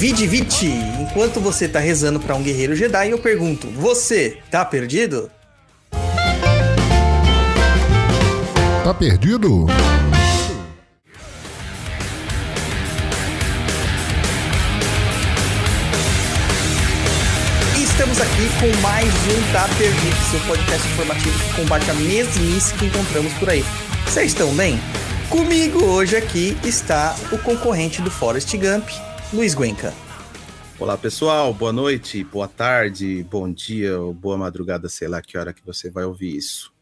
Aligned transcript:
Vidi 0.00 0.26
Viti, 0.26 0.72
enquanto 0.98 1.40
você 1.40 1.68
tá 1.68 1.78
rezando 1.78 2.18
pra 2.18 2.34
um 2.34 2.42
guerreiro 2.42 2.74
Jedi, 2.74 3.10
eu 3.10 3.18
pergunto: 3.18 3.66
você 3.66 4.38
tá 4.50 4.64
perdido? 4.64 5.30
Tá 8.82 8.94
perdido? 8.94 9.66
Estamos 17.76 18.18
aqui 18.22 18.48
com 18.58 18.80
mais 18.80 19.06
um 19.06 19.52
Tá 19.52 19.68
Perdido, 19.76 20.16
seu 20.30 20.40
podcast 20.46 20.88
informativo 20.88 21.38
que 21.38 21.60
combate 21.60 21.90
a 21.90 21.94
mesmice 21.94 22.72
que 22.72 22.86
encontramos 22.86 23.34
por 23.34 23.50
aí. 23.50 23.62
Vocês 24.06 24.28
estão 24.28 24.50
bem? 24.54 24.80
Comigo 25.28 25.84
hoje 25.84 26.16
aqui 26.16 26.56
está 26.64 27.14
o 27.30 27.36
concorrente 27.36 28.00
do 28.00 28.10
Forrest 28.10 28.50
Gump, 28.56 28.88
Luiz 29.32 29.54
Guenca. 29.54 29.94
Olá 30.78 30.96
pessoal, 30.96 31.54
boa 31.54 31.72
noite, 31.72 32.24
boa 32.24 32.48
tarde, 32.48 33.22
bom 33.30 33.52
dia 33.52 33.98
ou 34.00 34.12
boa 34.12 34.36
madrugada, 34.36 34.88
sei 34.88 35.06
lá 35.06 35.22
que 35.22 35.38
hora 35.38 35.52
que 35.52 35.64
você 35.64 35.88
vai 35.88 36.04
ouvir 36.04 36.36
isso. 36.36 36.72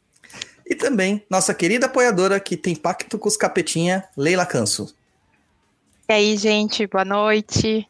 E 0.67 0.75
também 0.75 1.25
nossa 1.29 1.53
querida 1.53 1.87
apoiadora 1.87 2.41
que 2.41 2.57
tem 2.57 2.75
pacto 2.75 3.19
com 3.19 3.29
os 3.29 3.37
capetinha, 3.37 4.05
Leila 4.17 4.47
Canso. 4.47 4.95
E 6.09 6.13
aí, 6.13 6.37
gente, 6.39 6.87
boa 6.87 7.05
noite. 7.05 7.87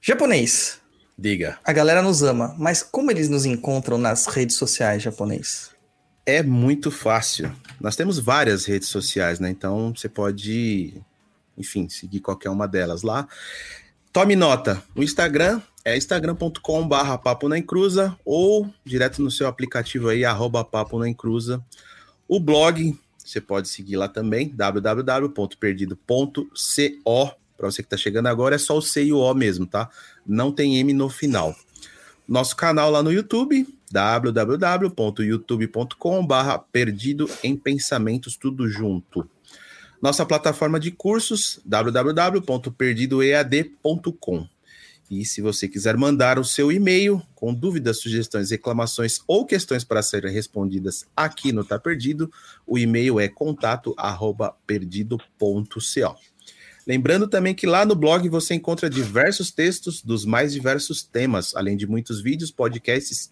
Japonês, 0.00 0.80
Diga, 1.18 1.58
a 1.64 1.72
galera 1.72 2.00
nos 2.00 2.22
ama, 2.22 2.54
mas 2.58 2.82
como 2.82 3.10
eles 3.10 3.28
nos 3.28 3.44
encontram 3.44 3.98
nas 3.98 4.26
redes 4.26 4.56
sociais 4.56 5.02
japonês? 5.02 5.76
é 6.26 6.42
muito 6.42 6.90
fácil. 6.90 7.52
Nós 7.80 7.94
temos 7.94 8.18
várias 8.18 8.64
redes 8.64 8.88
sociais, 8.88 9.38
né? 9.38 9.48
Então 9.48 9.94
você 9.94 10.08
pode, 10.08 11.00
enfim, 11.56 11.88
seguir 11.88 12.20
qualquer 12.20 12.50
uma 12.50 12.66
delas 12.66 13.02
lá. 13.02 13.28
Tome 14.12 14.34
nota, 14.34 14.82
o 14.94 15.02
Instagram 15.02 15.60
é 15.84 15.96
instagram.com/barra 15.96 17.18
papo 17.18 17.48
na 17.48 17.58
encruza 17.58 18.18
ou 18.24 18.68
direto 18.84 19.22
no 19.22 19.30
seu 19.30 19.46
aplicativo 19.46 20.08
aí, 20.08 20.24
arroba 20.24 20.64
papo 20.64 20.98
na 20.98 21.08
encruza. 21.08 21.62
O 22.26 22.40
blog, 22.40 22.98
você 23.18 23.40
pode 23.40 23.68
seguir 23.68 23.96
lá 23.96 24.08
também, 24.08 24.48
www.perdido.co. 24.48 27.36
Para 27.56 27.70
você 27.70 27.82
que 27.82 27.86
está 27.86 27.96
chegando 27.96 28.26
agora, 28.26 28.56
é 28.56 28.58
só 28.58 28.76
o 28.76 28.82
C 28.82 29.04
e 29.04 29.12
o 29.12 29.18
O 29.18 29.34
mesmo, 29.34 29.66
tá? 29.66 29.88
Não 30.26 30.50
tem 30.50 30.78
M 30.78 30.92
no 30.92 31.08
final. 31.08 31.54
Nosso 32.26 32.56
canal 32.56 32.90
lá 32.90 33.00
no 33.02 33.12
YouTube, 33.12 33.66
www.youtube.com/barra 33.90 36.58
perdido 36.58 37.30
em 37.42 37.56
pensamentos, 37.56 38.36
tudo 38.36 38.68
junto. 38.68 39.26
Nossa 40.00 40.24
plataforma 40.26 40.78
de 40.78 40.90
cursos, 40.90 41.58
www.perdidoead.com. 41.64 44.46
E 45.10 45.24
se 45.24 45.40
você 45.40 45.66
quiser 45.68 45.96
mandar 45.96 46.38
o 46.38 46.44
seu 46.44 46.70
e-mail 46.72 47.22
com 47.34 47.54
dúvidas, 47.54 48.00
sugestões, 48.00 48.50
reclamações 48.50 49.20
ou 49.26 49.46
questões 49.46 49.84
para 49.84 50.02
serem 50.02 50.32
respondidas 50.32 51.06
aqui 51.16 51.52
no 51.52 51.64
Tá 51.64 51.78
Perdido, 51.78 52.30
o 52.66 52.76
e-mail 52.76 53.20
é 53.20 53.28
contato@perdido.co. 53.28 56.16
Lembrando 56.86 57.26
também 57.26 57.54
que 57.54 57.66
lá 57.66 57.84
no 57.84 57.96
blog 57.96 58.28
você 58.28 58.54
encontra 58.54 58.90
diversos 58.90 59.50
textos 59.50 60.02
dos 60.02 60.24
mais 60.24 60.52
diversos 60.52 61.02
temas, 61.02 61.54
além 61.54 61.76
de 61.76 61.86
muitos 61.86 62.20
vídeos, 62.20 62.50
podcasts 62.50 63.28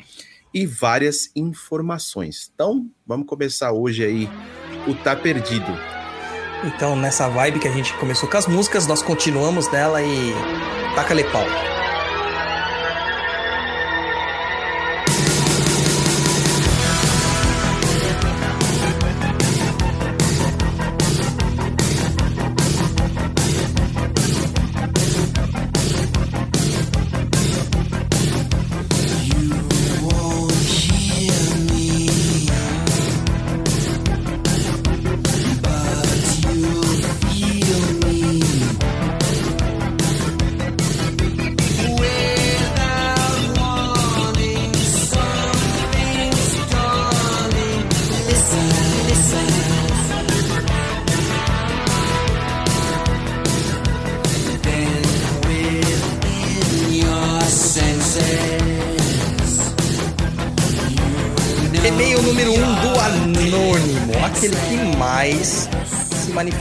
e 0.53 0.67
várias 0.67 1.31
informações. 1.35 2.51
Então, 2.55 2.89
vamos 3.07 3.27
começar 3.27 3.73
hoje 3.73 4.05
aí 4.05 4.29
o 4.89 4.95
Tá 4.95 5.17
Perdido. 5.17 6.04
Então, 6.65 6.97
nessa 6.97 7.29
vibe 7.29 7.61
que 7.61 7.69
a 7.69 7.73
gente 7.73 7.93
começou 7.95 8.29
com 8.29 8.39
as 8.39 8.47
músicas, 8.47 8.87
nós 8.87 9.03
continuamos 9.03 9.71
nela 9.71 10.03
e 10.03 10.33
taca-lhe 10.95 11.25
pau. 11.25 11.45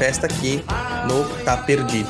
Manifesta 0.03 0.28
aqui 0.28 0.62
no 1.08 1.46
Tá 1.46 1.56
Perdido. 1.56 2.09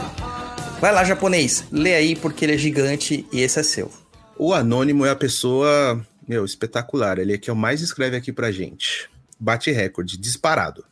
Vai 0.81 0.91
lá, 0.91 1.03
japonês, 1.03 1.63
lê 1.71 1.93
aí 1.93 2.15
porque 2.15 2.43
ele 2.43 2.55
é 2.55 2.57
gigante 2.57 3.23
e 3.31 3.41
esse 3.41 3.59
é 3.59 3.63
seu. 3.63 3.91
O 4.35 4.51
Anônimo 4.51 5.05
é 5.05 5.11
a 5.11 5.15
pessoa, 5.15 6.03
meu, 6.27 6.43
espetacular. 6.43 7.19
Ele 7.19 7.33
é 7.33 7.37
que 7.37 7.51
é 7.51 7.53
o 7.53 7.55
mais 7.55 7.81
escreve 7.81 8.17
aqui 8.17 8.33
pra 8.33 8.51
gente. 8.51 9.07
Bate 9.39 9.71
recorde, 9.71 10.17
disparado. 10.17 10.83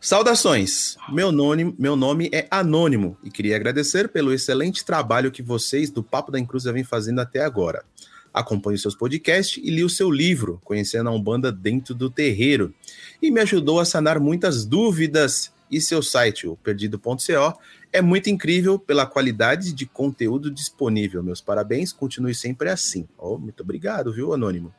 Saudações! 0.00 0.96
Meu 1.08 1.32
nome, 1.32 1.74
meu 1.76 1.96
nome 1.96 2.30
é 2.32 2.46
Anônimo 2.48 3.18
e 3.24 3.30
queria 3.30 3.56
agradecer 3.56 4.08
pelo 4.08 4.32
excelente 4.32 4.84
trabalho 4.84 5.32
que 5.32 5.42
vocês 5.42 5.90
do 5.90 6.02
Papo 6.02 6.30
da 6.30 6.38
Encruzilhada 6.38 6.74
vêm 6.74 6.84
fazendo 6.84 7.20
até 7.20 7.42
agora. 7.42 7.84
Acompanho 8.32 8.78
seus 8.78 8.94
podcasts 8.94 9.62
e 9.62 9.68
li 9.68 9.82
o 9.82 9.90
seu 9.90 10.10
livro, 10.10 10.60
Conhecendo 10.64 11.10
a 11.10 11.12
Umbanda 11.12 11.50
Dentro 11.50 11.92
do 11.92 12.08
Terreiro, 12.08 12.72
e 13.20 13.32
me 13.32 13.40
ajudou 13.40 13.80
a 13.80 13.84
sanar 13.84 14.20
muitas 14.20 14.64
dúvidas. 14.64 15.52
E 15.72 15.80
seu 15.80 16.02
site, 16.02 16.46
o 16.46 16.54
perdido.co, 16.54 17.58
é 17.90 18.02
muito 18.02 18.28
incrível 18.28 18.78
pela 18.78 19.06
qualidade 19.06 19.72
de 19.72 19.86
conteúdo 19.86 20.50
disponível. 20.50 21.22
Meus 21.22 21.40
parabéns, 21.40 21.94
continue 21.94 22.34
sempre 22.34 22.68
assim. 22.68 23.08
Oh, 23.16 23.38
muito 23.38 23.62
obrigado, 23.62 24.12
viu, 24.12 24.34
Anônimo? 24.34 24.74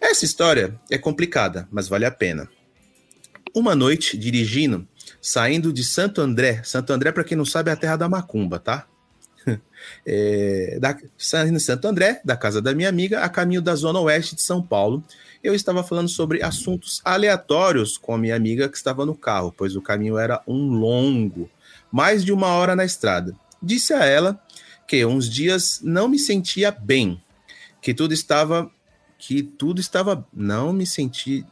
Essa 0.00 0.24
história 0.24 0.78
é 0.88 0.96
complicada, 0.96 1.66
mas 1.72 1.88
vale 1.88 2.04
a 2.04 2.10
pena. 2.12 2.48
Uma 3.52 3.74
noite, 3.74 4.16
dirigindo, 4.16 4.86
saindo 5.20 5.72
de 5.72 5.82
Santo 5.82 6.20
André. 6.20 6.62
Santo 6.62 6.92
André, 6.92 7.10
para 7.10 7.24
quem 7.24 7.36
não 7.36 7.44
sabe, 7.44 7.70
é 7.70 7.72
a 7.72 7.76
terra 7.76 7.96
da 7.96 8.08
macumba, 8.08 8.60
tá? 8.60 8.86
É, 10.04 10.78
da, 10.80 10.98
saindo 11.16 11.58
de 11.58 11.62
Santo 11.62 11.86
André, 11.86 12.20
da 12.24 12.36
casa 12.36 12.60
da 12.60 12.74
minha 12.74 12.88
amiga, 12.88 13.20
a 13.20 13.28
caminho 13.28 13.62
da 13.62 13.74
zona 13.76 14.00
oeste 14.00 14.34
de 14.34 14.42
São 14.42 14.60
Paulo, 14.60 15.04
eu 15.46 15.54
estava 15.54 15.82
falando 15.82 16.08
sobre 16.08 16.42
assuntos 16.42 17.00
aleatórios 17.04 17.96
com 17.96 18.14
a 18.14 18.18
minha 18.18 18.34
amiga 18.34 18.68
que 18.68 18.76
estava 18.76 19.06
no 19.06 19.14
carro, 19.14 19.54
pois 19.56 19.76
o 19.76 19.82
caminho 19.82 20.18
era 20.18 20.42
um 20.46 20.70
longo, 20.70 21.48
mais 21.90 22.24
de 22.24 22.32
uma 22.32 22.48
hora 22.48 22.74
na 22.74 22.84
estrada. 22.84 23.34
Disse 23.62 23.92
a 23.92 24.04
ela 24.04 24.40
que 24.86 25.04
uns 25.06 25.28
dias 25.28 25.80
não 25.82 26.08
me 26.08 26.18
sentia 26.18 26.70
bem, 26.70 27.20
que 27.80 27.94
tudo 27.94 28.12
estava 28.12 28.70
que 29.18 29.42
tudo 29.42 29.80
estava 29.80 30.26
não 30.32 30.72
me 30.72 30.86
senti 30.86 31.44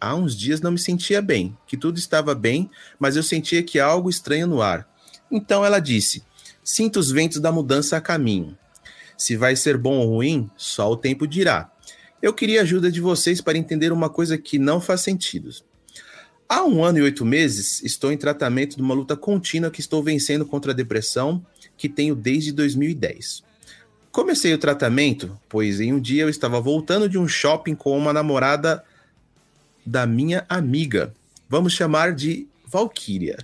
há 0.00 0.14
uns 0.14 0.36
dias 0.36 0.60
não 0.60 0.72
me 0.72 0.78
sentia 0.78 1.22
bem, 1.22 1.56
que 1.66 1.76
tudo 1.76 1.98
estava 1.98 2.34
bem, 2.34 2.70
mas 2.98 3.16
eu 3.16 3.22
sentia 3.22 3.62
que 3.62 3.80
algo 3.80 4.10
estranho 4.10 4.46
no 4.46 4.60
ar. 4.60 4.86
Então 5.30 5.64
ela 5.64 5.78
disse: 5.78 6.22
Sinto 6.62 6.98
os 6.98 7.10
ventos 7.10 7.40
da 7.40 7.50
mudança 7.50 7.96
a 7.96 8.00
caminho. 8.00 8.56
Se 9.16 9.36
vai 9.36 9.56
ser 9.56 9.78
bom 9.78 9.98
ou 9.98 10.16
ruim, 10.16 10.50
só 10.56 10.90
o 10.90 10.96
tempo 10.96 11.26
dirá. 11.26 11.71
Eu 12.22 12.32
queria 12.32 12.60
a 12.60 12.62
ajuda 12.62 12.88
de 12.88 13.00
vocês 13.00 13.40
para 13.40 13.58
entender 13.58 13.90
uma 13.90 14.08
coisa 14.08 14.38
que 14.38 14.56
não 14.56 14.80
faz 14.80 15.00
sentido. 15.00 15.50
Há 16.48 16.64
um 16.64 16.84
ano 16.84 16.98
e 16.98 17.02
oito 17.02 17.24
meses, 17.24 17.82
estou 17.82 18.12
em 18.12 18.16
tratamento 18.16 18.76
de 18.76 18.82
uma 18.82 18.94
luta 18.94 19.16
contínua 19.16 19.72
que 19.72 19.80
estou 19.80 20.04
vencendo 20.04 20.46
contra 20.46 20.70
a 20.70 20.74
depressão 20.74 21.44
que 21.76 21.88
tenho 21.88 22.14
desde 22.14 22.52
2010. 22.52 23.42
Comecei 24.12 24.54
o 24.54 24.58
tratamento, 24.58 25.36
pois 25.48 25.80
em 25.80 25.92
um 25.92 25.98
dia 25.98 26.22
eu 26.22 26.28
estava 26.28 26.60
voltando 26.60 27.08
de 27.08 27.18
um 27.18 27.26
shopping 27.26 27.74
com 27.74 27.98
uma 27.98 28.12
namorada 28.12 28.84
da 29.84 30.06
minha 30.06 30.46
amiga. 30.48 31.12
Vamos 31.48 31.72
chamar 31.72 32.12
de 32.14 32.46
Valkyria. 32.66 33.38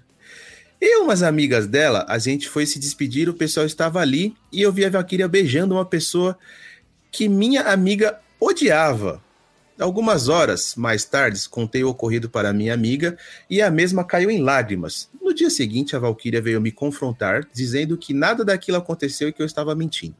E 0.80 0.98
umas 0.98 1.24
amigas 1.24 1.66
dela, 1.66 2.06
a 2.08 2.18
gente 2.18 2.48
foi 2.48 2.64
se 2.64 2.78
despedir, 2.78 3.28
o 3.28 3.34
pessoal 3.34 3.66
estava 3.66 3.98
ali 3.98 4.36
e 4.52 4.62
eu 4.62 4.72
vi 4.72 4.84
a 4.84 4.90
Valkyria 4.90 5.26
beijando 5.26 5.74
uma 5.74 5.84
pessoa 5.84 6.38
que 7.10 7.28
minha 7.28 7.62
amiga 7.62 8.20
odiava. 8.40 9.22
Algumas 9.78 10.28
horas 10.28 10.74
mais 10.74 11.04
tarde, 11.04 11.48
contei 11.48 11.84
o 11.84 11.88
ocorrido 11.88 12.28
para 12.28 12.52
minha 12.52 12.74
amiga 12.74 13.16
e 13.48 13.62
a 13.62 13.70
mesma 13.70 14.04
caiu 14.04 14.30
em 14.30 14.42
lágrimas. 14.42 15.08
No 15.22 15.32
dia 15.32 15.50
seguinte, 15.50 15.94
a 15.94 15.98
Valkyria 16.00 16.42
veio 16.42 16.60
me 16.60 16.72
confrontar, 16.72 17.46
dizendo 17.52 17.96
que 17.96 18.12
nada 18.12 18.44
daquilo 18.44 18.76
aconteceu 18.76 19.28
e 19.28 19.32
que 19.32 19.40
eu 19.40 19.46
estava 19.46 19.74
mentindo. 19.74 20.16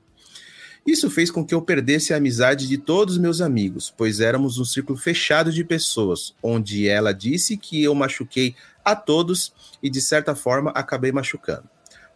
Isso 0.86 1.10
fez 1.10 1.30
com 1.30 1.44
que 1.44 1.54
eu 1.54 1.60
perdesse 1.60 2.14
a 2.14 2.16
amizade 2.16 2.68
de 2.68 2.78
todos 2.78 3.16
os 3.16 3.20
meus 3.20 3.40
amigos, 3.40 3.92
pois 3.94 4.20
éramos 4.20 4.58
um 4.58 4.64
círculo 4.64 4.98
fechado 4.98 5.52
de 5.52 5.64
pessoas, 5.64 6.34
onde 6.42 6.88
ela 6.88 7.12
disse 7.12 7.56
que 7.56 7.82
eu 7.82 7.94
machuquei 7.94 8.54
a 8.84 8.96
todos 8.96 9.52
e, 9.82 9.90
de 9.90 10.00
certa 10.00 10.34
forma, 10.34 10.70
acabei 10.70 11.12
machucando. 11.12 11.68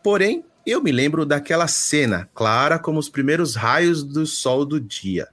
Porém, 0.03 0.45
eu 0.65 0.83
me 0.83 0.93
lembro 0.93 1.27
daquela 1.27 1.67
cena, 1.67 2.31
clara 2.35 2.79
como 2.79 2.99
os 2.99 3.09
primeiros 3.09 3.57
raios 3.57 4.03
do 4.03 4.25
sol 4.25 4.65
do 4.65 4.81
dia. 4.81 5.29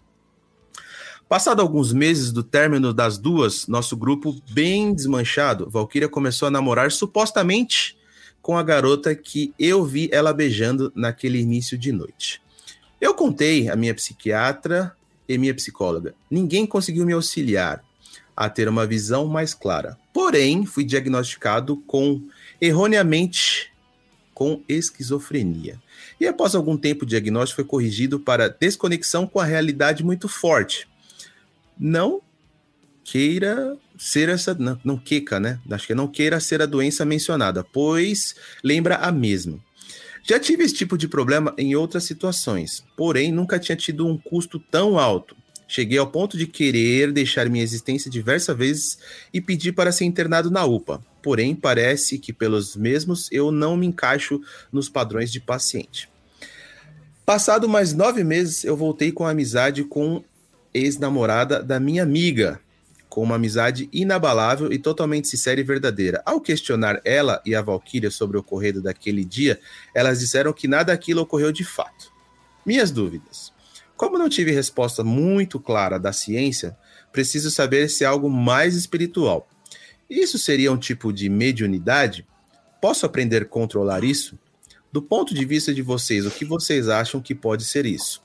Passado 1.30 1.62
alguns 1.62 1.94
meses 1.94 2.32
do 2.32 2.42
término 2.42 2.92
das 2.92 3.20
duas, 3.20 3.68
nosso 3.68 3.96
grupo 3.96 4.36
bem 4.50 4.92
desmanchado, 4.96 5.70
Valkyria 5.70 6.10
começou 6.10 6.48
a 6.48 6.52
namorar 6.52 6.92
supostamente 6.92 7.96
com 8.42 8.58
a 8.58 8.64
garota 8.64 9.14
que 9.14 9.54
eu 9.60 9.86
vi 9.86 10.10
ela 10.12 10.34
beijando 10.34 10.92
naquele 10.96 11.38
início 11.38 11.78
de 11.78 11.92
noite. 11.92 12.42
Eu 13.00 13.14
contei 13.14 13.70
a 13.70 13.76
minha 13.76 13.94
psiquiatra 13.94 14.92
e 15.28 15.38
minha 15.38 15.54
psicóloga. 15.54 16.16
Ninguém 16.32 16.66
conseguiu 16.66 17.06
me 17.06 17.14
auxiliar 17.14 17.84
a 18.36 18.50
ter 18.50 18.68
uma 18.68 18.88
visão 18.88 19.28
mais 19.28 19.54
clara. 19.54 20.00
Porém, 20.12 20.66
fui 20.66 20.84
diagnosticado 20.84 21.78
com 21.78 22.24
erroneamente 22.60 23.72
com 24.34 24.64
esquizofrenia. 24.68 25.80
E 26.20 26.26
após 26.26 26.56
algum 26.56 26.76
tempo 26.76 27.04
o 27.04 27.08
diagnóstico 27.08 27.58
foi 27.58 27.66
corrigido 27.66 28.20
para 28.20 28.50
desconexão 28.50 29.28
com 29.28 29.40
a 29.40 29.46
realidade 29.46 30.04
muito 30.04 30.28
forte 30.28 30.89
não 31.80 32.22
queira 33.04 33.78
ser 33.98 34.30
essa. 34.30 34.54
Não, 34.54 34.80
não 34.84 34.98
queca, 34.98 35.40
né? 35.40 35.60
Acho 35.72 35.88
que 35.88 35.96
não 35.96 36.08
queira 36.08 36.40
ser 36.40 36.62
a 36.62 36.66
doença 36.66 37.06
mencionada, 37.06 37.64
pois 37.64 38.36
lembra 38.64 38.98
a 38.98 39.12
mesma. 39.12 39.60
Já 40.24 40.40
tive 40.40 40.64
esse 40.64 40.76
tipo 40.76 40.98
de 40.98 41.08
problema 41.08 41.54
em 41.58 41.76
outras 41.76 42.04
situações, 42.04 42.84
porém 42.96 43.32
nunca 43.32 43.58
tinha 43.58 43.76
tido 43.76 44.06
um 44.06 44.18
custo 44.18 44.60
tão 44.60 45.00
alto. 45.00 45.36
Cheguei 45.68 45.98
ao 45.98 46.08
ponto 46.08 46.38
de 46.38 46.48
querer 46.48 47.12
deixar 47.12 47.48
minha 47.48 47.64
existência 47.64 48.10
diversas 48.10 48.58
vezes 48.58 49.00
e 49.34 49.40
pedir 49.40 49.72
para 49.72 49.92
ser 49.92 50.06
internado 50.06 50.50
na 50.50 50.66
UPA. 50.66 51.00
Porém, 51.22 51.56
parece 51.56 52.18
que 52.18 52.34
pelos 52.34 52.76
mesmos 52.76 53.28
eu 53.32 53.52
não 53.52 53.78
me 53.78 53.86
encaixo 53.86 54.42
nos 54.72 54.90
padrões 54.90 55.32
de 55.32 55.40
paciente. 55.40 56.10
Passado 57.26 57.70
mais 57.70 57.94
nove 57.94 58.24
meses, 58.24 58.64
eu 58.64 58.76
voltei 58.76 59.12
com 59.12 59.28
amizade 59.28 59.84
com 59.84 60.24
ex-namorada 60.74 61.62
da 61.64 61.80
minha 61.80 62.04
amiga, 62.04 62.60
com 63.10 63.24
uma 63.24 63.36
amizade 63.36 63.90
inabalável 63.92 64.72
e 64.72 64.78
totalmente 64.78 65.28
sincera 65.28 65.60
e 65.60 65.64
verdadeira. 65.64 66.22
Ao 66.26 66.40
questionar 66.40 67.02
ela 67.04 67.42
e 67.46 67.56
a 67.56 67.62
Valkyria 67.62 68.12
sobre 68.12 68.38
o 68.38 68.42
ocorrido 68.42 68.82
daquele 68.82 69.26
dia, 69.26 69.60
elas 69.96 70.20
disseram 70.20 70.54
que 70.54 70.68
nada 70.68 70.94
daquilo 70.94 71.22
ocorreu 71.22 71.52
de 71.52 71.64
fato. 71.64 72.12
Minhas 72.66 72.92
dúvidas. 72.92 73.52
Como 73.98 74.18
não 74.18 74.30
tive 74.30 74.52
resposta 74.52 75.04
muito 75.04 75.60
clara 75.60 76.00
da 76.00 76.14
ciência, 76.14 76.78
preciso 77.12 77.52
saber 77.52 77.90
se 77.90 78.04
é 78.04 78.08
algo 78.08 78.30
mais 78.30 78.76
espiritual. 78.76 79.50
Isso 80.10 80.40
seria 80.40 80.72
um 80.72 80.78
tipo 80.78 81.12
de 81.12 81.30
mediunidade? 81.30 82.26
Posso 82.82 83.06
aprender 83.06 83.42
a 83.42 83.46
controlar 83.46 84.04
isso? 84.04 84.40
Do 84.92 85.02
ponto 85.02 85.34
de 85.34 85.46
vista 85.46 85.74
de 85.74 85.82
vocês, 85.82 86.26
o 86.26 86.32
que 86.32 86.46
vocês 86.46 86.88
acham 86.88 87.22
que 87.22 87.36
pode 87.36 87.66
ser 87.66 87.86
isso? 87.86 88.22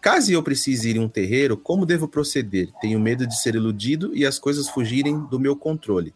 Caso 0.00 0.30
eu 0.30 0.42
precise 0.42 0.90
ir 0.90 0.96
em 0.96 1.00
um 1.00 1.08
terreiro, 1.08 1.56
como 1.56 1.84
devo 1.84 2.06
proceder? 2.06 2.70
Tenho 2.80 3.00
medo 3.00 3.26
de 3.26 3.38
ser 3.40 3.56
iludido 3.56 4.14
e 4.14 4.24
as 4.24 4.38
coisas 4.38 4.68
fugirem 4.68 5.18
do 5.26 5.40
meu 5.40 5.56
controle. 5.56 6.14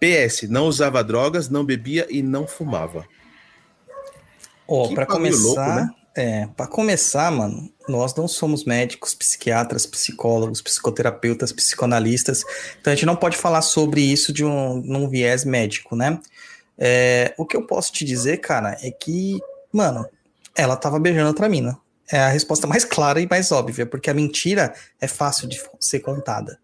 PS, 0.00 0.48
não 0.48 0.66
usava 0.66 1.02
drogas, 1.02 1.48
não 1.48 1.64
bebia 1.64 2.06
e 2.10 2.22
não 2.22 2.46
fumava. 2.46 3.06
Ó, 4.66 4.84
oh, 4.84 4.94
para 4.94 5.06
começar, 5.06 5.42
louco, 5.42 5.60
né? 5.60 5.90
é, 6.16 6.46
para 6.56 6.66
começar, 6.66 7.30
mano, 7.30 7.72
nós 7.88 8.14
não 8.14 8.28
somos 8.28 8.64
médicos, 8.64 9.14
psiquiatras, 9.14 9.86
psicólogos, 9.86 10.60
psicoterapeutas, 10.60 11.52
psicanalistas, 11.52 12.44
então 12.80 12.92
a 12.92 12.96
gente 12.96 13.06
não 13.06 13.16
pode 13.16 13.36
falar 13.36 13.62
sobre 13.62 14.00
isso 14.00 14.32
de 14.32 14.44
um 14.44 14.82
num 14.82 15.08
viés 15.08 15.44
médico, 15.44 15.96
né? 15.96 16.20
É, 16.76 17.34
o 17.38 17.46
que 17.46 17.56
eu 17.56 17.66
posso 17.66 17.92
te 17.92 18.04
dizer, 18.04 18.38
cara, 18.38 18.76
é 18.82 18.90
que, 18.90 19.40
mano, 19.72 20.06
ela 20.54 20.76
tava 20.76 21.00
beijando 21.00 21.28
outra 21.28 21.48
mina 21.48 21.78
é 22.10 22.18
a 22.18 22.28
resposta 22.28 22.66
mais 22.66 22.84
clara 22.84 23.20
e 23.20 23.28
mais 23.28 23.52
óbvia, 23.52 23.86
porque 23.86 24.10
a 24.10 24.14
mentira 24.14 24.74
é 25.00 25.06
fácil 25.06 25.48
de 25.48 25.60
ser 25.80 26.00
contada. 26.00 26.58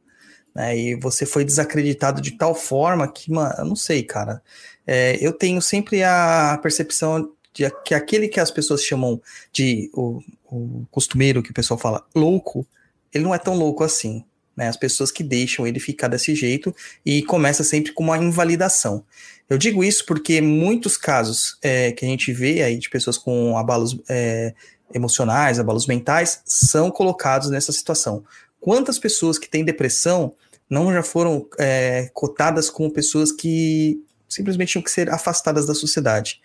Né? 0.54 0.76
E 0.78 0.94
você 0.94 1.26
foi 1.26 1.44
desacreditado 1.44 2.20
de 2.20 2.32
tal 2.32 2.54
forma 2.54 3.06
que, 3.08 3.30
mano, 3.30 3.54
eu 3.58 3.64
não 3.64 3.76
sei, 3.76 4.02
cara. 4.02 4.42
É, 4.86 5.18
eu 5.20 5.32
tenho 5.32 5.60
sempre 5.60 6.02
a 6.02 6.58
percepção 6.62 7.30
de 7.52 7.70
que 7.84 7.94
aquele 7.94 8.28
que 8.28 8.40
as 8.40 8.50
pessoas 8.50 8.82
chamam 8.82 9.20
de 9.52 9.90
o, 9.94 10.20
o 10.44 10.86
costumeiro, 10.90 11.42
que 11.42 11.50
o 11.50 11.54
pessoal 11.54 11.78
fala 11.78 12.04
louco, 12.14 12.66
ele 13.12 13.24
não 13.24 13.34
é 13.34 13.38
tão 13.38 13.54
louco 13.54 13.84
assim. 13.84 14.24
Né, 14.56 14.68
as 14.68 14.76
pessoas 14.76 15.10
que 15.10 15.24
deixam 15.24 15.66
ele 15.66 15.80
ficar 15.80 16.06
desse 16.06 16.32
jeito 16.32 16.72
e 17.04 17.24
começa 17.24 17.64
sempre 17.64 17.90
com 17.90 18.04
uma 18.04 18.16
invalidação. 18.16 19.04
Eu 19.50 19.58
digo 19.58 19.82
isso 19.82 20.06
porque 20.06 20.40
muitos 20.40 20.96
casos 20.96 21.58
é, 21.60 21.90
que 21.90 22.04
a 22.04 22.08
gente 22.08 22.32
vê 22.32 22.62
aí 22.62 22.78
de 22.78 22.88
pessoas 22.88 23.18
com 23.18 23.58
abalos 23.58 23.98
é, 24.08 24.54
emocionais, 24.94 25.58
abalos 25.58 25.86
mentais, 25.86 26.40
são 26.44 26.90
colocados 26.90 27.50
nessa 27.50 27.72
situação. 27.72 28.24
Quantas 28.60 28.98
pessoas 28.98 29.38
que 29.38 29.48
têm 29.48 29.64
depressão 29.64 30.34
não 30.70 30.92
já 30.92 31.02
foram 31.02 31.46
é, 31.58 32.10
cotadas 32.14 32.70
como 32.70 32.90
pessoas 32.90 33.30
que 33.30 34.00
simplesmente 34.28 34.72
tinham 34.72 34.82
que 34.82 34.90
ser 34.90 35.10
afastadas 35.10 35.66
da 35.66 35.74
sociedade? 35.74 36.40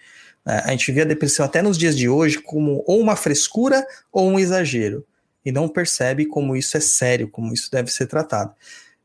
É, 0.46 0.58
a 0.65 0.72
gente 0.72 0.91
vê 0.91 1.01
a 1.01 1.06
depressão 1.06 1.46
até 1.46 1.62
nos 1.62 1.77
dias 1.77 1.96
de 1.96 2.10
hoje 2.10 2.39
como 2.39 2.84
ou 2.86 3.00
uma 3.00 3.15
frescura 3.15 3.86
ou 4.12 4.29
um 4.29 4.39
exagero, 4.39 5.06
e 5.46 5.51
não 5.51 5.70
percebe 5.70 6.25
como 6.25 6.56
isso 6.56 6.75
é 6.75 6.79
sério, 6.79 7.29
como 7.29 7.53
isso 7.53 7.72
deve 7.72 7.91
ser 7.91 8.08
tratado. 8.08 8.53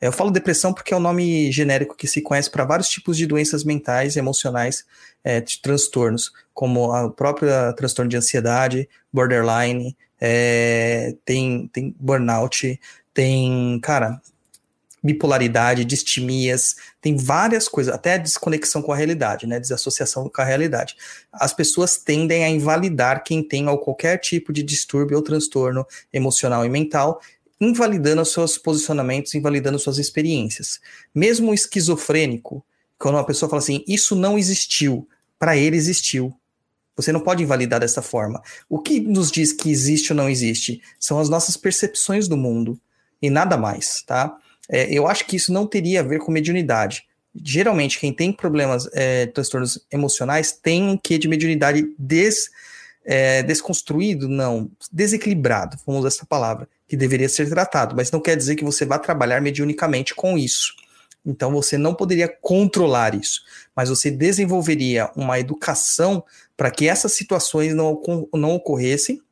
Eu 0.04 0.12
falo 0.12 0.30
depressão 0.30 0.70
porque 0.70 0.92
é 0.92 0.96
o 0.96 1.00
nome 1.00 1.50
genérico 1.50 1.96
que 1.96 2.06
se 2.06 2.20
conhece 2.20 2.50
para 2.50 2.66
vários 2.66 2.90
tipos 2.90 3.16
de 3.16 3.26
doenças 3.26 3.64
mentais 3.64 4.16
e 4.16 4.18
emocionais, 4.18 4.84
é, 5.24 5.40
de 5.40 5.62
transtornos, 5.62 6.30
como 6.52 6.92
a 6.92 7.10
própria 7.10 7.72
transtorno 7.72 8.10
de 8.10 8.16
ansiedade, 8.18 8.86
borderline, 9.10 9.96
é, 10.20 11.14
tem, 11.24 11.70
tem 11.72 11.96
burnout, 11.98 12.78
tem, 13.14 13.80
cara, 13.82 14.20
bipolaridade, 15.02 15.86
distimias, 15.86 16.76
tem 17.00 17.16
várias 17.16 17.66
coisas, 17.66 17.94
até 17.94 18.12
a 18.12 18.18
desconexão 18.18 18.82
com 18.82 18.92
a 18.92 18.96
realidade, 18.96 19.46
né, 19.46 19.58
desassociação 19.58 20.28
com 20.28 20.42
a 20.42 20.44
realidade. 20.44 20.96
As 21.32 21.54
pessoas 21.54 21.96
tendem 21.96 22.44
a 22.44 22.50
invalidar 22.50 23.24
quem 23.24 23.42
tem 23.42 23.64
qualquer 23.78 24.18
tipo 24.18 24.52
de 24.52 24.62
distúrbio 24.62 25.16
ou 25.16 25.22
transtorno 25.22 25.86
emocional 26.12 26.62
e 26.62 26.68
mental 26.68 27.22
invalidando 27.68 28.24
seus 28.24 28.56
posicionamentos, 28.58 29.34
invalidando 29.34 29.78
suas 29.78 29.98
experiências. 29.98 30.80
Mesmo 31.14 31.50
o 31.50 31.54
esquizofrênico, 31.54 32.64
quando 32.98 33.16
uma 33.16 33.24
pessoa 33.26 33.48
fala 33.48 33.60
assim, 33.60 33.84
isso 33.86 34.14
não 34.14 34.38
existiu, 34.38 35.08
para 35.38 35.56
ele 35.56 35.76
existiu. 35.76 36.34
Você 36.96 37.10
não 37.10 37.20
pode 37.20 37.42
invalidar 37.42 37.80
dessa 37.80 38.00
forma. 38.00 38.40
O 38.68 38.78
que 38.78 39.00
nos 39.00 39.30
diz 39.30 39.52
que 39.52 39.70
existe 39.70 40.12
ou 40.12 40.16
não 40.16 40.28
existe 40.30 40.80
são 40.98 41.18
as 41.18 41.28
nossas 41.28 41.56
percepções 41.56 42.28
do 42.28 42.36
mundo 42.36 42.80
e 43.20 43.28
nada 43.28 43.56
mais, 43.56 44.02
tá? 44.06 44.36
É, 44.68 44.92
eu 44.92 45.06
acho 45.06 45.26
que 45.26 45.36
isso 45.36 45.52
não 45.52 45.66
teria 45.66 46.00
a 46.00 46.02
ver 46.04 46.20
com 46.20 46.30
mediunidade. 46.30 47.04
geralmente 47.34 47.98
quem 47.98 48.12
tem 48.12 48.32
problemas, 48.32 48.88
é, 48.92 49.26
transtornos 49.26 49.84
emocionais, 49.90 50.52
tem 50.52 50.84
um 50.84 50.96
quê 50.96 51.18
de 51.18 51.26
mediunidade 51.26 51.92
des, 51.98 52.50
é, 53.04 53.42
desconstruído? 53.42 54.28
Não, 54.28 54.70
desequilibrado, 54.92 55.76
vamos 55.86 56.00
usar 56.00 56.08
essa 56.08 56.26
palavra, 56.26 56.68
que 56.86 56.96
deveria 56.96 57.28
ser 57.28 57.48
tratado, 57.48 57.96
mas 57.96 58.10
não 58.10 58.20
quer 58.20 58.36
dizer 58.36 58.56
que 58.56 58.64
você 58.64 58.84
vá 58.84 58.98
trabalhar 58.98 59.40
mediunicamente 59.40 60.14
com 60.14 60.36
isso. 60.36 60.74
Então 61.24 61.50
você 61.52 61.78
não 61.78 61.94
poderia 61.94 62.28
controlar 62.28 63.14
isso, 63.14 63.42
mas 63.74 63.88
você 63.88 64.10
desenvolveria 64.10 65.10
uma 65.16 65.40
educação 65.40 66.22
para 66.56 66.70
que 66.70 66.86
essas 66.86 67.12
situações 67.12 67.74
não, 67.74 68.00
não 68.34 68.54
ocorressem 68.54 69.22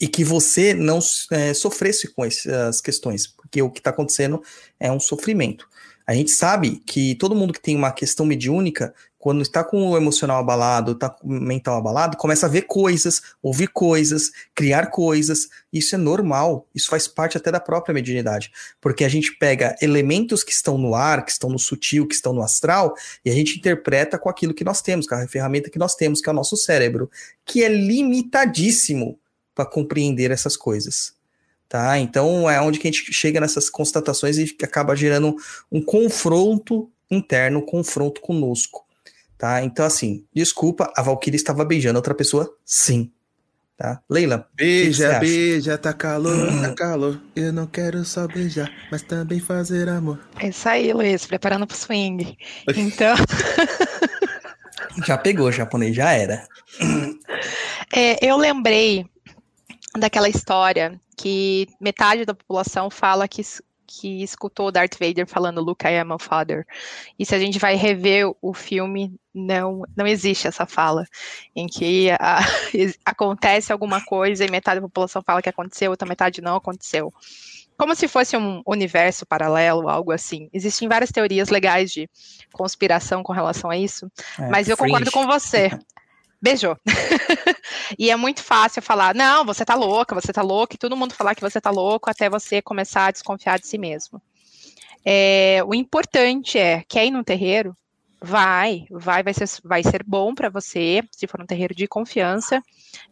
e 0.00 0.08
que 0.08 0.24
você 0.24 0.74
não 0.74 0.98
é, 1.30 1.54
sofresse 1.54 2.12
com 2.12 2.24
essas 2.24 2.80
questões, 2.80 3.28
porque 3.28 3.62
o 3.62 3.70
que 3.70 3.78
está 3.78 3.90
acontecendo 3.90 4.42
é 4.80 4.90
um 4.90 4.98
sofrimento. 4.98 5.68
A 6.06 6.14
gente 6.14 6.30
sabe 6.30 6.82
que 6.86 7.14
todo 7.14 7.34
mundo 7.34 7.52
que 7.52 7.60
tem 7.60 7.76
uma 7.76 7.92
questão 7.92 8.26
mediúnica, 8.26 8.94
quando 9.18 9.40
está 9.40 9.62
com 9.62 9.90
o 9.90 9.96
emocional 9.96 10.40
abalado, 10.40 10.92
está 10.92 11.08
com 11.08 11.28
o 11.28 11.30
mental 11.30 11.76
abalado, 11.76 12.16
começa 12.16 12.46
a 12.46 12.48
ver 12.48 12.62
coisas, 12.62 13.22
ouvir 13.40 13.68
coisas, 13.68 14.32
criar 14.52 14.86
coisas. 14.86 15.48
Isso 15.72 15.94
é 15.94 15.98
normal, 15.98 16.66
isso 16.74 16.88
faz 16.88 17.06
parte 17.06 17.36
até 17.36 17.52
da 17.52 17.60
própria 17.60 17.94
mediunidade, 17.94 18.50
porque 18.80 19.04
a 19.04 19.08
gente 19.08 19.36
pega 19.38 19.76
elementos 19.80 20.42
que 20.42 20.52
estão 20.52 20.76
no 20.76 20.94
ar, 20.94 21.24
que 21.24 21.30
estão 21.30 21.48
no 21.48 21.58
sutil, 21.58 22.06
que 22.08 22.14
estão 22.14 22.32
no 22.32 22.42
astral, 22.42 22.94
e 23.24 23.30
a 23.30 23.34
gente 23.34 23.58
interpreta 23.58 24.18
com 24.18 24.28
aquilo 24.28 24.52
que 24.52 24.64
nós 24.64 24.82
temos, 24.82 25.06
com 25.06 25.14
a 25.14 25.28
ferramenta 25.28 25.70
que 25.70 25.78
nós 25.78 25.94
temos, 25.94 26.20
que 26.20 26.28
é 26.28 26.32
o 26.32 26.34
nosso 26.34 26.56
cérebro, 26.56 27.08
que 27.44 27.62
é 27.62 27.68
limitadíssimo 27.68 29.18
para 29.54 29.66
compreender 29.66 30.32
essas 30.32 30.56
coisas. 30.56 31.14
Tá? 31.72 31.98
Então 31.98 32.50
é 32.50 32.60
onde 32.60 32.78
que 32.78 32.86
a 32.86 32.90
gente 32.90 33.10
chega 33.14 33.40
nessas 33.40 33.70
constatações 33.70 34.36
e 34.36 34.54
acaba 34.62 34.94
gerando 34.94 35.34
um 35.70 35.80
confronto 35.80 36.90
interno, 37.10 37.60
um 37.60 37.64
confronto 37.64 38.20
conosco. 38.20 38.84
Tá? 39.38 39.64
Então, 39.64 39.86
assim, 39.86 40.22
desculpa, 40.34 40.92
a 40.94 41.00
Valkyrie 41.00 41.34
estava 41.34 41.64
beijando 41.64 41.98
outra 41.98 42.14
pessoa? 42.14 42.54
Sim. 42.62 43.10
Tá? 43.74 44.02
Leila. 44.06 44.46
Beija, 44.54 45.18
beija, 45.18 45.78
tá 45.78 45.94
calor, 45.94 46.46
tá 46.60 46.74
calor. 46.74 47.18
Eu 47.34 47.54
não 47.54 47.66
quero 47.66 48.04
só 48.04 48.28
beijar, 48.28 48.70
mas 48.90 49.00
também 49.00 49.40
fazer 49.40 49.88
amor. 49.88 50.20
É 50.40 50.48
isso 50.48 50.68
aí, 50.68 50.92
Luiz, 50.92 51.24
preparando 51.24 51.66
pro 51.66 51.74
swing. 51.74 52.36
Então. 52.76 53.16
já 55.06 55.16
pegou, 55.16 55.50
japonês, 55.50 55.96
já 55.96 56.12
era. 56.12 56.46
É, 57.90 58.22
eu 58.22 58.36
lembrei 58.36 59.06
daquela 59.98 60.28
história 60.28 61.00
que 61.22 61.68
metade 61.80 62.24
da 62.24 62.34
população 62.34 62.90
fala 62.90 63.28
que, 63.28 63.42
que 63.86 64.24
escutou 64.24 64.72
Darth 64.72 64.98
Vader 64.98 65.24
falando 65.24 65.60
Luke, 65.60 65.86
I 65.86 65.98
am 65.98 66.12
a 66.12 66.18
father. 66.18 66.66
E 67.16 67.24
se 67.24 67.32
a 67.32 67.38
gente 67.38 67.60
vai 67.60 67.76
rever 67.76 68.34
o 68.42 68.52
filme, 68.52 69.14
não, 69.32 69.84
não 69.96 70.04
existe 70.04 70.48
essa 70.48 70.66
fala, 70.66 71.06
em 71.54 71.68
que 71.68 72.10
a, 72.10 72.40
acontece 73.06 73.72
alguma 73.72 74.04
coisa 74.04 74.44
e 74.44 74.50
metade 74.50 74.80
da 74.80 74.88
população 74.88 75.22
fala 75.22 75.40
que 75.40 75.48
aconteceu, 75.48 75.92
outra 75.92 76.08
metade 76.08 76.42
não 76.42 76.56
aconteceu. 76.56 77.12
Como 77.78 77.94
se 77.94 78.08
fosse 78.08 78.36
um 78.36 78.60
universo 78.66 79.24
paralelo, 79.24 79.88
algo 79.88 80.10
assim. 80.10 80.48
Existem 80.52 80.88
várias 80.88 81.10
teorias 81.10 81.50
legais 81.50 81.92
de 81.92 82.10
conspiração 82.52 83.22
com 83.22 83.32
relação 83.32 83.70
a 83.70 83.76
isso, 83.76 84.10
é, 84.38 84.48
mas 84.48 84.68
eu 84.68 84.76
fringe. 84.76 84.92
concordo 84.92 85.12
com 85.12 85.26
você. 85.26 85.70
beijou. 86.42 86.76
e 87.96 88.10
é 88.10 88.16
muito 88.16 88.42
fácil 88.42 88.82
falar, 88.82 89.14
não, 89.14 89.44
você 89.44 89.64
tá 89.64 89.76
louca, 89.76 90.14
você 90.14 90.32
tá 90.32 90.42
louca, 90.42 90.74
e 90.74 90.78
todo 90.78 90.96
mundo 90.96 91.14
falar 91.14 91.36
que 91.36 91.40
você 91.40 91.60
tá 91.60 91.70
louco 91.70 92.10
até 92.10 92.28
você 92.28 92.60
começar 92.60 93.06
a 93.06 93.10
desconfiar 93.12 93.60
de 93.60 93.66
si 93.68 93.78
mesmo. 93.78 94.20
É, 95.04 95.60
o 95.64 95.74
importante 95.74 96.58
é, 96.58 96.82
quer 96.88 97.06
ir 97.06 97.10
no 97.10 97.24
terreiro? 97.24 97.76
Vai, 98.24 98.86
vai, 98.88 99.20
vai 99.20 99.34
ser, 99.34 99.48
vai 99.64 99.82
ser 99.82 100.04
bom 100.06 100.32
para 100.32 100.48
você, 100.48 101.02
se 101.10 101.26
for 101.26 101.40
um 101.40 101.46
terreiro 101.46 101.74
de 101.74 101.88
confiança. 101.88 102.62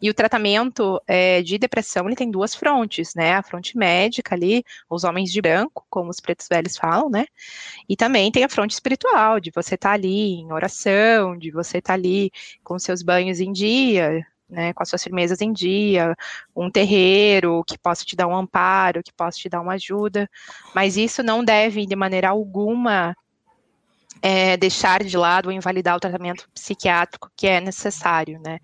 E 0.01 0.09
o 0.09 0.13
tratamento 0.13 1.01
é, 1.05 1.41
de 1.41 1.57
depressão, 1.57 2.07
ele 2.07 2.15
tem 2.15 2.31
duas 2.31 2.55
frontes, 2.55 3.13
né? 3.13 3.33
A 3.33 3.43
fronte 3.43 3.77
médica 3.77 4.35
ali, 4.35 4.63
os 4.89 5.03
homens 5.03 5.29
de 5.29 5.41
branco, 5.41 5.85
como 5.89 6.09
os 6.09 6.21
pretos 6.21 6.47
velhos 6.47 6.77
falam, 6.77 7.09
né? 7.09 7.25
E 7.89 7.97
também 7.97 8.31
tem 8.31 8.45
a 8.45 8.49
fronte 8.49 8.71
espiritual, 8.71 9.41
de 9.41 9.51
você 9.53 9.75
estar 9.75 9.89
tá 9.89 9.95
ali 9.95 10.35
em 10.35 10.53
oração, 10.53 11.37
de 11.37 11.51
você 11.51 11.79
estar 11.79 11.89
tá 11.89 11.93
ali 11.95 12.31
com 12.63 12.79
seus 12.79 13.01
banhos 13.01 13.41
em 13.41 13.51
dia, 13.51 14.25
né, 14.49 14.73
com 14.73 14.83
as 14.83 14.89
suas 14.89 15.03
firmezas 15.03 15.41
em 15.41 15.51
dia, 15.53 16.15
um 16.55 16.69
terreiro 16.69 17.63
que 17.65 17.77
possa 17.77 18.05
te 18.05 18.15
dar 18.15 18.27
um 18.27 18.35
amparo, 18.35 19.01
que 19.03 19.13
possa 19.13 19.37
te 19.37 19.49
dar 19.49 19.61
uma 19.61 19.73
ajuda, 19.73 20.29
mas 20.75 20.97
isso 20.97 21.23
não 21.23 21.43
deve, 21.43 21.85
de 21.85 21.95
maneira 21.95 22.29
alguma, 22.29 23.15
é, 24.21 24.55
deixar 24.55 25.03
de 25.03 25.17
lado 25.17 25.47
ou 25.47 25.51
invalidar 25.51 25.95
o 25.95 25.99
tratamento 25.99 26.47
psiquiátrico 26.53 27.31
que 27.35 27.47
é 27.47 27.59
necessário, 27.59 28.39
né? 28.39 28.59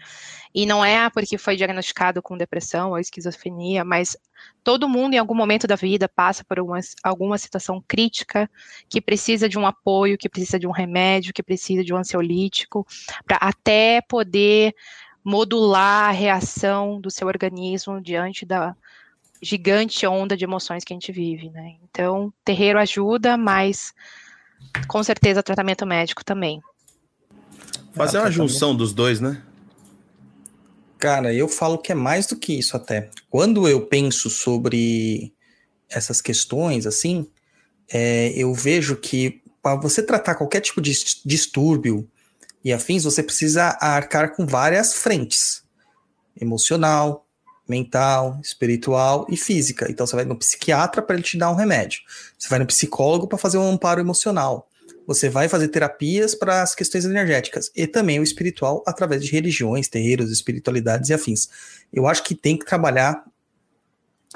E 0.54 0.66
não 0.66 0.84
é 0.86 1.10
porque 1.10 1.38
foi 1.38 1.56
diagnosticado 1.56 2.22
com 2.22 2.38
depressão 2.38 2.92
ou 2.92 3.00
esquizofrenia, 3.00 3.84
mas 3.84 4.16
todo 4.64 4.88
mundo 4.88 5.16
em 5.16 5.18
algum 5.18 5.34
momento 5.34 5.66
da 5.66 5.76
vida 5.76 6.08
passa 6.08 6.44
por 6.44 6.60
uma, 6.60 6.80
alguma 7.04 7.38
situação 7.38 7.84
crítica 7.88 8.50
que 8.88 9.02
precisa 9.02 9.50
de 9.50 9.58
um 9.58 9.66
apoio, 9.66 10.18
que 10.18 10.30
precisa 10.30 10.60
de 10.60 10.68
um 10.68 10.72
remédio, 10.72 11.34
que 11.34 11.44
precisa 11.44 11.84
de 11.84 11.94
um 11.94 11.98
ansiolítico, 11.98 12.86
para 13.26 13.38
até 13.38 14.02
poder 14.02 14.76
modular 15.24 16.10
a 16.10 16.12
reação 16.12 17.02
do 17.02 17.10
seu 17.10 17.28
organismo 17.28 18.00
diante 18.00 18.46
da 18.46 18.76
gigante 19.42 20.06
onda 20.08 20.38
de 20.38 20.46
emoções 20.46 20.84
que 20.84 20.94
a 20.94 20.96
gente 20.96 21.12
vive, 21.12 21.50
né? 21.50 21.76
Então, 21.84 22.34
terreiro 22.44 22.80
ajuda, 22.80 23.38
mas 23.38 23.94
com 24.88 25.04
certeza 25.04 25.44
tratamento 25.44 25.86
médico 25.86 26.24
também. 26.24 26.62
Fazer 27.94 28.20
uma 28.20 28.32
junção 28.32 28.76
dos 28.76 28.94
dois, 28.94 29.20
né? 29.20 29.42
Cara, 31.00 31.34
eu 31.34 31.48
falo 31.48 31.78
que 31.78 31.92
é 31.92 31.96
mais 31.96 32.26
do 32.26 32.36
que 32.36 32.58
isso 32.58 32.76
até. 32.76 33.10
Quando 33.30 33.68
eu 33.68 33.86
penso 33.86 34.30
sobre 34.30 35.34
essas 35.90 36.22
questões, 36.22 36.86
assim, 36.86 37.28
é, 37.92 38.34
eu 38.36 38.54
vejo 38.54 38.96
que 38.96 39.42
para 39.62 39.76
você 39.76 40.02
tratar 40.02 40.36
qualquer 40.36 40.62
tipo 40.62 40.82
de 40.82 40.94
distúrbio 41.26 42.10
e 42.64 42.74
afins, 42.74 43.04
você 43.04 43.22
precisa 43.22 43.78
arcar 43.80 44.36
com 44.36 44.46
várias 44.46 44.94
frentes: 44.94 45.64
emocional, 46.40 47.27
mental, 47.68 48.40
espiritual 48.42 49.26
e 49.30 49.38
física. 49.38 49.88
Então 49.90 50.06
você 50.06 50.16
vai 50.16 50.26
no 50.26 50.38
psiquiatra 50.38 51.02
para 51.02 51.16
ele 51.16 51.24
te 51.24 51.38
dar 51.38 51.52
um 51.52 51.56
remédio. 51.56 52.02
Você 52.38 52.50
vai 52.50 52.60
no 52.60 52.66
psicólogo 52.66 53.28
para 53.28 53.38
fazer 53.38 53.58
um 53.58 53.70
amparo 53.70 54.00
emocional. 54.00 54.70
Você 55.06 55.30
vai 55.30 55.48
fazer 55.48 55.70
terapias 55.70 56.36
para 56.36 56.62
as 56.62 56.76
questões 56.76 57.06
energéticas 57.06 57.72
e 57.74 57.88
também 57.88 58.20
o 58.20 58.24
espiritual 58.24 58.84
através 58.86 59.24
de 59.24 59.32
religiões, 59.32 59.88
terreiros, 59.88 60.32
espiritualidades 60.32 61.10
e 61.10 61.14
afins. 61.14 61.48
Eu 61.94 62.08
acho 62.08 62.24
que 62.24 62.36
tem 62.36 62.58
que 62.58 62.66
trabalhar 62.66 63.24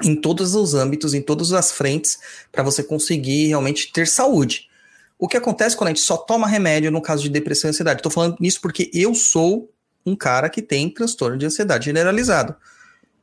em 0.02 0.16
todos 0.16 0.54
os 0.54 0.74
âmbitos, 0.74 1.12
em 1.12 1.20
todas 1.20 1.52
as 1.52 1.70
frentes, 1.70 2.18
para 2.50 2.62
você 2.62 2.82
conseguir 2.82 3.48
realmente 3.48 3.92
ter 3.92 4.06
saúde. 4.08 4.68
O 5.18 5.28
que 5.28 5.36
acontece 5.36 5.76
quando 5.76 5.88
a 5.88 5.90
gente 5.90 6.00
só 6.00 6.16
toma 6.16 6.48
remédio 6.48 6.90
no 6.90 7.02
caso 7.02 7.22
de 7.22 7.28
depressão 7.28 7.68
e 7.68 7.70
ansiedade? 7.70 8.00
Estou 8.00 8.10
falando 8.10 8.36
nisso 8.40 8.60
porque 8.60 8.90
eu 8.94 9.14
sou 9.14 9.70
um 10.04 10.16
cara 10.16 10.48
que 10.48 10.62
tem 10.62 10.88
transtorno 10.88 11.36
de 11.36 11.46
ansiedade 11.46 11.84
generalizado. 11.84 12.56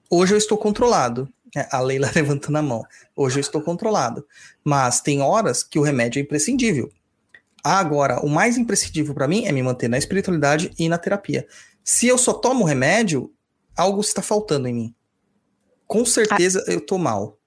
Hoje 0.10 0.34
eu 0.34 0.38
estou 0.38 0.58
controlado. 0.58 1.28
É, 1.56 1.68
a 1.72 1.80
Leila 1.80 2.12
levantando 2.16 2.58
a 2.58 2.62
mão. 2.62 2.84
Hoje 3.16 3.38
eu 3.38 3.42
estou 3.42 3.62
controlado. 3.62 4.26
Mas 4.64 5.02
tem 5.02 5.22
horas 5.22 5.64
que 5.64 5.80
o 5.80 5.82
remédio 5.82 6.20
é 6.20 6.24
imprescindível. 6.24 6.92
Agora, 7.64 8.20
o 8.22 8.30
mais 8.30 8.58
imprescindível 8.58 9.14
para 9.14 9.28
mim 9.28 9.46
é 9.46 9.52
me 9.52 9.62
manter 9.62 9.90
na 9.90 9.98
espiritualidade 9.98 10.72
e 10.80 10.88
na 10.88 10.98
terapia. 10.98 11.46
Se 11.84 12.08
eu 12.08 12.18
só 12.18 12.34
tomo 12.34 12.64
remédio, 12.64 13.34
algo 13.76 14.02
está 14.02 14.22
faltando 14.22 14.68
em 14.68 14.74
mim. 14.74 14.96
Com 15.86 16.06
certeza 16.06 16.64
eu 16.68 16.80
tô 16.80 16.98
mal 16.98 17.39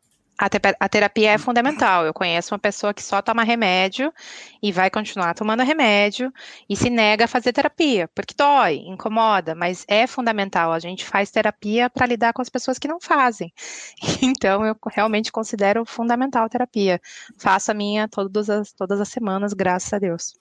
a, 0.43 0.49
te 0.49 0.59
a, 0.81 0.89
terapia 0.89 1.31
é 1.31 1.39
fundamental. 1.39 2.05
Eu 2.05 2.13
conheço 2.13 2.53
uma 2.53 2.59
pessoa 2.59 2.93
que 2.93 3.03
só 3.03 3.23
toma 3.23 3.45
remédio 3.45 4.13
e 4.61 4.73
vai 4.73 4.91
continuar 4.91 5.35
tomando 5.35 5.63
remédio 5.63 6.33
e 6.69 6.77
se 6.77 6.91
nega 6.91 7.27
a 7.27 7.29
fazer 7.29 7.53
terapia, 7.53 8.09
porque 8.13 8.35
dói, 8.37 8.79
incomoda, 8.87 9.55
mas 9.55 9.85
é 9.87 10.05
fundamental. 10.05 10.73
A 10.73 10.81
gente 10.81 11.05
faz 11.05 11.31
terapia 11.31 11.89
para 11.89 12.07
lidar 12.07 12.33
com 12.33 12.43
as 12.43 12.49
pessoas 12.49 12.79
que 12.79 12.89
não 12.89 13.01
fazem. 13.01 13.53
Então, 14.23 14.65
eu 14.65 14.77
realmente 14.91 15.33
considero 15.33 15.85
fundamental 15.85 16.45
a 16.45 16.49
terapia. 16.49 17.01
Faço 17.39 17.71
a 17.71 17.75
minha 17.75 18.09
todas 18.09 18.49
as, 18.49 18.73
todas 18.73 19.01
as 19.01 19.09
semanas, 19.09 19.53
graças 19.53 19.93
a 19.93 19.99
Deus. 19.99 20.35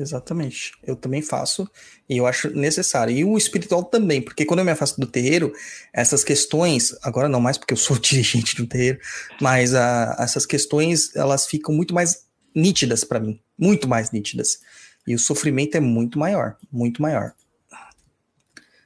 Exatamente. 0.00 0.72
Eu 0.82 0.96
também 0.96 1.20
faço 1.20 1.70
e 2.08 2.16
eu 2.16 2.26
acho 2.26 2.48
necessário. 2.50 3.14
E 3.14 3.22
o 3.22 3.36
espiritual 3.36 3.84
também, 3.84 4.22
porque 4.22 4.46
quando 4.46 4.60
eu 4.60 4.64
me 4.64 4.70
afasto 4.70 4.98
do 4.98 5.06
terreiro, 5.06 5.52
essas 5.92 6.24
questões, 6.24 6.96
agora 7.02 7.28
não 7.28 7.40
mais 7.40 7.58
porque 7.58 7.74
eu 7.74 7.78
sou 7.78 7.98
dirigente 8.00 8.60
um 8.62 8.66
terreiro, 8.66 8.98
mas 9.40 9.74
a, 9.74 10.16
essas 10.18 10.46
questões 10.46 11.14
elas 11.14 11.46
ficam 11.46 11.74
muito 11.74 11.92
mais 11.92 12.24
nítidas 12.54 13.04
para 13.04 13.20
mim, 13.20 13.38
muito 13.58 13.86
mais 13.86 14.10
nítidas. 14.10 14.60
E 15.06 15.14
o 15.14 15.18
sofrimento 15.18 15.76
é 15.76 15.80
muito 15.80 16.18
maior, 16.18 16.56
muito 16.72 17.02
maior. 17.02 17.32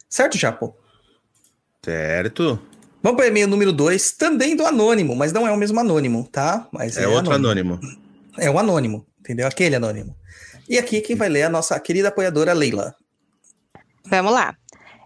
Certo, 0.09 0.37
Japo? 0.37 0.77
Certo. 1.85 2.61
Vamos 3.03 3.17
para 3.19 3.27
o 3.27 3.29
e-mail 3.29 3.47
número 3.47 3.73
2, 3.73 4.13
também 4.13 4.57
do 4.57 4.67
anônimo, 4.67 5.15
mas 5.15 5.33
não 5.33 5.47
é 5.47 5.53
o 5.53 5.57
mesmo 5.57 5.79
anônimo, 5.79 6.29
tá? 6.33 6.67
Mas 6.73 6.97
é, 6.97 7.05
é 7.05 7.09
outro 7.09 7.33
anônimo. 7.33 7.75
anônimo. 7.75 8.01
É 8.39 8.51
o 8.51 8.59
anônimo. 8.59 9.07
Entendeu? 9.21 9.47
Aquele 9.47 9.77
anônimo. 9.77 10.15
E 10.69 10.79
aqui 10.79 11.01
quem 11.01 11.15
vai 11.15 11.29
ler 11.29 11.41
é 11.41 11.45
a 11.45 11.51
nossa 11.51 11.79
querida 11.79 12.09
apoiadora 12.09 12.53
Leila. 12.53 12.95
Vamos 14.07 14.33
lá. 14.33 14.57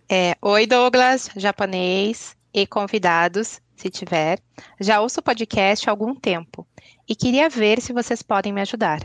É, 0.09 0.37
Oi, 0.41 0.67
Douglas, 0.67 1.31
japonês 1.37 2.37
e 2.55 2.67
convidados, 2.67 3.61
se 3.77 3.91
tiver. 3.91 4.41
Já 4.81 5.01
ouço 5.01 5.21
o 5.21 5.23
podcast 5.23 5.89
há 5.89 5.93
algum 5.93 6.15
tempo 6.15 6.67
e 7.09 7.15
queria 7.15 7.49
ver 7.49 7.81
se 7.81 7.93
vocês 7.93 8.23
podem 8.23 8.53
me 8.53 8.61
ajudar. 8.61 9.01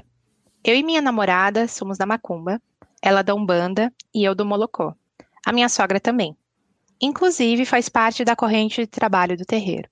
Eu 0.63 0.75
e 0.75 0.83
minha 0.83 1.01
namorada 1.01 1.67
somos 1.67 1.97
da 1.97 2.05
Macumba, 2.05 2.61
ela 3.01 3.21
da 3.21 3.35
Umbanda 3.35 3.91
e 4.13 4.23
eu 4.23 4.33
do 4.33 4.45
Molocô. 4.45 4.95
A 5.45 5.51
minha 5.51 5.67
sogra 5.67 5.99
também. 5.99 6.37
Inclusive 7.01 7.65
faz 7.65 7.89
parte 7.89 8.23
da 8.23 8.35
corrente 8.35 8.81
de 8.81 8.87
trabalho 8.87 9.35
do 9.35 9.43
terreiro. 9.43 9.89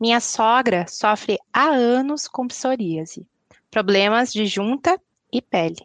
Minha 0.00 0.18
sogra 0.18 0.86
sofre 0.88 1.38
há 1.52 1.66
anos 1.66 2.26
com 2.26 2.48
psoríase, 2.48 3.28
problemas 3.70 4.32
de 4.32 4.46
junta 4.46 5.00
e 5.34 5.42
pele. 5.42 5.84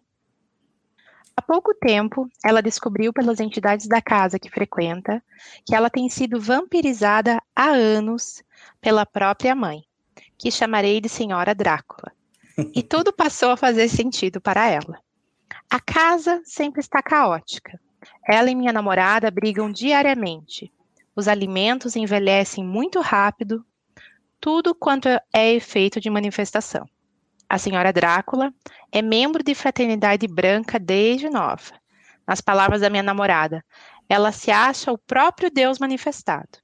Há 1.36 1.42
pouco 1.42 1.74
tempo, 1.74 2.30
ela 2.44 2.62
descobriu 2.62 3.12
pelas 3.12 3.40
entidades 3.40 3.88
da 3.88 4.02
casa 4.02 4.38
que 4.38 4.50
frequenta 4.50 5.24
que 5.66 5.74
ela 5.74 5.90
tem 5.90 6.08
sido 6.10 6.40
vampirizada 6.40 7.42
há 7.56 7.70
anos 7.70 8.44
pela 8.80 9.06
própria 9.06 9.56
mãe, 9.56 9.84
que 10.38 10.52
chamarei 10.52 11.02
de 11.02 11.10
Senhora 11.10 11.56
Drácula. 11.56 12.12
E 12.76 12.84
tudo 12.84 13.12
passou 13.12 13.52
a 13.52 13.58
fazer 13.58 13.88
sentido 13.88 14.40
para 14.40 14.70
ela. 14.70 15.00
A 15.70 15.80
casa 15.80 16.42
sempre 16.44 16.82
está 16.82 17.02
caótica. 17.02 17.80
Ela 18.28 18.52
e 18.52 18.56
minha 18.56 18.74
namorada 18.74 19.32
brigam 19.32 19.72
diariamente. 19.72 20.72
Os 21.16 21.28
alimentos 21.28 21.96
envelhecem 21.96 22.64
muito 22.64 23.00
rápido. 23.00 23.66
Tudo 24.42 24.76
quanto 24.76 25.08
é 25.08 25.54
efeito 25.54 26.00
de 26.00 26.10
manifestação. 26.10 26.86
A 27.50 27.58
senhora 27.58 27.92
Drácula 27.92 28.54
é 28.92 29.02
membro 29.02 29.44
de 29.44 29.56
fraternidade 29.56 30.28
branca 30.28 30.78
desde 30.78 31.30
nova. 31.30 31.74
Nas 32.28 32.40
palavras 32.40 32.82
da 32.82 32.92
minha 32.92 33.02
namorada, 33.02 33.66
ela 34.08 34.32
se 34.32 34.52
acha 34.52 34.92
o 34.92 34.98
próprio 35.00 35.50
Deus 35.50 35.80
manifestado. 35.80 36.60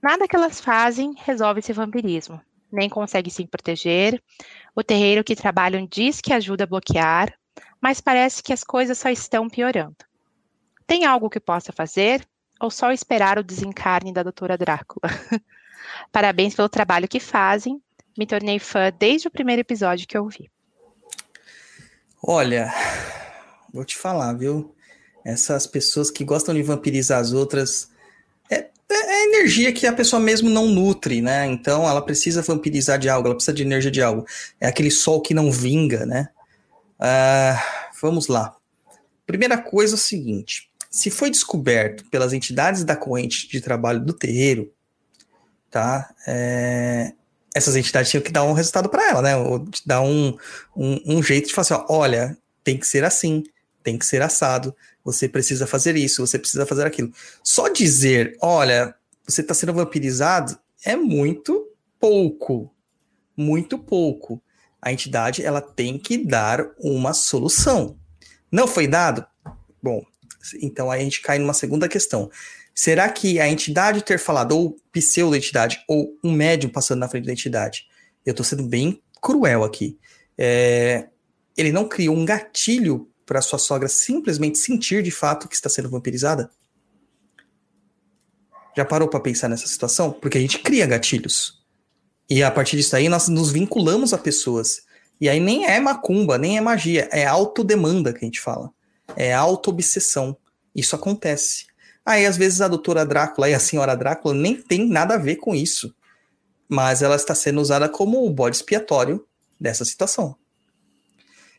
Nada 0.00 0.28
que 0.28 0.36
elas 0.36 0.60
fazem 0.60 1.14
resolve 1.24 1.58
esse 1.58 1.72
vampirismo. 1.72 2.40
Nem 2.70 2.88
consegue 2.88 3.28
se 3.28 3.44
proteger. 3.44 4.22
O 4.74 4.84
terreiro 4.84 5.24
que 5.24 5.34
trabalham 5.34 5.84
diz 5.84 6.20
que 6.20 6.32
ajuda 6.32 6.62
a 6.62 6.66
bloquear, 6.66 7.34
mas 7.80 8.00
parece 8.00 8.44
que 8.44 8.52
as 8.52 8.62
coisas 8.62 8.98
só 8.98 9.08
estão 9.10 9.48
piorando. 9.48 9.96
Tem 10.86 11.04
algo 11.04 11.28
que 11.28 11.40
possa 11.40 11.72
fazer 11.72 12.24
ou 12.60 12.70
só 12.70 12.92
esperar 12.92 13.36
o 13.38 13.44
desencarne 13.44 14.12
da 14.12 14.22
doutora 14.22 14.56
Drácula? 14.56 15.10
Parabéns 16.12 16.54
pelo 16.54 16.68
trabalho 16.68 17.08
que 17.08 17.18
fazem. 17.18 17.82
Me 18.16 18.26
tornei 18.26 18.58
fã 18.58 18.92
desde 18.98 19.28
o 19.28 19.30
primeiro 19.30 19.60
episódio 19.60 20.06
que 20.06 20.16
eu 20.16 20.26
vi. 20.28 20.50
Olha, 22.22 22.72
vou 23.72 23.84
te 23.84 23.96
falar, 23.96 24.32
viu? 24.34 24.74
Essas 25.24 25.66
pessoas 25.66 26.10
que 26.10 26.24
gostam 26.24 26.54
de 26.54 26.62
vampirizar 26.62 27.20
as 27.20 27.32
outras 27.32 27.90
é, 28.50 28.68
é 28.90 29.24
energia 29.24 29.72
que 29.72 29.86
a 29.86 29.92
pessoa 29.92 30.20
mesmo 30.20 30.50
não 30.50 30.66
nutre, 30.66 31.22
né? 31.22 31.46
Então 31.46 31.88
ela 31.88 32.02
precisa 32.02 32.42
vampirizar 32.42 32.98
de 32.98 33.08
algo, 33.08 33.28
ela 33.28 33.34
precisa 33.34 33.54
de 33.54 33.62
energia 33.62 33.90
de 33.90 34.02
algo. 34.02 34.26
É 34.60 34.66
aquele 34.66 34.90
sol 34.90 35.20
que 35.20 35.32
não 35.32 35.50
vinga, 35.50 36.04
né? 36.04 36.28
Uh, 36.98 37.58
vamos 38.02 38.26
lá. 38.26 38.54
Primeira 39.26 39.56
coisa 39.56 39.94
é 39.94 39.96
o 39.96 39.98
seguinte: 39.98 40.70
se 40.90 41.10
foi 41.10 41.30
descoberto 41.30 42.04
pelas 42.10 42.32
entidades 42.32 42.84
da 42.84 42.96
corrente 42.96 43.48
de 43.48 43.60
trabalho 43.60 44.04
do 44.04 44.12
terreiro, 44.12 44.72
tá? 45.70 46.12
É, 46.26 47.12
essas 47.54 47.76
entidades 47.76 48.10
tinham 48.10 48.22
que 48.22 48.32
dar 48.32 48.44
um 48.44 48.52
resultado 48.52 48.88
para 48.88 49.08
ela, 49.08 49.22
né? 49.22 49.36
Ou 49.36 49.64
dar 49.84 50.02
um, 50.02 50.36
um, 50.76 51.16
um, 51.16 51.22
jeito 51.22 51.48
de 51.48 51.54
falar 51.54 51.62
assim: 51.62 51.86
olha, 51.88 52.36
tem 52.62 52.78
que 52.78 52.86
ser 52.86 53.04
assim, 53.04 53.42
tem 53.82 53.98
que 53.98 54.06
ser 54.06 54.22
assado, 54.22 54.74
você 55.04 55.28
precisa 55.28 55.66
fazer 55.66 55.96
isso, 55.96 56.26
você 56.26 56.38
precisa 56.38 56.66
fazer 56.66 56.86
aquilo. 56.86 57.12
Só 57.42 57.68
dizer, 57.68 58.36
olha, 58.40 58.94
você 59.26 59.40
está 59.40 59.54
sendo 59.54 59.74
vampirizado 59.74 60.58
é 60.84 60.96
muito 60.96 61.68
pouco. 61.98 62.72
Muito 63.36 63.78
pouco 63.78 64.42
a 64.82 64.92
entidade 64.92 65.44
ela 65.44 65.60
tem 65.60 65.98
que 65.98 66.16
dar 66.16 66.66
uma 66.78 67.12
solução. 67.12 67.98
Não 68.50 68.66
foi 68.66 68.86
dado? 68.86 69.24
Bom, 69.82 70.02
então 70.60 70.90
aí 70.90 71.00
a 71.00 71.04
gente 71.04 71.20
cai 71.20 71.38
numa 71.38 71.54
segunda 71.54 71.88
questão. 71.88 72.30
Será 72.82 73.10
que 73.10 73.38
a 73.38 73.46
entidade 73.46 74.02
ter 74.02 74.18
falado, 74.18 74.56
ou 74.56 74.74
pseudo-entidade, 74.90 75.84
ou 75.86 76.16
um 76.24 76.32
médium 76.32 76.70
passando 76.70 77.00
na 77.00 77.08
frente 77.10 77.26
da 77.26 77.32
entidade, 77.32 77.84
eu 78.24 78.30
estou 78.30 78.42
sendo 78.42 78.62
bem 78.62 79.02
cruel 79.20 79.64
aqui, 79.64 79.98
é, 80.38 81.06
ele 81.58 81.72
não 81.72 81.86
criou 81.86 82.16
um 82.16 82.24
gatilho 82.24 83.06
para 83.26 83.42
sua 83.42 83.58
sogra 83.58 83.86
simplesmente 83.86 84.56
sentir 84.56 85.02
de 85.02 85.10
fato 85.10 85.46
que 85.46 85.54
está 85.54 85.68
sendo 85.68 85.90
vampirizada? 85.90 86.50
Já 88.74 88.86
parou 88.86 89.08
para 89.08 89.20
pensar 89.20 89.50
nessa 89.50 89.66
situação? 89.66 90.10
Porque 90.10 90.38
a 90.38 90.40
gente 90.40 90.60
cria 90.60 90.86
gatilhos. 90.86 91.62
E 92.30 92.42
a 92.42 92.50
partir 92.50 92.78
disso 92.78 92.96
aí, 92.96 93.10
nós 93.10 93.28
nos 93.28 93.52
vinculamos 93.52 94.14
a 94.14 94.16
pessoas. 94.16 94.84
E 95.20 95.28
aí 95.28 95.38
nem 95.38 95.66
é 95.66 95.78
macumba, 95.80 96.38
nem 96.38 96.56
é 96.56 96.62
magia, 96.62 97.10
é 97.12 97.26
autodemanda 97.26 98.10
que 98.14 98.24
a 98.24 98.26
gente 98.26 98.40
fala. 98.40 98.70
É 99.14 99.34
auto-obsessão. 99.34 100.34
Isso 100.74 100.96
acontece. 100.96 101.69
Aí, 102.04 102.26
às 102.26 102.36
vezes, 102.36 102.60
a 102.60 102.68
doutora 102.68 103.04
Drácula 103.04 103.48
e 103.48 103.54
a 103.54 103.60
senhora 103.60 103.96
Drácula 103.96 104.34
nem 104.34 104.56
tem 104.56 104.88
nada 104.88 105.14
a 105.14 105.18
ver 105.18 105.36
com 105.36 105.54
isso. 105.54 105.94
Mas 106.68 107.02
ela 107.02 107.16
está 107.16 107.34
sendo 107.34 107.60
usada 107.60 107.88
como 107.88 108.24
o 108.24 108.30
bode 108.30 108.56
expiatório 108.56 109.24
dessa 109.60 109.84
situação. 109.84 110.36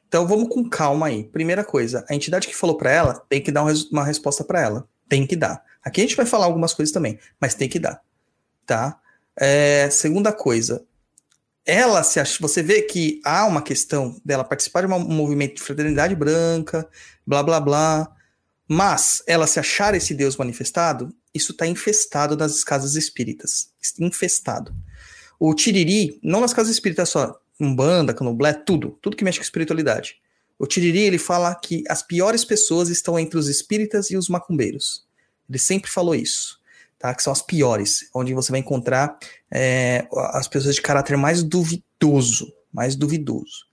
Então, 0.08 0.28
vamos 0.28 0.50
com 0.50 0.68
calma 0.68 1.08
aí. 1.08 1.24
Primeira 1.24 1.64
coisa, 1.64 2.06
a 2.10 2.16
entidade 2.16 2.48
que 2.48 2.56
falou 2.56 2.78
para 2.78 2.92
ela 2.92 3.14
tem 3.30 3.42
que 3.42 3.52
dar 3.52 3.64
uma 3.92 4.04
resposta 4.04 4.44
para 4.44 4.62
ela. 4.62 4.88
Tem 5.08 5.26
que 5.26 5.36
dar. 5.36 5.64
Aqui 5.84 6.02
a 6.02 6.04
gente 6.04 6.16
vai 6.16 6.26
falar 6.26 6.46
algumas 6.46 6.74
coisas 6.74 6.94
também, 6.94 7.20
mas 7.40 7.56
tem 7.56 7.70
que 7.70 7.80
dar. 7.80 8.02
Tá? 8.66 9.00
É, 9.40 9.90
segunda 9.90 10.32
coisa, 10.32 10.86
ela 11.66 12.04
se 12.04 12.20
acha, 12.20 12.38
você 12.40 12.62
vê 12.62 12.82
que 12.82 13.22
há 13.24 13.46
uma 13.46 13.62
questão 13.62 14.20
dela 14.24 14.44
participar 14.44 14.86
de 14.86 14.94
um 14.94 15.00
movimento 15.00 15.56
de 15.56 15.62
fraternidade 15.62 16.16
branca, 16.16 16.88
blá 17.26 17.42
blá 17.42 17.60
blá, 17.60 18.12
mas 18.74 19.22
ela 19.28 19.48
se 19.48 19.60
achar 19.60 19.94
esse 19.96 20.14
Deus 20.14 20.38
manifestado, 20.38 21.14
isso 21.34 21.52
está 21.52 21.68
infestado 21.68 22.38
nas 22.38 22.64
casas 22.64 22.96
espíritas, 22.96 23.70
infestado. 24.00 24.74
O 25.38 25.54
tiriri, 25.54 26.18
não 26.24 26.40
nas 26.40 26.54
casas 26.54 26.72
espíritas 26.72 27.10
só, 27.10 27.38
umbanda, 27.60 28.14
candomblé, 28.14 28.54
tudo, 28.54 28.98
tudo 29.02 29.18
que 29.18 29.26
mexe 29.26 29.40
com 29.40 29.44
espiritualidade. 29.44 30.22
O 30.58 30.66
tiriri 30.66 31.00
ele 31.00 31.18
fala 31.18 31.54
que 31.54 31.84
as 31.90 32.02
piores 32.02 32.46
pessoas 32.46 32.88
estão 32.88 33.20
entre 33.20 33.38
os 33.38 33.50
espíritas 33.50 34.10
e 34.10 34.16
os 34.16 34.30
macumbeiros. 34.30 35.06
Ele 35.50 35.60
sempre 35.60 35.92
falou 35.92 36.16
isso 36.16 36.62
tá? 37.02 37.14
Que 37.16 37.24
são 37.24 37.34
as 37.34 37.42
piores, 37.42 38.08
onde 38.14 38.32
você 38.34 38.52
vai 38.52 38.60
encontrar 38.60 39.18
é, 39.52 40.08
as 40.34 40.48
pessoas 40.48 40.76
de 40.76 40.82
caráter 40.82 41.18
mais 41.18 41.42
duvidoso, 41.42 42.54
mais 42.72 42.96
duvidoso. 42.96 43.66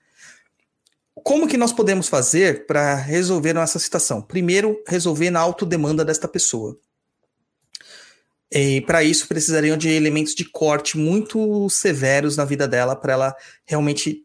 Como 1.29 1.47
que 1.47 1.59
nós 1.59 1.75
podemos 1.75 2.09
fazer 2.09 2.65
para 2.65 2.95
resolver 2.95 3.55
essa 3.59 3.79
situação? 3.79 4.23
Primeiro, 4.23 4.83
resolver 4.87 5.29
na 5.29 5.39
autodemanda 5.39 6.03
desta 6.03 6.27
pessoa. 6.27 6.75
E 8.51 8.81
para 8.81 9.05
isso 9.05 9.29
precisariam 9.29 9.77
de 9.77 9.91
elementos 9.91 10.35
de 10.35 10.47
corte 10.47 10.97
muito 10.97 11.69
severos 11.69 12.39
na 12.39 12.47
vida 12.47 12.67
dela 12.67 12.97
para 12.97 13.13
ela 13.13 13.37
realmente 13.67 14.25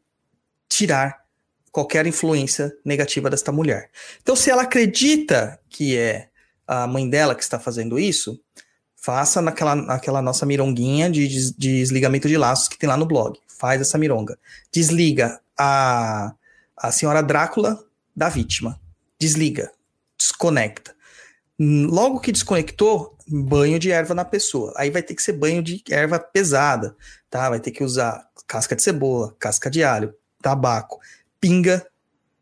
tirar 0.70 1.26
qualquer 1.74 2.08
influência 2.08 2.74
negativa 2.86 3.30
desta 3.30 3.52
mulher. 3.52 3.90
Então, 4.22 4.34
se 4.34 4.50
ela 4.50 4.62
acredita 4.62 5.60
que 5.68 5.98
é 5.98 6.30
a 6.66 6.88
mãe 6.88 7.10
dela 7.10 7.36
que 7.36 7.44
está 7.44 7.60
fazendo 7.60 8.00
isso, 8.00 8.40
faça 8.96 9.42
naquela, 9.42 9.76
naquela 9.76 10.22
nossa 10.22 10.46
mironguinha 10.46 11.10
de, 11.10 11.28
de, 11.28 11.52
desligamento 11.82 12.30
de 12.30 12.38
laços 12.38 12.70
que 12.70 12.78
tem 12.78 12.88
lá 12.88 12.96
no 12.96 13.06
blog. 13.06 13.38
Faz 13.46 13.82
essa 13.82 13.98
mironga. 13.98 14.40
Desliga 14.72 15.42
a, 15.60 16.34
a 16.84 16.92
senhora 16.92 17.24
Drácula 17.24 17.82
da 18.14 18.28
vítima. 18.28 18.78
Desliga. 19.18 19.72
Desconecta. 20.20 20.94
Logo 21.58 22.20
que 22.20 22.32
desconectou, 22.32 23.18
banho 23.26 23.80
de 23.80 23.90
erva 23.90 24.14
na 24.14 24.26
pessoa. 24.26 24.74
Aí 24.76 24.90
vai 24.90 25.02
ter 25.02 25.16
que 25.16 25.24
ser 25.24 25.32
banho 25.32 25.64
de 25.64 25.82
erva 25.90 26.20
pesada, 26.20 26.94
tá? 27.30 27.50
Vai 27.50 27.62
ter 27.62 27.72
que 27.72 27.84
usar 27.84 28.28
casca 28.46 28.76
de 28.76 28.84
cebola, 28.84 29.34
casca 29.40 29.72
de 29.72 29.82
alho, 29.82 30.14
tabaco, 30.42 31.00
pinga, 31.40 31.88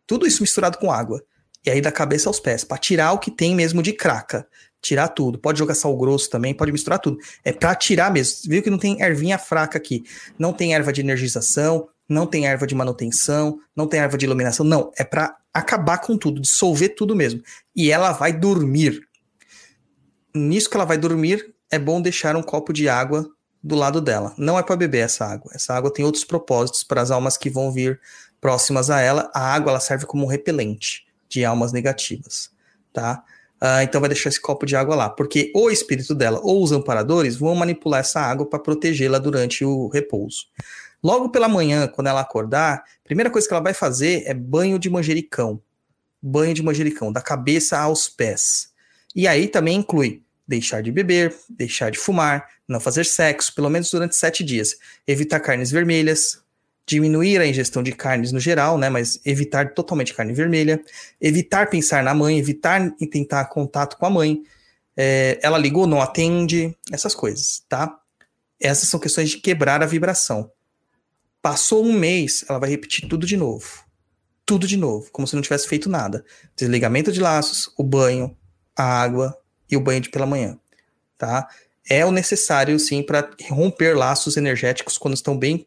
tudo 0.08 0.25
isso 0.25 0.41
misturado 0.41 0.80
com 0.80 0.91
água. 0.91 1.23
E 1.63 1.69
aí 1.69 1.80
da 1.80 1.91
cabeça 1.91 2.27
aos 2.27 2.39
pés, 2.39 2.63
para 2.63 2.80
tirar 2.80 3.12
o 3.12 3.19
que 3.19 3.30
tem 3.30 3.54
mesmo 3.54 3.84
de 3.84 3.93
craca 3.93 4.47
tirar 4.82 5.10
tudo. 5.10 5.38
Pode 5.38 5.60
jogar 5.60 5.75
sal 5.75 5.95
grosso 5.95 6.30
também, 6.30 6.54
pode 6.54 6.71
misturar 6.71 6.99
tudo. 6.99 7.17
É 7.45 7.54
para 7.54 7.75
tirar 7.75 8.12
mesmo. 8.12 8.49
Viu 8.49 8.63
que 8.63 8.69
não 8.69 8.80
tem 8.80 8.99
ervinha 9.01 9.38
fraca 9.38 9.77
aqui. 9.77 10.04
Não 10.39 10.51
tem 10.51 10.73
erva 10.73 10.91
de 10.91 11.01
energização, 11.01 11.88
não 12.12 12.28
tem 12.28 12.45
erva 12.45 12.67
de 12.67 12.76
manutenção, 12.76 13.60
não 13.76 13.88
tem 13.88 14.02
erva 14.02 14.17
de 14.17 14.26
iluminação. 14.26 14.65
Não, 14.65 14.91
é 14.97 15.04
para 15.04 15.38
acabar 15.54 16.00
com 16.00 16.17
tudo, 16.17 16.41
dissolver 16.41 16.89
tudo 16.89 17.15
mesmo. 17.15 17.41
E 17.76 17.89
ela 17.89 18.12
vai 18.12 18.34
dormir. 18.34 19.02
Nisso 20.36 20.69
que 20.69 20.76
ela 20.76 20.86
vai 20.86 20.97
dormir, 20.97 21.54
é 21.71 21.80
bom 21.80 22.02
deixar 22.02 22.36
um 22.36 22.43
copo 22.43 22.74
de 22.74 22.89
água 22.89 23.30
do 23.63 23.76
lado 23.76 24.02
dela. 24.02 24.34
Não 24.38 24.60
é 24.60 24.63
para 24.63 24.76
beber 24.76 25.06
essa 25.06 25.26
água. 25.26 25.52
Essa 25.56 25.74
água 25.74 25.91
tem 25.91 26.04
outros 26.04 26.26
propósitos 26.26 26.84
para 26.84 27.02
as 27.02 27.12
almas 27.12 27.38
que 27.38 27.50
vão 27.50 27.71
vir 27.71 28.00
próximas 28.41 28.89
a 28.89 29.00
ela, 29.00 29.30
a 29.34 29.54
água 29.54 29.71
ela 29.71 29.80
serve 29.80 30.06
como 30.06 30.26
um 30.26 30.28
repelente 30.28 31.06
de 31.30 31.45
almas 31.45 31.71
negativas, 31.71 32.50
tá? 32.91 33.24
Ah, 33.62 33.84
então 33.84 34.02
vai 34.02 34.10
deixar 34.10 34.30
esse 34.30 34.41
copo 34.41 34.65
de 34.65 34.76
água 34.76 34.95
lá, 34.95 35.08
porque 35.08 35.52
o 35.56 35.69
espírito 35.69 36.15
dela 36.15 36.39
ou 36.41 36.63
os 36.63 36.71
amparadores 36.71 37.36
vão 37.36 37.54
manipular 37.54 38.00
essa 38.00 38.19
água 38.19 38.50
para 38.50 38.58
protegê-la 38.58 39.19
durante 39.19 39.63
o 39.63 39.88
repouso. 39.88 40.47
Logo 41.04 41.30
pela 41.30 41.48
manhã, 41.48 41.88
quando 41.88 42.08
ela 42.08 42.22
acordar, 42.22 42.76
a 42.76 43.04
primeira 43.04 43.30
coisa 43.30 43.48
que 43.48 43.54
ela 43.54 43.64
vai 43.64 43.74
fazer 43.74 44.24
é 44.26 44.34
banho 44.34 44.78
de 44.78 44.90
manjericão. 44.90 45.62
Banho 46.22 46.54
de 46.54 46.62
manjericão, 46.62 47.12
da 47.12 47.22
cabeça 47.22 47.80
aos 47.80 48.08
pés. 48.08 48.72
E 49.16 49.28
aí 49.28 49.48
também 49.48 49.78
inclui 49.78 50.22
deixar 50.48 50.82
de 50.82 50.92
beber, 50.92 51.36
deixar 51.50 51.90
de 51.90 51.98
fumar, 51.98 52.48
não 52.68 52.80
fazer 52.80 53.06
sexo, 53.06 53.56
pelo 53.56 53.70
menos 53.70 53.90
durante 53.90 54.16
sete 54.16 54.44
dias. 54.44 54.78
Evitar 55.08 55.40
carnes 55.40 55.72
vermelhas, 55.72 56.42
diminuir 56.86 57.40
a 57.40 57.48
ingestão 57.48 57.82
de 57.82 57.92
carnes 57.92 58.32
no 58.32 58.40
geral, 58.40 58.78
né, 58.78 58.90
mas 58.90 59.20
evitar 59.26 59.74
totalmente 59.74 60.14
carne 60.14 60.34
vermelha, 60.34 60.82
evitar 61.20 61.70
pensar 61.70 62.04
na 62.04 62.14
mãe, 62.14 62.38
evitar 62.38 62.92
tentar 63.10 63.46
contato 63.46 63.98
com 63.98 64.06
a 64.06 64.10
mãe, 64.10 64.44
é, 64.96 65.40
ela 65.42 65.58
ligou, 65.58 65.88
não 65.88 66.02
atende, 66.02 66.76
essas 66.92 67.16
coisas, 67.16 67.64
tá? 67.70 67.98
Essas 68.60 68.90
são 68.90 69.00
questões 69.00 69.30
de 69.30 69.38
quebrar 69.38 69.82
a 69.82 69.86
vibração. 69.86 70.52
Passou 71.41 71.84
um 71.84 71.93
mês, 71.93 72.45
ela 72.47 72.60
vai 72.60 72.69
repetir 72.69 73.08
tudo 73.08 73.25
de 73.25 73.36
novo. 73.36 73.84
Tudo 74.45 74.67
de 74.67 74.77
novo, 74.77 75.10
como 75.12 75.27
se 75.27 75.36
não 75.36 75.41
tivesse 75.41 75.67
feito 75.67 75.89
nada. 75.89 76.23
Desligamento 76.56 77.12
de 77.12 77.19
laços, 77.19 77.73
o 77.77 77.84
banho, 77.84 78.36
a 78.75 78.84
água 78.84 79.38
e 79.69 79.77
o 79.77 79.82
banho 79.82 80.01
de 80.01 80.10
pela 80.10 80.25
manhã, 80.25 80.60
tá? 81.17 81.47
É 81.89 82.06
o 82.06 82.12
necessário, 82.12 82.77
sim, 82.80 83.01
para 83.01 83.30
romper 83.49 83.97
laços 83.97 84.38
energéticos 84.38 84.97
quando 84.97 85.15
estão 85.15 85.38
bem 85.38 85.65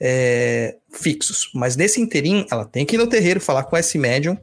é, 0.00 0.76
fixos. 0.90 1.50
Mas 1.54 1.76
nesse 1.76 2.00
interim, 2.00 2.46
ela 2.50 2.64
tem 2.64 2.84
que 2.84 2.96
ir 2.96 2.98
no 2.98 3.06
terreiro 3.06 3.40
falar 3.40 3.64
com 3.64 3.76
esse 3.76 3.98
médium 3.98 4.36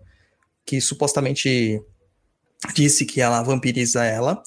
que 0.65 0.79
supostamente 0.79 1.81
disse 2.73 3.05
que 3.05 3.19
ela 3.19 3.41
vampiriza 3.41 4.05
ela 4.05 4.41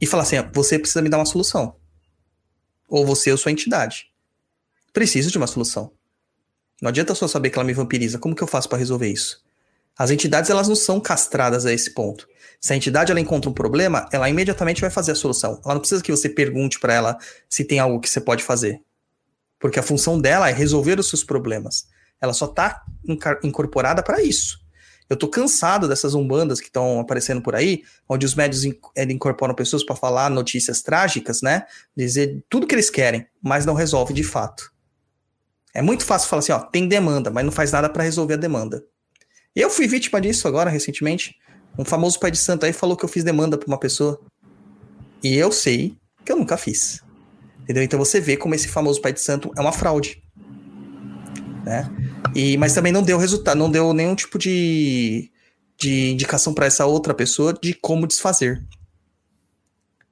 e 0.00 0.06
falar 0.06 0.22
assim: 0.22 0.36
você 0.54 0.78
precisa 0.78 1.02
me 1.02 1.08
dar 1.08 1.18
uma 1.18 1.26
solução. 1.26 1.76
Ou 2.88 3.04
você 3.04 3.30
ou 3.32 3.38
sua 3.38 3.52
entidade. 3.52 4.10
Preciso 4.96 5.30
de 5.30 5.36
uma 5.36 5.46
solução. 5.46 5.92
Não 6.80 6.88
adianta 6.88 7.14
só 7.14 7.28
saber 7.28 7.50
que 7.50 7.58
ela 7.58 7.66
me 7.66 7.74
vampiriza. 7.74 8.18
Como 8.18 8.34
que 8.34 8.42
eu 8.42 8.46
faço 8.46 8.66
para 8.66 8.78
resolver 8.78 9.06
isso? 9.06 9.44
As 9.94 10.10
entidades 10.10 10.48
elas 10.48 10.68
não 10.68 10.74
são 10.74 10.98
castradas 10.98 11.66
a 11.66 11.72
esse 11.74 11.92
ponto. 11.92 12.26
Se 12.58 12.72
a 12.72 12.76
entidade 12.76 13.10
ela 13.10 13.20
encontra 13.20 13.50
um 13.50 13.52
problema, 13.52 14.08
ela 14.10 14.26
imediatamente 14.30 14.80
vai 14.80 14.88
fazer 14.88 15.12
a 15.12 15.14
solução. 15.14 15.60
Ela 15.62 15.74
não 15.74 15.80
precisa 15.82 16.02
que 16.02 16.10
você 16.10 16.30
pergunte 16.30 16.80
para 16.80 16.94
ela 16.94 17.18
se 17.46 17.62
tem 17.62 17.78
algo 17.78 18.00
que 18.00 18.08
você 18.08 18.22
pode 18.22 18.42
fazer. 18.42 18.80
Porque 19.60 19.78
a 19.78 19.82
função 19.82 20.18
dela 20.18 20.48
é 20.48 20.52
resolver 20.54 20.98
os 20.98 21.10
seus 21.10 21.22
problemas. 21.22 21.86
Ela 22.18 22.32
só 22.32 22.46
está 22.46 22.82
incorporada 23.44 24.02
para 24.02 24.22
isso. 24.22 24.58
Eu 25.10 25.16
tô 25.18 25.28
cansado 25.28 25.86
dessas 25.86 26.14
umbandas 26.14 26.58
que 26.58 26.68
estão 26.68 27.00
aparecendo 27.00 27.42
por 27.42 27.54
aí, 27.54 27.82
onde 28.08 28.24
os 28.24 28.34
médios 28.34 28.64
incorporam 28.64 29.54
pessoas 29.54 29.84
para 29.84 29.94
falar 29.94 30.30
notícias 30.30 30.80
trágicas, 30.80 31.42
né? 31.42 31.66
Dizer 31.94 32.42
tudo 32.48 32.66
que 32.66 32.74
eles 32.74 32.88
querem, 32.88 33.26
mas 33.42 33.66
não 33.66 33.74
resolve 33.74 34.14
de 34.14 34.24
fato. 34.24 34.74
É 35.76 35.82
muito 35.82 36.06
fácil 36.06 36.30
falar 36.30 36.40
assim, 36.40 36.52
ó, 36.52 36.58
tem 36.58 36.88
demanda, 36.88 37.30
mas 37.30 37.44
não 37.44 37.52
faz 37.52 37.70
nada 37.70 37.86
para 37.86 38.02
resolver 38.02 38.32
a 38.32 38.38
demanda. 38.38 38.82
Eu 39.54 39.68
fui 39.68 39.86
vítima 39.86 40.18
disso 40.18 40.48
agora 40.48 40.70
recentemente. 40.70 41.34
Um 41.78 41.84
famoso 41.84 42.18
pai 42.18 42.30
de 42.30 42.38
santo 42.38 42.64
aí 42.64 42.72
falou 42.72 42.96
que 42.96 43.04
eu 43.04 43.08
fiz 43.10 43.22
demanda 43.22 43.58
para 43.58 43.66
uma 43.66 43.78
pessoa. 43.78 44.18
E 45.22 45.34
eu 45.36 45.52
sei 45.52 45.94
que 46.24 46.32
eu 46.32 46.36
nunca 46.38 46.56
fiz. 46.56 47.02
Entendeu? 47.60 47.82
Então 47.82 47.98
você 47.98 48.22
vê 48.22 48.38
como 48.38 48.54
esse 48.54 48.68
famoso 48.68 49.02
pai 49.02 49.12
de 49.12 49.20
santo 49.20 49.52
é 49.54 49.60
uma 49.60 49.70
fraude. 49.70 50.22
Né? 51.62 51.90
E, 52.34 52.56
mas 52.56 52.72
também 52.72 52.90
não 52.90 53.02
deu 53.02 53.18
resultado, 53.18 53.58
não 53.58 53.70
deu 53.70 53.92
nenhum 53.92 54.14
tipo 54.14 54.38
de, 54.38 55.30
de 55.78 56.10
indicação 56.12 56.54
para 56.54 56.64
essa 56.64 56.86
outra 56.86 57.12
pessoa 57.12 57.52
de 57.52 57.74
como 57.74 58.06
desfazer. 58.06 58.64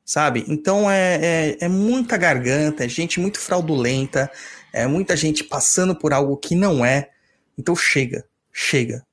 Sabe? 0.05 0.45
Então 0.47 0.91
é, 0.91 1.15
é, 1.23 1.57
é, 1.61 1.69
muita 1.69 2.19
garganta, 2.19 2.85
é 2.85 2.89
gente 2.89 3.19
muito 3.19 3.41
fraudulenta, 3.41 4.31
é 4.75 4.87
muita 4.87 5.17
gente 5.17 5.45
passando 5.45 5.95
por 5.95 6.13
algo 6.13 6.37
que 6.37 6.55
não 6.55 6.85
é. 6.85 7.11
Então 7.57 7.75
chega, 7.77 8.25
chega. 8.53 9.07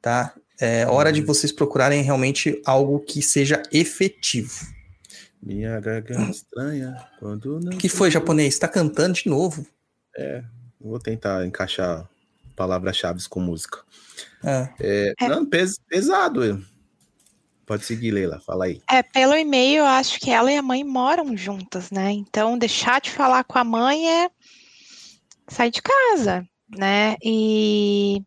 Tá? 0.00 0.34
É 0.60 0.86
hora 0.86 1.10
de 1.12 1.22
vocês 1.22 1.50
procurarem 1.50 2.02
realmente 2.02 2.60
algo 2.66 3.00
que 3.00 3.22
seja 3.22 3.62
efetivo. 3.72 4.66
Minha 5.42 5.80
garganta 5.80 6.30
estranha 6.30 6.94
quando 7.18 7.58
não. 7.60 7.78
que 7.78 7.88
foi, 7.88 8.10
japonês? 8.10 8.58
Tá 8.58 8.68
cantando 8.68 9.14
de 9.14 9.28
novo? 9.28 9.66
É, 10.14 10.44
vou 10.78 10.98
tentar 10.98 11.46
encaixar 11.46 12.06
palavras-chave 12.54 13.26
com 13.28 13.40
música. 13.40 13.78
É. 14.44 14.68
É, 14.78 15.14
É. 15.18 15.28
Não, 15.28 15.46
pes- 15.46 15.80
pesado. 15.88 16.62
Pode 17.64 17.84
seguir, 17.86 18.10
Leila, 18.10 18.38
fala 18.44 18.66
aí. 18.66 18.82
É, 18.90 19.02
pelo 19.02 19.34
e-mail, 19.34 19.78
eu 19.78 19.86
acho 19.86 20.18
que 20.20 20.30
ela 20.30 20.52
e 20.52 20.56
a 20.56 20.62
mãe 20.62 20.84
moram 20.84 21.36
juntas, 21.36 21.90
né? 21.90 22.10
Então, 22.10 22.58
deixar 22.58 23.00
de 23.00 23.10
falar 23.10 23.44
com 23.44 23.58
a 23.58 23.64
mãe 23.64 24.10
é 24.24 24.30
sair 25.50 25.70
de 25.70 25.82
casa, 25.82 26.44
né? 26.76 27.16
E 27.22 28.22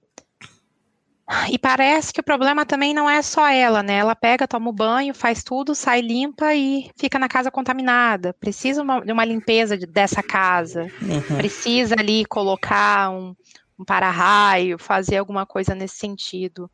e 1.50 1.58
parece 1.58 2.12
que 2.14 2.20
o 2.20 2.24
problema 2.24 2.66
também 2.66 2.94
não 2.94 3.10
é 3.10 3.22
só 3.22 3.48
ela, 3.48 3.82
né? 3.82 3.96
Ela 3.96 4.14
pega, 4.14 4.48
toma 4.48 4.70
o 4.70 4.74
banho, 4.74 5.14
faz 5.14 5.42
tudo, 5.42 5.74
sai 5.74 6.02
limpa 6.02 6.54
e 6.54 6.92
fica 6.98 7.18
na 7.18 7.30
casa 7.30 7.50
contaminada. 7.50 8.34
Precisa 8.40 8.84
uma- 8.84 9.00
de 9.00 9.12
uma 9.12 9.24
limpeza 9.24 9.78
de- 9.78 9.86
dessa 9.88 10.22
casa. 10.22 10.84
Uhum. 11.02 11.38
Precisa 11.38 11.96
ali 11.98 12.26
colocar 12.26 13.10
um, 13.10 13.34
um 13.80 13.86
para-raio, 13.86 14.78
fazer 14.78 15.18
alguma 15.18 15.46
coisa 15.46 15.74
nesse 15.74 15.96
sentido. 15.96 16.70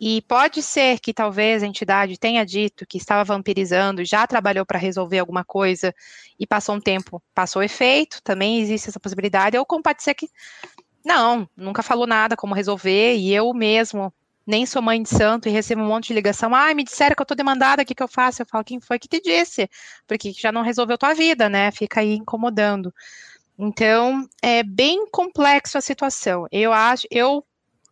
E 0.00 0.22
pode 0.22 0.62
ser 0.62 0.98
que 0.98 1.14
talvez 1.14 1.62
a 1.62 1.66
entidade 1.66 2.18
tenha 2.18 2.44
dito 2.44 2.86
que 2.86 2.98
estava 2.98 3.22
vampirizando, 3.24 4.04
já 4.04 4.26
trabalhou 4.26 4.66
para 4.66 4.78
resolver 4.78 5.18
alguma 5.18 5.44
coisa 5.44 5.94
e 6.38 6.46
passou 6.46 6.74
um 6.74 6.80
tempo, 6.80 7.22
passou 7.34 7.62
efeito, 7.62 8.20
também 8.22 8.60
existe 8.60 8.88
essa 8.88 8.98
possibilidade. 8.98 9.56
Ou 9.56 9.64
pode 9.64 10.02
ser 10.02 10.14
que 10.14 10.28
não, 11.04 11.48
nunca 11.56 11.82
falou 11.82 12.06
nada 12.06 12.36
como 12.36 12.54
resolver, 12.54 13.16
e 13.16 13.32
eu 13.32 13.52
mesmo 13.52 14.12
nem 14.46 14.66
sou 14.66 14.82
mãe 14.82 15.02
de 15.02 15.08
santo 15.08 15.48
e 15.48 15.52
recebo 15.52 15.82
um 15.82 15.86
monte 15.86 16.08
de 16.08 16.14
ligação. 16.14 16.54
Ai, 16.54 16.74
me 16.74 16.84
disseram 16.84 17.14
que 17.14 17.22
eu 17.22 17.26
tô 17.26 17.34
demandada, 17.34 17.82
o 17.82 17.86
que, 17.86 17.94
que 17.94 18.02
eu 18.02 18.08
faço? 18.08 18.42
Eu 18.42 18.46
falo, 18.46 18.64
quem 18.64 18.80
foi 18.80 18.98
que 18.98 19.08
te 19.08 19.20
disse? 19.20 19.68
Porque 20.06 20.32
já 20.32 20.52
não 20.52 20.62
resolveu 20.62 20.98
tua 20.98 21.14
vida, 21.14 21.48
né? 21.48 21.70
Fica 21.70 22.00
aí 22.00 22.14
incomodando. 22.14 22.92
Então, 23.58 24.28
é 24.42 24.62
bem 24.62 25.06
complexo 25.10 25.78
a 25.78 25.80
situação. 25.80 26.46
Eu 26.50 26.72
acho, 26.72 27.06
eu 27.10 27.44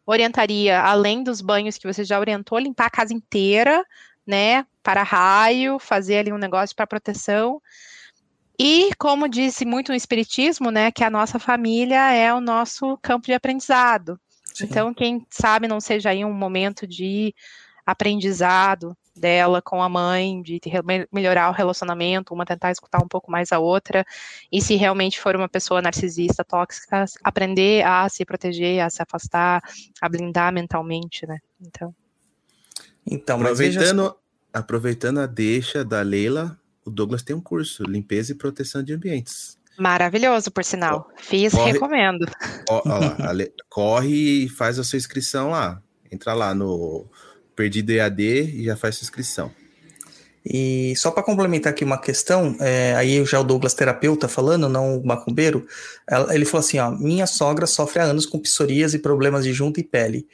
orientaria, 0.06 0.80
além 0.80 1.22
dos 1.22 1.40
banhos 1.40 1.78
que 1.78 1.86
você 1.86 2.04
já 2.04 2.18
orientou, 2.18 2.58
limpar 2.58 2.86
a 2.86 2.90
casa 2.90 3.14
inteira, 3.14 3.84
né? 4.26 4.66
Para 4.82 5.02
raio, 5.02 5.78
fazer 5.78 6.18
ali 6.18 6.32
um 6.32 6.38
negócio 6.38 6.74
para 6.74 6.86
proteção. 6.86 7.60
E, 8.58 8.90
como 8.96 9.28
disse 9.28 9.64
muito 9.64 9.90
no 9.90 9.96
Espiritismo, 9.96 10.70
né, 10.70 10.92
que 10.92 11.02
a 11.02 11.10
nossa 11.10 11.38
família 11.38 12.12
é 12.12 12.32
o 12.32 12.40
nosso 12.40 12.98
campo 12.98 13.26
de 13.26 13.32
aprendizado. 13.32 14.20
Sim. 14.54 14.64
Então, 14.64 14.92
quem 14.92 15.26
sabe 15.30 15.66
não 15.66 15.80
seja 15.80 16.10
aí 16.10 16.24
um 16.24 16.32
momento 16.32 16.86
de 16.86 17.34
aprendizado 17.84 18.96
dela 19.14 19.60
com 19.60 19.82
a 19.82 19.88
mãe, 19.88 20.40
de 20.42 20.60
melhorar 21.12 21.50
o 21.50 21.52
relacionamento, 21.52 22.32
uma 22.32 22.46
tentar 22.46 22.70
escutar 22.70 23.02
um 23.02 23.08
pouco 23.08 23.30
mais 23.30 23.52
a 23.52 23.58
outra, 23.58 24.04
e 24.50 24.60
se 24.62 24.74
realmente 24.76 25.20
for 25.20 25.36
uma 25.36 25.48
pessoa 25.48 25.82
narcisista, 25.82 26.42
tóxica, 26.44 27.04
aprender 27.22 27.84
a 27.84 28.08
se 28.08 28.24
proteger, 28.24 28.80
a 28.82 28.88
se 28.90 29.02
afastar, 29.02 29.62
a 30.00 30.08
blindar 30.08 30.52
mentalmente, 30.52 31.26
né? 31.26 31.38
Então, 31.60 31.94
Então, 33.06 33.38
mas 33.38 33.58
veja 33.58 33.80
Aproveitando, 33.80 34.16
aproveitando 34.52 35.18
a 35.20 35.26
deixa 35.26 35.84
da 35.84 36.02
Leila, 36.02 36.58
o 36.84 36.90
Douglas 36.90 37.22
tem 37.22 37.34
um 37.36 37.40
curso, 37.40 37.82
limpeza 37.84 38.32
e 38.32 38.34
proteção 38.34 38.82
de 38.82 38.92
ambientes. 38.94 39.58
maravilhoso, 39.78 40.50
por 40.50 40.64
sinal. 40.64 41.10
Fiz, 41.16 41.52
corre- 41.52 41.72
recomendo. 41.72 42.24
Ó, 42.68 42.82
ó 42.84 42.98
lá, 42.98 43.32
Le- 43.32 43.52
corre 43.68 44.44
e 44.44 44.48
faz 44.48 44.78
a 44.78 44.84
sua 44.84 44.96
inscrição 44.96 45.50
lá. 45.50 45.82
Entra 46.10 46.34
lá 46.34 46.54
no 46.54 47.06
Perdido 47.54 47.90
EAD 47.90 48.22
e 48.22 48.64
já 48.64 48.76
faz 48.76 48.96
sua 48.96 49.04
inscrição. 49.04 49.50
E 50.44 50.94
só 50.96 51.10
para 51.10 51.22
complementar 51.22 51.72
aqui 51.72 51.84
uma 51.84 51.98
questão, 51.98 52.56
é, 52.58 52.94
aí 52.96 53.24
já 53.24 53.38
o 53.38 53.44
Douglas 53.44 53.74
terapeuta 53.74 54.26
falando, 54.26 54.68
não 54.68 54.98
o 54.98 55.06
macumbeiro, 55.06 55.66
ela- 56.08 56.34
ele 56.34 56.44
falou 56.44 56.64
assim, 56.64 56.78
ó, 56.78 56.90
minha 56.90 57.26
sogra 57.26 57.66
sofre 57.66 58.00
há 58.00 58.04
anos 58.04 58.26
com 58.26 58.40
psoríase 58.40 58.96
e 58.96 59.00
problemas 59.00 59.44
de 59.44 59.52
junta 59.52 59.78
e 59.78 59.84
pele. 59.84 60.26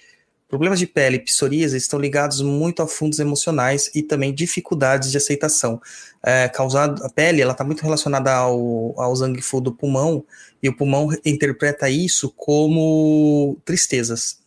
Problemas 0.48 0.78
de 0.78 0.86
pele 0.86 1.16
e 1.16 1.20
psoríase 1.20 1.76
estão 1.76 1.98
ligados 1.98 2.40
muito 2.40 2.80
a 2.80 2.88
fundos 2.88 3.18
emocionais 3.18 3.90
e 3.94 4.02
também 4.02 4.32
dificuldades 4.32 5.10
de 5.10 5.18
aceitação. 5.18 5.78
É, 6.24 6.48
causado, 6.48 7.04
a 7.04 7.10
pele 7.10 7.42
ela 7.42 7.52
está 7.52 7.62
muito 7.62 7.82
relacionada 7.82 8.32
ao, 8.32 8.98
ao 8.98 9.14
full 9.42 9.60
do 9.60 9.74
pulmão 9.74 10.24
e 10.62 10.70
o 10.70 10.74
pulmão 10.74 11.10
interpreta 11.22 11.90
isso 11.90 12.32
como 12.34 13.58
tristezas. 13.62 14.38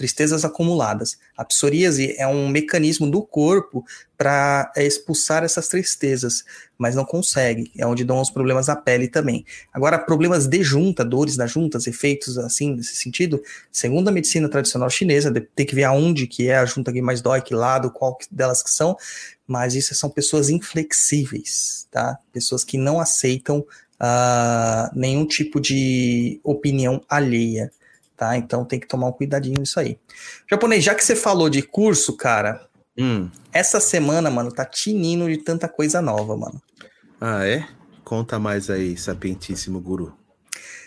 Tristezas 0.00 0.46
acumuladas. 0.46 1.18
A 1.36 1.44
psoríase 1.44 2.14
é 2.16 2.26
um 2.26 2.48
mecanismo 2.48 3.10
do 3.10 3.20
corpo 3.20 3.84
para 4.16 4.72
expulsar 4.74 5.44
essas 5.44 5.68
tristezas, 5.68 6.42
mas 6.78 6.94
não 6.94 7.04
consegue. 7.04 7.70
É 7.76 7.84
onde 7.86 8.02
dão 8.02 8.18
os 8.18 8.30
problemas 8.30 8.68
na 8.68 8.76
pele 8.76 9.08
também. 9.08 9.44
Agora, 9.70 9.98
problemas 9.98 10.46
de 10.46 10.62
junta, 10.62 11.04
dores 11.04 11.36
das 11.36 11.50
juntas, 11.50 11.86
efeitos 11.86 12.38
assim, 12.38 12.76
nesse 12.76 12.96
sentido, 12.96 13.42
segundo 13.70 14.08
a 14.08 14.12
medicina 14.12 14.48
tradicional 14.48 14.88
chinesa, 14.88 15.30
tem 15.54 15.66
que 15.66 15.74
ver 15.74 15.84
aonde 15.84 16.26
que 16.26 16.48
é 16.48 16.56
a 16.56 16.64
junta 16.64 16.90
que 16.90 17.02
mais 17.02 17.20
dói, 17.20 17.42
que 17.42 17.54
lado, 17.54 17.90
qual 17.90 18.16
delas 18.30 18.62
que 18.62 18.70
são, 18.70 18.96
mas 19.46 19.74
isso 19.74 19.94
são 19.94 20.08
pessoas 20.08 20.48
inflexíveis, 20.48 21.86
tá? 21.90 22.18
Pessoas 22.32 22.64
que 22.64 22.78
não 22.78 22.98
aceitam 22.98 23.58
uh, 23.58 24.90
nenhum 24.94 25.26
tipo 25.26 25.60
de 25.60 26.40
opinião 26.42 27.02
alheia, 27.06 27.70
tá? 28.20 28.36
Então 28.36 28.66
tem 28.66 28.78
que 28.78 28.86
tomar 28.86 29.06
um 29.06 29.12
cuidadinho 29.12 29.58
nisso 29.58 29.80
aí. 29.80 29.98
Japonês, 30.48 30.84
já 30.84 30.94
que 30.94 31.02
você 31.02 31.16
falou 31.16 31.48
de 31.48 31.62
curso, 31.62 32.14
cara, 32.18 32.68
Hum. 32.98 33.30
essa 33.50 33.80
semana, 33.80 34.28
mano, 34.28 34.52
tá 34.52 34.62
tinindo 34.62 35.26
de 35.26 35.38
tanta 35.38 35.66
coisa 35.66 36.02
nova, 36.02 36.36
mano. 36.36 36.60
Ah, 37.18 37.46
é? 37.46 37.66
Conta 38.04 38.38
mais 38.38 38.68
aí, 38.68 38.94
sapientíssimo 38.94 39.80
guru. 39.80 40.14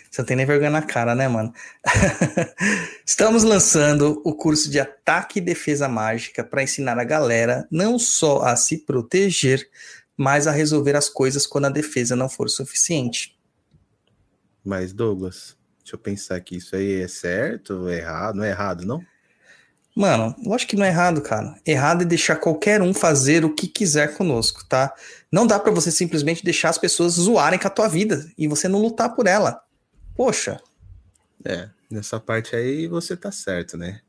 Você 0.08 0.22
não 0.22 0.26
tem 0.26 0.36
nem 0.36 0.46
vergonha 0.46 0.70
na 0.70 0.82
cara, 0.82 1.12
né, 1.12 1.26
mano? 1.26 1.52
Estamos 3.04 3.42
lançando 3.42 4.22
o 4.24 4.32
curso 4.32 4.70
de 4.70 4.78
ataque 4.78 5.40
e 5.40 5.42
defesa 5.42 5.88
mágica 5.88 6.44
para 6.44 6.62
ensinar 6.62 7.00
a 7.00 7.04
galera 7.04 7.66
não 7.68 7.98
só 7.98 8.42
a 8.42 8.54
se 8.54 8.78
proteger, 8.78 9.68
mas 10.16 10.46
a 10.46 10.52
resolver 10.52 10.94
as 10.94 11.08
coisas 11.08 11.48
quando 11.48 11.64
a 11.64 11.70
defesa 11.70 12.14
não 12.14 12.28
for 12.28 12.48
suficiente. 12.48 13.36
Mas, 14.64 14.92
Douglas, 14.92 15.56
deixa 15.84 15.94
eu 15.94 15.98
pensar 15.98 16.36
aqui, 16.36 16.56
isso 16.56 16.74
aí 16.74 17.02
é 17.02 17.08
certo 17.08 17.74
ou 17.74 17.90
é 17.90 17.98
errado? 17.98 18.36
Não 18.36 18.44
é 18.44 18.48
errado, 18.50 18.86
não? 18.86 19.04
Mano, 19.94 20.34
lógico 20.44 20.70
que 20.70 20.76
não 20.76 20.84
é 20.84 20.88
errado, 20.88 21.20
cara. 21.20 21.56
Errado 21.64 22.02
é 22.02 22.04
deixar 22.04 22.36
qualquer 22.36 22.82
um 22.82 22.92
fazer 22.92 23.44
o 23.44 23.54
que 23.54 23.68
quiser 23.68 24.16
conosco, 24.16 24.64
tá? 24.66 24.92
Não 25.30 25.46
dá 25.46 25.60
para 25.60 25.70
você 25.70 25.90
simplesmente 25.90 26.42
deixar 26.42 26.70
as 26.70 26.78
pessoas 26.78 27.12
zoarem 27.12 27.60
com 27.60 27.68
a 27.68 27.70
tua 27.70 27.86
vida 27.86 28.28
e 28.36 28.48
você 28.48 28.66
não 28.66 28.80
lutar 28.80 29.14
por 29.14 29.26
ela. 29.26 29.62
Poxa, 30.16 30.60
É, 31.44 31.68
nessa 31.90 32.18
parte 32.18 32.56
aí 32.56 32.88
você 32.88 33.14
tá 33.16 33.30
certo, 33.30 33.76
né? 33.76 34.00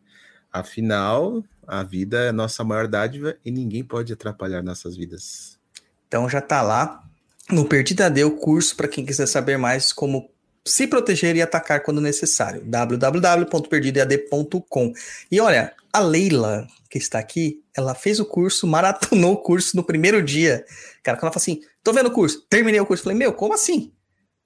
Afinal, 0.52 1.44
a 1.68 1.84
vida 1.84 2.18
é 2.24 2.30
a 2.30 2.34
nossa 2.34 2.64
maior 2.64 2.88
dádiva 2.88 3.36
e 3.44 3.52
ninguém 3.52 3.84
pode 3.84 4.14
atrapalhar 4.14 4.64
nossas 4.64 4.96
vidas. 4.96 5.60
então 6.08 6.30
já 6.30 6.40
tá 6.40 6.62
lá 6.62 7.04
no 7.52 7.66
Perdida 7.66 8.10
Deu 8.10 8.32
curso 8.38 8.76
para 8.76 8.88
quem 8.88 9.06
quiser 9.06 9.28
saber 9.28 9.58
mais 9.58 9.92
como 9.92 10.30
se 10.66 10.88
proteger 10.88 11.36
e 11.36 11.42
atacar 11.42 11.84
quando 11.84 12.00
necessário. 12.02 12.64
www.perdidoead.com. 12.66 14.94
E 15.32 15.40
olha, 15.40 15.74
a 15.94 16.00
Leila, 16.00 16.68
que 16.90 16.98
está 16.98 17.20
aqui, 17.20 17.62
ela 17.76 17.94
fez 17.94 18.20
o 18.20 18.26
curso, 18.26 18.66
maratonou 18.66 19.34
o 19.34 19.38
curso 19.38 19.78
no 19.78 19.84
primeiro 19.84 20.24
dia. 20.24 20.66
Cara, 21.04 21.18
quando 21.18 21.26
ela 21.26 21.34
fala 21.34 21.42
assim, 21.42 21.62
tô 21.84 21.94
vendo 21.94 22.08
o 22.08 22.12
curso, 22.12 22.44
terminei 22.50 22.80
o 22.80 22.86
curso. 22.86 23.04
Falei, 23.04 23.18
meu, 23.18 23.34
como 23.34 23.54
assim? 23.54 23.92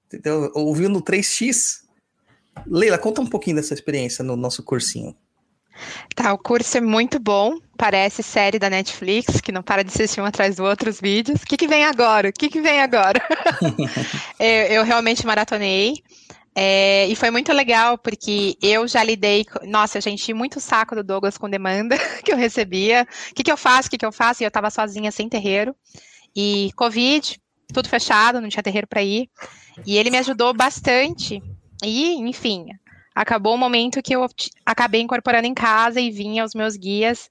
Entendeu? 0.06 0.50
Ouviu 0.54 0.88
no 0.88 1.02
3x? 1.02 1.82
Leila, 2.66 2.98
conta 2.98 3.20
um 3.20 3.26
pouquinho 3.26 3.56
dessa 3.56 3.74
experiência 3.74 4.22
no 4.22 4.36
nosso 4.36 4.62
cursinho. 4.62 5.16
Tá, 6.14 6.32
o 6.32 6.38
curso 6.38 6.76
é 6.76 6.80
muito 6.80 7.18
bom. 7.18 7.58
Parece 7.76 8.22
série 8.22 8.58
da 8.58 8.68
Netflix, 8.68 9.40
que 9.40 9.52
não 9.52 9.62
para 9.62 9.82
de 9.82 9.90
assistir 9.90 10.20
um 10.20 10.24
atrás 10.24 10.56
do 10.56 10.64
outro 10.64 10.90
os 10.90 11.00
vídeos. 11.00 11.42
O 11.42 11.46
que, 11.46 11.56
que 11.56 11.66
vem 11.66 11.84
agora? 11.84 12.28
O 12.28 12.32
que, 12.32 12.50
que 12.50 12.60
vem 12.60 12.80
agora? 12.80 13.22
eu, 14.38 14.46
eu 14.46 14.84
realmente 14.84 15.24
maratonei. 15.24 16.02
É, 16.54 17.06
e 17.06 17.14
foi 17.14 17.30
muito 17.30 17.52
legal, 17.52 17.96
porque 17.96 18.56
eu 18.60 18.86
já 18.88 19.02
lidei. 19.02 19.46
Nossa, 19.62 19.98
enchi 20.10 20.34
muito 20.34 20.60
saco 20.60 20.94
do 20.94 21.04
Douglas 21.04 21.38
com 21.38 21.48
demanda 21.48 21.96
que 22.24 22.32
eu 22.32 22.36
recebia. 22.36 23.06
O 23.30 23.34
que, 23.34 23.42
que 23.44 23.52
eu 23.52 23.56
faço? 23.56 23.88
O 23.88 23.90
que, 23.90 23.98
que 23.98 24.06
eu 24.06 24.12
faço? 24.12 24.42
E 24.42 24.46
eu 24.46 24.50
tava 24.50 24.70
sozinha, 24.70 25.10
sem 25.12 25.28
terreiro. 25.28 25.74
E 26.34 26.70
Covid, 26.76 27.40
tudo 27.72 27.88
fechado, 27.88 28.40
não 28.40 28.48
tinha 28.48 28.62
terreiro 28.62 28.86
para 28.86 29.02
ir. 29.02 29.28
E 29.86 29.96
ele 29.96 30.10
me 30.10 30.18
ajudou 30.18 30.52
bastante. 30.52 31.42
E, 31.84 32.14
enfim, 32.16 32.66
acabou 33.14 33.54
o 33.54 33.58
momento 33.58 34.02
que 34.02 34.14
eu 34.14 34.26
acabei 34.66 35.00
incorporando 35.00 35.46
em 35.46 35.54
casa 35.54 36.00
e 36.00 36.10
vinha 36.10 36.44
os 36.44 36.54
meus 36.54 36.76
guias. 36.76 37.30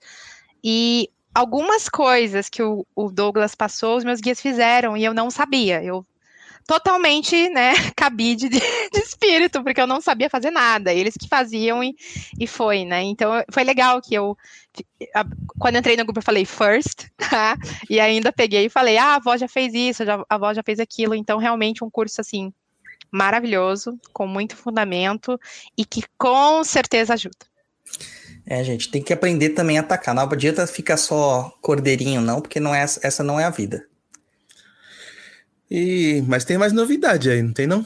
E 0.63 1.09
algumas 1.33 1.87
coisas 1.87 2.49
que 2.49 2.63
o, 2.63 2.85
o 2.95 3.11
Douglas 3.11 3.53
passou, 3.53 3.97
os 3.97 4.03
meus 4.03 4.19
guias 4.21 4.41
fizeram 4.41 4.97
e 4.97 5.03
eu 5.03 5.13
não 5.13 5.29
sabia. 5.29 5.83
Eu 5.83 6.05
totalmente, 6.69 7.49
né, 7.49 7.73
cabide 7.97 8.47
de, 8.47 8.59
de 8.59 8.99
espírito, 8.99 9.63
porque 9.63 9.81
eu 9.81 9.87
não 9.87 9.99
sabia 9.99 10.29
fazer 10.29 10.51
nada. 10.51 10.93
Eles 10.93 11.15
que 11.19 11.27
faziam 11.27 11.83
e, 11.83 11.95
e 12.39 12.45
foi, 12.45 12.85
né? 12.85 13.01
Então 13.01 13.31
foi 13.51 13.63
legal 13.63 13.99
que 13.99 14.13
eu, 14.13 14.37
quando 15.57 15.77
entrei 15.79 15.97
no 15.97 16.03
grupo, 16.03 16.19
eu 16.19 16.23
falei 16.23 16.45
first, 16.45 17.07
tá? 17.17 17.57
E 17.89 17.99
ainda 17.99 18.31
peguei 18.31 18.65
e 18.67 18.69
falei, 18.69 18.99
ah, 18.99 19.13
a 19.13 19.15
avó 19.15 19.35
já 19.35 19.47
fez 19.47 19.73
isso, 19.73 20.03
a 20.03 20.23
avó 20.29 20.53
já 20.53 20.61
fez 20.61 20.79
aquilo. 20.79 21.15
Então, 21.15 21.39
realmente, 21.39 21.83
um 21.83 21.89
curso 21.89 22.21
assim 22.21 22.53
maravilhoso, 23.11 23.99
com 24.13 24.27
muito 24.27 24.55
fundamento 24.55 25.39
e 25.75 25.83
que 25.83 26.03
com 26.19 26.63
certeza 26.63 27.15
ajuda. 27.15 27.49
É, 28.45 28.63
gente, 28.63 28.91
tem 28.91 29.01
que 29.01 29.11
aprender 29.11 29.49
também 29.49 29.79
a 29.79 29.81
atacar. 29.81 30.13
Não 30.13 30.21
adianta 30.21 30.67
ficar 30.67 30.97
só 30.97 31.51
cordeirinho, 31.63 32.21
não, 32.21 32.39
porque 32.39 32.59
não 32.59 32.75
é, 32.75 32.83
essa 32.83 33.23
não 33.23 33.39
é 33.39 33.45
a 33.45 33.49
vida. 33.49 33.89
E, 35.69 36.23
mas 36.27 36.45
tem 36.45 36.57
mais 36.57 36.73
novidade 36.73 37.29
aí, 37.29 37.41
não 37.41 37.53
tem 37.53 37.67
não? 37.67 37.85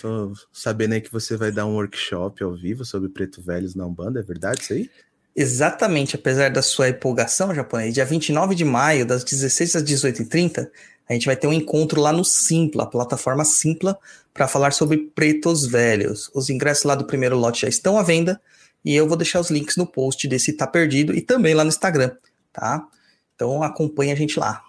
Tô 0.00 0.32
sabendo 0.52 0.94
aí 0.94 1.00
que 1.00 1.12
você 1.12 1.36
vai 1.36 1.50
dar 1.50 1.66
um 1.66 1.74
workshop 1.74 2.42
ao 2.42 2.54
vivo 2.54 2.84
sobre 2.84 3.08
Preto 3.08 3.42
Velhos 3.42 3.74
na 3.74 3.86
Umbanda, 3.86 4.20
é 4.20 4.22
verdade 4.22 4.62
isso 4.62 4.72
aí? 4.72 4.90
Exatamente, 5.34 6.16
apesar 6.16 6.50
da 6.50 6.62
sua 6.62 6.88
empolgação, 6.88 7.54
japonês, 7.54 7.92
dia 7.92 8.04
29 8.04 8.54
de 8.54 8.64
maio, 8.64 9.04
das 9.04 9.24
16 9.24 9.76
às 9.76 9.82
18h30, 9.82 10.70
a 11.08 11.12
gente 11.12 11.26
vai 11.26 11.36
ter 11.36 11.46
um 11.46 11.52
encontro 11.52 12.00
lá 12.00 12.12
no 12.12 12.24
Simpla, 12.24 12.84
a 12.84 12.86
plataforma 12.86 13.44
Simpla, 13.44 13.98
para 14.32 14.48
falar 14.48 14.72
sobre 14.72 14.98
pretos 15.14 15.66
velhos. 15.66 16.30
Os 16.34 16.50
ingressos 16.50 16.84
lá 16.84 16.94
do 16.94 17.04
primeiro 17.04 17.36
lote 17.36 17.62
já 17.62 17.68
estão 17.68 17.98
à 17.98 18.02
venda 18.02 18.40
e 18.84 18.94
eu 18.94 19.06
vou 19.06 19.16
deixar 19.16 19.40
os 19.40 19.50
links 19.50 19.76
no 19.76 19.86
post 19.86 20.26
desse 20.26 20.52
Tá 20.52 20.66
Perdido 20.66 21.14
e 21.14 21.20
também 21.20 21.54
lá 21.54 21.64
no 21.64 21.68
Instagram, 21.68 22.12
tá? 22.52 22.86
Então 23.34 23.62
acompanha 23.62 24.12
a 24.12 24.16
gente 24.16 24.38
lá. 24.38 24.65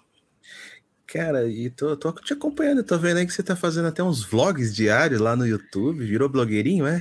Cara, 1.10 1.48
e 1.48 1.70
tô, 1.70 1.96
tô 1.96 2.12
te 2.12 2.34
acompanhando, 2.34 2.84
tô 2.84 2.98
vendo 2.98 3.16
aí 3.16 3.26
que 3.26 3.32
você 3.32 3.42
tá 3.42 3.56
fazendo 3.56 3.88
até 3.88 4.02
uns 4.02 4.22
vlogs 4.22 4.74
diários 4.74 5.18
lá 5.18 5.34
no 5.34 5.46
YouTube, 5.46 6.04
virou 6.04 6.28
blogueirinho, 6.28 6.86
é? 6.86 7.00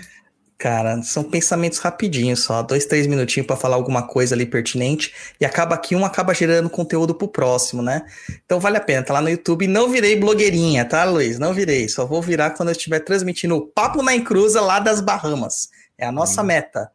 Cara, 0.57 1.03
são 1.03 1.25
pensamentos 1.25 1.77
rapidinhos 1.79 2.41
só, 2.41 2.63
dois, 2.63 2.85
três 2.85 3.05
minutinhos 3.05 3.45
para 3.45 3.57
falar 3.57 3.75
alguma 3.75 4.07
coisa 4.07 4.33
ali 4.33 4.45
pertinente 4.45 5.13
e 5.41 5.45
acaba 5.45 5.77
que 5.77 5.93
um 5.93 6.05
acaba 6.05 6.33
gerando 6.33 6.69
conteúdo 6.69 7.13
pro 7.13 7.27
próximo, 7.27 7.81
né? 7.81 8.05
Então 8.45 8.61
vale 8.61 8.77
a 8.77 8.81
pena, 8.81 9.03
tá 9.03 9.13
lá 9.13 9.21
no 9.21 9.29
YouTube. 9.29 9.67
Não 9.67 9.89
virei 9.89 10.15
blogueirinha, 10.15 10.85
tá, 10.85 11.03
Luiz? 11.03 11.37
Não 11.37 11.53
virei, 11.53 11.89
só 11.89 12.05
vou 12.05 12.21
virar 12.21 12.51
quando 12.51 12.69
eu 12.69 12.71
estiver 12.71 13.01
transmitindo 13.01 13.57
o 13.57 13.67
Papo 13.67 14.01
na 14.01 14.15
Encruza 14.15 14.61
lá 14.61 14.79
das 14.79 15.01
Bahamas. 15.01 15.67
É 15.97 16.05
a 16.07 16.13
nossa 16.13 16.41
meta, 16.41 16.89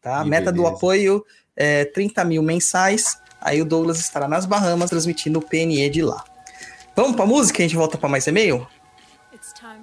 tá? 0.00 0.20
A 0.20 0.24
meta 0.24 0.52
do 0.52 0.62
beleza. 0.62 0.76
apoio 0.76 1.24
é 1.56 1.84
30 1.86 2.24
mil 2.24 2.42
mensais. 2.42 3.18
Aí 3.40 3.60
o 3.60 3.64
Douglas 3.64 3.98
estará 3.98 4.28
nas 4.28 4.46
Bahamas 4.46 4.88
transmitindo 4.88 5.40
o 5.40 5.42
PNE 5.42 5.90
de 5.90 6.00
lá. 6.00 6.24
Vamos 6.94 7.16
pra 7.16 7.24
música 7.26 7.60
e 7.60 7.64
a 7.64 7.68
gente 7.68 7.76
volta 7.76 7.96
para 7.96 8.08
mais 8.08 8.26
e-mail? 8.26 8.66
It's 9.32 9.52
time 9.52 9.81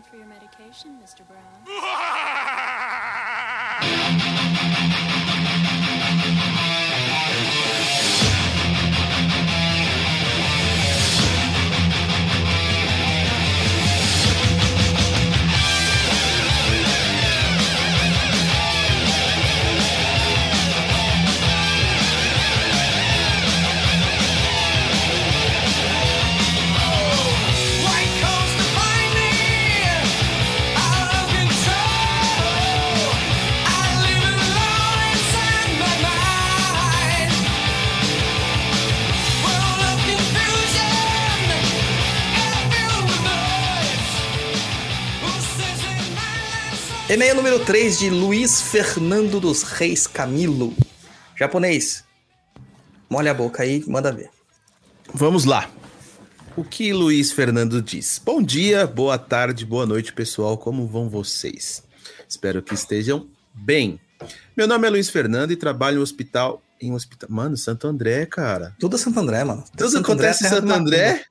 E-mail 47.09 47.33
número 47.33 47.65
3 47.65 47.97
de 47.97 48.09
Luiz 48.11 48.61
Fernando 48.61 49.39
dos 49.39 49.63
Reis 49.63 50.05
Camilo. 50.05 50.75
Japonês. 51.35 52.03
Molha 53.09 53.31
a 53.31 53.33
boca 53.33 53.63
aí, 53.63 53.83
manda 53.87 54.11
ver. 54.11 54.29
Vamos 55.11 55.43
lá. 55.43 55.71
O 56.55 56.63
que 56.63 56.93
Luiz 56.93 57.31
Fernando 57.31 57.81
diz? 57.81 58.21
Bom 58.23 58.43
dia, 58.43 58.85
boa 58.85 59.17
tarde, 59.17 59.65
boa 59.65 59.87
noite, 59.87 60.13
pessoal. 60.13 60.55
Como 60.55 60.85
vão 60.85 61.09
vocês? 61.09 61.81
Espero 62.27 62.61
que 62.61 62.75
estejam 62.75 63.27
bem. 63.55 63.99
Meu 64.55 64.67
nome 64.67 64.85
é 64.85 64.91
Luiz 64.91 65.09
Fernando 65.09 65.49
e 65.49 65.55
trabalho 65.55 65.97
no 65.97 66.03
hospital. 66.03 66.61
Em 66.79 66.91
um 66.91 66.95
hospital. 66.95 67.27
Mano, 67.31 67.57
Santo 67.57 67.87
André, 67.87 68.27
cara. 68.27 68.75
Tudo 68.79 68.97
é 68.97 68.99
Santo 68.99 69.19
André, 69.19 69.43
mano. 69.43 69.63
Tudo 69.75 69.89
Santo 69.89 70.11
André 70.11 70.27
acontece 70.29 70.43
em 70.43 70.45
a 70.45 70.49
terra 70.51 70.61
do 70.61 70.67
Santo 70.67 70.79
André? 70.79 71.25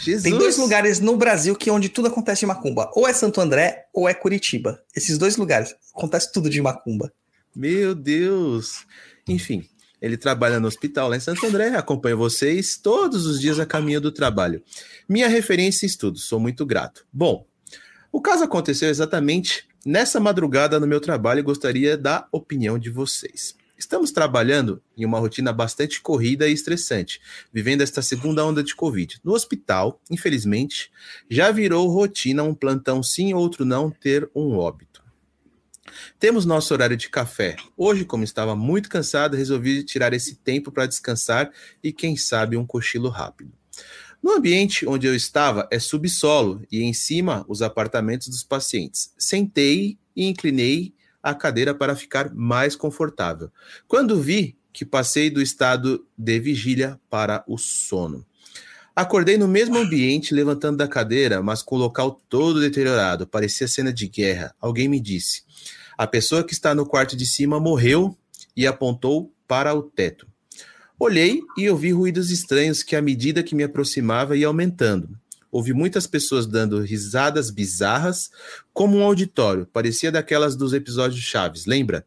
Jesus. 0.00 0.22
Tem 0.22 0.36
dois 0.36 0.56
lugares 0.58 1.00
no 1.00 1.16
Brasil 1.16 1.54
que 1.54 1.70
onde 1.70 1.88
tudo 1.88 2.08
acontece 2.08 2.40
de 2.40 2.46
macumba. 2.46 2.90
Ou 2.94 3.06
é 3.08 3.12
Santo 3.12 3.40
André 3.40 3.86
ou 3.92 4.08
é 4.08 4.14
Curitiba. 4.14 4.82
Esses 4.94 5.18
dois 5.18 5.36
lugares. 5.36 5.74
Acontece 5.94 6.32
tudo 6.32 6.48
de 6.48 6.60
macumba. 6.60 7.12
Meu 7.54 7.94
Deus. 7.94 8.86
Enfim, 9.28 9.64
ele 10.00 10.16
trabalha 10.16 10.58
no 10.58 10.66
hospital 10.66 11.08
lá 11.08 11.16
em 11.16 11.20
Santo 11.20 11.46
André, 11.46 11.68
acompanha 11.76 12.16
vocês 12.16 12.76
todos 12.76 13.24
os 13.24 13.40
dias 13.40 13.60
a 13.60 13.66
caminho 13.66 14.00
do 14.00 14.10
trabalho. 14.10 14.62
Minha 15.08 15.28
referência 15.28 15.86
em 15.86 15.88
estudos, 15.88 16.24
sou 16.24 16.40
muito 16.40 16.66
grato. 16.66 17.06
Bom, 17.12 17.46
o 18.10 18.20
caso 18.20 18.42
aconteceu 18.42 18.88
exatamente 18.88 19.64
nessa 19.86 20.18
madrugada 20.18 20.80
no 20.80 20.86
meu 20.86 21.00
trabalho 21.00 21.40
e 21.40 21.42
gostaria 21.42 21.96
da 21.96 22.26
opinião 22.32 22.78
de 22.78 22.90
vocês. 22.90 23.54
Estamos 23.82 24.12
trabalhando 24.12 24.80
em 24.96 25.04
uma 25.04 25.18
rotina 25.18 25.52
bastante 25.52 26.00
corrida 26.00 26.48
e 26.48 26.52
estressante, 26.52 27.20
vivendo 27.52 27.80
esta 27.80 28.00
segunda 28.00 28.46
onda 28.46 28.62
de 28.62 28.76
Covid. 28.76 29.18
No 29.24 29.32
hospital, 29.32 30.00
infelizmente, 30.08 30.88
já 31.28 31.50
virou 31.50 31.88
rotina 31.88 32.44
um 32.44 32.54
plantão 32.54 33.02
sim, 33.02 33.34
outro 33.34 33.64
não 33.64 33.90
ter 33.90 34.30
um 34.36 34.56
óbito. 34.56 35.02
Temos 36.16 36.46
nosso 36.46 36.72
horário 36.72 36.96
de 36.96 37.08
café. 37.08 37.56
Hoje, 37.76 38.04
como 38.04 38.22
estava 38.22 38.54
muito 38.54 38.88
cansado, 38.88 39.36
resolvi 39.36 39.82
tirar 39.82 40.12
esse 40.12 40.36
tempo 40.36 40.70
para 40.70 40.86
descansar 40.86 41.50
e, 41.82 41.92
quem 41.92 42.16
sabe, 42.16 42.56
um 42.56 42.64
cochilo 42.64 43.08
rápido. 43.08 43.52
No 44.22 44.30
ambiente 44.30 44.86
onde 44.86 45.08
eu 45.08 45.14
estava 45.16 45.66
é 45.72 45.80
subsolo 45.80 46.62
e 46.70 46.84
em 46.84 46.92
cima 46.92 47.44
os 47.48 47.60
apartamentos 47.60 48.28
dos 48.28 48.44
pacientes. 48.44 49.12
Sentei 49.18 49.98
e 50.14 50.24
inclinei 50.24 50.94
a 51.22 51.34
cadeira 51.34 51.74
para 51.74 51.94
ficar 51.94 52.34
mais 52.34 52.74
confortável. 52.74 53.50
Quando 53.86 54.20
vi 54.20 54.56
que 54.72 54.84
passei 54.84 55.28
do 55.28 55.42
estado 55.42 56.04
de 56.16 56.40
vigília 56.40 56.98
para 57.10 57.44
o 57.46 57.58
sono. 57.58 58.26
Acordei 58.94 59.38
no 59.38 59.48
mesmo 59.48 59.78
ambiente, 59.78 60.34
levantando 60.34 60.78
da 60.78 60.88
cadeira, 60.88 61.42
mas 61.42 61.62
com 61.62 61.76
o 61.76 61.78
local 61.78 62.20
todo 62.28 62.60
deteriorado. 62.60 63.26
Parecia 63.26 63.68
cena 63.68 63.92
de 63.92 64.08
guerra. 64.08 64.54
Alguém 64.60 64.88
me 64.88 65.00
disse: 65.00 65.42
a 65.96 66.06
pessoa 66.06 66.44
que 66.44 66.52
está 66.52 66.74
no 66.74 66.86
quarto 66.86 67.16
de 67.16 67.26
cima 67.26 67.60
morreu 67.60 68.16
e 68.56 68.66
apontou 68.66 69.32
para 69.46 69.74
o 69.74 69.82
teto. 69.82 70.26
Olhei 70.98 71.40
e 71.56 71.68
ouvi 71.68 71.90
ruídos 71.90 72.30
estranhos 72.30 72.82
que, 72.82 72.94
à 72.94 73.02
medida 73.02 73.42
que 73.42 73.54
me 73.54 73.64
aproximava, 73.64 74.36
ia 74.36 74.46
aumentando. 74.46 75.18
Ouvi 75.52 75.74
muitas 75.74 76.06
pessoas 76.06 76.46
dando 76.46 76.80
risadas 76.80 77.50
bizarras, 77.50 78.30
como 78.72 78.96
um 78.96 79.02
auditório. 79.02 79.66
Parecia 79.70 80.10
daquelas 80.10 80.56
dos 80.56 80.72
episódios 80.72 81.22
Chaves, 81.22 81.66
lembra? 81.66 82.06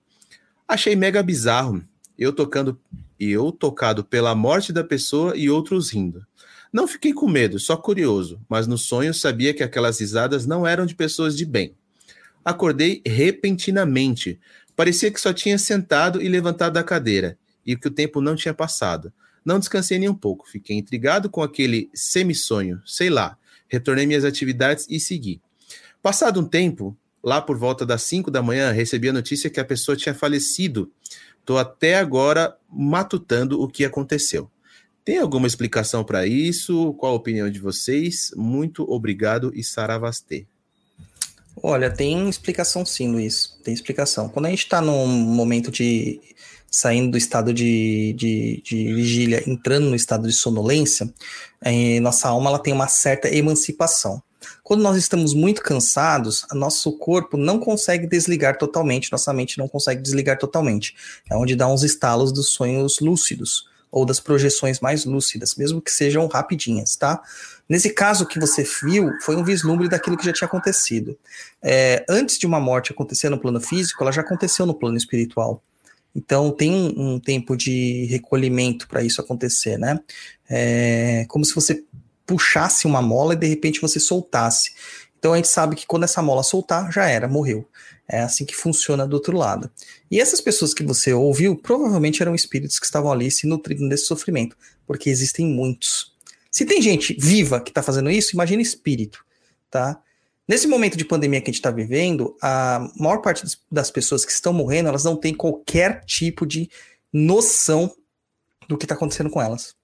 Achei 0.68 0.96
mega 0.96 1.22
bizarro. 1.22 1.84
Eu 2.18 2.34
tocando, 2.34 2.80
eu 3.20 3.52
tocado 3.52 4.04
pela 4.04 4.34
morte 4.34 4.74
da 4.74 4.84
pessoa 4.84 5.38
e 5.38 5.48
outros 5.48 5.92
rindo. 5.92 6.26
Não 6.74 6.88
fiquei 6.88 7.14
com 7.14 7.30
medo, 7.30 7.60
só 7.60 7.78
curioso, 7.78 8.42
mas 8.50 8.66
no 8.66 8.80
sonho 8.80 9.14
sabia 9.14 9.54
que 9.54 9.62
aquelas 9.62 10.00
risadas 10.00 10.48
não 10.48 10.66
eram 10.66 10.86
de 10.86 10.96
pessoas 10.96 11.38
de 11.38 11.46
bem. 11.46 11.76
Acordei 12.44 13.04
repentinamente. 13.06 14.40
Parecia 14.76 15.12
que 15.12 15.22
só 15.22 15.32
tinha 15.32 15.60
sentado 15.60 16.20
e 16.20 16.28
levantado 16.28 16.74
da 16.74 16.84
cadeira 16.84 17.38
e 17.64 17.76
que 17.76 17.88
o 17.88 17.92
tempo 17.92 18.20
não 18.20 18.36
tinha 18.36 18.56
passado. 18.56 19.14
Não 19.46 19.60
descansei 19.60 20.00
nem 20.00 20.10
um 20.10 20.16
pouco, 20.16 20.50
fiquei 20.50 20.76
intrigado 20.76 21.30
com 21.30 21.44
aquele 21.44 21.90
semissonho, 21.94 22.82
sei 22.84 23.12
lá. 23.12 23.38
Retornei 23.68 24.08
minhas 24.08 24.26
atividades 24.26 24.88
e 24.90 25.00
segui. 25.00 25.40
Passado 26.02 26.40
um 26.40 26.46
tempo, 26.46 26.98
lá 27.24 27.42
por 27.42 27.58
volta 27.58 27.86
das 27.86 28.02
5 28.04 28.32
da 28.32 28.42
manhã, 28.42 28.72
recebi 28.72 29.10
a 29.10 29.14
notícia 29.14 29.50
que 29.50 29.60
a 29.60 29.66
pessoa 29.66 29.96
tinha 29.96 30.16
falecido. 30.16 30.92
Estou 31.40 31.60
até 31.60 31.96
agora 31.96 32.58
matutando 32.68 33.62
o 33.62 33.68
que 33.68 33.86
aconteceu. 33.86 34.50
Tem 35.04 35.20
alguma 35.20 35.46
explicação 35.46 36.04
para 36.04 36.26
isso? 36.26 36.94
Qual 36.96 37.14
a 37.14 37.16
opinião 37.16 37.48
de 37.48 37.60
vocês? 37.60 38.32
Muito 38.36 38.84
obrigado 38.92 39.52
e 39.54 39.64
saravastê. 39.64 40.48
Olha, 41.62 41.92
tem 41.92 42.28
explicação 42.28 42.84
sim, 42.84 43.12
Luiz. 43.12 43.56
Tem 43.64 43.74
explicação. 43.74 44.28
Quando 44.28 44.48
a 44.48 44.50
gente 44.50 44.64
está 44.64 44.82
num 44.82 45.08
momento 45.08 45.72
de 45.72 46.20
saindo 46.76 47.12
do 47.12 47.18
estado 47.18 47.54
de, 47.54 48.14
de, 48.18 48.62
de 48.62 48.94
vigília, 48.94 49.42
entrando 49.50 49.86
no 49.90 49.96
estado 49.96 50.28
de 50.28 50.34
sonolência, 50.34 51.10
eh, 51.62 52.02
nossa 52.02 52.28
alma 52.28 52.50
ela 52.50 52.60
tem 52.60 52.74
uma 52.74 52.90
certa 52.90 53.34
emancipação. 53.34 54.22
Quando 54.62 54.82
nós 54.82 54.98
estamos 54.98 55.34
muito 55.34 55.62
cansados, 55.62 56.46
nosso 56.52 56.92
corpo 56.98 57.38
não 57.38 57.60
consegue 57.60 58.06
desligar 58.06 58.58
totalmente, 58.58 59.10
nossa 59.10 59.32
mente 59.32 59.58
não 59.58 59.70
consegue 59.70 60.02
desligar 60.02 60.38
totalmente. 60.38 60.94
É 61.32 61.36
onde 61.36 61.56
dá 61.56 61.66
uns 61.66 61.82
estalos 61.82 62.34
dos 62.34 62.50
sonhos 62.50 63.00
lúcidos 63.00 63.70
ou 63.90 64.06
das 64.06 64.20
projeções 64.20 64.82
mais 64.82 65.06
lúcidas, 65.06 65.56
mesmo 65.56 65.82
que 65.82 65.92
sejam 65.92 66.28
rapidinhas, 66.28 66.98
tá? 66.98 67.22
Nesse 67.70 67.90
caso 67.90 68.26
que 68.26 68.38
você 68.38 68.68
viu, 68.84 69.10
foi 69.22 69.38
um 69.38 69.46
vislumbre 69.46 69.88
daquilo 69.88 70.18
que 70.18 70.26
já 70.26 70.34
tinha 70.34 70.48
acontecido. 70.48 71.18
É, 71.64 72.06
antes 72.10 72.38
de 72.38 72.46
uma 72.46 72.60
morte 72.60 72.92
acontecer 72.92 73.30
no 73.30 73.40
plano 73.40 73.62
físico, 73.62 74.04
ela 74.04 74.12
já 74.12 74.22
aconteceu 74.22 74.66
no 74.66 74.74
plano 74.74 74.98
espiritual. 74.98 75.64
Então 76.16 76.50
tem 76.50 76.72
um, 76.98 77.20
tempo 77.20 77.58
de 77.58 78.06
recolhimento 78.06 78.88
para 78.88 79.04
isso 79.04 79.20
acontecer, 79.20 79.78
né? 79.78 80.00
É 80.50 81.26
como 81.28 81.44
se 81.44 81.54
você 81.54 81.84
puxasse 82.26 82.88
uma 82.88 83.02
mola 83.02 83.34
e 83.34 83.38
de 83.38 83.48
repente 83.48 83.82
você 83.82 84.00
soltasse. 84.00 84.72
Então 85.20 85.34
a 85.34 85.36
gente 85.36 85.48
sabe 85.48 85.76
que 85.76 85.86
quando 85.86 86.04
essa 86.04 86.22
mola 86.22 86.44
soltar, 86.44 86.92
já 86.92 87.08
era, 87.10 87.28
morreu. 87.28 87.68
É 88.08 88.22
assim 88.22 88.46
que 88.46 88.56
funciona 88.56 89.08
do 89.08 89.16
outro 89.16 89.36
lado. 89.36 89.70
E 90.10 90.22
essas 90.22 90.40
pessoas 90.40 90.74
que 90.74 90.84
você 90.84 91.12
ouviu 91.14 91.56
provavelmente 91.56 92.22
eram 92.22 92.36
espíritos 92.36 92.80
que 92.80 92.86
estavam 92.86 93.12
ali 93.12 93.30
se 93.32 93.48
nutrindo 93.48 93.90
desse 93.90 94.06
sofrimento, 94.06 94.56
porque 94.86 95.10
existem 95.10 95.46
muitos. 95.48 96.14
Se 96.52 96.66
tem 96.66 96.82
gente 96.82 97.16
viva 97.20 97.60
que 97.60 97.72
está 97.72 97.82
fazendo 97.82 98.10
isso, 98.10 98.36
imagina 98.36 98.62
espírito, 98.62 99.26
tá? 99.70 100.00
Nesse 100.48 100.68
momento 100.68 100.96
de 100.96 101.04
pandemia 101.04 101.42
que 101.42 101.50
a 101.50 101.52
gente 101.52 101.60
está 101.60 101.72
vivendo, 101.72 102.38
a 102.42 102.88
maior 102.96 103.18
parte 103.18 103.44
das, 103.72 103.90
pessoas 103.90 104.24
que 104.24 104.32
estão 104.32 104.54
morrendo, 104.54 104.90
elas 104.90 105.04
não 105.04 105.16
têm 105.16 105.34
qualquer 105.34 106.04
tipo 106.06 106.46
de 106.46 106.70
noção 107.12 107.92
do 108.68 108.78
que 108.78 108.86
está 108.86 108.94
acontecendo 108.94 109.30
com 109.30 109.42
elas. 109.42 109.76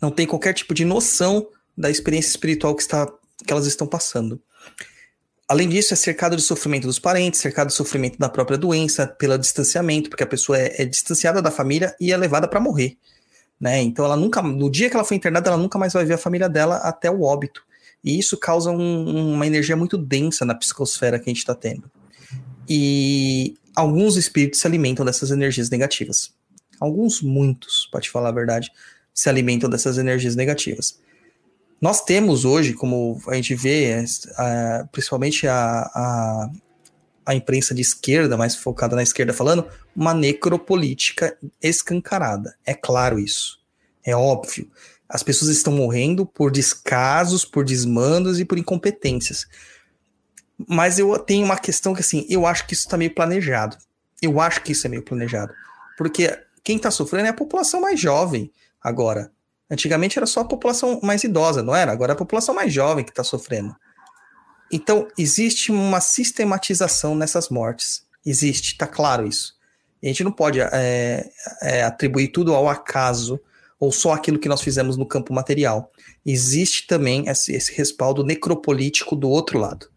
Não 0.00 0.10
tem 0.10 0.26
qualquer 0.26 0.54
tipo 0.54 0.72
de 0.72 0.84
noção 0.84 1.48
da 1.76 1.90
experiência 1.90 2.30
espiritual 2.30 2.74
que, 2.76 2.82
está, 2.82 3.06
que 3.44 3.52
elas 3.52 3.66
estão 3.66 3.86
passando. 3.86 4.40
Além 5.48 5.68
disso, 5.68 5.92
é 5.94 5.96
cercado 5.96 6.36
de 6.36 6.42
sofrimento 6.42 6.86
dos 6.86 7.00
parentes, 7.00 7.40
cercado 7.40 7.68
de 7.68 7.74
sofrimento 7.74 8.16
da 8.16 8.28
própria 8.28 8.56
doença, 8.56 9.04
pelo 9.04 9.36
distanciamento, 9.36 10.08
porque 10.08 10.22
a 10.22 10.26
pessoa 10.28 10.56
é, 10.56 10.82
é 10.82 10.84
distanciada 10.84 11.42
da 11.42 11.50
família 11.50 11.92
e 12.00 12.12
é 12.12 12.16
levada 12.16 12.46
para 12.46 12.60
morrer. 12.60 12.96
Né? 13.60 13.82
Então, 13.82 14.04
ela 14.04 14.16
nunca, 14.16 14.40
no 14.40 14.70
dia 14.70 14.88
que 14.88 14.94
ela 14.94 15.04
foi 15.04 15.16
internada, 15.16 15.50
ela 15.50 15.58
nunca 15.58 15.76
mais 15.76 15.92
vai 15.92 16.04
ver 16.04 16.14
a 16.14 16.18
família 16.18 16.48
dela 16.48 16.76
até 16.76 17.10
o 17.10 17.22
óbito. 17.22 17.64
E 18.02 18.18
isso 18.18 18.36
causa 18.36 18.70
um- 18.70 19.34
uma 19.34 19.46
energia 19.46 19.76
muito 19.76 19.98
densa 19.98 20.44
na 20.44 20.54
psicosfera 20.54 21.18
que 21.18 21.28
a 21.28 21.32
gente 21.32 21.38
está 21.38 21.54
tendo. 21.54 21.90
E 22.68 23.56
alguns 23.74 24.16
espíritos 24.16 24.60
se 24.60 24.66
alimentam 24.66 25.04
dessas 25.04 25.30
energias 25.30 25.70
negativas. 25.70 26.32
Alguns, 26.78 27.20
muitos, 27.20 27.86
para 27.90 28.00
te 28.00 28.10
falar 28.10 28.30
a 28.30 28.32
verdade, 28.32 28.70
se 29.12 29.28
alimentam 29.28 29.68
dessas 29.68 29.98
energias 29.98 30.34
negativas. 30.34 30.98
Nós 31.80 32.02
temos 32.02 32.44
hoje, 32.44 32.72
como 32.74 33.20
a 33.26 33.34
gente 33.34 33.54
vê, 33.54 33.84
é, 33.84 34.04
a- 34.36 34.88
principalmente 34.92 35.46
a, 35.46 35.80
a, 35.94 36.50
a 37.26 37.34
imprensa 37.34 37.74
de 37.74 37.82
esquerda, 37.82 38.36
mais 38.36 38.54
focada 38.56 38.94
na 38.96 39.02
esquerda 39.02 39.32
falando, 39.32 39.66
uma 39.94 40.14
necropolítica 40.14 41.36
escancarada. 41.62 42.56
É 42.64 42.74
claro 42.74 43.18
isso. 43.18 43.58
É 44.04 44.14
óbvio. 44.14 44.70
As 45.10 45.24
pessoas 45.24 45.50
estão 45.50 45.72
morrendo 45.72 46.24
por 46.24 46.52
descasos, 46.52 47.44
por 47.44 47.64
desmandos 47.64 48.38
e 48.38 48.44
por 48.44 48.56
incompetências. 48.56 49.44
Mas 50.68 51.00
eu 51.00 51.18
tenho 51.18 51.44
uma 51.44 51.58
questão 51.58 51.92
que, 51.92 52.00
assim, 52.00 52.24
eu 52.28 52.46
acho 52.46 52.64
que 52.66 52.74
isso 52.74 52.84
está 52.84 52.96
meio 52.96 53.12
planejado. 53.12 53.76
Eu 54.22 54.40
acho 54.40 54.62
que 54.62 54.70
isso 54.70 54.86
é 54.86 54.90
meio 54.90 55.02
planejado. 55.02 55.52
Porque 55.98 56.38
quem 56.62 56.76
está 56.76 56.92
sofrendo 56.92 57.26
é 57.26 57.30
a 57.30 57.34
população 57.34 57.80
mais 57.80 57.98
jovem 57.98 58.52
agora. 58.80 59.32
Antigamente 59.68 60.16
era 60.16 60.26
só 60.26 60.40
a 60.40 60.44
população 60.44 61.00
mais 61.02 61.24
idosa, 61.24 61.62
não 61.62 61.74
era? 61.74 61.90
Agora 61.90 62.12
é 62.12 62.14
a 62.14 62.18
população 62.18 62.54
mais 62.54 62.72
jovem 62.72 63.04
que 63.04 63.10
está 63.10 63.24
sofrendo. 63.24 63.74
Então, 64.70 65.08
existe 65.18 65.72
uma 65.72 66.00
sistematização 66.00 67.16
nessas 67.16 67.48
mortes. 67.48 68.06
Existe, 68.24 68.76
tá 68.78 68.86
claro 68.86 69.26
isso. 69.26 69.58
A 70.02 70.06
gente 70.06 70.22
não 70.22 70.30
pode 70.30 70.60
é, 70.60 71.28
é, 71.62 71.82
atribuir 71.82 72.28
tudo 72.28 72.54
ao 72.54 72.68
acaso 72.68 73.40
ou 73.80 73.90
só 73.90 74.12
aquilo 74.12 74.38
que 74.38 74.48
nós 74.48 74.60
fizemos 74.60 74.98
no 74.98 75.06
campo 75.06 75.32
material. 75.32 75.90
Existe 76.24 76.86
também 76.86 77.26
esse, 77.26 77.52
esse 77.52 77.72
respaldo 77.72 78.22
necropolítico 78.22 79.16
do 79.16 79.30
outro 79.30 79.58
lado. 79.58 79.88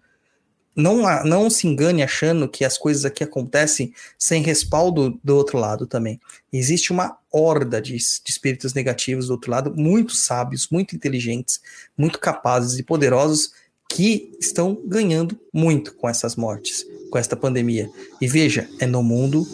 Não, 0.76 1.04
não 1.24 1.50
se 1.52 1.68
engane 1.68 2.02
achando 2.02 2.50
que 2.50 2.66
as 2.66 2.80
coisas 2.80 3.06
aqui 3.06 3.24
acontecem 3.24 3.94
sem 4.18 4.42
respaldo 4.42 5.20
do 5.24 5.36
outro 5.36 5.60
lado 5.60 5.86
também. 5.86 6.20
Existe 6.52 6.92
uma 6.92 7.16
horda 7.32 7.80
de, 7.80 7.92
de 7.92 7.98
espíritos 8.28 8.74
negativos 8.74 9.28
do 9.28 9.34
outro 9.34 9.52
lado, 9.52 9.76
muito 9.76 10.16
sábios, 10.16 10.70
muito 10.72 10.96
inteligentes, 10.96 11.60
muito 11.96 12.18
capazes 12.20 12.80
e 12.80 12.84
poderosos, 12.84 13.52
que 13.88 14.36
estão 14.40 14.82
ganhando 14.88 15.40
muito 15.54 15.94
com 15.94 16.10
essas 16.10 16.36
mortes, 16.36 16.84
com 17.12 17.18
esta 17.20 17.36
pandemia. 17.36 17.88
E 18.20 18.28
veja, 18.28 18.68
é 18.80 18.88
no 18.88 19.04
mundo 19.04 19.46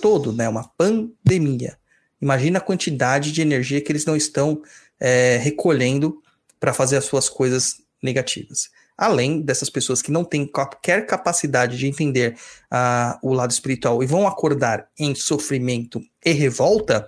todo, 0.00 0.32
né? 0.32 0.48
Uma 0.48 0.70
pandemia. 0.78 1.76
Imagina 2.24 2.56
a 2.56 2.62
quantidade 2.62 3.32
de 3.32 3.42
energia 3.42 3.82
que 3.82 3.92
eles 3.92 4.06
não 4.06 4.16
estão 4.16 4.62
é, 4.98 5.36
recolhendo 5.36 6.22
para 6.58 6.72
fazer 6.72 6.96
as 6.96 7.04
suas 7.04 7.28
coisas 7.28 7.82
negativas. 8.02 8.70
Além 8.96 9.42
dessas 9.42 9.68
pessoas 9.68 10.00
que 10.00 10.10
não 10.10 10.24
têm 10.24 10.46
qualquer 10.46 11.04
capacidade 11.04 11.76
de 11.76 11.86
entender 11.86 12.34
ah, 12.70 13.18
o 13.22 13.34
lado 13.34 13.50
espiritual 13.50 14.02
e 14.02 14.06
vão 14.06 14.26
acordar 14.26 14.88
em 14.98 15.14
sofrimento 15.14 16.00
e 16.24 16.32
revolta 16.32 17.06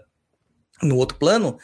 no 0.83 0.97
outro 0.97 1.17
plano, 1.17 1.59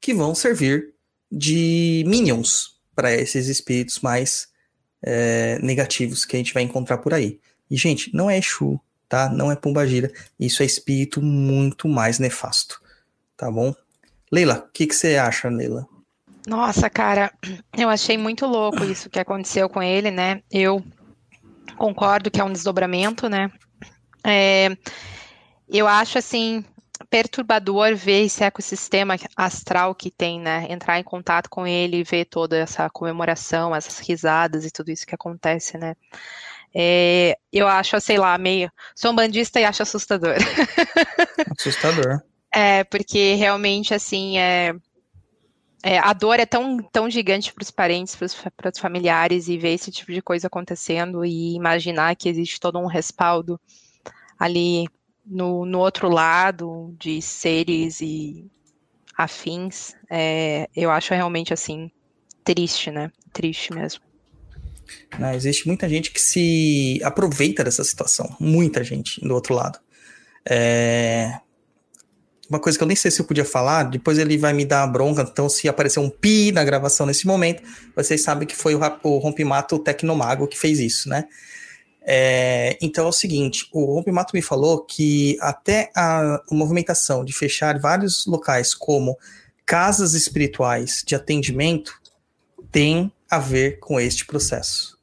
que 0.00 0.14
vão 0.14 0.32
servir 0.32 0.94
de 1.28 2.04
minions 2.06 2.76
para 2.94 3.12
esses 3.12 3.48
espíritos 3.48 3.98
mais 3.98 4.46
é, 5.02 5.58
negativos 5.60 6.24
que 6.24 6.36
a 6.36 6.38
gente 6.38 6.54
vai 6.54 6.62
encontrar 6.62 6.98
por 6.98 7.12
aí. 7.12 7.40
E, 7.68 7.76
gente, 7.76 8.14
não 8.14 8.30
é 8.30 8.38
Exu, 8.38 8.78
tá? 9.08 9.28
Não 9.28 9.50
é 9.50 9.56
Pombagira. 9.56 10.12
Isso 10.38 10.62
é 10.62 10.66
espírito 10.66 11.20
muito 11.20 11.88
mais 11.88 12.20
nefasto, 12.20 12.81
tá 13.42 13.50
bom? 13.50 13.74
Leila, 14.30 14.64
o 14.68 14.72
que, 14.72 14.86
que 14.86 14.94
você 14.94 15.16
acha, 15.16 15.48
Leila? 15.48 15.84
Nossa, 16.46 16.88
cara, 16.88 17.32
eu 17.76 17.88
achei 17.88 18.16
muito 18.16 18.46
louco 18.46 18.84
isso 18.84 19.10
que 19.10 19.18
aconteceu 19.18 19.68
com 19.68 19.82
ele, 19.82 20.12
né? 20.12 20.42
Eu 20.48 20.80
concordo 21.76 22.30
que 22.30 22.40
é 22.40 22.44
um 22.44 22.52
desdobramento, 22.52 23.28
né? 23.28 23.50
É, 24.24 24.76
eu 25.68 25.88
acho 25.88 26.18
assim 26.18 26.64
perturbador 27.10 27.96
ver 27.96 28.26
esse 28.26 28.44
ecossistema 28.44 29.16
astral 29.36 29.92
que 29.92 30.08
tem, 30.08 30.40
né? 30.40 30.68
Entrar 30.70 31.00
em 31.00 31.04
contato 31.04 31.50
com 31.50 31.66
ele 31.66 31.96
e 31.96 32.04
ver 32.04 32.26
toda 32.26 32.56
essa 32.56 32.88
comemoração, 32.88 33.74
essas 33.74 33.98
risadas 33.98 34.64
e 34.64 34.70
tudo 34.70 34.92
isso 34.92 35.04
que 35.04 35.16
acontece, 35.16 35.76
né? 35.76 35.96
É, 36.72 37.36
eu 37.52 37.66
acho, 37.66 38.00
sei 38.00 38.18
lá, 38.18 38.38
meio. 38.38 38.70
Sou 38.94 39.10
um 39.10 39.16
bandista 39.16 39.58
e 39.58 39.64
acho 39.64 39.82
assustador. 39.82 40.36
Assustador. 41.58 42.22
É, 42.54 42.84
porque 42.84 43.34
realmente, 43.34 43.94
assim, 43.94 44.38
é, 44.38 44.74
é, 45.82 45.98
a 45.98 46.12
dor 46.12 46.38
é 46.38 46.46
tão, 46.46 46.78
tão 46.78 47.10
gigante 47.10 47.52
para 47.52 47.62
os 47.62 47.70
parentes, 47.70 48.14
para 48.14 48.70
os 48.70 48.78
familiares, 48.78 49.48
e 49.48 49.56
ver 49.56 49.72
esse 49.74 49.90
tipo 49.90 50.12
de 50.12 50.20
coisa 50.20 50.46
acontecendo 50.46 51.24
e 51.24 51.54
imaginar 51.54 52.14
que 52.14 52.28
existe 52.28 52.60
todo 52.60 52.78
um 52.78 52.86
respaldo 52.86 53.58
ali 54.38 54.86
no, 55.24 55.64
no 55.64 55.78
outro 55.78 56.08
lado 56.08 56.94
de 56.98 57.22
seres 57.22 58.00
e 58.00 58.50
afins, 59.16 59.94
é, 60.10 60.68
eu 60.74 60.90
acho 60.90 61.14
realmente, 61.14 61.52
assim, 61.52 61.90
triste, 62.44 62.90
né? 62.90 63.10
Triste 63.32 63.72
mesmo. 63.72 64.02
Né, 65.18 65.34
Existe 65.34 65.66
muita 65.66 65.88
gente 65.88 66.10
que 66.10 66.20
se 66.20 67.00
aproveita 67.02 67.64
dessa 67.64 67.84
situação. 67.84 68.36
Muita 68.38 68.84
gente 68.84 69.20
do 69.20 69.34
outro 69.34 69.54
lado. 69.54 69.78
É, 70.48 71.40
Uma 72.52 72.60
coisa 72.60 72.76
que 72.76 72.84
eu 72.84 72.86
nem 72.86 72.94
sei 72.94 73.10
se 73.10 73.18
eu 73.18 73.24
podia 73.24 73.46
falar, 73.46 73.84
depois 73.84 74.18
ele 74.18 74.36
vai 74.36 74.52
me 74.52 74.66
dar 74.66 74.82
a 74.82 74.86
bronca, 74.86 75.22
então 75.22 75.48
se 75.48 75.70
aparecer 75.70 76.00
um 76.00 76.10
pi 76.10 76.52
na 76.52 76.62
gravação 76.62 77.06
nesse 77.06 77.26
momento, 77.26 77.62
vocês 77.96 78.22
sabem 78.22 78.46
que 78.46 78.54
foi 78.54 78.74
o, 78.74 78.80
o 79.04 79.16
Rompimato 79.16 79.78
Tecnomago 79.78 80.46
que 80.46 80.58
fez 80.58 80.78
isso, 80.78 81.08
né? 81.08 81.24
É, 82.02 82.76
então 82.82 83.06
é 83.06 83.08
o 83.08 83.12
seguinte, 83.12 83.70
o 83.72 83.94
Rompimato 83.94 84.36
me 84.36 84.42
falou 84.42 84.84
que 84.84 85.38
até 85.40 85.90
a 85.96 86.42
movimentação 86.50 87.24
de 87.24 87.32
fechar 87.32 87.78
vários 87.78 88.26
locais 88.26 88.74
como 88.74 89.16
casas 89.64 90.12
espirituais 90.12 91.02
de 91.06 91.14
atendimento 91.14 91.94
tem 92.70 93.10
a 93.30 93.38
ver 93.38 93.78
com 93.78 93.98
este 93.98 94.26
processo, 94.26 94.98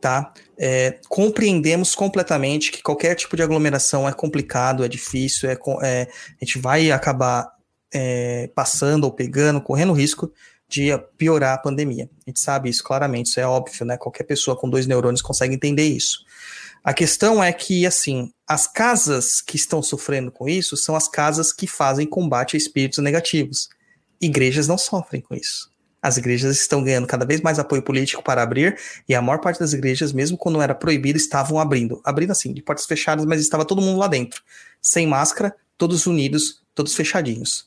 tá? 0.00 0.34
É, 0.58 1.00
compreendemos 1.08 1.94
completamente 1.94 2.70
que 2.70 2.82
qualquer 2.82 3.14
tipo 3.16 3.36
de 3.36 3.42
aglomeração 3.42 4.08
é 4.08 4.12
complicado, 4.12 4.84
é 4.84 4.88
difícil, 4.88 5.50
é, 5.50 5.58
é- 5.82 6.08
a 6.40 6.44
gente 6.44 6.58
vai 6.58 6.90
acabar 6.90 7.52
é, 7.92 8.50
passando 8.54 9.04
ou 9.04 9.12
pegando, 9.12 9.60
correndo 9.60 9.92
risco 9.92 10.32
de 10.68 10.88
piorar 11.16 11.54
a 11.54 11.58
pandemia. 11.58 12.10
A 12.26 12.30
gente 12.30 12.40
sabe 12.40 12.68
isso 12.68 12.82
claramente, 12.82 13.26
isso 13.26 13.38
é 13.38 13.46
óbvio, 13.46 13.86
né? 13.86 13.96
Qualquer 13.96 14.24
pessoa 14.24 14.56
com 14.56 14.68
dois 14.68 14.86
neurônios 14.86 15.22
consegue 15.22 15.54
entender 15.54 15.84
isso. 15.84 16.24
A 16.82 16.92
questão 16.92 17.42
é 17.42 17.52
que, 17.52 17.86
assim, 17.86 18.32
as 18.46 18.66
casas 18.66 19.40
que 19.40 19.56
estão 19.56 19.82
sofrendo 19.82 20.30
com 20.30 20.48
isso 20.48 20.76
são 20.76 20.96
as 20.96 21.08
casas 21.08 21.52
que 21.52 21.66
fazem 21.66 22.06
combate 22.06 22.56
a 22.56 22.58
espíritos 22.58 22.98
negativos. 22.98 23.68
Igrejas 24.20 24.66
não 24.66 24.76
sofrem 24.76 25.22
com 25.22 25.34
isso. 25.34 25.70
As 26.04 26.18
igrejas 26.18 26.60
estão 26.60 26.84
ganhando 26.84 27.06
cada 27.06 27.24
vez 27.24 27.40
mais 27.40 27.58
apoio 27.58 27.80
político 27.80 28.22
para 28.22 28.42
abrir, 28.42 28.78
e 29.08 29.14
a 29.14 29.22
maior 29.22 29.38
parte 29.38 29.58
das 29.58 29.72
igrejas, 29.72 30.12
mesmo 30.12 30.36
quando 30.36 30.60
era 30.60 30.74
proibido, 30.74 31.16
estavam 31.16 31.58
abrindo. 31.58 31.98
Abrindo 32.04 32.30
assim, 32.30 32.52
de 32.52 32.60
portas 32.60 32.84
fechadas, 32.84 33.24
mas 33.24 33.40
estava 33.40 33.64
todo 33.64 33.80
mundo 33.80 33.98
lá 33.98 34.06
dentro. 34.06 34.42
Sem 34.82 35.06
máscara, 35.06 35.56
todos 35.78 36.06
unidos, 36.06 36.62
todos 36.74 36.94
fechadinhos. 36.94 37.66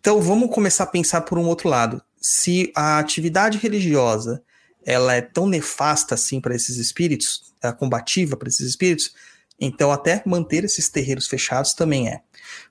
Então 0.00 0.20
vamos 0.20 0.52
começar 0.52 0.82
a 0.82 0.88
pensar 0.88 1.20
por 1.20 1.38
um 1.38 1.46
outro 1.46 1.68
lado. 1.68 2.02
Se 2.20 2.72
a 2.74 2.98
atividade 2.98 3.56
religiosa 3.56 4.42
ela 4.84 5.14
é 5.14 5.20
tão 5.20 5.46
nefasta 5.46 6.16
assim 6.16 6.40
para 6.40 6.56
esses 6.56 6.76
espíritos, 6.76 7.54
é 7.62 7.70
combativa 7.70 8.36
para 8.36 8.48
esses 8.48 8.66
espíritos, 8.66 9.14
então 9.60 9.92
até 9.92 10.24
manter 10.26 10.64
esses 10.64 10.88
terreiros 10.88 11.28
fechados 11.28 11.72
também 11.72 12.08
é. 12.08 12.20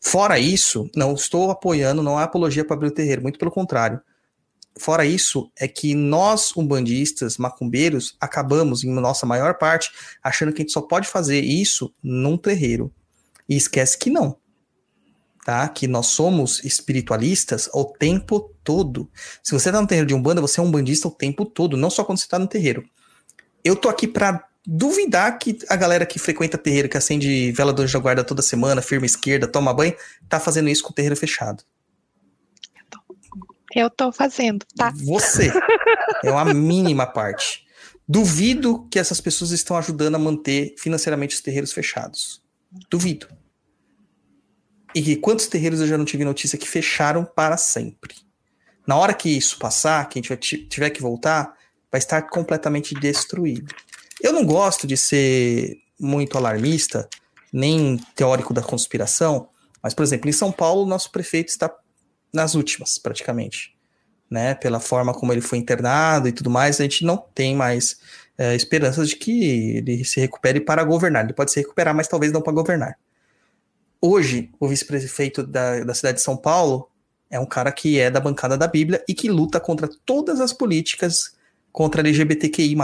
Fora 0.02 0.38
isso, 0.38 0.90
não 0.94 1.14
estou 1.14 1.50
apoiando, 1.52 2.04
não 2.04 2.18
há 2.18 2.24
apologia 2.24 2.66
para 2.66 2.76
abrir 2.76 2.90
o 2.90 2.92
terreiro, 2.92 3.22
muito 3.22 3.40
pelo 3.40 3.50
contrário. 3.50 4.02
Fora 4.78 5.06
isso, 5.06 5.52
é 5.58 5.68
que 5.68 5.94
nós, 5.94 6.56
umbandistas, 6.58 7.38
macumbeiros, 7.38 8.16
acabamos, 8.20 8.84
em 8.84 8.92
nossa 8.92 9.26
maior 9.26 9.56
parte, 9.58 9.92
achando 10.24 10.52
que 10.52 10.62
a 10.62 10.64
gente 10.64 10.74
só 10.74 10.82
pode 10.82 11.08
fazer 11.08 11.42
isso 11.42 11.94
num 12.02 12.38
terreiro. 12.38 12.92
E 13.48 13.56
esquece 13.56 13.98
que 13.98 14.10
não 14.10 14.38
tá? 15.44 15.68
Que 15.68 15.88
nós 15.88 16.08
somos 16.08 16.64
espiritualistas 16.64 17.70
o 17.74 17.86
tempo 17.86 18.52
todo. 18.64 19.10
Se 19.44 19.52
você 19.52 19.72
tá 19.72 19.82
no 19.82 19.88
terreiro 19.88 20.08
de 20.08 20.14
Umbanda, 20.14 20.42
você 20.42 20.60
é 20.60 20.64
um 20.64 20.72
bandista 20.72 21.08
o 21.08 21.12
tempo 21.12 21.46
todo, 21.46 21.78
não 21.78 21.90
só 21.90 22.04
quando 22.04 22.20
você 22.20 22.28
tá 22.28 22.40
no 22.40 22.48
terreiro. 22.48 22.84
Eu 23.64 23.76
tô 23.76 23.90
aqui 23.90 24.08
pra 24.08 24.46
duvidar 24.66 25.38
que 25.38 25.58
a 25.70 25.76
galera 25.76 26.06
que 26.06 26.18
frequenta 26.18 26.58
terreiro, 26.58 26.88
que 26.88 26.98
acende 26.98 27.52
vela 27.52 27.74
do 27.74 27.82
anjo 27.82 27.94
da 27.94 28.00
guarda 28.00 28.24
toda 28.24 28.42
semana, 28.42 28.82
firma 28.82 29.06
esquerda, 29.06 29.48
toma 29.48 29.74
banho, 29.74 29.94
tá 30.30 30.40
fazendo 30.40 30.70
isso 30.70 30.84
com 30.84 30.92
o 30.92 30.94
terreiro 30.94 31.16
fechado. 31.16 31.64
Eu 33.76 33.90
tô 33.90 34.12
fazendo, 34.12 34.66
tá? 34.76 34.94
Você 35.04 35.52
é 36.24 36.32
uma 36.32 36.54
mínima 36.54 37.06
parte. 37.08 37.66
Duvido 38.08 38.88
que 38.90 39.00
essas 39.00 39.22
pessoas 39.22 39.52
estão 39.52 39.78
ajudando 39.78 40.16
a 40.16 40.20
manter 40.20 40.76
financeiramente 40.78 41.36
os 41.36 41.42
terreiros 41.42 41.72
fechados. 41.72 42.42
Duvido. 42.90 43.28
E 44.94 45.16
quantos 45.16 45.48
terreiros 45.48 45.80
eu 45.80 45.88
já 45.88 45.98
não 45.98 46.06
tive 46.06 46.24
notícia 46.24 46.58
que 46.58 46.68
fecharam 46.68 47.26
para 47.26 47.58
sempre? 47.58 48.16
Na 48.86 48.96
hora 48.96 49.14
que 49.14 49.30
isso 49.30 49.58
passar, 49.58 50.08
que 50.08 50.20
a 50.20 50.22
gente 50.22 50.58
tiver 50.68 50.90
que 50.90 51.02
voltar, 51.02 51.56
vai 51.92 52.00
estar 52.00 52.22
completamente 52.24 52.94
destruído. 52.94 53.74
Eu 54.22 54.34
não 54.34 54.46
gosto 54.46 54.86
de 54.86 54.98
ser 54.98 55.78
muito 56.00 56.38
alarmista, 56.38 57.10
nem 57.52 57.98
teórico 58.16 58.54
da 58.54 58.62
conspiração, 58.62 59.50
mas, 59.82 59.94
por 59.94 60.04
exemplo, 60.04 60.30
em 60.30 60.34
São 60.34 60.52
Paulo, 60.52 60.86
nosso 60.86 61.12
prefeito 61.12 61.50
está 61.50 61.74
nas 62.34 62.56
últimas, 62.56 62.98
praticamente. 62.98 63.76
Né? 64.30 64.56
Pela 64.56 64.80
forma 64.80 65.14
como 65.14 65.32
ele 65.32 65.42
foi 65.42 65.60
internado 65.60 66.28
e 66.28 66.32
tudo 66.32 66.50
mais, 66.50 66.80
a 66.80 66.84
gente 66.84 67.06
não 67.06 67.18
tem 67.18 67.56
mais 67.56 68.00
é, 68.38 68.56
esperanças 68.56 69.10
de 69.10 69.16
que 69.16 69.78
ele 69.78 70.04
se 70.04 70.20
recupere 70.20 70.60
para 70.60 70.84
governar. 70.84 71.24
Ele 71.24 71.34
pode 71.34 71.52
se 71.52 71.60
recuperar, 71.60 71.94
mas 71.94 72.08
talvez 72.08 72.32
não 72.32 72.42
para 72.42 72.54
governar. 72.54 72.98
Hoje, 74.02 74.52
o 74.60 74.68
vice-prefeito 74.68 75.44
da, 75.44 75.84
da 75.84 75.94
cidade 75.94 76.18
de 76.18 76.24
São 76.24 76.36
Paulo 76.36 76.90
é 77.30 77.40
um 77.40 77.46
cara 77.46 77.72
que 77.72 78.00
é 78.00 78.12
da 78.12 78.20
bancada 78.20 78.58
da 78.58 78.68
Bíblia 78.68 79.04
e 79.08 79.14
que 79.14 79.30
luta 79.30 79.60
contra 79.60 79.90
todas 80.06 80.42
as 80.42 80.52
políticas 80.52 81.36
contra 81.72 82.02
LGBTQI. 82.02 82.76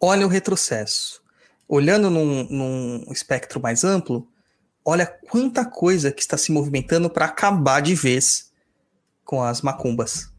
Olha 0.00 0.26
o 0.26 0.28
retrocesso. 0.30 1.22
Olhando 1.68 2.08
num, 2.08 2.44
num 2.44 3.12
espectro 3.12 3.60
mais 3.60 3.84
amplo, 3.84 4.26
olha 4.84 5.06
quanta 5.06 5.64
coisa 5.64 6.12
que 6.12 6.22
está 6.22 6.36
se 6.36 6.52
movimentando 6.52 7.10
para 7.10 7.26
acabar 7.26 7.80
de 7.80 7.94
vez 7.94 8.50
com 9.24 9.42
as 9.42 9.62
macumbas. 9.62 10.30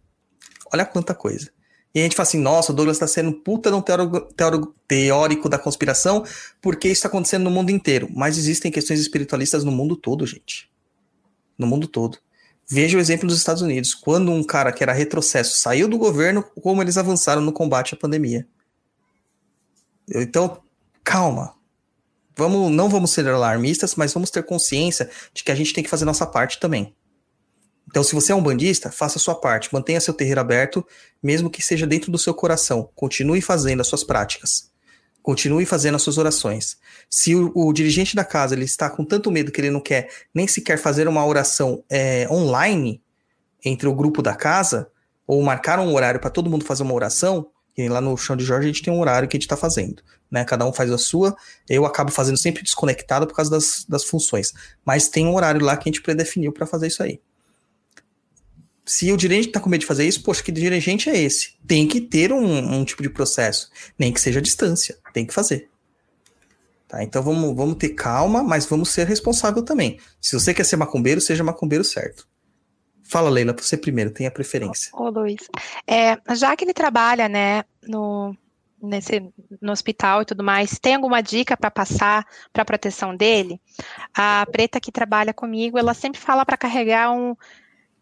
Olha 0.73 0.85
quanta 0.85 1.13
coisa. 1.13 1.51
E 1.93 1.99
a 1.99 2.03
gente 2.03 2.15
fala 2.15 2.27
assim, 2.27 2.39
nossa, 2.39 2.71
o 2.71 2.75
Douglas 2.75 2.95
está 2.95 3.07
sendo 3.07 3.33
puta 3.33 3.69
teórico, 3.81 4.21
teórico, 4.33 4.75
teórico 4.87 5.49
da 5.49 5.59
conspiração, 5.59 6.25
porque 6.61 6.87
isso 6.87 6.99
está 6.99 7.09
acontecendo 7.09 7.43
no 7.43 7.51
mundo 7.51 7.69
inteiro. 7.69 8.07
Mas 8.13 8.37
existem 8.37 8.71
questões 8.71 8.99
espiritualistas 8.99 9.63
no 9.65 9.71
mundo 9.71 9.97
todo, 9.97 10.25
gente. 10.25 10.71
No 11.57 11.67
mundo 11.67 11.87
todo. 11.87 12.17
Veja 12.67 12.97
o 12.97 13.01
exemplo 13.01 13.27
dos 13.27 13.37
Estados 13.37 13.61
Unidos. 13.61 13.93
Quando 13.93 14.31
um 14.31 14.43
cara 14.43 14.71
que 14.71 14.81
era 14.81 14.93
retrocesso 14.93 15.59
saiu 15.59 15.89
do 15.89 15.97
governo, 15.97 16.41
como 16.61 16.81
eles 16.81 16.97
avançaram 16.97 17.41
no 17.41 17.51
combate 17.51 17.93
à 17.93 17.97
pandemia. 17.97 18.47
Então, 20.09 20.61
calma. 21.03 21.53
Vamos, 22.41 22.71
não 22.71 22.89
vamos 22.89 23.11
ser 23.11 23.27
alarmistas, 23.27 23.93
mas 23.93 24.13
vamos 24.13 24.31
ter 24.31 24.41
consciência 24.43 25.07
de 25.31 25.43
que 25.43 25.51
a 25.51 25.55
gente 25.55 25.73
tem 25.73 25.83
que 25.83 25.89
fazer 25.89 26.05
nossa 26.05 26.25
parte 26.25 26.59
também. 26.59 26.95
Então, 27.87 28.03
se 28.03 28.15
você 28.15 28.31
é 28.31 28.35
um 28.35 28.41
bandista, 28.41 28.89
faça 28.89 29.19
a 29.19 29.21
sua 29.21 29.35
parte, 29.35 29.71
mantenha 29.71 30.01
seu 30.01 30.13
terreiro 30.13 30.41
aberto, 30.41 30.83
mesmo 31.21 31.51
que 31.51 31.61
seja 31.61 31.85
dentro 31.85 32.11
do 32.11 32.17
seu 32.17 32.33
coração. 32.33 32.89
Continue 32.95 33.41
fazendo 33.41 33.81
as 33.81 33.87
suas 33.87 34.03
práticas. 34.03 34.71
Continue 35.21 35.67
fazendo 35.67 35.95
as 35.95 36.01
suas 36.01 36.17
orações. 36.17 36.77
Se 37.07 37.35
o, 37.35 37.51
o 37.53 37.71
dirigente 37.71 38.15
da 38.15 38.25
casa 38.25 38.55
ele 38.55 38.65
está 38.65 38.89
com 38.89 39.05
tanto 39.05 39.29
medo 39.29 39.51
que 39.51 39.61
ele 39.61 39.69
não 39.69 39.79
quer 39.79 40.09
nem 40.33 40.47
sequer 40.47 40.79
fazer 40.79 41.07
uma 41.07 41.23
oração 41.23 41.83
é, 41.91 42.27
online 42.31 43.03
entre 43.63 43.87
o 43.87 43.93
grupo 43.93 44.23
da 44.23 44.33
casa, 44.33 44.89
ou 45.27 45.39
marcar 45.43 45.79
um 45.79 45.93
horário 45.93 46.19
para 46.19 46.31
todo 46.31 46.49
mundo 46.49 46.65
fazer 46.65 46.81
uma 46.81 46.95
oração, 46.95 47.47
e 47.77 47.87
lá 47.87 48.01
no 48.01 48.17
chão 48.17 48.35
de 48.35 48.43
Jorge 48.43 48.67
a 48.67 48.71
gente 48.71 48.81
tem 48.81 48.91
um 48.91 48.99
horário 48.99 49.29
que 49.29 49.37
a 49.37 49.37
gente 49.37 49.45
está 49.45 49.55
fazendo. 49.55 50.01
Né? 50.31 50.45
Cada 50.45 50.65
um 50.65 50.71
faz 50.71 50.89
a 50.89 50.97
sua. 50.97 51.35
Eu 51.69 51.85
acabo 51.85 52.09
fazendo 52.09 52.37
sempre 52.37 52.63
desconectado 52.63 53.27
por 53.27 53.35
causa 53.35 53.51
das, 53.51 53.85
das 53.87 54.05
funções. 54.05 54.53
Mas 54.85 55.09
tem 55.09 55.27
um 55.27 55.35
horário 55.35 55.63
lá 55.63 55.75
que 55.75 55.89
a 55.89 55.91
gente 55.91 56.01
predefiniu 56.01 56.53
para 56.53 56.65
fazer 56.65 56.87
isso 56.87 57.03
aí. 57.03 57.19
Se 58.85 59.11
o 59.11 59.17
dirigente 59.17 59.49
está 59.49 59.59
com 59.59 59.69
medo 59.69 59.81
de 59.81 59.87
fazer 59.87 60.07
isso, 60.07 60.23
poxa, 60.23 60.41
que 60.41 60.51
dirigente 60.51 61.09
é 61.09 61.17
esse? 61.17 61.55
Tem 61.67 61.87
que 61.87 62.01
ter 62.01 62.31
um, 62.31 62.79
um 62.79 62.83
tipo 62.83 63.03
de 63.03 63.09
processo, 63.09 63.69
nem 63.97 64.11
que 64.11 64.19
seja 64.19 64.39
à 64.39 64.41
distância, 64.41 64.97
tem 65.13 65.25
que 65.25 65.33
fazer. 65.33 65.69
Tá, 66.87 67.01
então 67.03 67.23
vamos, 67.23 67.55
vamos 67.55 67.75
ter 67.75 67.89
calma, 67.89 68.43
mas 68.43 68.65
vamos 68.65 68.89
ser 68.89 69.07
responsável 69.07 69.63
também. 69.63 69.97
Se 70.19 70.37
você 70.37 70.53
quer 70.53 70.65
ser 70.65 70.75
macumbeiro, 70.75 71.21
seja 71.21 71.43
macumbeiro 71.43 71.85
certo. 71.85 72.27
Fala, 73.01 73.29
Leila, 73.29 73.55
você 73.57 73.77
primeiro, 73.77 74.11
tem 74.11 74.27
a 74.27 74.31
preferência. 74.31 74.89
Ô, 74.93 75.09
Luiz, 75.09 75.41
é, 75.87 76.17
já 76.35 76.55
que 76.55 76.65
ele 76.65 76.73
trabalha, 76.73 77.29
né, 77.29 77.63
no, 77.87 78.35
nesse, 78.81 79.21
no 79.61 79.71
hospital 79.71 80.21
e 80.21 80.25
tudo 80.25 80.43
mais, 80.43 80.79
tem 80.79 80.95
alguma 80.95 81.21
dica 81.21 81.55
para 81.55 81.71
passar 81.71 82.25
para 82.51 82.65
proteção 82.65 83.15
dele? 83.15 83.61
A 84.13 84.45
preta 84.51 84.79
que 84.79 84.91
trabalha 84.91 85.33
comigo, 85.33 85.77
ela 85.77 85.93
sempre 85.93 86.19
fala 86.19 86.45
para 86.45 86.57
carregar 86.57 87.11
um. 87.11 87.35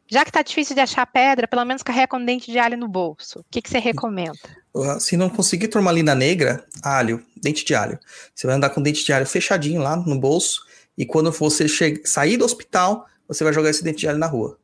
Já 0.08 0.26
que 0.26 0.32
tá 0.32 0.42
difícil 0.42 0.74
de 0.76 0.82
achar 0.82 1.06
pedra, 1.06 1.48
pelo 1.48 1.64
menos 1.64 1.84
carrega 1.84 2.18
um 2.18 2.26
dente 2.26 2.52
de 2.52 2.58
alho 2.58 2.78
no 2.78 2.88
bolso. 2.88 3.40
O 3.40 3.46
que, 3.52 3.62
que 3.62 3.70
você 3.70 3.78
recomenda? 3.78 4.40
Uh, 4.74 5.00
Se 5.00 5.16
não 5.16 5.30
conseguir 5.30 5.68
turmalina 5.68 6.16
negra, 6.16 6.66
alho, 6.82 7.24
dente 7.38 7.64
de 7.64 7.76
alho. 7.76 8.00
Você 8.34 8.48
vai 8.48 8.56
andar 8.56 8.72
com 8.72 8.82
dente 8.82 9.06
de 9.06 9.14
alho 9.14 9.28
fechadinho 9.28 9.82
lá 9.82 9.96
no 9.96 10.20
bolso, 10.20 10.64
e 10.98 11.06
quando 11.06 11.32
você 11.32 11.68
sair 12.04 12.38
do 12.38 12.46
hospital, 12.46 13.06
você 13.28 13.44
vai 13.44 13.54
jogar 13.54 13.70
esse 13.70 13.84
dente 13.84 14.00
de 14.00 14.08
alho 14.08 14.18
na 14.18 14.26
rua. 14.26 14.58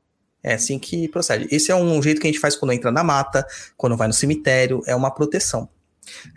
É 0.45 0.53
assim 0.53 0.77
que 0.77 1.07
procede. 1.07 1.47
Esse 1.49 1.71
é 1.71 1.75
um 1.75 2.01
jeito 2.03 2.21
que 2.21 2.27
a 2.27 2.31
gente 2.31 2.39
faz 2.39 2.55
quando 2.55 2.71
entra 2.71 2.91
na 2.91 3.03
mata, 3.03 3.45
quando 3.75 3.97
vai 3.97 4.07
no 4.07 4.13
cemitério, 4.13 4.81
é 4.85 4.95
uma 4.95 5.09
proteção. 5.09 5.67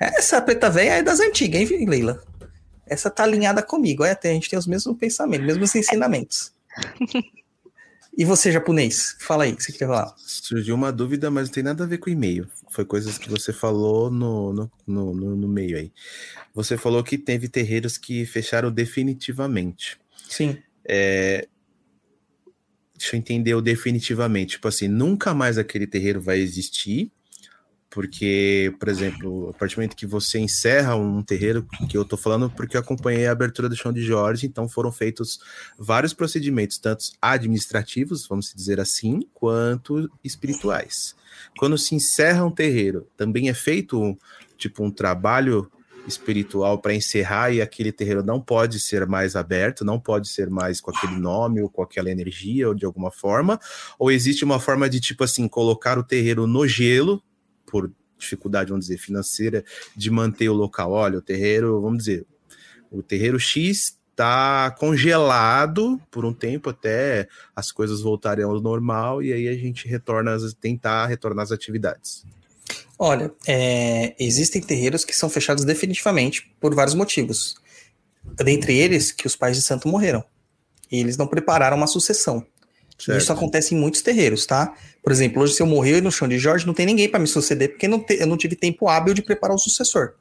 Essa 0.01 0.41
preta 0.41 0.69
velha 0.71 0.91
é 0.95 1.03
das 1.03 1.21
antigas, 1.21 1.71
hein, 1.71 1.87
Leila? 1.89 2.23
Essa 2.87 3.11
tá 3.11 3.23
alinhada 3.25 3.63
comigo, 3.63 4.05
é, 4.05 4.13
a 4.23 4.27
gente 4.29 4.49
tem 4.49 4.59
os 4.59 4.67
mesmos 4.67 4.97
pensamentos, 4.97 5.47
mesmos 5.47 5.75
ensinamentos. 5.75 6.53
E 8.17 8.25
você, 8.25 8.51
japonês? 8.51 9.15
Fala 9.21 9.45
aí, 9.45 9.53
o 9.53 9.57
que 9.57 9.63
você 9.63 9.71
queria 9.73 9.87
falar? 9.89 10.15
Surgiu 10.17 10.75
uma 10.75 10.91
dúvida, 10.91 11.31
mas 11.31 11.49
não 11.49 11.55
tem 11.55 11.63
nada 11.63 11.85
a 11.85 11.87
ver 11.87 11.99
com 11.99 12.11
e-mail. 12.11 12.49
Foi 12.71 12.85
coisas 12.85 13.17
que 13.17 13.31
você 13.31 13.53
falou 13.53 14.11
no, 14.11 14.53
no, 14.53 14.71
no, 14.87 15.15
no- 15.15 15.37
no 15.37 15.49
meio 15.49 15.77
aí. 15.77 15.93
Você 16.55 16.77
falou 16.77 17.05
que 17.05 17.17
teve 17.17 17.47
terreiros 17.49 17.97
que 17.97 18.27
fecharam 18.27 18.73
definitivamente. 18.73 19.99
Sim. 20.29 20.59
É, 20.85 21.47
Deixa 22.97 23.15
eu 23.15 23.19
entender 23.19 23.55
o 23.55 23.61
definitivamente. 23.63 24.53
Tipo 24.53 24.67
assim, 24.67 24.89
nunca 24.89 25.33
mais 25.33 25.57
aquele 25.57 25.87
terreiro 25.87 26.21
vai 26.21 26.41
existir. 26.41 27.13
Porque, 27.91 28.75
por 28.79 28.89
exemplo, 28.89 29.49
a 29.49 29.53
partir 29.55 29.75
do 29.75 29.79
momento 29.79 29.97
que 29.97 30.07
você 30.07 30.39
encerra 30.39 30.95
um 30.95 31.23
terreiro, 31.23 31.67
que 31.89 31.97
eu 31.97 32.05
tô 32.05 32.17
falando 32.19 32.51
porque 32.51 32.77
eu 32.77 32.81
acompanhei 32.81 33.27
a 33.27 33.33
abertura 33.33 33.69
do 33.69 33.77
chão 33.77 33.93
de 33.93 34.03
Jorge, 34.03 34.47
então 34.47 34.69
foram 34.69 34.93
feitos 34.93 35.41
vários 35.79 36.13
procedimentos, 36.13 36.79
tanto 36.79 37.07
administrativos, 37.21 38.27
vamos 38.27 38.53
dizer 38.55 38.79
assim, 38.79 39.21
quanto 39.33 40.11
espirituais. 40.23 41.17
Quando 41.59 41.79
se 41.79 41.95
encerra 41.95 42.45
um 42.45 42.51
terreiro, 42.51 43.07
também 43.17 43.49
é 43.49 43.55
feito 43.55 44.17
tipo 44.59 44.85
um 44.85 44.91
trabalho 44.91 45.71
espiritual 46.07 46.79
para 46.79 46.95
encerrar 46.95 47.51
e 47.53 47.61
aquele 47.61 47.93
terreiro 47.93 48.23
não 48.23 48.41
pode 48.41 48.81
ser 48.81 49.07
mais 49.07 49.37
aberto, 49.37 49.85
não 49.85 50.01
pode 50.01 50.29
ser 50.29 50.51
mais 50.51 50.81
com 50.81 50.91
aquele 50.91 51.17
nome 51.17 51.63
ou 51.63 51.69
com 51.69 51.83
aquela 51.83 52.11
energia 52.11 52.69
ou 52.69 52.75
de 52.75 52.85
alguma 52.85 53.11
forma, 53.11 53.61
ou 53.99 54.11
existe 54.11 54.45
uma 54.45 54.59
forma 54.59 54.89
de 54.89 55.01
tipo 55.01 55.23
assim 55.23 55.47
colocar 55.47 55.99
o 55.99 56.03
terreiro 56.03 56.47
no 56.47 56.67
gelo 56.67 57.23
por 57.71 57.91
dificuldade, 58.19 58.71
vamos 58.71 58.87
dizer, 58.87 58.99
financeira 58.99 59.65
de 59.97 60.11
manter 60.11 60.49
o 60.49 60.55
local. 60.55 60.93
Olha, 60.93 61.19
o 61.19 61.23
terreiro, 61.23 61.81
vamos 61.81 61.99
dizer, 61.99 62.27
o 62.91 63.03
terreiro 63.03 63.39
X 63.39 63.97
está 64.11 64.73
congelado 64.73 66.01
por 66.11 66.25
um 66.25 66.35
tempo 66.35 66.71
até 66.71 67.29
as 67.55 67.71
coisas 67.71 68.01
voltarem 68.01 68.45
ao 68.45 68.61
normal 68.61 69.23
e 69.23 69.33
aí 69.33 69.47
a 69.47 69.55
gente 69.55 69.87
retorna, 69.87 70.37
tentar 70.61 71.07
retornar 71.07 71.45
às 71.45 71.53
atividades. 71.53 72.25
Olha, 72.99 73.33
é, 73.47 74.17
existem 74.19 74.61
terreiros 74.61 75.05
que 75.05 75.15
são 75.15 75.31
fechados 75.31 75.65
definitivamente 75.65 76.53
por 76.61 76.75
vários 76.75 76.97
motivos. 76.97 77.55
Dentre 78.25 78.77
eles, 78.77 79.13
que 79.13 79.27
os 79.27 79.37
pais 79.37 79.57
de 79.57 79.63
santo 79.63 79.87
morreram. 79.87 80.25
E 80.91 80.99
eles 80.99 81.17
não 81.17 81.29
prepararam 81.29 81.77
uma 81.77 81.87
sucessão. 81.87 82.45
Certo? 82.99 83.19
Isso 83.21 83.33
acontece 83.33 83.75
em 83.75 83.79
muitos 83.79 84.03
terreiros, 84.03 84.45
tá? 84.45 84.75
Por 85.03 85.13
exemplo, 85.13 85.43
hoje 85.43 85.55
se 85.55 85.63
eu 85.63 85.67
morrer 85.67 86.01
no 86.03 86.11
chão 86.11 86.27
de 86.27 86.39
Jorge, 86.39 86.67
não 86.67 86.75
tem 86.75 86.85
ninguém 86.85 87.09
para 87.09 87.21
me 87.21 87.27
suceder, 87.29 87.71
porque 87.71 87.87
não 87.87 88.01
te- 88.01 88.19
eu 88.21 88.27
não 88.27 88.37
tive 88.37 88.57
tempo 88.57 88.89
hábil 88.89 89.15
de 89.15 89.23
preparar 89.23 89.55
o 89.55 89.59
sucessor. 89.59 90.15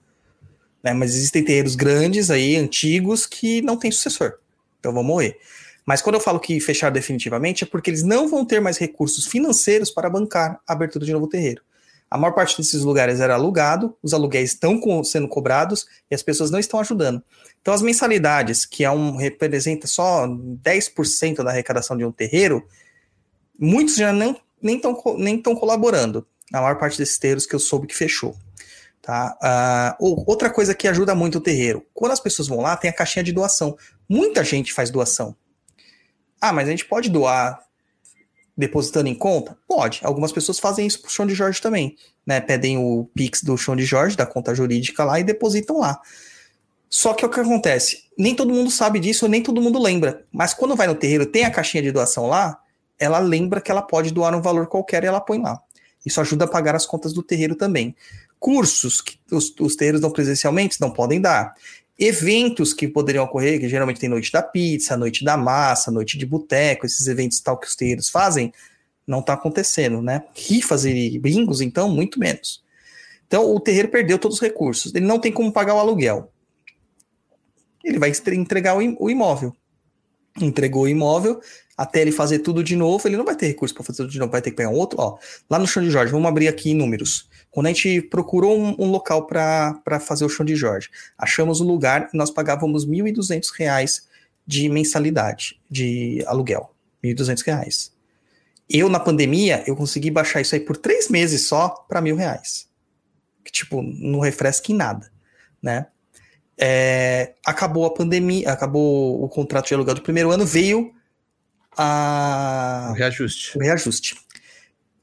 Né? 0.83 0.93
Mas 0.93 1.15
existem 1.15 1.43
terreiros 1.43 1.75
grandes 1.75 2.29
aí, 2.29 2.55
antigos, 2.55 3.25
que 3.25 3.61
não 3.63 3.77
tem 3.77 3.91
sucessor. 3.91 4.35
Então 4.79 4.93
vão 4.93 5.03
morrer. 5.03 5.37
Mas 5.85 6.01
quando 6.01 6.15
eu 6.15 6.21
falo 6.21 6.39
que 6.39 6.59
fechar 6.59 6.91
definitivamente, 6.91 7.63
é 7.63 7.67
porque 7.67 7.89
eles 7.89 8.03
não 8.03 8.27
vão 8.27 8.45
ter 8.45 8.59
mais 8.59 8.77
recursos 8.77 9.25
financeiros 9.25 9.89
para 9.89 10.09
bancar 10.09 10.59
a 10.67 10.73
abertura 10.73 11.05
de 11.05 11.13
novo 11.13 11.27
terreiro. 11.27 11.61
A 12.09 12.17
maior 12.17 12.33
parte 12.33 12.57
desses 12.57 12.83
lugares 12.83 13.19
era 13.19 13.35
alugado, 13.35 13.95
os 14.01 14.13
aluguéis 14.13 14.51
estão 14.51 14.79
sendo 15.03 15.27
cobrados 15.27 15.85
e 16.09 16.15
as 16.15 16.23
pessoas 16.23 16.49
não 16.49 16.59
estão 16.59 16.79
ajudando. 16.79 17.21
Então, 17.61 17.73
as 17.73 17.81
mensalidades, 17.81 18.65
que 18.65 18.85
é 18.85 18.91
um, 18.91 19.17
representa 19.17 19.87
só 19.87 20.25
10% 20.27 21.43
da 21.43 21.51
arrecadação 21.51 21.97
de 21.97 22.05
um 22.05 22.11
terreiro, 22.11 22.65
muitos 23.59 23.95
já 23.95 24.13
não, 24.13 24.39
nem 24.61 24.77
estão 24.77 24.95
nem 25.17 25.41
tão 25.41 25.53
colaborando. 25.55 26.25
A 26.53 26.61
maior 26.61 26.77
parte 26.77 26.97
desses 26.97 27.17
terreiros 27.17 27.45
que 27.45 27.53
eu 27.53 27.59
soube 27.59 27.87
que 27.87 27.95
fechou. 27.95 28.37
Tá? 29.01 29.95
Ou- 29.99 30.23
outra 30.27 30.49
coisa 30.49 30.73
que 30.73 30.87
ajuda 30.87 31.13
muito 31.13 31.37
o 31.37 31.41
terreiro: 31.41 31.85
quando 31.93 32.13
as 32.13 32.19
pessoas 32.19 32.47
vão 32.47 32.61
lá, 32.61 32.75
tem 32.77 32.89
a 32.89 32.93
caixinha 32.93 33.23
de 33.23 33.33
doação. 33.33 33.77
Muita 34.07 34.43
gente 34.43 34.73
faz 34.73 34.89
doação. 34.89 35.35
Ah, 36.39 36.53
mas 36.53 36.67
a 36.67 36.71
gente 36.71 36.85
pode 36.85 37.09
doar 37.09 37.66
depositando 38.57 39.07
em 39.07 39.15
conta? 39.15 39.57
Pode. 39.67 39.99
Algumas 40.03 40.31
pessoas 40.31 40.57
fazem 40.59 40.87
isso 40.87 41.01
pro 41.01 41.11
Chão 41.11 41.27
de 41.27 41.35
Jorge 41.35 41.61
também. 41.61 41.95
Né? 42.25 42.41
Pedem 42.41 42.77
o 42.77 43.07
Pix 43.13 43.43
do 43.43 43.57
Chão 43.57 43.75
de 43.75 43.85
Jorge, 43.85 44.17
da 44.17 44.25
conta 44.25 44.55
jurídica 44.55 45.03
lá, 45.03 45.19
e 45.19 45.23
depositam 45.23 45.79
lá. 45.79 46.01
Só 46.89 47.13
que 47.13 47.25
o 47.25 47.29
que 47.29 47.39
acontece? 47.39 48.05
Nem 48.17 48.33
todo 48.33 48.53
mundo 48.53 48.71
sabe 48.71 48.99
disso, 48.99 49.27
nem 49.27 49.43
todo 49.43 49.61
mundo 49.61 49.81
lembra. 49.81 50.25
Mas 50.31 50.53
quando 50.53 50.75
vai 50.75 50.87
no 50.87 50.95
terreiro, 50.95 51.25
tem 51.25 51.43
a 51.43 51.51
caixinha 51.51 51.83
de 51.83 51.91
doação 51.91 52.27
lá, 52.27 52.59
ela 52.97 53.19
lembra 53.19 53.61
que 53.61 53.69
ela 53.69 53.81
pode 53.81 54.11
doar 54.11 54.33
um 54.33 54.41
valor 54.41 54.67
qualquer 54.67 55.03
e 55.03 55.07
ela 55.07 55.21
põe 55.21 55.39
lá. 55.39 55.61
Isso 56.05 56.19
ajuda 56.21 56.45
a 56.45 56.47
pagar 56.47 56.75
as 56.75 56.85
contas 56.85 57.13
do 57.13 57.21
terreiro 57.21 57.55
também. 57.55 57.95
Cursos 58.39 59.01
que 59.01 59.17
os, 59.31 59.53
os 59.59 59.75
terreiros 59.75 60.01
dão 60.01 60.09
presencialmente 60.09 60.79
não 60.79 60.89
podem 60.89 61.19
dar. 61.19 61.53
Eventos 61.99 62.73
que 62.73 62.87
poderiam 62.87 63.25
ocorrer, 63.25 63.59
que 63.59 63.67
geralmente 63.67 63.99
tem 63.99 64.09
noite 64.09 64.31
da 64.31 64.43
pizza, 64.43 64.95
noite 64.95 65.23
da 65.25 65.35
massa, 65.35 65.89
noite 65.89 66.17
de 66.17 66.25
boteco, 66.25 66.85
esses 66.85 67.07
eventos 67.07 67.39
tal 67.39 67.57
que 67.57 67.67
os 67.67 67.75
terreiros 67.75 68.09
fazem, 68.09 68.53
não 69.05 69.19
está 69.19 69.33
acontecendo, 69.33 70.01
né? 70.01 70.23
Rifas 70.35 70.85
e 70.85 71.17
bingos, 71.17 71.61
então, 71.61 71.89
muito 71.89 72.19
menos. 72.19 72.63
Então, 73.25 73.53
o 73.53 73.59
terreiro 73.59 73.89
perdeu 73.89 74.19
todos 74.19 74.37
os 74.37 74.41
recursos. 74.41 74.93
Ele 74.93 75.05
não 75.05 75.19
tem 75.19 75.31
como 75.31 75.51
pagar 75.51 75.73
o 75.75 75.79
aluguel. 75.79 76.31
Ele 77.83 77.99
vai 77.99 78.11
entregar 78.33 78.75
o 78.75 79.09
imóvel. 79.09 79.55
Entregou 80.39 80.83
o 80.83 80.87
imóvel, 80.87 81.41
até 81.77 82.01
ele 82.01 82.11
fazer 82.11 82.39
tudo 82.39 82.63
de 82.63 82.75
novo, 82.75 83.07
ele 83.07 83.15
não 83.15 83.23
vai 83.23 83.35
ter 83.35 83.45
recurso 83.45 83.75
para 83.75 83.83
fazer 83.83 83.97
tudo 83.97 84.11
de 84.11 84.17
novo, 84.17 84.31
vai 84.31 84.41
ter 84.41 84.49
que 84.49 84.57
pegar 84.57 84.69
um 84.69 84.73
outro. 84.73 84.99
Ó, 84.99 85.19
lá 85.47 85.59
no 85.59 85.67
chão 85.67 85.83
de 85.83 85.91
Jorge, 85.91 86.11
vamos 86.11 86.27
abrir 86.27 86.47
aqui 86.47 86.73
números. 86.73 87.29
Quando 87.51 87.67
a 87.67 87.69
gente 87.69 88.01
procurou 88.01 88.59
um, 88.59 88.75
um 88.79 88.89
local 88.89 89.27
para 89.27 89.99
fazer 89.99 90.25
o 90.25 90.29
chão 90.29 90.43
de 90.43 90.55
Jorge, 90.55 90.89
achamos 91.15 91.61
o 91.61 91.63
lugar 91.63 92.09
e 92.11 92.17
nós 92.17 92.31
pagávamos 92.31 92.87
1.200 92.87 93.49
reais 93.55 94.07
de 94.45 94.67
mensalidade, 94.67 95.59
de 95.69 96.23
aluguel. 96.25 96.73
1.200 97.03 97.45
reais. 97.45 97.91
Eu, 98.67 98.89
na 98.89 98.99
pandemia, 98.99 99.63
eu 99.67 99.75
consegui 99.75 100.09
baixar 100.09 100.41
isso 100.41 100.55
aí 100.55 100.61
por 100.61 100.77
três 100.77 101.09
meses 101.09 101.47
só 101.47 101.69
para 101.87 102.01
mil 102.01 102.15
reais. 102.15 102.67
Que, 103.45 103.51
tipo, 103.51 103.83
não 103.83 104.19
refresca 104.19 104.71
em 104.71 104.75
nada, 104.75 105.11
né? 105.61 105.87
É, 106.57 107.35
acabou 107.45 107.85
a 107.85 107.93
pandemia, 107.93 108.51
acabou 108.51 109.23
o 109.23 109.29
contrato 109.29 109.67
de 109.67 109.75
aluguel 109.75 109.93
do 109.93 110.01
primeiro 110.01 110.31
ano, 110.31 110.43
veio 110.43 110.96
a, 111.77 112.89
O 112.91 112.93
reajuste. 112.93 113.57
o 113.57 113.61
reajuste. 113.61 114.15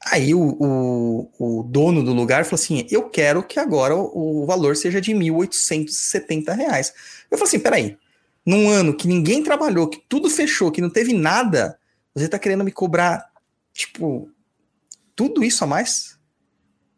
Aí 0.07 0.35
o, 0.35 0.41
o, 0.61 1.61
o 1.61 1.63
dono 1.63 2.03
do 2.03 2.13
lugar 2.13 2.45
falou 2.45 2.63
assim: 2.63 2.87
eu 2.91 3.09
quero 3.09 3.43
que 3.43 3.59
agora 3.59 3.97
o, 3.97 4.43
o 4.43 4.47
valor 4.47 4.77
seja 4.77 5.01
de 5.01 5.13
1.870 5.13 6.55
reais. 6.55 6.93
Eu 7.31 7.39
falei 7.39 7.49
assim: 7.49 7.61
peraí, 7.61 7.97
num 8.45 8.69
ano 8.69 8.95
que 8.95 9.09
ninguém 9.09 9.43
trabalhou, 9.43 9.89
que 9.89 10.03
tudo 10.09 10.29
fechou, 10.29 10.71
que 10.71 10.83
não 10.83 10.91
teve 10.91 11.13
nada, 11.13 11.79
você 12.15 12.27
está 12.27 12.39
querendo 12.39 12.65
me 12.65 12.73
cobrar 12.73 13.33
Tipo, 13.75 14.31
tudo 15.17 15.45
isso 15.45 15.65
a 15.65 15.67
mais 15.67 16.17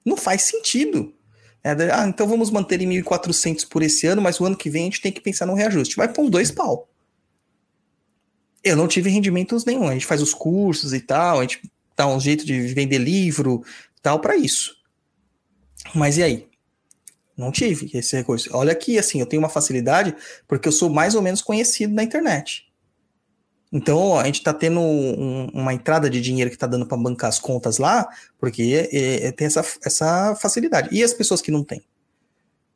não 0.04 0.16
faz 0.16 0.42
sentido. 0.42 1.12
É, 1.64 1.70
ah, 1.90 2.06
então 2.06 2.28
vamos 2.28 2.50
manter 2.50 2.80
em 2.80 2.88
1.400 3.02 3.66
por 3.66 3.82
esse 3.82 4.06
ano, 4.06 4.22
mas 4.22 4.38
o 4.38 4.44
ano 4.44 4.56
que 4.56 4.70
vem 4.70 4.82
a 4.82 4.84
gente 4.84 5.00
tem 5.00 5.10
que 5.10 5.20
pensar 5.20 5.46
num 5.46 5.54
reajuste. 5.54 5.96
Vai 5.96 6.12
pôr 6.12 6.22
uns 6.22 6.30
dois 6.30 6.50
pau. 6.50 6.88
Eu 8.66 8.74
não 8.74 8.88
tive 8.88 9.08
rendimentos 9.08 9.64
nenhum. 9.64 9.86
A 9.88 9.92
gente 9.92 10.04
faz 10.04 10.20
os 10.20 10.34
cursos 10.34 10.92
e 10.92 10.98
tal, 11.00 11.38
a 11.38 11.42
gente 11.42 11.62
dá 11.96 12.06
um 12.08 12.18
jeito 12.18 12.44
de 12.44 12.60
vender 12.74 12.98
livro 12.98 13.64
tal 14.02 14.18
para 14.18 14.36
isso. 14.36 14.74
Mas 15.94 16.18
e 16.18 16.22
aí? 16.24 16.48
Não 17.36 17.52
tive 17.52 17.88
esse 17.96 18.16
recurso. 18.16 18.50
Olha 18.52 18.72
aqui, 18.72 18.98
assim, 18.98 19.20
eu 19.20 19.26
tenho 19.26 19.40
uma 19.40 19.48
facilidade 19.48 20.16
porque 20.48 20.66
eu 20.66 20.72
sou 20.72 20.90
mais 20.90 21.14
ou 21.14 21.22
menos 21.22 21.42
conhecido 21.42 21.94
na 21.94 22.02
internet. 22.02 22.66
Então, 23.72 24.18
a 24.18 24.24
gente 24.24 24.42
tá 24.42 24.52
tendo 24.52 24.80
um- 24.80 25.48
uma 25.52 25.72
entrada 25.72 26.10
de 26.10 26.20
dinheiro 26.20 26.50
que 26.50 26.58
tá 26.58 26.66
dando 26.66 26.86
para 26.86 26.96
bancar 26.96 27.28
as 27.28 27.38
contas 27.38 27.78
lá, 27.78 28.08
porque 28.38 28.88
é, 28.92 29.26
é, 29.26 29.32
tem 29.32 29.46
essa, 29.46 29.64
essa 29.84 30.34
facilidade. 30.34 30.88
E 30.90 31.04
as 31.04 31.12
pessoas 31.12 31.40
que 31.40 31.52
não 31.52 31.62
têm? 31.62 31.82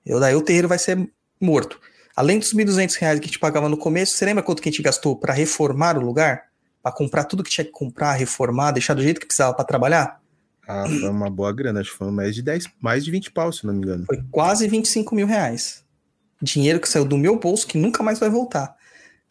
Eu, 0.06 0.20
daí 0.20 0.36
o 0.36 0.42
terreiro 0.42 0.68
vai 0.68 0.78
ser 0.78 1.10
morto. 1.40 1.80
Além 2.20 2.38
dos 2.38 2.52
1.200 2.52 2.96
reais 2.98 3.18
que 3.18 3.24
a 3.24 3.28
gente 3.28 3.38
pagava 3.38 3.66
no 3.66 3.78
começo, 3.78 4.14
você 4.14 4.26
lembra 4.26 4.42
quanto 4.42 4.60
que 4.60 4.68
a 4.68 4.72
gente 4.72 4.82
gastou 4.82 5.16
para 5.16 5.32
reformar 5.32 5.96
o 5.96 6.02
lugar? 6.02 6.50
Para 6.82 6.92
comprar 6.92 7.24
tudo 7.24 7.42
que 7.42 7.48
tinha 7.48 7.64
que 7.64 7.70
comprar, 7.70 8.12
reformar, 8.12 8.72
deixar 8.72 8.92
do 8.92 9.02
jeito 9.02 9.18
que 9.18 9.24
precisava 9.24 9.54
para 9.54 9.64
trabalhar? 9.64 10.20
Ah, 10.68 10.84
foi 10.86 11.08
uma 11.08 11.30
boa 11.30 11.50
grana, 11.50 11.80
acho 11.80 11.92
que 11.92 11.96
foi 11.96 12.10
mais 12.10 12.34
de 12.34 12.42
10, 12.42 12.66
mais 12.78 13.06
de 13.06 13.10
20 13.10 13.30
pau, 13.30 13.50
se 13.50 13.66
não 13.66 13.72
me 13.72 13.78
engano. 13.78 14.04
Foi 14.04 14.22
quase 14.30 14.68
25 14.68 15.14
mil 15.14 15.26
reais. 15.26 15.82
Dinheiro 16.42 16.78
que 16.78 16.90
saiu 16.90 17.06
do 17.06 17.16
meu 17.16 17.38
bolso 17.38 17.66
que 17.66 17.78
nunca 17.78 18.02
mais 18.02 18.18
vai 18.18 18.28
voltar. 18.28 18.76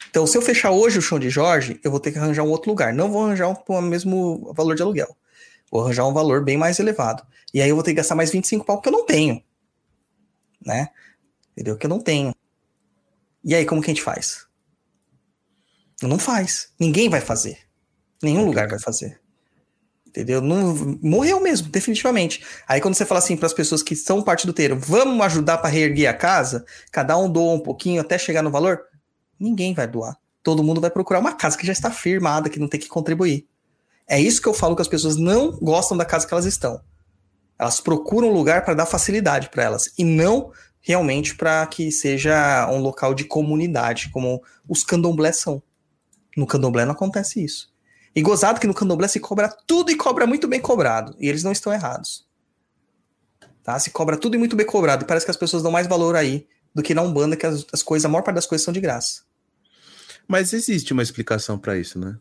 Então, 0.09 0.25
se 0.25 0.35
eu 0.35 0.41
fechar 0.41 0.71
hoje 0.71 0.97
o 0.97 1.01
chão 1.01 1.19
de 1.19 1.29
Jorge, 1.29 1.79
eu 1.83 1.91
vou 1.91 1.99
ter 1.99 2.11
que 2.11 2.17
arranjar 2.17 2.41
um 2.41 2.49
outro 2.49 2.71
lugar. 2.71 2.91
Não 2.91 3.11
vou 3.11 3.23
arranjar 3.23 3.49
um, 3.49 3.55
o 3.67 3.81
mesmo 3.83 4.51
valor 4.55 4.73
de 4.73 4.81
aluguel. 4.81 5.15
Vou 5.71 5.83
arranjar 5.83 6.07
um 6.07 6.13
valor 6.13 6.43
bem 6.43 6.57
mais 6.57 6.79
elevado. 6.79 7.21
E 7.53 7.61
aí 7.61 7.69
eu 7.69 7.75
vou 7.75 7.83
ter 7.83 7.91
que 7.91 7.97
gastar 7.97 8.15
mais 8.15 8.31
25 8.31 8.65
pau 8.65 8.81
que 8.81 8.89
eu 8.89 8.93
não 8.93 9.05
tenho. 9.05 9.43
Né? 10.65 10.87
Entendeu? 11.51 11.77
Que 11.77 11.85
eu 11.85 11.89
não 11.91 11.99
tenho. 11.99 12.33
E 13.49 13.55
aí, 13.55 13.65
como 13.65 13.81
que 13.81 13.89
a 13.89 13.93
gente 13.95 14.03
faz? 14.03 14.45
Não 16.03 16.19
faz. 16.19 16.71
Ninguém 16.79 17.09
vai 17.09 17.19
fazer. 17.19 17.57
Nenhum 18.21 18.45
lugar 18.45 18.67
vai 18.67 18.77
fazer. 18.77 19.19
Entendeu? 20.05 20.39
Não, 20.39 20.99
morreu 21.01 21.41
mesmo, 21.41 21.67
definitivamente. 21.67 22.45
Aí 22.67 22.79
quando 22.79 22.93
você 22.93 23.07
fala 23.07 23.17
assim 23.17 23.35
para 23.35 23.47
as 23.47 23.53
pessoas 23.53 23.81
que 23.81 23.95
são 23.95 24.21
parte 24.21 24.45
do 24.45 24.53
terreiro, 24.53 24.77
vamos 24.77 25.25
ajudar 25.25 25.57
para 25.57 25.71
reerguer 25.71 26.07
a 26.07 26.13
casa, 26.13 26.63
cada 26.91 27.17
um 27.17 27.27
doa 27.27 27.53
um 27.53 27.59
pouquinho 27.59 27.99
até 27.99 28.19
chegar 28.19 28.43
no 28.43 28.51
valor, 28.51 28.81
ninguém 29.39 29.73
vai 29.73 29.87
doar. 29.87 30.15
Todo 30.43 30.63
mundo 30.63 30.79
vai 30.79 30.91
procurar 30.91 31.19
uma 31.19 31.33
casa 31.33 31.57
que 31.57 31.65
já 31.65 31.73
está 31.73 31.89
firmada, 31.89 32.49
que 32.49 32.59
não 32.59 32.67
tem 32.67 32.79
que 32.79 32.87
contribuir. 32.87 33.47
É 34.07 34.21
isso 34.21 34.39
que 34.39 34.47
eu 34.47 34.53
falo 34.53 34.75
que 34.75 34.83
as 34.83 34.87
pessoas 34.87 35.15
não 35.15 35.57
gostam 35.57 35.97
da 35.97 36.05
casa 36.05 36.27
que 36.27 36.33
elas 36.35 36.45
estão. 36.45 36.79
Elas 37.57 37.81
procuram 37.81 38.29
um 38.29 38.33
lugar 38.33 38.63
para 38.63 38.75
dar 38.75 38.85
facilidade 38.85 39.49
para 39.49 39.63
elas 39.63 39.91
e 39.97 40.03
não 40.03 40.51
realmente 40.81 41.35
para 41.35 41.65
que 41.67 41.91
seja 41.91 42.69
um 42.71 42.79
local 42.79 43.13
de 43.13 43.25
comunidade, 43.25 44.09
como 44.09 44.41
os 44.67 44.83
candomblés 44.83 45.37
são. 45.37 45.61
No 46.35 46.47
candomblé 46.47 46.85
não 46.85 46.93
acontece 46.93 47.43
isso. 47.43 47.71
E 48.15 48.21
gozado 48.21 48.59
que 48.59 48.67
no 48.67 48.73
candomblé 48.73 49.07
se 49.07 49.19
cobra 49.19 49.49
tudo 49.49 49.91
e 49.91 49.95
cobra 49.95 50.25
muito 50.25 50.47
bem 50.47 50.59
cobrado. 50.59 51.15
E 51.19 51.27
eles 51.27 51.43
não 51.43 51.51
estão 51.51 51.71
errados. 51.71 52.27
Tá? 53.63 53.77
Se 53.77 53.91
cobra 53.91 54.17
tudo 54.17 54.35
e 54.35 54.37
muito 54.39 54.55
bem 54.55 54.65
cobrado. 54.65 55.03
E 55.03 55.07
parece 55.07 55.25
que 55.25 55.31
as 55.31 55.37
pessoas 55.37 55.61
dão 55.61 55.71
mais 55.71 55.87
valor 55.87 56.15
aí 56.15 56.47
do 56.73 56.81
que 56.81 56.93
na 56.93 57.01
Umbanda, 57.01 57.35
que 57.35 57.45
as, 57.45 57.65
as 57.71 57.83
coisas, 57.83 58.05
a 58.05 58.09
maior 58.09 58.23
parte 58.23 58.35
das 58.35 58.45
coisas 58.45 58.63
são 58.63 58.73
de 58.73 58.79
graça. 58.79 59.21
Mas 60.27 60.53
existe 60.53 60.93
uma 60.93 61.03
explicação 61.03 61.57
para 61.57 61.77
isso, 61.77 61.99
né? 61.99 62.17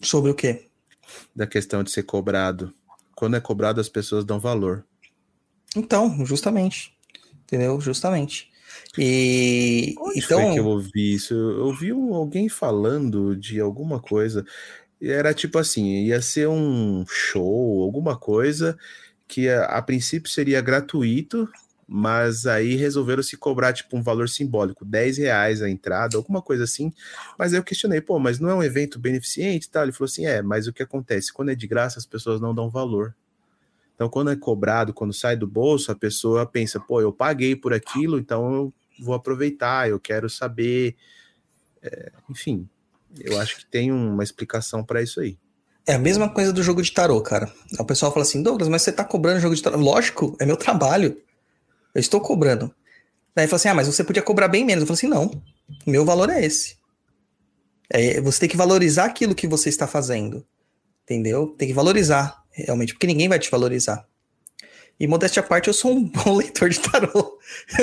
Sobre 0.00 0.30
o 0.30 0.34
quê? 0.34 0.66
Da 1.34 1.46
questão 1.46 1.82
de 1.82 1.90
ser 1.90 2.02
cobrado. 2.02 2.72
Quando 3.14 3.36
é 3.36 3.40
cobrado, 3.40 3.80
as 3.80 3.88
pessoas 3.88 4.24
dão 4.24 4.40
valor. 4.40 4.84
Então, 5.76 6.24
justamente. 6.24 6.96
Entendeu? 7.50 7.80
Justamente. 7.80 8.48
E 8.96 9.96
Onde 9.98 10.20
então, 10.20 10.40
foi 10.40 10.52
que 10.52 10.60
eu 10.60 10.66
ouvi 10.66 11.14
isso? 11.14 11.34
Eu 11.34 11.66
ouvi 11.66 11.90
alguém 11.90 12.48
falando 12.48 13.34
de 13.34 13.58
alguma 13.58 13.98
coisa. 13.98 14.46
E 15.00 15.10
era 15.10 15.34
tipo 15.34 15.58
assim, 15.58 16.04
ia 16.04 16.22
ser 16.22 16.48
um 16.48 17.04
show, 17.08 17.82
alguma 17.82 18.16
coisa 18.16 18.78
que 19.26 19.48
a, 19.48 19.64
a 19.64 19.82
princípio 19.82 20.30
seria 20.30 20.60
gratuito, 20.60 21.48
mas 21.86 22.46
aí 22.46 22.76
resolveram 22.76 23.22
se 23.22 23.36
cobrar 23.36 23.72
tipo 23.72 23.96
um 23.96 24.02
valor 24.02 24.28
simbólico, 24.28 24.84
10 24.84 25.18
reais 25.18 25.62
a 25.62 25.68
entrada, 25.68 26.16
alguma 26.16 26.40
coisa 26.40 26.64
assim. 26.64 26.92
Mas 27.36 27.52
aí 27.52 27.58
eu 27.58 27.64
questionei, 27.64 28.00
pô, 28.00 28.18
mas 28.18 28.38
não 28.38 28.48
é 28.48 28.54
um 28.54 28.62
evento 28.62 28.98
beneficente 28.98 29.68
tal? 29.68 29.84
Ele 29.84 29.92
falou 29.92 30.06
assim, 30.06 30.26
é, 30.26 30.40
mas 30.42 30.66
o 30.68 30.72
que 30.72 30.82
acontece? 30.82 31.32
Quando 31.32 31.50
é 31.50 31.54
de 31.54 31.66
graça, 31.66 31.98
as 31.98 32.06
pessoas 32.06 32.40
não 32.40 32.54
dão 32.54 32.70
valor. 32.70 33.14
Então, 34.00 34.08
quando 34.08 34.30
é 34.30 34.36
cobrado, 34.36 34.94
quando 34.94 35.12
sai 35.12 35.36
do 35.36 35.46
bolso, 35.46 35.92
a 35.92 35.94
pessoa 35.94 36.46
pensa, 36.46 36.80
pô, 36.80 37.02
eu 37.02 37.12
paguei 37.12 37.54
por 37.54 37.74
aquilo, 37.74 38.18
então 38.18 38.50
eu 38.54 38.74
vou 38.98 39.14
aproveitar, 39.14 39.90
eu 39.90 40.00
quero 40.00 40.30
saber. 40.30 40.96
É, 41.82 42.10
enfim, 42.30 42.66
eu 43.20 43.38
acho 43.38 43.58
que 43.58 43.66
tem 43.66 43.92
uma 43.92 44.24
explicação 44.24 44.82
para 44.82 45.02
isso 45.02 45.20
aí. 45.20 45.36
é 45.86 45.92
a 45.92 45.98
mesma 45.98 46.30
coisa 46.30 46.50
do 46.50 46.62
jogo 46.62 46.80
de 46.80 46.90
tarô, 46.90 47.20
cara. 47.20 47.52
O 47.78 47.84
pessoal 47.84 48.10
fala 48.10 48.22
assim, 48.22 48.42
Douglas, 48.42 48.70
mas 48.70 48.80
você 48.80 48.90
tá 48.90 49.04
cobrando 49.04 49.38
jogo 49.38 49.54
de 49.54 49.62
tarô. 49.62 49.76
Lógico, 49.76 50.34
é 50.40 50.46
meu 50.46 50.56
trabalho. 50.56 51.20
Eu 51.94 52.00
estou 52.00 52.22
cobrando. 52.22 52.74
Daí 53.34 53.46
fala 53.48 53.56
assim, 53.56 53.68
ah, 53.68 53.74
mas 53.74 53.86
você 53.86 54.02
podia 54.02 54.22
cobrar 54.22 54.48
bem 54.48 54.64
menos. 54.64 54.80
Eu 54.80 54.86
falo 54.86 54.94
assim, 54.94 55.08
não, 55.08 55.42
meu 55.86 56.06
valor 56.06 56.30
é 56.30 56.42
esse. 56.42 56.78
É, 57.90 58.18
você 58.22 58.40
tem 58.40 58.48
que 58.48 58.56
valorizar 58.56 59.04
aquilo 59.04 59.34
que 59.34 59.46
você 59.46 59.68
está 59.68 59.86
fazendo. 59.86 60.42
Entendeu? 61.04 61.48
Tem 61.48 61.68
que 61.68 61.74
valorizar, 61.74 62.39
realmente, 62.52 62.92
porque 62.94 63.06
ninguém 63.06 63.28
vai 63.28 63.38
te 63.38 63.50
valorizar. 63.50 64.06
E 64.98 65.06
modéstia 65.06 65.40
à 65.40 65.42
parte, 65.42 65.68
eu 65.68 65.74
sou 65.74 65.92
um 65.92 66.04
bom 66.08 66.36
leitor 66.36 66.68
de 66.68 66.78
tarô. 66.80 67.38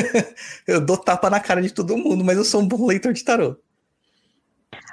eu 0.67 0.79
dou 0.79 0.97
tapa 0.97 1.29
na 1.29 1.39
cara 1.39 1.61
de 1.61 1.71
todo 1.71 1.97
mundo, 1.97 2.23
mas 2.23 2.37
eu 2.37 2.43
sou 2.45 2.61
um 2.61 2.67
bom 2.67 2.85
leitor 2.85 3.13
de 3.13 3.23
tarô. 3.23 3.57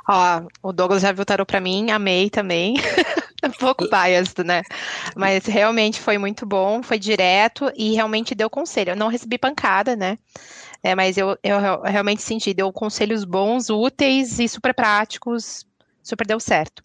Ó, 0.08 0.42
o 0.62 0.72
Douglas 0.72 1.02
já 1.02 1.12
viu 1.12 1.24
tarô 1.24 1.44
pra 1.46 1.60
mim, 1.60 1.90
amei 1.90 2.30
também. 2.30 2.74
Um 3.44 3.50
pouco 3.50 3.84
biased, 3.90 4.42
né? 4.42 4.62
Mas 5.14 5.44
realmente 5.44 6.00
foi 6.00 6.16
muito 6.16 6.46
bom, 6.46 6.82
foi 6.82 6.98
direto 6.98 7.70
e 7.76 7.92
realmente 7.92 8.34
deu 8.34 8.48
conselho. 8.48 8.92
Eu 8.92 8.96
não 8.96 9.08
recebi 9.08 9.36
pancada, 9.36 9.94
né? 9.94 10.16
É, 10.82 10.94
mas 10.94 11.18
eu, 11.18 11.36
eu 11.42 11.60
real- 11.60 11.82
realmente 11.82 12.22
senti, 12.22 12.54
deu 12.54 12.72
conselhos 12.72 13.22
bons, 13.22 13.68
úteis 13.68 14.38
e 14.38 14.48
super 14.48 14.72
práticos, 14.72 15.66
super 16.04 16.26
deu 16.26 16.38
certo. 16.38 16.84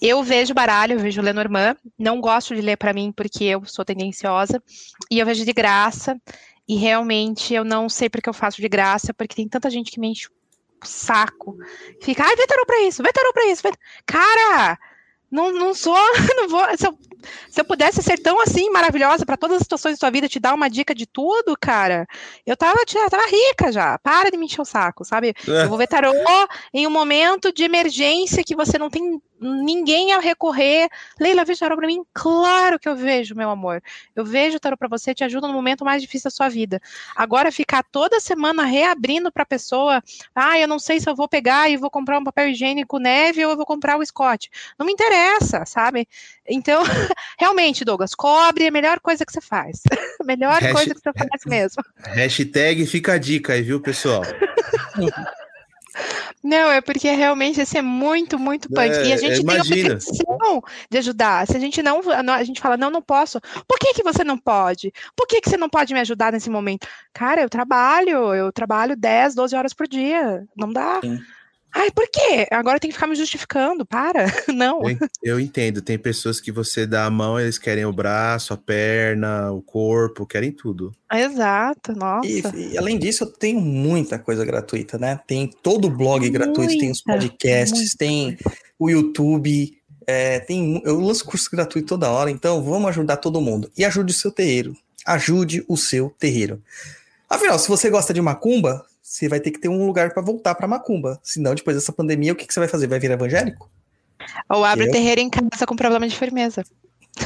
Eu 0.00 0.22
vejo 0.22 0.52
baralho, 0.52 0.92
eu 0.92 0.98
vejo 0.98 1.22
Lenormand, 1.22 1.76
não 1.98 2.20
gosto 2.20 2.54
de 2.54 2.60
ler 2.60 2.76
pra 2.76 2.92
mim 2.92 3.10
porque 3.10 3.44
eu 3.44 3.64
sou 3.64 3.84
tendenciosa, 3.84 4.62
e 5.10 5.18
eu 5.18 5.26
vejo 5.26 5.44
de 5.44 5.52
graça, 5.52 6.20
e 6.68 6.76
realmente 6.76 7.54
eu 7.54 7.64
não 7.64 7.88
sei 7.88 8.10
porque 8.10 8.28
eu 8.28 8.34
faço 8.34 8.60
de 8.60 8.68
graça, 8.68 9.14
porque 9.14 9.34
tem 9.34 9.48
tanta 9.48 9.70
gente 9.70 9.90
que 9.90 9.98
me 9.98 10.08
enche 10.08 10.28
o 10.28 10.86
saco. 10.86 11.56
Fica, 12.02 12.22
ai, 12.22 12.36
vê 12.36 12.46
tarô 12.46 12.66
pra 12.66 12.82
isso, 12.82 13.02
vê 13.02 13.10
pra 13.32 13.46
isso. 13.46 13.62
Vê... 13.62 13.72
Cara, 14.04 14.78
não, 15.30 15.52
não 15.52 15.74
sou, 15.74 15.96
não 16.36 16.48
vou. 16.48 16.64
Se 16.76 16.86
se 17.48 17.60
eu 17.60 17.64
pudesse 17.64 18.02
ser 18.02 18.18
tão 18.18 18.40
assim 18.40 18.70
maravilhosa 18.70 19.24
para 19.24 19.36
todas 19.36 19.56
as 19.56 19.62
situações 19.62 19.94
da 19.94 20.00
sua 20.00 20.10
vida, 20.10 20.28
te 20.28 20.38
dar 20.38 20.54
uma 20.54 20.68
dica 20.68 20.94
de 20.94 21.06
tudo, 21.06 21.56
cara, 21.60 22.06
eu 22.46 22.56
tava, 22.56 22.78
eu 22.80 23.10
tava 23.10 23.26
rica 23.26 23.72
já. 23.72 23.98
Para 23.98 24.30
de 24.30 24.36
me 24.36 24.46
encher 24.46 24.60
o 24.60 24.64
saco, 24.64 25.04
sabe? 25.04 25.34
Eu 25.46 25.68
vou 25.68 25.78
ver 25.78 25.86
tarô 25.86 26.12
em 26.72 26.86
um 26.86 26.90
momento 26.90 27.52
de 27.52 27.64
emergência 27.64 28.44
que 28.44 28.54
você 28.54 28.78
não 28.78 28.90
tem 28.90 29.20
ninguém 29.40 30.12
a 30.12 30.18
recorrer. 30.18 30.88
Leila, 31.18 31.44
vejo 31.44 31.60
tarô 31.60 31.76
pra 31.76 31.86
mim? 31.86 32.02
Claro 32.12 32.78
que 32.78 32.88
eu 32.88 32.96
vejo, 32.96 33.34
meu 33.34 33.50
amor. 33.50 33.82
Eu 34.14 34.24
vejo 34.24 34.58
tarô 34.58 34.76
pra 34.76 34.88
você, 34.88 35.14
te 35.14 35.24
ajuda 35.24 35.46
no 35.46 35.54
momento 35.54 35.84
mais 35.84 36.02
difícil 36.02 36.28
da 36.28 36.34
sua 36.34 36.48
vida. 36.48 36.80
Agora, 37.14 37.52
ficar 37.52 37.82
toda 37.84 38.20
semana 38.20 38.64
reabrindo 38.64 39.30
pra 39.30 39.46
pessoa, 39.46 40.02
ah, 40.34 40.58
eu 40.58 40.66
não 40.66 40.78
sei 40.78 41.00
se 41.00 41.08
eu 41.08 41.14
vou 41.14 41.28
pegar 41.28 41.70
e 41.70 41.76
vou 41.76 41.90
comprar 41.90 42.18
um 42.18 42.24
papel 42.24 42.48
higiênico 42.48 42.98
neve 42.98 43.44
ou 43.44 43.52
eu 43.52 43.56
vou 43.56 43.66
comprar 43.66 43.96
o 43.96 44.04
Scott. 44.04 44.50
Não 44.78 44.86
me 44.86 44.92
interessa, 44.92 45.64
sabe? 45.64 46.08
Então, 46.46 46.82
realmente, 47.38 47.84
Douglas, 47.84 48.14
cobre 48.14 48.64
é 48.64 48.68
a 48.68 48.72
melhor 48.72 49.00
coisa 49.00 49.24
que 49.24 49.32
você 49.32 49.40
faz. 49.40 49.80
A 50.20 50.24
melhor 50.24 50.58
coisa 50.72 50.92
que 50.94 51.00
você 51.00 51.12
faz 51.12 51.42
mesmo. 51.46 51.82
Hashtag 52.02 52.84
fica 52.86 53.12
a 53.12 53.18
dica 53.18 53.52
aí, 53.52 53.62
viu, 53.62 53.80
pessoal? 53.80 54.22
Não, 56.42 56.70
é 56.70 56.80
porque 56.80 57.10
realmente 57.10 57.60
esse 57.60 57.76
é 57.76 57.82
muito, 57.82 58.38
muito 58.38 58.68
punk. 58.68 58.88
e 58.88 59.12
a 59.12 59.14
É, 59.14 59.18
gente 59.18 59.34
tem 59.34 59.40
imagina. 59.40 59.94
obrigação 59.94 60.62
de 60.90 60.98
ajudar. 60.98 61.46
Se 61.46 61.56
a 61.56 61.60
gente 61.60 61.82
não, 61.82 62.00
a 62.32 62.44
gente 62.44 62.60
fala, 62.60 62.76
não, 62.76 62.90
não 62.90 63.02
posso. 63.02 63.40
Por 63.66 63.78
que, 63.78 63.94
que 63.94 64.02
você 64.04 64.22
não 64.22 64.38
pode? 64.38 64.92
Por 65.16 65.26
que, 65.26 65.40
que 65.40 65.50
você 65.50 65.56
não 65.56 65.68
pode 65.68 65.92
me 65.92 66.00
ajudar 66.00 66.32
nesse 66.32 66.48
momento? 66.48 66.86
Cara, 67.12 67.40
eu 67.40 67.48
trabalho, 67.48 68.34
eu 68.34 68.52
trabalho 68.52 68.96
10, 68.96 69.34
12 69.34 69.56
horas 69.56 69.72
por 69.74 69.88
dia. 69.88 70.44
Não 70.56 70.72
dá. 70.72 71.00
Sim. 71.00 71.18
Ai, 71.74 71.90
por 71.90 72.08
quê? 72.10 72.46
Agora 72.50 72.80
tem 72.80 72.88
que 72.90 72.94
ficar 72.94 73.06
me 73.06 73.14
justificando. 73.14 73.84
Para. 73.84 74.26
Não. 74.54 74.80
Eu, 74.82 74.90
en- 74.90 74.98
eu 75.22 75.40
entendo, 75.40 75.82
tem 75.82 75.98
pessoas 75.98 76.40
que 76.40 76.50
você 76.50 76.86
dá 76.86 77.04
a 77.04 77.10
mão, 77.10 77.38
eles 77.38 77.58
querem 77.58 77.84
o 77.84 77.92
braço, 77.92 78.52
a 78.54 78.56
perna, 78.56 79.52
o 79.52 79.60
corpo, 79.62 80.26
querem 80.26 80.50
tudo. 80.50 80.92
Exato, 81.12 81.92
nossa. 81.92 82.26
E, 82.28 82.72
e, 82.72 82.78
além 82.78 82.98
disso, 82.98 83.24
eu 83.24 83.28
tenho 83.32 83.60
muita 83.60 84.18
coisa 84.18 84.44
gratuita, 84.44 84.98
né? 84.98 85.20
Tem 85.26 85.46
todo 85.62 85.86
o 85.86 85.90
blog 85.90 86.28
gratuito, 86.30 86.78
tem 86.78 86.90
os 86.90 87.02
Muita, 87.06 87.20
podcasts, 87.22 87.94
tem 87.94 88.38
o 88.78 88.88
YouTube. 88.90 89.76
É, 90.06 90.40
tem, 90.40 90.80
eu 90.86 90.98
lanço 91.00 91.24
curso 91.24 91.50
gratuito 91.50 91.86
toda 91.88 92.10
hora, 92.10 92.30
então 92.30 92.62
vamos 92.62 92.88
ajudar 92.88 93.18
todo 93.18 93.42
mundo. 93.42 93.70
E 93.76 93.84
ajude 93.84 94.12
o 94.12 94.16
seu 94.16 94.30
terreiro. 94.32 94.74
Ajude 95.04 95.62
o 95.68 95.76
seu 95.76 96.14
terreiro. 96.18 96.62
Afinal, 97.28 97.58
se 97.58 97.68
você 97.68 97.90
gosta 97.90 98.14
de 98.14 98.20
macumba, 98.22 98.86
você 99.08 99.26
vai 99.26 99.40
ter 99.40 99.50
que 99.50 99.58
ter 99.58 99.70
um 99.70 99.86
lugar 99.86 100.12
para 100.12 100.22
voltar 100.22 100.54
para 100.54 100.68
macumba. 100.68 101.18
Senão, 101.22 101.54
depois 101.54 101.74
dessa 101.74 101.92
pandemia, 101.92 102.34
o 102.34 102.36
que, 102.36 102.46
que 102.46 102.52
você 102.52 102.60
vai 102.60 102.68
fazer? 102.68 102.86
Vai 102.86 102.98
virar 102.98 103.14
evangélico? 103.14 103.70
Ou 104.50 104.64
abre 104.64 104.84
Eu? 104.84 104.88
o 104.88 104.92
terreiro 104.92 105.22
em 105.22 105.30
casa 105.30 105.66
com 105.66 105.74
problema 105.74 106.06
de 106.06 106.14
firmeza. 106.14 106.62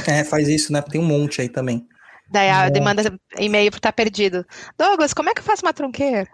É, 0.07 0.23
faz 0.23 0.47
isso, 0.47 0.71
né? 0.71 0.81
Tem 0.81 1.01
um 1.01 1.05
monte 1.05 1.41
aí 1.41 1.49
também. 1.49 1.85
Daí 2.31 2.49
a 2.49 2.59
Nossa. 2.59 2.71
demanda 2.71 3.19
e-mail 3.37 3.69
estar 3.69 3.91
perdido. 3.91 4.45
Douglas, 4.77 5.13
como 5.13 5.29
é 5.29 5.33
que 5.33 5.41
eu 5.41 5.43
faço 5.43 5.65
uma 5.65 5.73
tronqueira? 5.73 6.27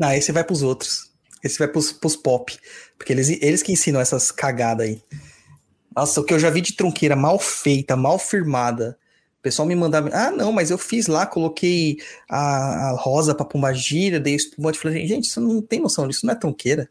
Ah, 0.00 0.08
aí 0.08 0.20
você 0.20 0.32
vai 0.32 0.42
pros 0.42 0.62
outros. 0.62 1.10
Esse 1.44 1.58
vai 1.58 1.68
pros, 1.68 1.92
pros 1.92 2.16
pop. 2.16 2.58
Porque 2.98 3.12
eles, 3.12 3.28
eles 3.28 3.62
que 3.62 3.72
ensinam 3.72 4.00
essas 4.00 4.32
cagadas 4.32 4.86
aí. 4.86 5.02
Nossa, 5.94 6.20
o 6.20 6.24
que 6.24 6.34
eu 6.34 6.38
já 6.38 6.50
vi 6.50 6.60
de 6.60 6.74
tronqueira 6.74 7.14
mal 7.14 7.38
feita, 7.38 7.94
mal 7.96 8.18
firmada. 8.18 8.98
O 9.40 9.42
pessoal 9.42 9.66
me 9.66 9.74
mandava, 9.74 10.10
ah, 10.12 10.30
não, 10.30 10.52
mas 10.52 10.70
eu 10.70 10.76
fiz 10.76 11.06
lá, 11.06 11.24
coloquei 11.24 11.96
a, 12.28 12.90
a 12.90 12.90
rosa 12.90 13.34
pra 13.34 13.46
pombagira, 13.46 14.20
dei 14.20 14.34
espumante. 14.34 14.78
Falei, 14.78 15.06
gente, 15.06 15.28
você 15.28 15.40
não 15.40 15.62
tem 15.62 15.80
noção 15.80 16.06
disso, 16.06 16.26
não 16.26 16.34
é 16.34 16.36
tronqueira. 16.36 16.90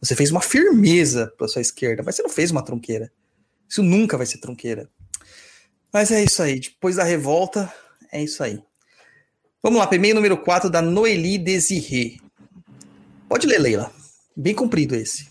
Você 0.00 0.14
fez 0.14 0.30
uma 0.30 0.40
firmeza 0.40 1.32
pra 1.36 1.48
sua 1.48 1.60
esquerda, 1.60 2.04
mas 2.06 2.14
você 2.14 2.22
não 2.22 2.30
fez 2.30 2.52
uma 2.52 2.64
tronqueira. 2.64 3.10
Isso 3.68 3.82
nunca 3.82 4.16
vai 4.16 4.24
ser 4.24 4.38
tronqueira. 4.38 4.88
Mas 5.92 6.12
é 6.12 6.22
isso 6.22 6.40
aí, 6.40 6.60
depois 6.60 6.94
da 6.94 7.02
revolta, 7.02 7.72
é 8.12 8.22
isso 8.22 8.40
aí. 8.40 8.62
Vamos 9.60 9.80
lá, 9.80 9.88
e-mail 9.92 10.14
número 10.14 10.38
4 10.38 10.70
da 10.70 10.80
Noeli 10.80 11.38
Desirê. 11.38 12.18
Pode 13.28 13.48
ler, 13.48 13.58
Leila. 13.58 13.90
Bem 14.36 14.54
comprido 14.54 14.94
esse. 14.94 15.26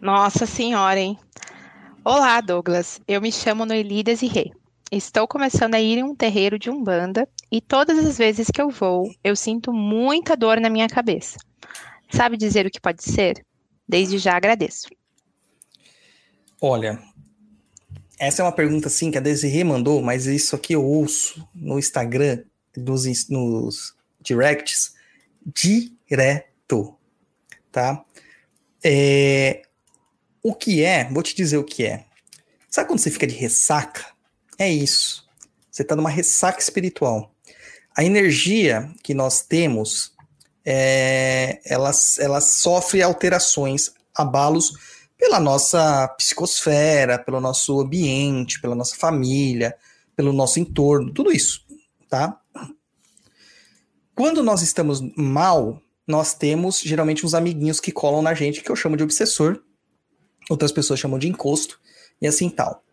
Nossa 0.00 0.46
senhora, 0.46 1.00
hein? 1.00 1.18
Olá, 2.04 2.40
Douglas. 2.40 3.00
Eu 3.08 3.20
me 3.20 3.32
chamo 3.32 3.66
Noeli 3.66 4.04
Desirê. 4.04 4.52
Estou 4.96 5.26
começando 5.26 5.74
a 5.74 5.80
ir 5.80 5.98
em 5.98 6.04
um 6.04 6.14
terreiro 6.14 6.56
de 6.56 6.70
Umbanda 6.70 7.28
e 7.50 7.60
todas 7.60 7.98
as 7.98 8.16
vezes 8.16 8.46
que 8.46 8.62
eu 8.62 8.70
vou, 8.70 9.12
eu 9.24 9.34
sinto 9.34 9.72
muita 9.72 10.36
dor 10.36 10.60
na 10.60 10.70
minha 10.70 10.88
cabeça. 10.88 11.36
Sabe 12.12 12.36
dizer 12.36 12.64
o 12.64 12.70
que 12.70 12.80
pode 12.80 13.02
ser? 13.02 13.44
Desde 13.88 14.18
já 14.18 14.36
agradeço. 14.36 14.86
Olha, 16.60 17.02
essa 18.20 18.40
é 18.40 18.44
uma 18.44 18.52
pergunta 18.52 18.86
assim 18.86 19.10
que 19.10 19.18
a 19.18 19.20
Desirê 19.20 19.64
mandou, 19.64 20.00
mas 20.00 20.26
isso 20.26 20.54
aqui 20.54 20.74
eu 20.74 20.84
ouço 20.84 21.44
no 21.52 21.76
Instagram, 21.76 22.44
nos, 22.76 23.28
nos 23.28 23.96
directs, 24.20 24.94
direto, 25.44 26.96
tá? 27.72 28.04
É, 28.80 29.62
o 30.40 30.54
que 30.54 30.84
é, 30.84 31.10
vou 31.10 31.24
te 31.24 31.34
dizer 31.34 31.56
o 31.56 31.64
que 31.64 31.84
é. 31.84 32.04
Sabe 32.70 32.86
quando 32.86 33.00
você 33.00 33.10
fica 33.10 33.26
de 33.26 33.34
ressaca? 33.34 34.13
É 34.58 34.70
isso. 34.70 35.24
Você 35.70 35.82
tá 35.84 35.96
numa 35.96 36.10
ressaca 36.10 36.60
espiritual. 36.60 37.34
A 37.96 38.04
energia 38.04 38.90
que 39.02 39.14
nós 39.14 39.42
temos, 39.42 40.12
é, 40.64 41.60
ela, 41.64 41.90
ela 42.18 42.40
sofre 42.40 43.02
alterações, 43.02 43.92
abalos 44.14 44.72
pela 45.16 45.40
nossa 45.40 46.08
psicosfera, 46.16 47.18
pelo 47.18 47.40
nosso 47.40 47.80
ambiente, 47.80 48.60
pela 48.60 48.74
nossa 48.74 48.96
família, 48.96 49.76
pelo 50.14 50.32
nosso 50.32 50.60
entorno, 50.60 51.12
tudo 51.12 51.32
isso, 51.32 51.64
tá? 52.08 52.40
Quando 54.14 54.42
nós 54.42 54.62
estamos 54.62 55.00
mal, 55.16 55.82
nós 56.06 56.34
temos 56.34 56.80
geralmente 56.80 57.26
uns 57.26 57.34
amiguinhos 57.34 57.80
que 57.80 57.90
colam 57.90 58.22
na 58.22 58.34
gente, 58.34 58.62
que 58.62 58.70
eu 58.70 58.76
chamo 58.76 58.96
de 58.96 59.02
obsessor, 59.02 59.60
outras 60.48 60.70
pessoas 60.70 61.00
chamam 61.00 61.18
de 61.18 61.28
encosto, 61.28 61.80
e 62.20 62.26
assim 62.26 62.48
tal. 62.48 62.83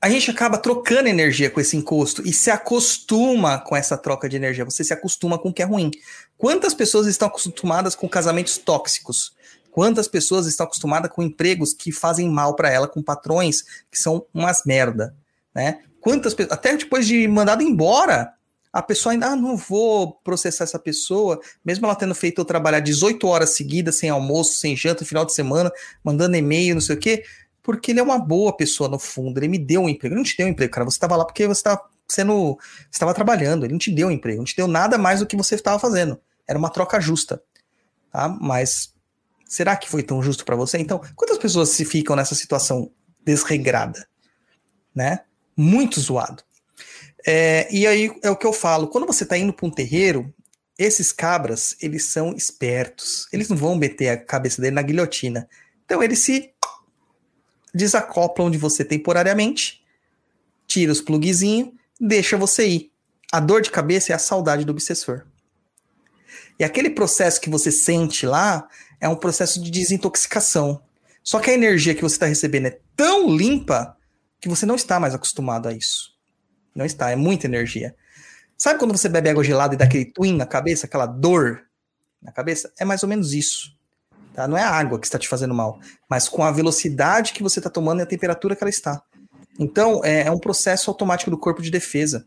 A 0.00 0.08
gente 0.08 0.30
acaba 0.30 0.56
trocando 0.56 1.08
energia 1.08 1.50
com 1.50 1.60
esse 1.60 1.76
encosto 1.76 2.22
e 2.24 2.32
se 2.32 2.50
acostuma 2.50 3.58
com 3.58 3.74
essa 3.74 3.96
troca 3.96 4.28
de 4.28 4.36
energia. 4.36 4.64
Você 4.64 4.84
se 4.84 4.92
acostuma 4.92 5.38
com 5.38 5.48
o 5.48 5.52
que 5.52 5.60
é 5.60 5.64
ruim. 5.64 5.90
Quantas 6.36 6.72
pessoas 6.72 7.08
estão 7.08 7.26
acostumadas 7.26 7.96
com 7.96 8.08
casamentos 8.08 8.58
tóxicos? 8.58 9.32
Quantas 9.72 10.06
pessoas 10.06 10.46
estão 10.46 10.66
acostumadas 10.66 11.10
com 11.10 11.22
empregos 11.22 11.74
que 11.74 11.90
fazem 11.90 12.28
mal 12.28 12.54
para 12.54 12.70
ela, 12.70 12.86
com 12.86 13.02
patrões 13.02 13.62
que 13.90 13.98
são 13.98 14.24
umas 14.32 14.64
merda, 14.64 15.16
né? 15.52 15.80
Quantas 16.00 16.34
até 16.48 16.76
depois 16.76 17.06
de 17.06 17.26
mandado 17.26 17.62
embora, 17.62 18.32
a 18.72 18.82
pessoa 18.82 19.12
ainda, 19.12 19.28
ah, 19.28 19.36
não 19.36 19.56
vou 19.56 20.12
processar 20.22 20.64
essa 20.64 20.78
pessoa, 20.78 21.40
mesmo 21.64 21.86
ela 21.86 21.96
tendo 21.96 22.14
feito 22.14 22.40
eu 22.40 22.44
trabalhar 22.44 22.80
18 22.80 23.26
horas 23.26 23.50
seguidas, 23.50 23.98
sem 23.98 24.10
almoço, 24.10 24.54
sem 24.54 24.76
janta, 24.76 25.04
final 25.04 25.24
de 25.24 25.32
semana, 25.32 25.72
mandando 26.04 26.36
e-mail, 26.36 26.74
não 26.74 26.80
sei 26.80 26.94
o 26.94 26.98
quê, 26.98 27.24
porque 27.68 27.90
ele 27.90 28.00
é 28.00 28.02
uma 28.02 28.18
boa 28.18 28.56
pessoa 28.56 28.88
no 28.88 28.98
fundo, 28.98 29.38
ele 29.38 29.46
me 29.46 29.58
deu 29.58 29.82
um 29.82 29.90
emprego. 29.90 30.14
Ele 30.14 30.20
não 30.20 30.24
te 30.24 30.34
deu 30.34 30.46
um 30.46 30.48
emprego, 30.48 30.72
cara, 30.72 30.86
você 30.86 30.96
estava 30.96 31.14
lá 31.16 31.22
porque 31.22 31.46
você 31.46 31.58
estava 31.58 31.82
sendo, 32.08 32.56
você 32.56 32.88
estava 32.92 33.12
trabalhando, 33.12 33.66
ele 33.66 33.72
não 33.72 33.78
te 33.78 33.90
deu 33.90 34.08
um 34.08 34.10
emprego, 34.10 34.38
não 34.38 34.46
te 34.46 34.56
deu 34.56 34.66
nada 34.66 34.96
mais 34.96 35.20
do 35.20 35.26
que 35.26 35.36
você 35.36 35.54
estava 35.54 35.78
fazendo. 35.78 36.18
Era 36.48 36.58
uma 36.58 36.70
troca 36.70 36.98
justa, 36.98 37.42
tá? 38.10 38.26
Mas 38.40 38.94
será 39.46 39.76
que 39.76 39.86
foi 39.86 40.02
tão 40.02 40.22
justo 40.22 40.46
para 40.46 40.56
você? 40.56 40.78
Então, 40.78 40.98
quantas 41.14 41.36
pessoas 41.36 41.68
se 41.68 41.84
ficam 41.84 42.16
nessa 42.16 42.34
situação 42.34 42.90
desregrada, 43.22 44.08
né? 44.94 45.20
Muito 45.54 46.00
zoado. 46.00 46.42
É, 47.26 47.68
e 47.70 47.86
aí 47.86 48.10
é 48.22 48.30
o 48.30 48.36
que 48.36 48.46
eu 48.46 48.52
falo, 48.54 48.88
quando 48.88 49.06
você 49.06 49.24
está 49.24 49.36
indo 49.36 49.52
para 49.52 49.66
um 49.66 49.70
terreiro, 49.70 50.34
esses 50.78 51.12
cabras, 51.12 51.76
eles 51.82 52.06
são 52.06 52.32
espertos. 52.32 53.28
Eles 53.30 53.50
não 53.50 53.58
vão 53.58 53.76
meter 53.76 54.08
a 54.08 54.16
cabeça 54.16 54.62
dele 54.62 54.74
na 54.74 54.80
guilhotina. 54.80 55.46
Então 55.84 56.02
eles 56.02 56.20
se 56.20 56.54
desacoplam 57.78 58.50
de 58.50 58.58
você 58.58 58.84
temporariamente, 58.84 59.82
tira 60.66 60.90
os 60.92 61.00
plugzinhos, 61.00 61.70
deixa 61.98 62.36
você 62.36 62.68
ir. 62.68 62.92
A 63.32 63.40
dor 63.40 63.62
de 63.62 63.70
cabeça 63.70 64.12
é 64.12 64.14
a 64.14 64.18
saudade 64.18 64.64
do 64.64 64.72
obsessor. 64.72 65.24
E 66.58 66.64
aquele 66.64 66.90
processo 66.90 67.40
que 67.40 67.48
você 67.48 67.70
sente 67.70 68.26
lá 68.26 68.68
é 69.00 69.08
um 69.08 69.14
processo 69.14 69.62
de 69.62 69.70
desintoxicação. 69.70 70.82
Só 71.22 71.38
que 71.38 71.50
a 71.50 71.54
energia 71.54 71.94
que 71.94 72.02
você 72.02 72.16
está 72.16 72.26
recebendo 72.26 72.66
é 72.66 72.80
tão 72.96 73.30
limpa 73.34 73.96
que 74.40 74.48
você 74.48 74.66
não 74.66 74.74
está 74.74 74.98
mais 74.98 75.14
acostumado 75.14 75.68
a 75.68 75.72
isso. 75.72 76.16
Não 76.74 76.84
está, 76.84 77.10
é 77.10 77.16
muita 77.16 77.46
energia. 77.46 77.94
Sabe 78.56 78.78
quando 78.78 78.96
você 78.96 79.08
bebe 79.08 79.30
água 79.30 79.44
gelada 79.44 79.74
e 79.74 79.78
dá 79.78 79.84
aquele 79.84 80.06
twin 80.06 80.36
na 80.36 80.46
cabeça, 80.46 80.86
aquela 80.86 81.06
dor 81.06 81.62
na 82.20 82.32
cabeça? 82.32 82.72
É 82.78 82.84
mais 82.84 83.04
ou 83.04 83.08
menos 83.08 83.32
isso. 83.32 83.77
Tá? 84.34 84.46
Não 84.46 84.56
é 84.56 84.62
a 84.62 84.70
água 84.70 84.98
que 84.98 85.06
está 85.06 85.18
te 85.18 85.28
fazendo 85.28 85.54
mal, 85.54 85.80
mas 86.08 86.28
com 86.28 86.42
a 86.42 86.50
velocidade 86.50 87.32
que 87.32 87.42
você 87.42 87.58
está 87.58 87.70
tomando 87.70 88.00
e 88.00 88.02
a 88.02 88.06
temperatura 88.06 88.54
que 88.54 88.62
ela 88.62 88.70
está. 88.70 89.02
Então, 89.58 90.04
é, 90.04 90.22
é 90.22 90.30
um 90.30 90.38
processo 90.38 90.90
automático 90.90 91.30
do 91.30 91.38
corpo 91.38 91.60
de 91.60 91.70
defesa. 91.70 92.26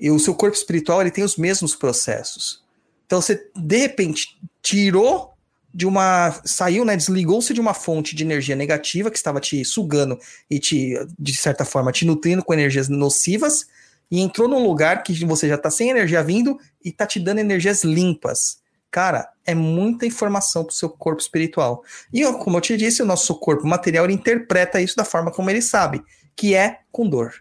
E 0.00 0.10
o 0.10 0.18
seu 0.18 0.34
corpo 0.34 0.56
espiritual 0.56 1.00
ele 1.00 1.10
tem 1.10 1.24
os 1.24 1.36
mesmos 1.36 1.74
processos. 1.74 2.62
Então, 3.06 3.20
você, 3.20 3.50
de 3.54 3.76
repente, 3.76 4.38
tirou 4.62 5.34
de 5.74 5.86
uma. 5.86 6.40
saiu, 6.44 6.84
né? 6.84 6.96
Desligou-se 6.96 7.52
de 7.52 7.60
uma 7.60 7.74
fonte 7.74 8.14
de 8.14 8.24
energia 8.24 8.56
negativa 8.56 9.10
que 9.10 9.16
estava 9.16 9.40
te 9.40 9.64
sugando 9.64 10.18
e 10.50 10.58
te, 10.58 10.94
de 11.18 11.36
certa 11.36 11.64
forma, 11.64 11.92
te 11.92 12.04
nutrindo 12.04 12.44
com 12.44 12.54
energias 12.54 12.88
nocivas, 12.88 13.66
e 14.10 14.20
entrou 14.20 14.48
num 14.48 14.64
lugar 14.64 15.02
que 15.02 15.12
você 15.24 15.48
já 15.48 15.56
está 15.56 15.70
sem 15.70 15.90
energia 15.90 16.22
vindo 16.22 16.58
e 16.82 16.88
está 16.88 17.06
te 17.06 17.20
dando 17.20 17.38
energias 17.40 17.84
limpas. 17.84 18.58
Cara, 18.90 19.28
é 19.44 19.54
muita 19.54 20.06
informação 20.06 20.64
para 20.64 20.72
o 20.72 20.74
seu 20.74 20.88
corpo 20.88 21.20
espiritual. 21.20 21.82
E 22.12 22.24
como 22.34 22.56
eu 22.56 22.60
te 22.60 22.76
disse, 22.76 23.02
o 23.02 23.06
nosso 23.06 23.38
corpo 23.38 23.66
material 23.66 24.08
interpreta 24.10 24.80
isso 24.80 24.96
da 24.96 25.04
forma 25.04 25.30
como 25.30 25.50
ele 25.50 25.60
sabe, 25.60 26.02
que 26.34 26.54
é 26.54 26.80
com 26.90 27.08
dor. 27.08 27.34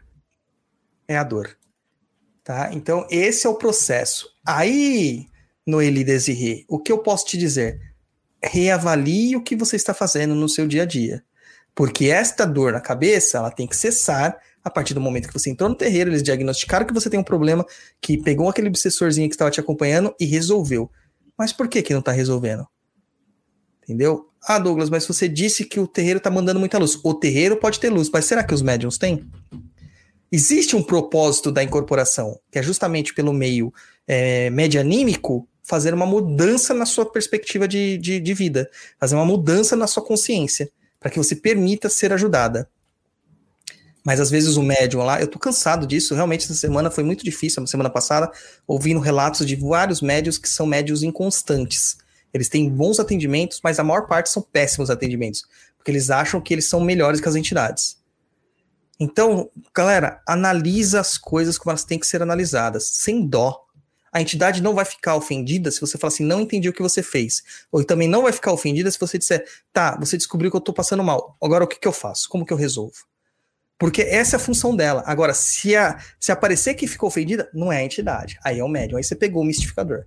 É 1.08 1.18
a 1.18 1.24
dor. 1.24 1.58
Tá? 2.44 2.70
Então, 2.74 3.08
esse 3.10 3.48
é 3.48 3.50
o 3.50 3.56
processo. 3.56 4.30
Aí, 4.46 5.26
Noeli 5.66 6.04
Desirê, 6.04 6.66
o 6.68 6.80
que 6.80 6.92
eu 6.92 7.00
posso 7.00 7.26
te 7.26 7.38
dizer? 7.38 7.80
Reavalie 8.44 9.36
o 9.36 9.44
que 9.44 9.56
você 9.56 9.76
está 9.76 9.94
fazendo 9.94 10.36
no 10.36 10.48
seu 10.48 10.68
dia 10.68 10.84
a 10.84 10.86
dia. 10.86 11.24
Porque 11.74 12.06
esta 12.08 12.46
dor 12.46 12.74
na 12.74 12.82
cabeça, 12.82 13.38
ela 13.38 13.52
tem 13.52 13.68
que 13.68 13.76
cessar 13.76 14.38
a 14.64 14.70
partir 14.70 14.94
do 14.94 15.02
momento 15.02 15.28
que 15.28 15.34
você 15.34 15.50
entrou 15.50 15.70
no 15.70 15.76
terreiro, 15.76 16.10
eles 16.10 16.22
diagnosticaram 16.22 16.86
que 16.86 16.94
você 16.94 17.10
tem 17.10 17.20
um 17.20 17.24
problema, 17.24 17.66
que 18.02 18.22
pegou 18.22 18.50
aquele 18.50 18.68
obsessorzinho 18.68 19.30
que 19.30 19.36
estava 19.36 19.50
te 19.50 19.60
acompanhando 19.60 20.14
e 20.20 20.26
resolveu. 20.26 20.92
Mas 21.38 21.54
por 21.54 21.68
que 21.68 21.82
que 21.82 21.94
não 21.94 22.00
está 22.00 22.12
resolvendo? 22.12 22.68
Entendeu? 23.84 24.30
Ah, 24.44 24.60
Douglas, 24.60 24.90
mas 24.90 25.06
você 25.06 25.28
disse 25.28 25.66
que 25.66 25.80
o 25.80 25.88
terreiro 25.88 26.18
está 26.18 26.30
mandando 26.30 26.60
muita 26.60 26.78
luz. 26.78 27.00
O 27.04 27.14
terreiro 27.14 27.58
pode 27.58 27.80
ter 27.80 27.90
luz, 27.90 28.10
mas 28.10 28.26
será 28.26 28.44
que 28.44 28.54
os 28.54 28.62
médiums 28.62 28.98
têm? 28.98 29.30
Existe 30.32 30.76
um 30.76 30.84
propósito 30.84 31.52
da 31.52 31.64
incorporação, 31.64 32.40
que 32.52 32.60
é 32.60 32.64
justamente 32.64 33.14
pelo 33.14 33.32
meio 33.32 33.74
é, 34.06 34.50
medianímico 34.50 35.48
fazer 35.64 35.94
uma 35.94 36.06
mudança 36.06 36.74
na 36.74 36.86
sua 36.86 37.06
perspectiva 37.06 37.68
de, 37.68 37.98
de, 37.98 38.20
de 38.20 38.34
vida, 38.34 38.70
fazer 38.98 39.16
uma 39.16 39.26
mudança 39.26 39.76
na 39.76 39.86
sua 39.86 40.04
consciência, 40.04 40.70
para 41.00 41.10
que 41.10 41.18
você 41.18 41.36
permita 41.36 41.90
ser 41.90 42.14
ajudada. 42.14 42.70
Mas 44.08 44.22
às 44.22 44.30
vezes 44.30 44.56
o 44.56 44.64
médium 44.64 45.04
lá, 45.04 45.20
eu 45.20 45.28
tô 45.28 45.38
cansado 45.38 45.86
disso, 45.86 46.16
realmente 46.16 46.46
essa 46.46 46.54
semana 46.54 46.90
foi 46.90 47.04
muito 47.04 47.26
difícil, 47.26 47.62
a 47.62 47.68
semana 47.68 47.90
passada, 47.90 48.32
ouvindo 48.66 49.02
relatos 49.02 49.46
de 49.46 49.54
vários 49.58 50.00
médios 50.00 50.38
que 50.38 50.48
são 50.48 50.66
médios 50.66 51.04
inconstantes. 51.04 51.98
Eles 52.34 52.48
têm 52.48 52.70
bons 52.70 53.02
atendimentos, 53.02 53.60
mas 53.62 53.80
a 53.80 53.84
maior 53.84 54.08
parte 54.08 54.30
são 54.30 54.42
péssimos 54.42 54.90
atendimentos. 54.90 55.44
Porque 55.76 55.92
eles 55.92 56.10
acham 56.10 56.40
que 56.40 56.54
eles 56.54 56.70
são 56.70 56.80
melhores 56.80 57.20
que 57.20 57.28
as 57.28 57.36
entidades. 57.36 57.98
Então, 58.98 59.50
galera, 59.76 60.22
analisa 60.26 61.02
as 61.02 61.18
coisas 61.18 61.58
como 61.58 61.72
elas 61.72 61.84
têm 61.84 62.00
que 62.00 62.08
ser 62.08 62.22
analisadas, 62.22 62.88
sem 62.88 63.28
dó. 63.28 63.62
A 64.10 64.22
entidade 64.22 64.64
não 64.64 64.74
vai 64.74 64.86
ficar 64.86 65.18
ofendida 65.18 65.70
se 65.70 65.82
você 65.82 65.98
falar 65.98 66.14
assim, 66.14 66.24
não 66.24 66.40
entendi 66.40 66.70
o 66.70 66.74
que 66.74 66.82
você 66.82 67.04
fez. 67.04 67.44
Ou 67.70 67.84
também 67.84 68.08
não 68.08 68.24
vai 68.24 68.32
ficar 68.32 68.54
ofendida 68.54 68.90
se 68.90 68.98
você 68.98 69.18
disser, 69.18 69.46
tá, 69.74 69.98
você 70.00 70.16
descobriu 70.16 70.50
que 70.50 70.56
eu 70.56 70.62
tô 70.62 70.72
passando 70.72 71.04
mal. 71.04 71.36
Agora 71.44 71.66
o 71.66 71.68
que, 71.68 71.78
que 71.78 71.88
eu 71.90 71.92
faço? 71.92 72.30
Como 72.30 72.46
que 72.46 72.54
eu 72.54 72.58
resolvo? 72.58 72.96
Porque 73.78 74.02
essa 74.02 74.36
é 74.36 74.38
a 74.38 74.40
função 74.40 74.76
dela. 74.76 75.04
Agora, 75.06 75.34
se, 75.34 75.76
a, 75.76 76.00
se 76.20 76.32
aparecer 76.32 76.74
que 76.74 76.88
ficou 76.88 77.08
ofendida, 77.08 77.50
não 77.54 77.72
é 77.72 77.78
a 77.78 77.84
entidade. 77.84 78.40
Aí 78.44 78.60
é 78.60 78.64
o 78.64 78.68
médium. 78.68 78.98
Aí 78.98 79.04
você 79.04 79.16
pegou 79.16 79.44
o 79.44 79.46
mistificador. 79.46 80.06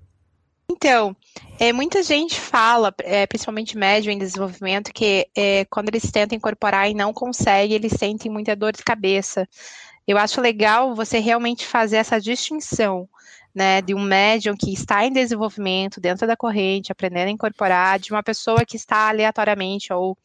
Então, 0.73 1.17
é, 1.59 1.73
muita 1.73 2.01
gente 2.03 2.39
fala, 2.41 2.95
é, 3.01 3.27
principalmente 3.27 3.77
médium 3.77 4.13
em 4.13 4.19
desenvolvimento, 4.19 4.93
que 4.93 5.27
é, 5.37 5.65
quando 5.65 5.89
eles 5.89 6.11
tentam 6.11 6.37
incorporar 6.37 6.89
e 6.89 6.95
não 6.95 7.13
conseguem, 7.13 7.75
eles 7.75 7.93
sentem 7.99 8.31
muita 8.31 8.55
dor 8.55 8.73
de 8.73 8.85
cabeça. 8.85 9.49
Eu 10.07 10.17
acho 10.17 10.41
legal 10.41 10.95
você 10.95 11.19
realmente 11.19 11.67
fazer 11.67 11.97
essa 11.97 12.21
distinção, 12.21 13.09
né, 13.53 13.83
de 13.83 13.95
um 13.95 14.01
médium 14.01 14.57
que 14.57 14.73
está 14.73 15.05
em 15.05 15.13
desenvolvimento 15.13 16.01
dentro 16.01 16.25
da 16.25 16.37
corrente, 16.37 16.93
aprendendo 16.93 17.29
a 17.29 17.33
incorporar, 17.33 17.99
de 17.99 18.13
uma 18.13 18.23
pessoa 18.23 18.65
que 18.65 18.77
está 18.77 19.09
aleatoriamente 19.09 19.93
ou 19.93 20.17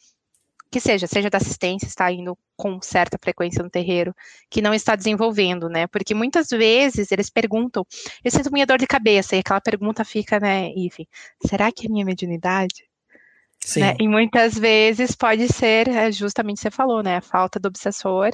que 0.75 0.81
seja, 0.81 1.07
seja 1.07 1.29
da 1.29 1.37
assistência, 1.37 1.87
está 1.87 2.11
indo 2.11 2.37
com 2.57 2.81
certa 2.81 3.17
frequência 3.17 3.63
no 3.63 3.69
terreiro, 3.69 4.13
que 4.49 4.61
não 4.61 4.73
está 4.73 4.93
desenvolvendo, 4.93 5.69
né? 5.69 5.87
Porque 5.87 6.13
muitas 6.13 6.49
vezes 6.49 7.13
eles 7.13 7.29
perguntam, 7.29 7.87
eu 8.21 8.29
sinto 8.29 8.51
minha 8.51 8.65
dor 8.65 8.77
de 8.77 8.85
cabeça, 8.85 9.37
e 9.37 9.39
aquela 9.39 9.61
pergunta 9.61 10.03
fica, 10.03 10.37
né, 10.37 10.73
enfim, 10.75 11.07
será 11.47 11.71
que 11.71 11.87
é 11.87 11.89
minha 11.89 12.03
mediunidade? 12.03 12.83
Sim. 13.63 13.79
Né? 13.79 13.95
E 14.01 14.05
muitas 14.05 14.59
vezes 14.59 15.15
pode 15.15 15.47
ser 15.47 15.87
é, 15.87 16.11
justamente 16.11 16.57
o 16.57 16.57
que 16.57 16.63
você 16.63 16.71
falou, 16.71 17.01
né? 17.01 17.15
A 17.15 17.21
falta 17.21 17.57
do 17.57 17.69
obsessor, 17.69 18.31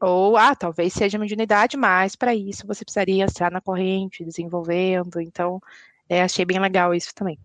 ou, 0.00 0.34
ah, 0.38 0.56
talvez 0.56 0.94
seja 0.94 1.18
mediunidade, 1.18 1.76
mas 1.76 2.16
para 2.16 2.34
isso 2.34 2.66
você 2.66 2.86
precisaria 2.86 3.24
entrar 3.24 3.50
na 3.50 3.60
corrente, 3.60 4.24
desenvolvendo. 4.24 5.20
Então, 5.20 5.60
é, 6.08 6.22
achei 6.22 6.46
bem 6.46 6.58
legal 6.58 6.94
isso 6.94 7.14
também. 7.14 7.38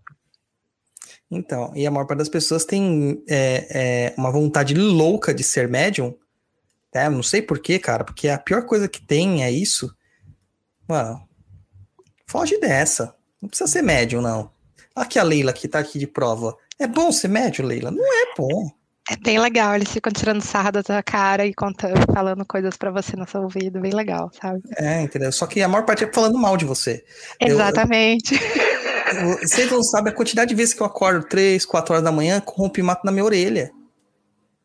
Então, 1.30 1.72
e 1.76 1.88
a 1.88 1.92
maior 1.92 2.06
parte 2.06 2.20
das 2.20 2.30
pessoas 2.30 2.66
tem 2.66 3.24
é, 3.30 3.68
é, 3.70 4.14
uma 4.18 4.32
vontade 4.32 4.74
louca 4.74 5.34
de 5.34 5.44
ser 5.44 5.68
médium. 5.68 6.14
Né? 6.94 7.10
Não 7.10 7.24
sei 7.24 7.42
porquê, 7.42 7.80
cara, 7.80 8.04
porque 8.04 8.28
a 8.28 8.38
pior 8.38 8.66
coisa 8.66 8.88
que 8.88 9.02
tem 9.02 9.44
é 9.44 9.52
isso. 9.52 9.96
Mano, 10.88 11.22
foge 12.28 12.60
dessa. 12.60 13.16
Não 13.42 13.48
precisa 13.50 13.70
ser 13.70 13.82
médium, 13.82 14.22
não. 14.22 14.52
Aqui 14.96 15.18
a 15.18 15.24
Leila 15.24 15.54
que 15.54 15.68
tá 15.68 15.80
aqui 15.80 15.98
de 15.98 16.08
prova. 16.08 16.56
É 16.78 16.86
bom 16.86 17.12
ser 17.12 17.30
médium, 17.30 17.66
Leila? 17.66 17.92
Não 17.92 18.04
é 18.04 18.34
bom. 18.38 18.70
É 19.10 19.16
bem 19.18 19.40
legal, 19.40 19.76
eles 19.76 19.92
ficam 19.92 20.14
tirando 20.14 20.42
sarro 20.42 20.72
da 20.72 20.84
tua 20.84 21.02
cara 21.02 21.46
e 21.46 21.54
contando, 21.54 21.96
falando 22.14 22.46
coisas 22.46 22.78
para 22.78 22.92
você 22.92 23.16
no 23.18 23.28
seu 23.28 23.42
ouvido, 23.42 23.82
bem 23.82 23.92
legal, 23.94 24.32
sabe? 24.40 24.62
É, 24.78 25.02
entendeu? 25.02 25.32
Só 25.32 25.48
que 25.48 25.62
a 25.62 25.68
maior 25.68 25.86
parte 25.86 26.04
é 26.04 26.14
falando 26.14 26.38
mal 26.38 26.56
de 26.56 26.66
você. 26.66 27.04
Eu- 27.40 27.50
Exatamente. 27.50 28.40
Vocês 29.42 29.70
não 29.72 29.84
sabem 29.84 30.12
a 30.12 30.16
quantidade 30.16 30.50
de 30.50 30.56
vezes 30.56 30.74
que 30.74 30.82
eu 30.82 30.86
acordo 30.86 31.28
3, 31.28 31.66
4 31.66 31.94
horas 31.94 32.04
da 32.04 32.12
manhã 32.12 32.40
com 32.40 32.62
rompimato 32.62 33.06
na 33.06 33.12
minha 33.12 33.26
orelha. 33.26 33.72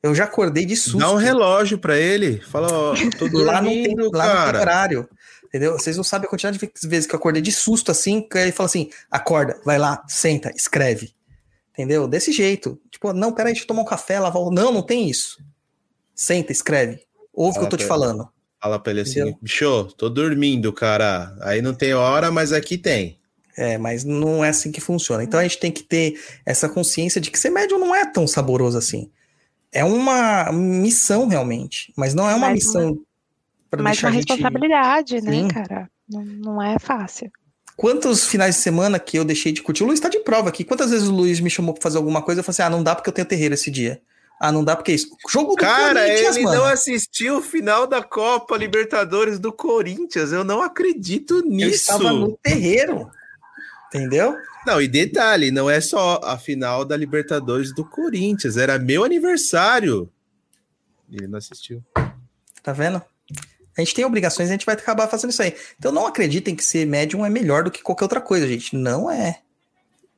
Eu 0.03 0.15
já 0.15 0.25
acordei 0.25 0.65
de 0.65 0.77
susto. 0.77 0.99
Dá 0.99 1.11
um 1.11 1.17
relógio 1.17 1.79
pra 1.79 1.97
ele. 1.97 2.41
Fala, 2.41 2.73
ó, 2.73 2.95
tô 3.19 3.27
lá 3.39 3.61
não 3.61 3.71
tem, 3.71 3.83
dormindo, 3.83 4.17
lá 4.17 4.27
não 4.27 4.35
tem 4.35 4.45
cara. 4.45 4.61
horário. 4.61 5.09
Entendeu? 5.45 5.73
Vocês 5.73 5.97
não 5.97 6.05
sabem 6.05 6.27
a 6.27 6.31
quantidade 6.31 6.59
de 6.59 6.89
vezes 6.89 7.09
que 7.09 7.15
eu 7.15 7.19
acordei 7.19 7.43
de 7.43 7.51
susto 7.51 7.91
assim, 7.91 8.21
que 8.21 8.39
ele 8.39 8.53
fala 8.53 8.67
assim: 8.67 8.91
acorda, 9.11 9.61
vai 9.65 9.79
lá, 9.79 10.05
senta, 10.07 10.53
escreve. 10.55 11.13
Entendeu? 11.73 12.07
Desse 12.07 12.31
jeito. 12.31 12.81
Tipo, 12.91 13.13
não, 13.13 13.33
peraí, 13.33 13.53
deixa 13.53 13.65
eu 13.65 13.69
tomar 13.69 13.83
um 13.83 13.87
café, 13.87 14.21
lavar 14.21 14.43
o. 14.43 14.51
Não, 14.51 14.73
não 14.73 14.83
tem 14.83 15.09
isso. 15.09 15.39
Senta, 16.15 16.53
escreve. 16.53 17.01
Ouve 17.33 17.57
o 17.57 17.61
que 17.61 17.67
eu 17.67 17.71
tô 17.71 17.77
te 17.77 17.85
falando. 17.85 18.29
Fala 18.63 18.79
pra 18.79 18.93
ele 18.93 19.03
assim, 19.03 19.37
bicho, 19.41 19.85
tô 19.97 20.09
dormindo, 20.09 20.73
cara. 20.73 21.37
Aí 21.43 21.61
não 21.61 21.75
tem 21.75 21.95
hora, 21.95 22.31
mas 22.31 22.53
aqui 22.53 22.79
tem. 22.79 23.19
É, 23.57 23.79
mas 23.79 24.05
não 24.05 24.45
é 24.45 24.51
assim 24.51 24.71
que 24.71 24.81
funciona. 24.81 25.23
Então 25.25 25.41
a 25.41 25.43
gente 25.43 25.59
tem 25.59 25.73
que 25.73 25.83
ter 25.83 26.21
essa 26.45 26.69
consciência 26.69 27.21
de 27.21 27.31
que 27.31 27.39
ser 27.39 27.51
médium 27.51 27.79
não 27.79 27.95
é 27.95 28.05
tão 28.05 28.27
saboroso 28.27 28.77
assim. 28.77 29.11
É 29.73 29.83
uma 29.85 30.53
missão 30.53 31.27
realmente, 31.27 31.93
mas 31.97 32.15
não 32.15 32.29
é 32.29 32.35
uma 32.35 32.49
Mais 32.49 32.55
missão 32.65 32.99
para 33.71 33.83
Mas 33.83 33.93
deixar 33.97 34.09
uma 34.09 34.11
a 34.11 34.21
gente. 34.21 34.29
responsabilidade, 34.29 35.21
Sim. 35.21 35.43
né, 35.45 35.49
cara? 35.53 35.91
Não, 36.09 36.25
não 36.25 36.63
é 36.63 36.79
fácil. 36.79 37.31
Quantos 37.77 38.27
finais 38.27 38.55
de 38.57 38.63
semana 38.63 38.99
que 38.99 39.19
eu 39.19 39.25
deixei 39.25 39.53
de 39.53 39.63
curtir? 39.63 39.83
O 39.83 39.87
Luiz 39.87 40.01
tá 40.01 40.09
de 40.09 40.21
prova 40.21 40.49
aqui. 40.49 40.65
Quantas 40.65 40.91
vezes 40.91 41.09
o 41.09 41.13
Luiz 41.13 41.41
me 41.41 41.51
chamou 41.51 41.75
pra 41.75 41.83
fazer 41.83 41.99
alguma 41.99 42.23
coisa? 42.23 42.41
Eu 42.41 42.45
falei 42.45 42.55
assim: 42.55 42.63
ah, 42.63 42.71
não 42.71 42.83
dá 42.83 42.95
porque 42.95 43.11
eu 43.11 43.15
tenho 43.15 43.27
terreiro 43.29 43.53
esse 43.55 43.71
dia. 43.71 44.01
Ah, 44.41 44.53
não 44.53 44.63
dá 44.65 44.77
porque 44.77 44.93
é 44.93 44.95
isso. 44.95 45.09
Jogo 45.29 45.51
do 45.53 45.57
Cara, 45.57 46.01
Corinthians, 46.03 46.37
ele 46.37 46.45
mano. 46.45 46.59
não 46.61 46.67
assistiu 46.67 47.39
o 47.39 47.43
final 47.43 47.87
da 47.87 48.03
Copa 48.03 48.57
Libertadores 48.57 49.39
do 49.39 49.53
Corinthians. 49.53 50.31
Eu 50.33 50.45
não 50.45 50.63
acredito 50.63 51.37
Eu 51.37 51.43
nisso. 51.43 51.75
estava 51.75 52.13
no 52.13 52.37
terreiro. 52.43 53.11
Entendeu? 53.89 54.37
Não, 54.67 54.83
e 54.83 54.89
detalhe, 54.89 55.51
não 55.51 55.71
é 55.71 55.81
só 55.81 56.21
a 56.25 56.37
final 56.37 56.85
da 56.85 56.97
Libertadores 56.97 57.73
do 57.73 57.85
Corinthians, 57.85 58.57
era 58.57 58.79
meu 58.79 59.05
aniversário. 59.05 60.11
Ele 61.11 61.29
não 61.29 61.39
assistiu. 61.39 61.85
Tá 62.63 62.73
vendo? 62.73 63.01
A 63.77 63.81
gente 63.81 63.95
tem 63.95 64.05
obrigações, 64.05 64.49
a 64.49 64.53
gente 64.53 64.67
vai 64.67 64.75
acabar 64.75 65.07
fazendo 65.07 65.31
isso 65.31 65.43
aí. 65.43 65.55
Então 65.79 65.93
não 65.93 66.07
acreditem 66.07 66.57
que 66.57 66.65
ser 66.65 66.87
médium 66.87 67.25
é 67.25 67.31
melhor 67.31 67.63
do 67.63 67.71
que 67.71 67.83
qualquer 67.83 68.05
outra 68.05 68.21
coisa, 68.21 68.49
gente. 68.49 68.75
Não 68.75 69.11
é. 69.11 69.41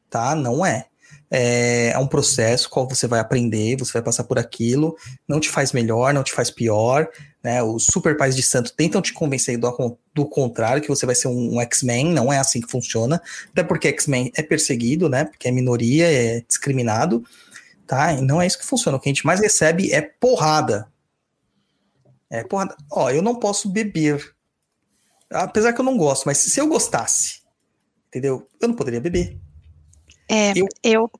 Tá? 0.08 0.34
Não 0.34 0.64
é. 0.64 0.86
É, 1.30 1.90
é 1.90 1.98
um 1.98 2.06
processo 2.06 2.70
qual 2.70 2.88
você 2.88 3.06
vai 3.06 3.20
aprender, 3.20 3.76
você 3.76 3.92
vai 3.92 4.02
passar 4.02 4.24
por 4.24 4.38
aquilo, 4.38 4.96
não 5.26 5.38
te 5.38 5.48
faz 5.48 5.72
melhor, 5.72 6.14
não 6.14 6.22
te 6.22 6.32
faz 6.32 6.50
pior, 6.50 7.08
né? 7.42 7.62
Os 7.62 7.84
super 7.84 8.16
pais 8.16 8.34
de 8.34 8.42
santo 8.42 8.72
tentam 8.74 9.02
te 9.02 9.12
convencer 9.12 9.58
do, 9.58 9.98
do 10.14 10.26
contrário, 10.26 10.82
que 10.82 10.88
você 10.88 11.04
vai 11.04 11.14
ser 11.14 11.28
um, 11.28 11.56
um 11.56 11.60
X-Men, 11.60 12.12
não 12.12 12.32
é 12.32 12.38
assim 12.38 12.60
que 12.60 12.70
funciona, 12.70 13.20
até 13.50 13.62
porque 13.62 13.88
X-Men 13.88 14.32
é 14.34 14.42
perseguido, 14.42 15.08
né? 15.08 15.24
Porque 15.26 15.48
é 15.48 15.50
minoria, 15.50 16.10
é 16.10 16.40
discriminado, 16.48 17.22
tá? 17.86 18.12
E 18.14 18.22
não 18.22 18.40
é 18.40 18.46
isso 18.46 18.58
que 18.58 18.66
funciona. 18.66 18.96
O 18.96 19.00
que 19.00 19.08
a 19.08 19.12
gente 19.12 19.26
mais 19.26 19.40
recebe 19.40 19.92
é 19.92 20.00
porrada, 20.00 20.88
é, 22.30 22.44
porra, 22.44 22.76
ó, 22.90 23.10
eu 23.10 23.22
não 23.22 23.34
posso 23.36 23.68
beber. 23.68 24.34
Apesar 25.30 25.72
que 25.72 25.80
eu 25.80 25.84
não 25.84 25.96
gosto, 25.96 26.24
mas 26.26 26.38
se 26.38 26.58
eu 26.58 26.66
gostasse, 26.66 27.42
entendeu? 28.08 28.46
Eu 28.60 28.68
não 28.68 28.74
poderia 28.74 29.00
beber. 29.00 29.38
É, 30.28 30.52
Eu- 30.56 30.66
eu... 30.82 31.10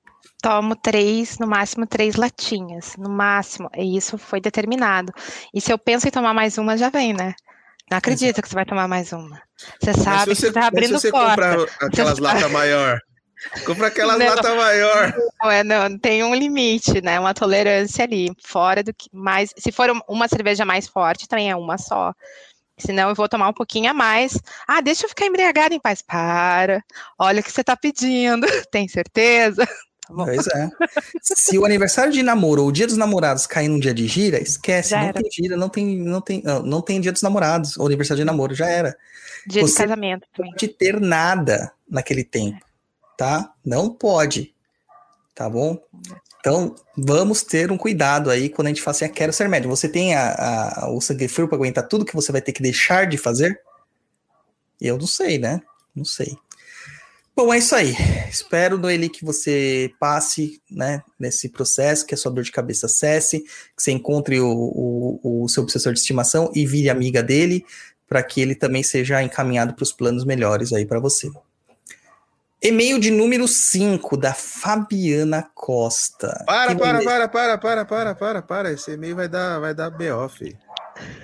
tomo 0.41 0.77
três, 0.77 1.39
no 1.39 1.49
máximo 1.49 1.85
três 1.87 2.15
latinhas, 2.15 2.95
no 2.97 3.11
máximo. 3.11 3.69
E 3.77 3.97
isso 3.97 4.17
foi 4.17 4.41
determinado. 4.41 5.13
E 5.53 5.61
se 5.61 5.73
eu 5.73 5.79
penso 5.79 6.07
em 6.07 6.11
tomar 6.13 6.33
mais 6.33 6.59
uma, 6.59 6.77
já 6.77 6.89
vem, 6.91 7.13
né? 7.13 7.35
Não 7.91 7.99
acredito 7.99 8.41
que 8.41 8.49
você 8.49 8.55
vai 8.55 8.65
tomar 8.67 8.87
mais 8.87 9.13
uma. 9.13 9.41
Você 9.81 9.93
sabe 9.95 10.29
Mas 10.29 10.39
que 10.39 10.47
você 10.47 10.53
tá 10.53 10.67
abrindo 10.67 10.95
se 10.99 11.01
você 11.07 11.11
porta. 11.11 11.31
comprar 11.57 11.87
aquelas 11.89 12.15
Você- 12.19 12.21
latas 12.23 12.51
maior. 12.53 12.99
Compra 13.65 13.87
aquelas 13.87 14.19
Não. 14.19 14.27
latas 14.27 14.57
maior. 14.57 15.15
Não, 15.43 15.51
é, 15.51 15.65
não, 15.65 15.99
tem 15.99 16.23
um 16.25 16.35
limite, 16.35 17.01
né? 17.01 17.19
Uma 17.19 17.33
tolerância 17.35 18.05
ali, 18.05 18.31
fora 18.45 18.83
do 18.83 18.93
que 18.93 19.09
mais. 19.13 19.53
Se 19.57 19.73
for 19.73 19.91
um- 19.91 20.01
uma 20.09 20.29
cerveja 20.29 20.65
mais 20.65 20.87
forte, 20.87 21.27
também 21.29 21.51
é 21.51 21.57
uma 21.57 21.79
só. 21.79 22.13
Senão 22.79 23.09
eu 23.09 23.15
vou 23.15 23.29
tomar 23.29 23.49
um 23.49 23.53
pouquinho 23.53 23.91
a 23.91 23.95
mais. 23.95 24.39
Ah, 24.67 24.81
deixa 24.81 25.05
eu 25.05 25.09
ficar 25.09 25.27
embriagada 25.27 25.75
em 25.75 25.81
paz. 25.81 26.01
Para. 26.03 26.83
Olha 27.19 27.41
o 27.41 27.43
que 27.43 27.51
você 27.53 27.63
tá 27.65 27.77
pedindo. 27.77 28.47
Tem 28.71 28.87
certeza? 28.89 29.67
Tá 29.67 30.15
bom. 30.15 30.25
Pois 30.25 30.47
é. 30.47 30.71
se 31.23 31.59
o 31.59 31.65
aniversário 31.65 32.13
de 32.13 32.23
namoro 32.23 32.63
ou 32.63 32.69
o 32.69 32.73
dia 32.73 32.87
dos 32.87 32.97
namorados 32.97 33.47
cair 33.47 33.69
num 33.69 33.79
dia 33.79 33.93
de 33.93 34.07
gira, 34.07 34.41
esquece. 34.41 34.91
Já 34.91 35.01
não 35.01 35.09
era. 35.09 35.21
tem 35.21 35.31
gira, 35.31 35.57
não 35.57 35.69
tem, 35.69 35.97
não 35.99 36.21
tem, 36.21 36.43
não, 36.43 36.63
não 36.63 36.81
tem 36.81 37.01
dia 37.01 37.13
dos 37.13 37.23
namorados 37.23 37.77
ou 37.77 37.87
aniversário 37.87 38.23
de 38.23 38.25
namoro, 38.25 38.55
já 38.55 38.67
era. 38.69 38.97
Dia 39.47 39.63
de 39.65 39.71
Você- 39.71 39.83
casamento 39.83 40.27
também. 40.35 40.53
Pode 40.53 40.69
ter 40.69 41.01
nada 41.01 41.73
naquele 41.91 42.25
tempo, 42.25 42.65
tá? 43.17 43.53
Não 43.65 43.91
pode. 43.91 44.55
Tá 45.35 45.49
bom? 45.49 45.79
Então, 46.49 46.75
vamos 46.97 47.43
ter 47.43 47.71
um 47.71 47.77
cuidado 47.77 48.31
aí 48.31 48.49
quando 48.49 48.69
a 48.69 48.71
gente 48.71 48.81
fala 48.81 48.97
assim, 48.97 49.05
ah, 49.05 49.11
quero 49.11 49.35
ser 49.35 49.51
médium. 49.51 49.69
Você 49.69 49.87
tem 49.87 50.15
a, 50.15 50.85
a- 50.87 50.91
o 50.91 50.99
sangue 50.99 51.29
frio 51.29 51.47
para 51.47 51.59
aguentar 51.59 51.87
tudo 51.87 52.07
que 52.07 52.15
você 52.15 52.33
vai 52.33 52.41
ter 52.41 52.53
que 52.53 52.63
deixar 52.63 53.07
de 53.07 53.19
fazer? 53.19 53.61
Eu 54.81 54.97
não 54.97 55.07
sei, 55.07 55.37
né? 55.37 55.61
Não 55.95 56.07
sei. 56.07 56.39
Bom, 57.37 57.53
é 57.53 57.59
isso 57.59 57.75
aí. 57.75 57.95
Espero, 58.31 58.79
Noeli, 58.79 59.11
que 59.11 59.27
você 59.27 59.93
passe 60.01 60.59
né, 60.71 61.03
nesse 61.21 61.51
processo, 61.51 62.07
que 62.07 62.15
a 62.15 62.17
sua 62.17 62.33
dor 62.33 62.43
de 62.45 62.51
cabeça 62.51 62.89
cesse, 62.89 63.41
que 63.41 63.83
você 63.83 63.93
encontre 63.93 64.41
o, 64.41 64.49
o, 64.51 65.45
o 65.45 65.49
seu 65.51 65.63
obsessor 65.63 65.93
de 65.93 65.99
estimação 65.99 66.51
e 66.55 66.67
vire 66.67 66.89
amiga 66.89 67.23
dele, 67.23 67.63
para 68.09 68.23
que 68.23 68.41
ele 68.41 68.55
também 68.55 68.83
seja 68.83 69.23
encaminhado 69.23 69.75
para 69.75 69.83
os 69.83 69.93
planos 69.93 70.25
melhores 70.25 70.73
aí 70.73 70.87
para 70.87 70.99
você. 70.99 71.31
E-mail 72.61 72.99
de 72.99 73.11
número 73.11 73.47
5, 73.47 74.17
da 74.17 74.35
Fabiana 74.35 75.49
Costa. 75.55 76.43
Para, 76.47 76.75
Que 76.75 76.81
para, 76.81 77.03
para, 77.05 77.29
para, 77.29 77.59
para, 77.59 77.85
para, 77.85 78.15
para, 78.15 78.43
para. 78.43 78.73
Esse 78.73 78.93
e-mail 78.93 79.15
vai 79.17 79.29
dar, 79.29 79.61
vai 79.61 79.73
dar 79.75 79.91
BO, 79.91 80.29
filho. 80.29 80.59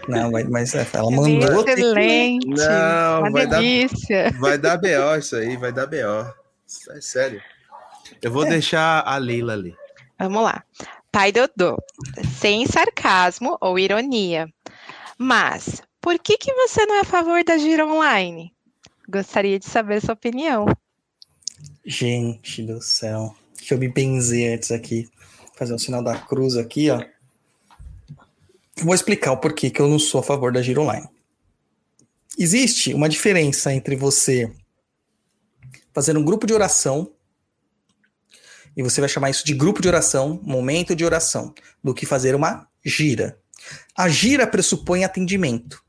Não, 0.07 0.31
vai- 0.31 0.45
mas 0.45 0.73
é, 0.77 0.87
ela 0.93 1.11
mandou. 1.11 1.65
que- 1.65 1.71
Excelente. 1.73 2.47
Não, 2.47 3.21
uma 3.21 3.31
vai 3.33 3.47
dar- 3.49 3.57
delícia. 3.59 4.31
Vai 4.39 4.57
dar 4.59 4.77
BO 4.77 5.17
isso 5.19 5.35
aí, 5.35 5.57
vai 5.57 5.73
dar 5.73 5.87
BO. 5.87 6.33
É 6.91 7.01
sério. 7.01 7.43
Eu 8.23 8.31
vou 8.31 8.45
deixar 8.45 9.01
a 9.05 9.17
Leila 9.17 9.55
ali. 9.55 9.75
Vamos 10.19 10.43
lá. 10.45 10.63
Pai 11.11 11.33
Dodô, 11.33 11.77
sem 12.41 12.65
sarcasmo 12.67 13.57
ou 13.61 13.77
ironia, 13.79 14.47
mas 15.19 15.83
por 16.01 16.19
que, 16.19 16.37
que 16.39 16.53
você 16.55 16.87
não 16.87 16.97
é 16.97 17.01
a 17.01 17.05
favor 17.05 17.43
da 17.45 17.57
gira 17.59 17.85
online? 17.87 18.53
Gostaria 19.09 19.59
de 19.59 19.65
saber 19.67 20.01
sua 20.01 20.15
opinião. 20.15 20.67
Gente 21.85 22.63
do 22.63 22.81
céu. 22.81 23.35
Deixa 23.57 23.75
eu 23.75 23.79
me 23.79 23.89
benzer 23.89 24.55
antes 24.57 24.71
aqui. 24.71 25.09
Fazer 25.57 25.75
o 25.75 25.79
sinal 25.79 26.03
da 26.03 26.19
cruz 26.19 26.57
aqui, 26.57 26.91
ó. 26.91 27.05
Vou 28.83 28.95
explicar 28.95 29.33
o 29.33 29.37
porquê 29.37 29.71
que 29.71 29.81
eu 29.81 29.89
não 29.89 29.99
sou 29.99 30.21
a 30.21 30.25
favor 30.25 30.53
da 30.53 30.63
gira 30.63 30.81
online. 30.81 31.09
Existe 32.39 32.93
uma 32.93 33.09
diferença 33.09 33.73
entre 33.73 33.95
você 33.95 34.53
fazer 35.93 36.17
um 36.17 36.25
grupo 36.25 36.47
de 36.47 36.53
oração 36.53 37.13
e 38.77 38.83
você 38.83 39.01
vai 39.01 39.09
chamar 39.09 39.31
isso 39.31 39.45
de 39.45 39.55
grupo 39.55 39.81
de 39.81 39.87
oração, 39.87 40.41
momento 40.43 40.97
de 40.97 41.05
oração, 41.05 41.55
do 41.83 41.95
que 41.95 42.05
fazer 42.05 42.35
uma 42.35 42.67
gira. 42.85 43.39
A 43.97 44.09
gira 44.09 44.47
pressupõe 44.49 45.05
atendimento. 45.05 45.81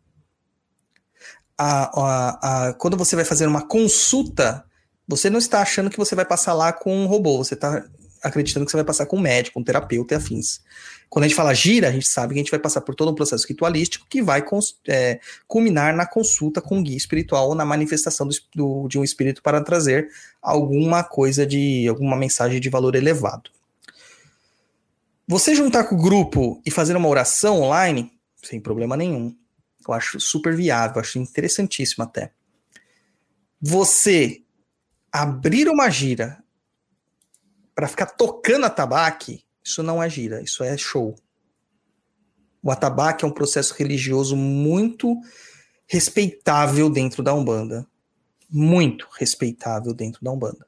A- 1.58 1.90
a- 2.00 2.68
a- 2.68 2.74
quando 2.74 2.96
você 2.96 3.16
vai 3.16 3.26
fazer 3.26 3.48
uma 3.48 3.68
consulta, 3.68 4.64
você 5.08 5.30
não 5.30 5.40
está 5.40 5.62
achando 5.62 5.90
que 5.90 5.98
você 5.98 6.16
vai 6.16 6.26
passar 6.26 6.54
lá 6.54 6.74
com 6.74 6.96
um 6.96 7.06
robô, 7.06 7.38
você 7.38 7.54
está 7.54 7.86
acreditando 8.24 8.66
que 8.66 8.72
você 8.72 8.78
vai 8.78 8.86
passar 8.86 9.06
com 9.06 9.18
um 9.18 9.22
médico, 9.22 9.60
um 9.60 9.64
terapeuta 9.64 10.14
e 10.14 10.18
afins. 10.18 10.62
Quando 11.10 11.26
a 11.26 11.28
gente 11.28 11.36
fala 11.38 11.54
gira, 11.54 11.88
a 11.88 11.92
gente 11.92 12.08
sabe 12.08 12.34
que 12.34 12.40
a 12.40 12.44
gente 12.44 12.50
vai 12.50 12.60
passar 12.60 12.82
por 12.82 12.96
todo 12.96 13.12
um 13.12 13.16
processo 13.16 13.48
ritualístico 13.48 14.08
que 14.10 14.22
vai 14.22 14.44
é, 14.88 15.20
culminar 15.48 15.96
na 15.96 16.08
consulta 16.08 16.60
com 16.60 16.80
o 16.80 16.84
guia 16.84 16.98
espiritual 16.98 17.50
ou 17.50 17.56
na 17.56 17.64
manifestação 17.64 18.28
do 18.28 18.36
do- 18.56 18.88
de 18.88 18.98
um 18.98 19.04
espírito 19.04 19.44
para 19.44 19.62
trazer 19.62 20.10
alguma 20.42 21.04
coisa 21.04 21.46
de 21.46 21.88
alguma 21.88 22.16
mensagem 22.18 22.60
de 22.60 22.70
valor 22.70 22.96
elevado. 22.96 23.52
Você 25.28 25.56
juntar 25.56 25.86
com 25.86 25.96
o 25.96 26.02
grupo 26.02 26.62
e 26.66 26.72
fazer 26.72 26.96
uma 26.96 27.08
oração 27.10 27.62
online, 27.62 28.12
sem 28.44 28.60
problema 28.60 28.98
nenhum. 28.98 29.36
Eu 29.88 29.94
acho 29.94 30.20
super 30.20 30.56
viável, 30.56 31.00
acho 31.00 31.20
interessantíssimo 31.20 32.04
até. 32.04 32.32
Você 33.62 34.42
abrir 35.22 35.70
uma 35.70 35.90
gira 35.90 36.44
para 37.74 37.88
ficar 37.88 38.08
tocando 38.08 38.66
atabaque, 38.66 39.46
isso 39.64 39.82
não 39.82 40.04
é 40.04 40.10
gira, 40.10 40.42
isso 40.42 40.64
é 40.64 40.78
show. 40.78 41.16
O 42.62 42.70
atabaque 42.70 43.24
é 43.24 43.28
um 43.28 43.32
processo 43.32 43.74
religioso 43.76 44.36
muito 44.36 45.16
respeitável 45.88 46.90
dentro 46.90 47.24
da 47.24 47.34
Umbanda. 47.34 47.88
Muito 48.50 49.08
respeitável 49.18 49.94
dentro 49.94 50.24
da 50.24 50.32
Umbanda. 50.32 50.68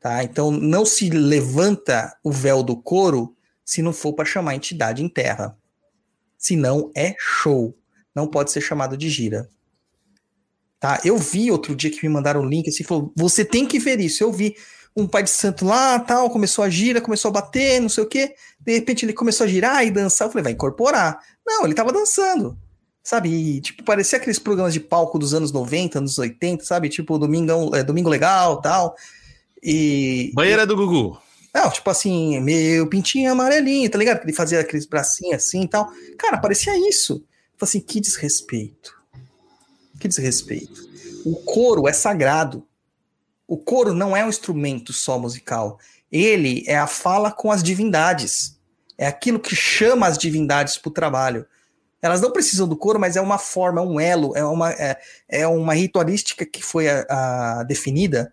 Tá? 0.00 0.24
Então 0.24 0.50
não 0.50 0.84
se 0.84 1.08
levanta 1.10 2.16
o 2.24 2.32
véu 2.32 2.62
do 2.62 2.76
couro 2.76 3.36
se 3.64 3.82
não 3.82 3.92
for 3.92 4.12
para 4.12 4.24
chamar 4.24 4.52
a 4.52 4.56
entidade 4.56 5.02
em 5.02 5.08
terra. 5.08 5.56
Senão 6.36 6.90
é 6.94 7.14
show. 7.18 7.76
Não 8.14 8.26
pode 8.26 8.50
ser 8.50 8.60
chamado 8.60 8.96
de 8.96 9.08
gira. 9.08 9.48
Tá? 10.78 11.00
Eu 11.04 11.16
vi 11.16 11.50
outro 11.50 11.74
dia 11.74 11.90
que 11.90 12.06
me 12.06 12.12
mandaram 12.12 12.42
um 12.42 12.48
link 12.48 12.68
assim, 12.68 12.84
falou: 12.84 13.12
você 13.16 13.44
tem 13.44 13.66
que 13.66 13.78
ver 13.78 14.00
isso. 14.00 14.22
Eu 14.22 14.32
vi 14.32 14.54
um 14.96 15.06
pai 15.06 15.22
de 15.22 15.30
santo 15.30 15.64
lá, 15.64 15.98
tal, 15.98 16.30
começou 16.30 16.64
a 16.64 16.70
gira, 16.70 17.00
começou 17.00 17.28
a 17.28 17.32
bater, 17.32 17.80
não 17.80 17.88
sei 17.88 18.02
o 18.02 18.08
quê. 18.08 18.34
De 18.58 18.72
repente 18.72 19.04
ele 19.04 19.12
começou 19.12 19.44
a 19.44 19.48
girar 19.48 19.84
e 19.86 19.90
dançar. 19.90 20.26
Eu 20.26 20.32
falei, 20.32 20.44
vai 20.44 20.52
incorporar. 20.52 21.18
Não, 21.46 21.64
ele 21.64 21.74
tava 21.74 21.92
dançando. 21.92 22.58
Sabe? 23.02 23.28
E, 23.28 23.60
tipo, 23.60 23.84
parecia 23.84 24.18
aqueles 24.18 24.38
programas 24.38 24.72
de 24.72 24.80
palco 24.80 25.18
dos 25.18 25.32
anos 25.32 25.52
90, 25.52 25.98
anos 25.98 26.18
80, 26.18 26.64
sabe? 26.64 26.88
Tipo, 26.88 27.18
Domingão, 27.18 27.70
é, 27.74 27.84
Domingo 27.84 28.08
Legal 28.08 28.60
tal. 28.60 28.96
E. 29.62 30.32
Banheira 30.34 30.66
do 30.66 30.74
Gugu. 30.74 31.18
Não, 31.54 31.70
tipo 31.70 31.88
assim, 31.88 32.40
meu 32.40 32.86
pintinho 32.88 33.32
amarelinho, 33.32 33.88
tá 33.88 33.96
ligado? 33.96 34.18
Que 34.18 34.26
ele 34.26 34.32
fazia 34.32 34.60
aqueles 34.60 34.86
bracinhos 34.86 35.36
assim 35.36 35.62
e 35.62 35.68
tal. 35.68 35.88
Cara, 36.18 36.38
parecia 36.38 36.76
isso. 36.88 37.14
Eu 37.14 37.58
falei 37.58 37.70
assim, 37.70 37.80
que 37.80 38.00
desrespeito. 38.00 38.95
Que 40.06 40.08
desrespeito. 40.08 40.88
O 41.24 41.34
coro 41.36 41.88
é 41.88 41.92
sagrado. 41.92 42.66
O 43.46 43.56
coro 43.56 43.92
não 43.92 44.16
é 44.16 44.24
um 44.24 44.28
instrumento 44.28 44.92
só 44.92 45.18
musical. 45.18 45.78
Ele 46.10 46.64
é 46.66 46.78
a 46.78 46.86
fala 46.86 47.32
com 47.32 47.50
as 47.50 47.62
divindades. 47.62 48.56
É 48.96 49.06
aquilo 49.06 49.40
que 49.40 49.54
chama 49.56 50.06
as 50.06 50.16
divindades 50.16 50.78
para 50.78 50.88
o 50.88 50.92
trabalho. 50.92 51.44
Elas 52.00 52.20
não 52.20 52.30
precisam 52.30 52.68
do 52.68 52.76
coro, 52.76 53.00
mas 53.00 53.16
é 53.16 53.20
uma 53.20 53.38
forma, 53.38 53.80
é 53.80 53.84
um 53.84 53.98
elo, 53.98 54.36
é 54.36 54.44
uma, 54.44 54.72
é, 54.72 55.00
é 55.28 55.46
uma 55.48 55.74
ritualística 55.74 56.46
que 56.46 56.62
foi 56.62 56.88
a- 56.88 57.04
a 57.08 57.62
definida 57.64 58.32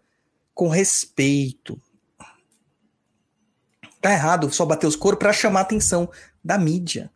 com 0.53 0.67
respeito. 0.67 1.81
Tá 3.99 4.11
errado 4.11 4.51
só 4.53 4.65
bater 4.65 4.85
os 4.85 4.95
coros 4.95 5.17
para 5.17 5.33
chamar 5.33 5.61
a 5.61 5.63
atenção 5.63 6.09
da 6.43 6.57
mídia, 6.57 7.09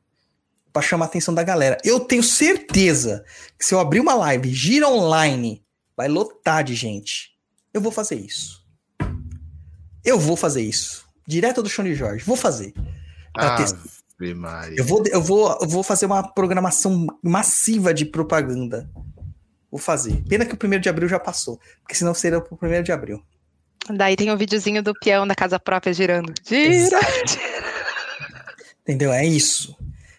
para 0.78 0.86
chamar 0.86 1.06
a 1.06 1.08
atenção 1.08 1.34
da 1.34 1.42
galera. 1.42 1.76
Eu 1.84 2.00
tenho 2.00 2.22
certeza 2.22 3.26
que 3.58 3.66
se 3.66 3.74
eu 3.74 3.80
abrir 3.80 4.00
uma 4.00 4.14
live 4.14 4.54
gira 4.54 4.88
online, 4.88 5.64
vai 5.96 6.08
lotar 6.08 6.64
de 6.64 6.76
gente. 6.76 7.32
Eu 7.74 7.82
vou 7.82 7.92
fazer 7.92 8.14
isso. 8.14 8.64
Eu 10.06 10.20
vou 10.20 10.38
fazer 10.38 10.62
isso. 10.62 11.08
Direto 11.28 11.64
do 11.64 11.70
chão 11.70 11.84
de 11.84 11.96
Jorge. 11.96 12.24
Vou 12.24 12.38
fazer. 12.38 12.76
Eu 14.78 14.86
vou, 14.86 15.04
eu, 15.08 15.22
vou, 15.22 15.58
eu 15.62 15.68
vou 15.68 15.82
fazer 15.82 16.06
uma 16.06 16.22
programação 16.32 17.08
massiva 17.24 17.92
de 17.92 18.06
propaganda. 18.06 18.88
Vou 19.72 19.80
fazer. 19.80 20.24
Pena 20.30 20.46
que 20.46 20.54
o 20.54 20.58
primeiro 20.58 20.84
de 20.84 20.90
abril 20.90 21.10
já 21.10 21.20
passou. 21.20 21.60
Porque 21.82 21.96
senão 21.96 22.14
seria 22.14 22.38
o 22.38 22.58
primeiro 22.58 22.84
de 22.84 22.92
abril. 22.92 23.20
Daí 23.90 24.16
tem 24.16 24.30
o 24.30 24.38
videozinho 24.38 24.84
do 24.84 24.94
peão 24.94 25.26
da 25.26 25.34
casa 25.34 25.60
própria 25.60 25.92
girando. 25.92 26.32
Gira! 26.48 27.00
Entendeu? 28.84 29.12
É 29.12 29.26
isso. 29.26 29.76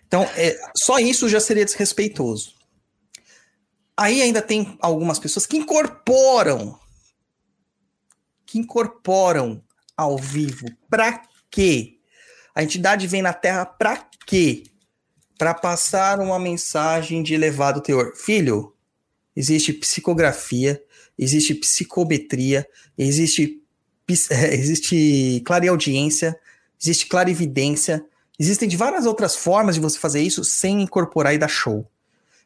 Então, 0.09 0.22
é, 0.36 0.59
só 0.74 0.98
isso 0.98 1.28
já 1.28 1.38
seria 1.38 1.66
desrespeitoso. 1.66 2.54
Aí 3.94 4.22
ainda 4.22 4.40
tem 4.40 4.76
algumas 4.80 5.18
pessoas 5.18 5.46
que 5.46 5.59
incorporam. 5.59 6.78
Que 8.46 8.59
incorporam 8.59 9.62
ao 9.94 10.16
vivo. 10.16 10.66
Pra 10.88 11.22
quê? 11.50 11.98
A 12.54 12.62
entidade 12.62 13.06
vem 13.06 13.20
na 13.20 13.34
Terra 13.34 13.66
pra 13.66 14.09
quê? 14.26 14.64
Para 15.36 15.52
passar 15.52 16.20
uma 16.20 16.38
mensagem 16.38 17.22
de 17.22 17.34
elevado 17.34 17.82
teor. 17.82 18.16
Filho, 18.16 18.74
existe 19.36 19.74
psicografia, 19.74 20.82
existe 21.18 21.54
psicometria, 21.54 22.66
existe, 22.96 23.62
existe 24.09 25.42
clareaudiência, 25.44 26.38
existe 26.80 27.06
clarividência, 27.06 28.04
existem 28.39 28.68
várias 28.76 29.07
outras 29.07 29.34
formas 29.34 29.74
de 29.74 29.80
você 29.80 29.99
fazer 29.99 30.22
isso 30.22 30.45
sem 30.45 30.82
incorporar 30.82 31.34
e 31.34 31.39
dar 31.39 31.49
show. 31.49 31.86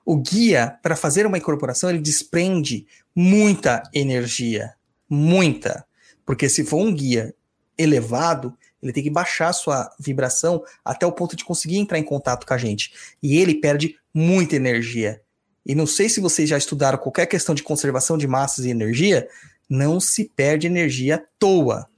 O 0.04 0.16
guia, 0.16 0.78
para 0.82 0.96
fazer 0.96 1.26
uma 1.26 1.38
incorporação, 1.38 1.90
ele 1.90 2.00
desprende 2.00 2.86
muita 3.14 3.82
energia. 3.94 4.74
Muita. 5.08 5.84
Porque 6.24 6.48
se 6.48 6.64
for 6.64 6.78
um 6.78 6.92
guia 6.92 7.34
elevado, 7.78 8.56
ele 8.82 8.92
tem 8.92 9.02
que 9.02 9.10
baixar 9.10 9.48
a 9.48 9.52
sua 9.52 9.94
vibração 9.98 10.62
até 10.84 11.06
o 11.06 11.12
ponto 11.12 11.36
de 11.36 11.44
conseguir 11.44 11.78
entrar 11.78 11.98
em 11.98 12.02
contato 12.02 12.46
com 12.46 12.54
a 12.54 12.58
gente. 12.58 12.92
E 13.22 13.38
ele 13.38 13.54
perde 13.54 13.96
muita 14.12 14.56
energia. 14.56 15.20
E 15.64 15.74
não 15.74 15.86
sei 15.86 16.08
se 16.08 16.20
vocês 16.20 16.48
já 16.48 16.58
estudaram 16.58 16.98
qualquer 16.98 17.26
questão 17.26 17.54
de 17.54 17.62
conservação 17.62 18.18
de 18.18 18.26
massas 18.26 18.64
e 18.64 18.70
energia, 18.70 19.28
não 19.68 20.00
se 20.00 20.24
perde 20.24 20.66
energia 20.66 21.14
à 21.14 21.22
toa. 21.38 21.88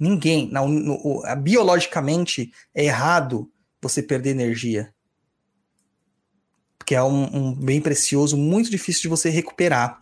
Ninguém. 0.00 0.48
Não, 0.50 0.66
no- 0.66 0.94
o- 0.94 1.22
biologicamente 1.36 2.50
é 2.74 2.86
errado 2.86 3.52
você 3.82 4.02
perder 4.02 4.30
energia. 4.30 4.94
Porque 6.78 6.94
é 6.94 7.02
um, 7.02 7.36
um 7.36 7.54
bem 7.54 7.82
precioso, 7.82 8.36
muito 8.36 8.70
difícil 8.70 9.02
de 9.02 9.08
você 9.08 9.28
recuperar. 9.28 10.00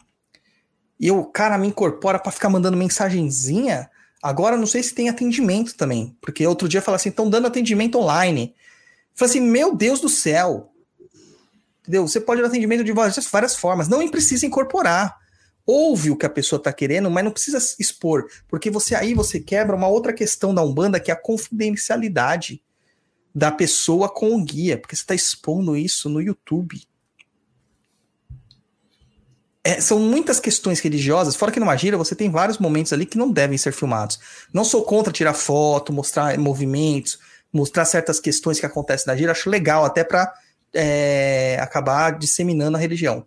E 1.01 1.11
o 1.11 1.25
cara 1.25 1.59
me 1.59 1.67
incorpora 1.67 2.19
para 2.19 2.31
ficar 2.31 2.49
mandando 2.49 2.77
mensagenzinha. 2.77 3.91
Agora 4.23 4.57
não 4.57 4.67
sei 4.67 4.83
se 4.83 4.95
tem 4.95 5.09
atendimento 5.09 5.77
também. 5.77 6.17
Porque 6.21 6.47
outro 6.47 6.69
dia 6.69 6.81
fala 6.81 6.97
assim: 6.97 7.09
estão 7.09 7.29
dando 7.29 7.47
atendimento 7.49 7.99
online. 7.99 8.55
Eu 8.57 9.17
falei 9.17 9.31
assim: 9.31 9.41
meu 9.41 9.75
Deus 9.75 10.01
do 10.01 10.09
céu. 10.09 10.73
Entendeu? 11.81 12.07
Você 12.07 12.21
pode 12.21 12.41
dar 12.41 12.49
atendimento 12.49 12.85
de 12.85 12.93
várias 12.93 13.57
formas. 13.57 13.89
Não 13.89 14.09
precisa 14.09 14.47
incorporar. 14.47 15.17
Ouve 15.71 16.11
o 16.11 16.17
que 16.17 16.25
a 16.25 16.31
pessoa 16.31 16.57
está 16.57 16.73
querendo, 16.73 17.11
mas 17.11 17.23
não 17.23 17.31
precisa 17.31 17.59
expor. 17.79 18.27
Porque 18.49 18.71
você 18.71 18.95
aí 18.95 19.13
você 19.13 19.39
quebra 19.39 19.77
uma 19.77 19.87
outra 19.87 20.15
questão 20.15 20.55
da 20.55 20.63
Umbanda, 20.63 20.99
que 20.99 21.11
é 21.11 21.15
a 21.15 21.21
confidencialidade 21.21 22.63
da 23.35 23.53
pessoa 23.53 24.09
com 24.09 24.35
o 24.35 24.43
guia. 24.43 24.79
Porque 24.79 24.97
você 24.97 25.03
está 25.03 25.15
expondo 25.15 25.77
isso 25.77 26.09
no 26.09 26.23
YouTube. 26.23 26.83
É, 29.63 29.79
são 29.79 29.99
muitas 29.99 30.41
questões 30.41 30.81
religiosas, 30.81 31.37
fora 31.37 31.53
que 31.53 31.61
numa 31.61 31.77
gira 31.77 31.99
você 31.99 32.15
tem 32.15 32.31
vários 32.31 32.57
momentos 32.57 32.91
ali 32.95 33.05
que 33.05 33.19
não 33.19 33.31
devem 33.31 33.59
ser 33.59 33.73
filmados. 33.73 34.19
Não 34.51 34.65
sou 34.65 34.83
contra 34.85 35.13
tirar 35.13 35.35
foto, 35.35 35.93
mostrar 35.93 36.39
movimentos, 36.39 37.19
mostrar 37.53 37.85
certas 37.85 38.19
questões 38.19 38.59
que 38.59 38.65
acontecem 38.65 39.07
na 39.07 39.17
gira, 39.17 39.33
acho 39.33 39.51
legal 39.51 39.85
até 39.85 40.03
para 40.03 40.33
acabar 41.61 42.19
disseminando 42.19 42.79
a 42.79 42.81
religião. 42.81 43.27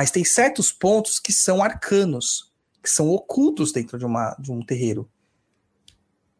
Mas 0.00 0.10
tem 0.10 0.24
certos 0.24 0.72
pontos 0.72 1.18
que 1.18 1.30
são 1.30 1.62
arcanos, 1.62 2.50
que 2.82 2.88
são 2.88 3.10
ocultos 3.10 3.70
dentro 3.70 3.98
de, 3.98 4.06
uma, 4.06 4.34
de 4.40 4.50
um 4.50 4.62
terreiro. 4.62 5.06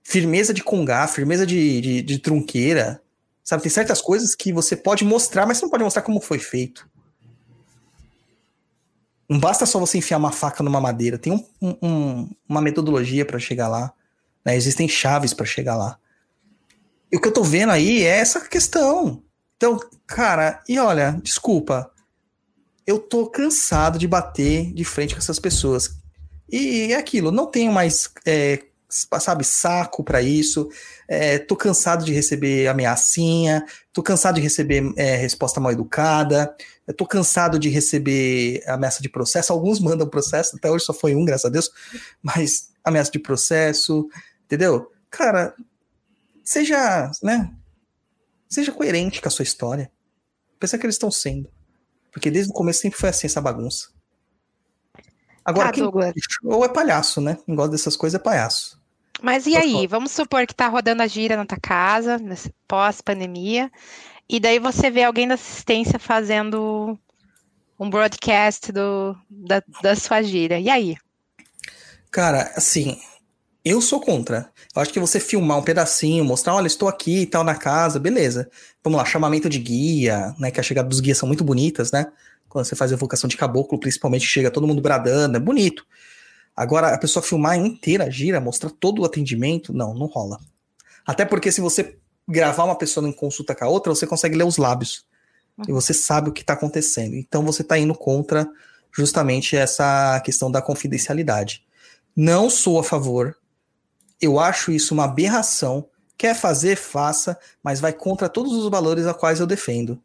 firmeza 0.02 0.54
de 0.54 0.62
congá, 0.64 1.06
firmeza 1.06 1.44
de, 1.46 1.78
de, 1.82 2.00
de 2.00 2.18
trunqueira. 2.18 3.02
Sabe, 3.44 3.62
tem 3.62 3.68
certas 3.70 4.00
coisas 4.00 4.34
que 4.34 4.50
você 4.50 4.74
pode 4.74 5.04
mostrar, 5.04 5.44
mas 5.44 5.58
você 5.58 5.66
não 5.66 5.70
pode 5.70 5.84
mostrar 5.84 6.00
como 6.00 6.22
foi 6.22 6.38
feito. 6.38 6.88
Não 9.28 9.38
basta 9.38 9.66
só 9.66 9.78
você 9.78 9.98
enfiar 9.98 10.16
uma 10.16 10.32
faca 10.32 10.62
numa 10.62 10.80
madeira. 10.80 11.18
Tem 11.18 11.30
um- 11.30 11.46
um- 11.60 11.76
um- 11.82 12.30
uma 12.48 12.62
metodologia 12.62 13.26
para 13.26 13.38
chegar 13.38 13.68
lá. 13.68 13.92
né? 14.42 14.56
Existem 14.56 14.88
chaves 14.88 15.34
para 15.34 15.44
chegar 15.44 15.76
lá. 15.76 15.98
E 17.12 17.16
o 17.18 17.20
que 17.20 17.28
eu 17.28 17.32
tô 17.32 17.44
vendo 17.44 17.72
aí 17.72 18.04
é 18.04 18.20
essa 18.20 18.40
questão. 18.40 19.22
Então, 19.58 19.78
cara, 20.06 20.62
e 20.66 20.78
olha, 20.78 21.20
desculpa. 21.22 21.92
Eu 22.90 22.98
tô 22.98 23.28
cansado 23.28 24.00
de 24.00 24.08
bater 24.08 24.72
de 24.72 24.84
frente 24.84 25.14
com 25.14 25.20
essas 25.20 25.38
pessoas. 25.38 25.94
E 26.50 26.92
é 26.92 26.96
aquilo, 26.96 27.30
não 27.30 27.46
tenho 27.46 27.70
mais, 27.70 28.10
é, 28.26 28.64
sabe, 28.88 29.44
saco 29.44 30.02
para 30.02 30.20
isso. 30.20 30.68
É, 31.06 31.38
tô 31.38 31.54
cansado 31.54 32.04
de 32.04 32.12
receber 32.12 32.66
ameaçinha. 32.66 33.64
Tô 33.92 34.02
cansado 34.02 34.34
de 34.34 34.40
receber 34.40 34.92
é, 34.96 35.14
resposta 35.14 35.60
mal 35.60 35.70
educada. 35.70 36.52
Tô 36.96 37.06
cansado 37.06 37.60
de 37.60 37.68
receber 37.68 38.60
ameaça 38.66 39.00
de 39.00 39.08
processo. 39.08 39.52
Alguns 39.52 39.78
mandam 39.80 40.08
processo, 40.08 40.56
até 40.56 40.68
hoje 40.68 40.84
só 40.84 40.92
foi 40.92 41.14
um, 41.14 41.24
graças 41.24 41.44
a 41.44 41.48
Deus. 41.48 41.70
Mas 42.20 42.70
ameaça 42.82 43.12
de 43.12 43.20
processo, 43.20 44.08
entendeu? 44.46 44.90
Cara, 45.08 45.54
seja, 46.42 47.08
né? 47.22 47.54
Seja 48.48 48.72
coerente 48.72 49.22
com 49.22 49.28
a 49.28 49.30
sua 49.30 49.44
história. 49.44 49.92
Pensa 50.58 50.76
que 50.76 50.84
eles 50.84 50.96
estão 50.96 51.12
sendo. 51.12 51.48
Porque 52.12 52.30
desde 52.30 52.50
o 52.50 52.54
começo 52.54 52.80
sempre 52.80 52.98
foi 52.98 53.08
assim 53.08 53.26
essa 53.26 53.40
bagunça. 53.40 53.88
Agora, 55.44 55.68
Tá, 55.68 55.72
quem 55.72 55.84
ou 56.44 56.64
é 56.64 56.68
palhaço, 56.68 57.20
né? 57.20 57.38
Quem 57.46 57.54
gosta 57.54 57.72
dessas 57.72 57.96
coisas 57.96 58.20
é 58.20 58.22
palhaço. 58.22 58.80
Mas 59.22 59.46
e 59.46 59.56
aí? 59.56 59.86
Vamos 59.86 60.12
supor 60.12 60.46
que 60.46 60.54
tá 60.54 60.68
rodando 60.68 61.02
a 61.02 61.06
gira 61.06 61.36
na 61.36 61.44
tua 61.44 61.58
casa, 61.60 62.18
pós-pandemia, 62.66 63.70
e 64.28 64.40
daí 64.40 64.58
você 64.58 64.90
vê 64.90 65.02
alguém 65.02 65.28
da 65.28 65.34
assistência 65.34 65.98
fazendo 65.98 66.98
um 67.78 67.90
broadcast 67.90 68.72
do, 68.72 69.16
da, 69.28 69.62
da 69.82 69.96
sua 69.96 70.22
gira. 70.22 70.58
E 70.58 70.70
aí? 70.70 70.96
Cara, 72.10 72.52
assim, 72.56 72.98
eu 73.64 73.80
sou 73.80 74.00
contra. 74.00 74.50
Eu 74.74 74.82
acho 74.82 74.92
que 74.92 75.00
você 75.00 75.20
filmar 75.20 75.58
um 75.58 75.62
pedacinho, 75.62 76.24
mostrar, 76.24 76.54
olha, 76.54 76.66
estou 76.66 76.88
aqui 76.88 77.20
e 77.20 77.26
tal 77.26 77.44
na 77.44 77.54
casa, 77.54 77.98
beleza. 77.98 78.50
Vamos 78.82 78.98
lá, 78.98 79.04
chamamento 79.04 79.48
de 79.48 79.58
guia, 79.58 80.34
né? 80.38 80.50
Que 80.50 80.60
a 80.60 80.62
chegada 80.62 80.88
dos 80.88 81.00
guias 81.00 81.18
são 81.18 81.26
muito 81.26 81.44
bonitas, 81.44 81.92
né? 81.92 82.06
Quando 82.48 82.64
você 82.64 82.74
faz 82.74 82.90
a 82.90 82.94
evocação 82.94 83.28
de 83.28 83.36
caboclo, 83.36 83.78
principalmente, 83.78 84.26
chega 84.26 84.50
todo 84.50 84.66
mundo 84.66 84.80
bradando, 84.80 85.36
é 85.36 85.40
bonito. 85.40 85.86
Agora, 86.56 86.94
a 86.94 86.98
pessoa 86.98 87.22
filmar 87.22 87.56
inteira 87.56 88.10
gira, 88.10 88.40
mostrar 88.40 88.70
todo 88.70 89.02
o 89.02 89.04
atendimento, 89.04 89.72
não, 89.72 89.94
não 89.94 90.06
rola. 90.06 90.38
Até 91.06 91.24
porque 91.24 91.52
se 91.52 91.60
você 91.60 91.96
gravar 92.26 92.64
uma 92.64 92.76
pessoa 92.76 93.08
em 93.08 93.12
consulta 93.12 93.54
com 93.54 93.64
a 93.64 93.68
outra, 93.68 93.94
você 93.94 94.06
consegue 94.06 94.36
ler 94.36 94.44
os 94.44 94.56
lábios. 94.56 95.04
E 95.68 95.72
você 95.72 95.92
sabe 95.92 96.30
o 96.30 96.32
que 96.32 96.40
está 96.40 96.54
acontecendo. 96.54 97.14
Então 97.14 97.42
você 97.42 97.62
está 97.62 97.78
indo 97.78 97.94
contra 97.94 98.48
justamente 98.92 99.56
essa 99.56 100.20
questão 100.20 100.50
da 100.50 100.62
confidencialidade. 100.62 101.64
Não 102.16 102.48
sou 102.48 102.78
a 102.78 102.84
favor. 102.84 103.36
Eu 104.20 104.38
acho 104.38 104.72
isso 104.72 104.94
uma 104.94 105.04
aberração. 105.04 105.88
Quer 106.16 106.34
fazer, 106.34 106.76
faça, 106.76 107.38
mas 107.62 107.80
vai 107.80 107.92
contra 107.92 108.28
todos 108.28 108.52
os 108.52 108.70
valores 108.70 109.06
a 109.06 109.14
quais 109.14 109.40
eu 109.40 109.46
defendo. 109.46 110.00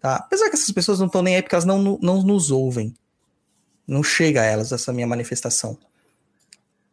Tá? 0.00 0.16
Apesar 0.16 0.48
que 0.48 0.54
essas 0.54 0.70
pessoas 0.70 0.98
não 0.98 1.06
estão 1.06 1.22
nem 1.22 1.36
aí 1.36 1.42
porque 1.42 1.54
elas 1.54 1.64
não, 1.64 1.98
não 2.00 2.22
nos 2.22 2.50
ouvem. 2.50 2.94
Não 3.86 4.02
chega 4.02 4.40
a 4.40 4.44
elas 4.44 4.72
essa 4.72 4.92
minha 4.92 5.06
manifestação. 5.06 5.76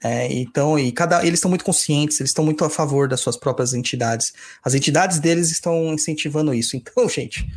É, 0.04 0.32
então, 0.32 0.78
e 0.78 0.92
cada, 0.92 1.26
eles 1.26 1.40
estão 1.40 1.50
muito 1.50 1.66
conscientes, 1.66 2.20
eles 2.20 2.30
estão 2.30 2.46
muito 2.46 2.64
a 2.64 2.70
favor 2.70 3.08
das 3.08 3.20
suas 3.20 3.36
próprias 3.36 3.74
entidades. 3.74 4.34
As 4.64 4.74
entidades 4.74 5.20
deles 5.20 5.52
estão 5.52 5.94
incentivando 5.94 6.54
isso. 6.54 6.76
Então, 6.76 7.08
gente, 7.10 7.48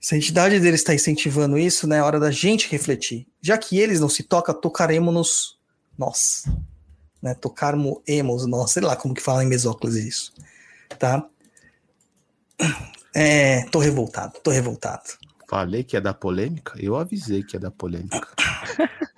se 0.00 0.14
a 0.14 0.18
entidade 0.18 0.60
deles 0.60 0.80
está 0.80 0.94
incentivando 0.94 1.58
isso, 1.58 1.86
né, 1.86 1.98
é 1.98 2.02
hora 2.02 2.20
da 2.20 2.30
gente 2.30 2.70
refletir. 2.70 3.26
Já 3.40 3.56
que 3.56 3.78
eles 3.78 4.00
não 4.00 4.08
se 4.08 4.22
tocam, 4.22 4.54
tocaremos 4.54 5.58
nós. 5.96 6.44
Né, 7.20 7.34
tocarmos 7.34 8.00
nós, 8.46 8.70
sei 8.70 8.82
lá 8.82 8.94
como 8.94 9.14
que 9.14 9.22
fala 9.22 9.42
em 9.42 9.48
Mesóclise 9.48 10.06
isso. 10.06 10.32
Tá? 10.98 11.26
É, 13.14 13.64
tô 13.70 13.78
revoltado, 13.78 14.38
tô 14.42 14.50
revoltado. 14.50 15.02
Falei 15.48 15.82
que 15.82 15.96
ia 15.96 16.00
dar 16.00 16.14
polêmica? 16.14 16.74
Eu 16.78 16.96
avisei 16.96 17.42
que 17.42 17.56
ia 17.56 17.60
dar 17.60 17.70
polêmica. 17.70 18.28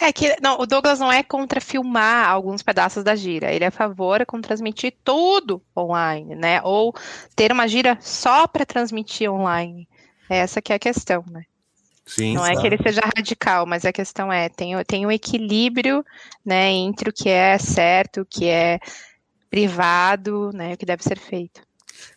É 0.00 0.12
que 0.12 0.36
não, 0.40 0.60
o 0.60 0.66
Douglas 0.66 1.00
não 1.00 1.10
é 1.10 1.24
contra 1.24 1.60
filmar 1.60 2.28
alguns 2.28 2.62
pedaços 2.62 3.02
da 3.02 3.16
gira, 3.16 3.52
ele 3.52 3.64
é 3.64 3.68
a 3.68 3.72
favor 3.72 4.24
com 4.26 4.40
transmitir 4.40 4.94
tudo 5.02 5.60
online, 5.76 6.36
né? 6.36 6.62
Ou 6.62 6.94
ter 7.34 7.50
uma 7.50 7.66
gira 7.66 7.98
só 8.00 8.46
para 8.46 8.64
transmitir 8.64 9.30
online. 9.30 9.88
Essa 10.30 10.62
que 10.62 10.72
é 10.72 10.76
a 10.76 10.78
questão, 10.78 11.24
né? 11.28 11.42
Sim, 12.08 12.34
Não 12.34 12.44
é 12.46 12.56
que 12.56 12.66
ele 12.66 12.78
seja 12.82 13.02
radical, 13.16 13.66
mas 13.66 13.84
a 13.84 13.92
questão 13.92 14.32
é, 14.32 14.48
tem, 14.48 14.74
o- 14.74 14.84
tem 14.84 15.06
um 15.06 15.10
equilíbrio, 15.12 16.04
né, 16.44 16.70
entre 16.70 17.10
o 17.10 17.12
que 17.12 17.28
é 17.28 17.58
certo, 17.58 18.22
o 18.22 18.26
que 18.26 18.46
é 18.46 18.80
privado, 19.50 20.50
né, 20.52 20.74
o 20.74 20.76
que 20.76 20.86
deve 20.86 21.02
ser 21.02 21.18
feito. 21.18 21.60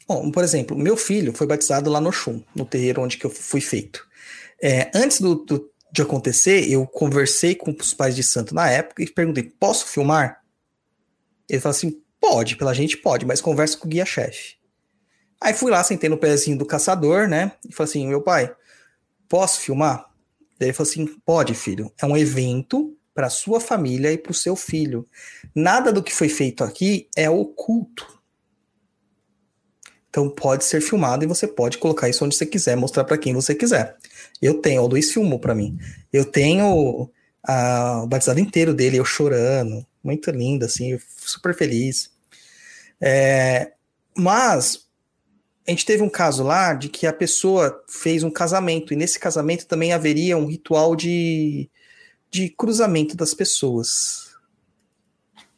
Bom, 0.07 0.31
por 0.31 0.43
exemplo, 0.43 0.77
meu 0.77 0.95
filho 0.95 1.33
foi 1.33 1.47
batizado 1.47 1.89
lá 1.89 1.99
no 1.99 2.11
Xum, 2.11 2.41
no 2.55 2.65
terreiro 2.65 3.01
onde 3.01 3.17
que 3.17 3.25
eu 3.25 3.29
fui 3.29 3.61
feito. 3.61 4.05
É, 4.61 4.91
antes 4.93 5.19
do, 5.19 5.35
do- 5.35 5.69
de 5.91 6.01
acontecer, 6.01 6.69
eu 6.71 6.85
conversei 6.87 7.53
com 7.55 7.71
os 7.71 7.93
pais 7.93 8.15
de 8.15 8.23
santo 8.23 8.55
na 8.55 8.69
época 8.69 9.03
e 9.03 9.09
perguntei: 9.09 9.43
posso 9.43 9.85
filmar? 9.87 10.39
Ele 11.49 11.59
falou 11.59 11.75
assim: 11.75 12.01
pode, 12.19 12.55
pela 12.55 12.73
gente 12.73 12.95
pode, 12.97 13.25
mas 13.25 13.41
conversa 13.41 13.77
com 13.77 13.87
o 13.87 13.89
guia-chefe. 13.89 14.55
Aí 15.39 15.53
fui 15.53 15.71
lá, 15.71 15.83
sentei 15.83 16.09
no 16.09 16.17
pezinho 16.17 16.57
do 16.57 16.65
caçador, 16.65 17.27
né? 17.27 17.51
E 17.67 17.73
falei 17.73 17.89
assim: 17.89 18.07
meu 18.07 18.21
pai, 18.21 18.53
posso 19.31 19.61
filmar? 19.61 20.09
Daí 20.59 20.67
ele 20.67 20.73
falou 20.73 20.89
assim: 20.91 21.07
pode, 21.25 21.55
filho. 21.55 21.89
É 21.97 22.05
um 22.05 22.17
evento 22.17 22.93
para 23.15 23.29
sua 23.29 23.61
família 23.61 24.11
e 24.11 24.17
para 24.17 24.31
o 24.31 24.35
seu 24.35 24.57
filho. 24.57 25.07
Nada 25.55 25.91
do 25.93 26.03
que 26.03 26.13
foi 26.13 26.27
feito 26.27 26.65
aqui 26.65 27.07
é 27.15 27.29
oculto. 27.29 28.05
Então 30.09 30.29
pode 30.29 30.65
ser 30.65 30.81
filmado 30.81 31.23
e 31.23 31.27
você 31.27 31.47
pode 31.47 31.77
colocar 31.77 32.09
isso 32.09 32.25
onde 32.25 32.35
você 32.35 32.45
quiser, 32.45 32.75
mostrar 32.75 33.05
para 33.05 33.17
quem 33.17 33.33
você 33.33 33.55
quiser. 33.55 33.95
Eu 34.41 34.55
tenho, 34.55 34.81
o 34.81 34.87
Luiz 34.87 35.13
filmou 35.13 35.39
para 35.39 35.55
mim. 35.55 35.77
Eu 36.11 36.25
tenho 36.25 37.09
a- 37.41 38.01
o 38.03 38.07
batizado 38.07 38.39
inteiro 38.41 38.73
dele, 38.73 38.97
eu 38.97 39.05
chorando, 39.05 39.85
muito 40.03 40.29
lindo, 40.29 40.65
assim, 40.65 40.99
super 41.17 41.55
feliz. 41.55 42.11
É, 42.99 43.71
mas 44.17 44.85
a 45.67 45.71
gente 45.71 45.85
teve 45.85 46.01
um 46.01 46.09
caso 46.09 46.43
lá 46.43 46.73
de 46.73 46.89
que 46.89 47.05
a 47.05 47.13
pessoa 47.13 47.83
fez 47.87 48.23
um 48.23 48.31
casamento, 48.31 48.93
e 48.93 48.95
nesse 48.95 49.19
casamento 49.19 49.67
também 49.67 49.93
haveria 49.93 50.37
um 50.37 50.47
ritual 50.47 50.95
de, 50.95 51.69
de 52.29 52.49
cruzamento 52.49 53.15
das 53.15 53.33
pessoas. 53.33 54.31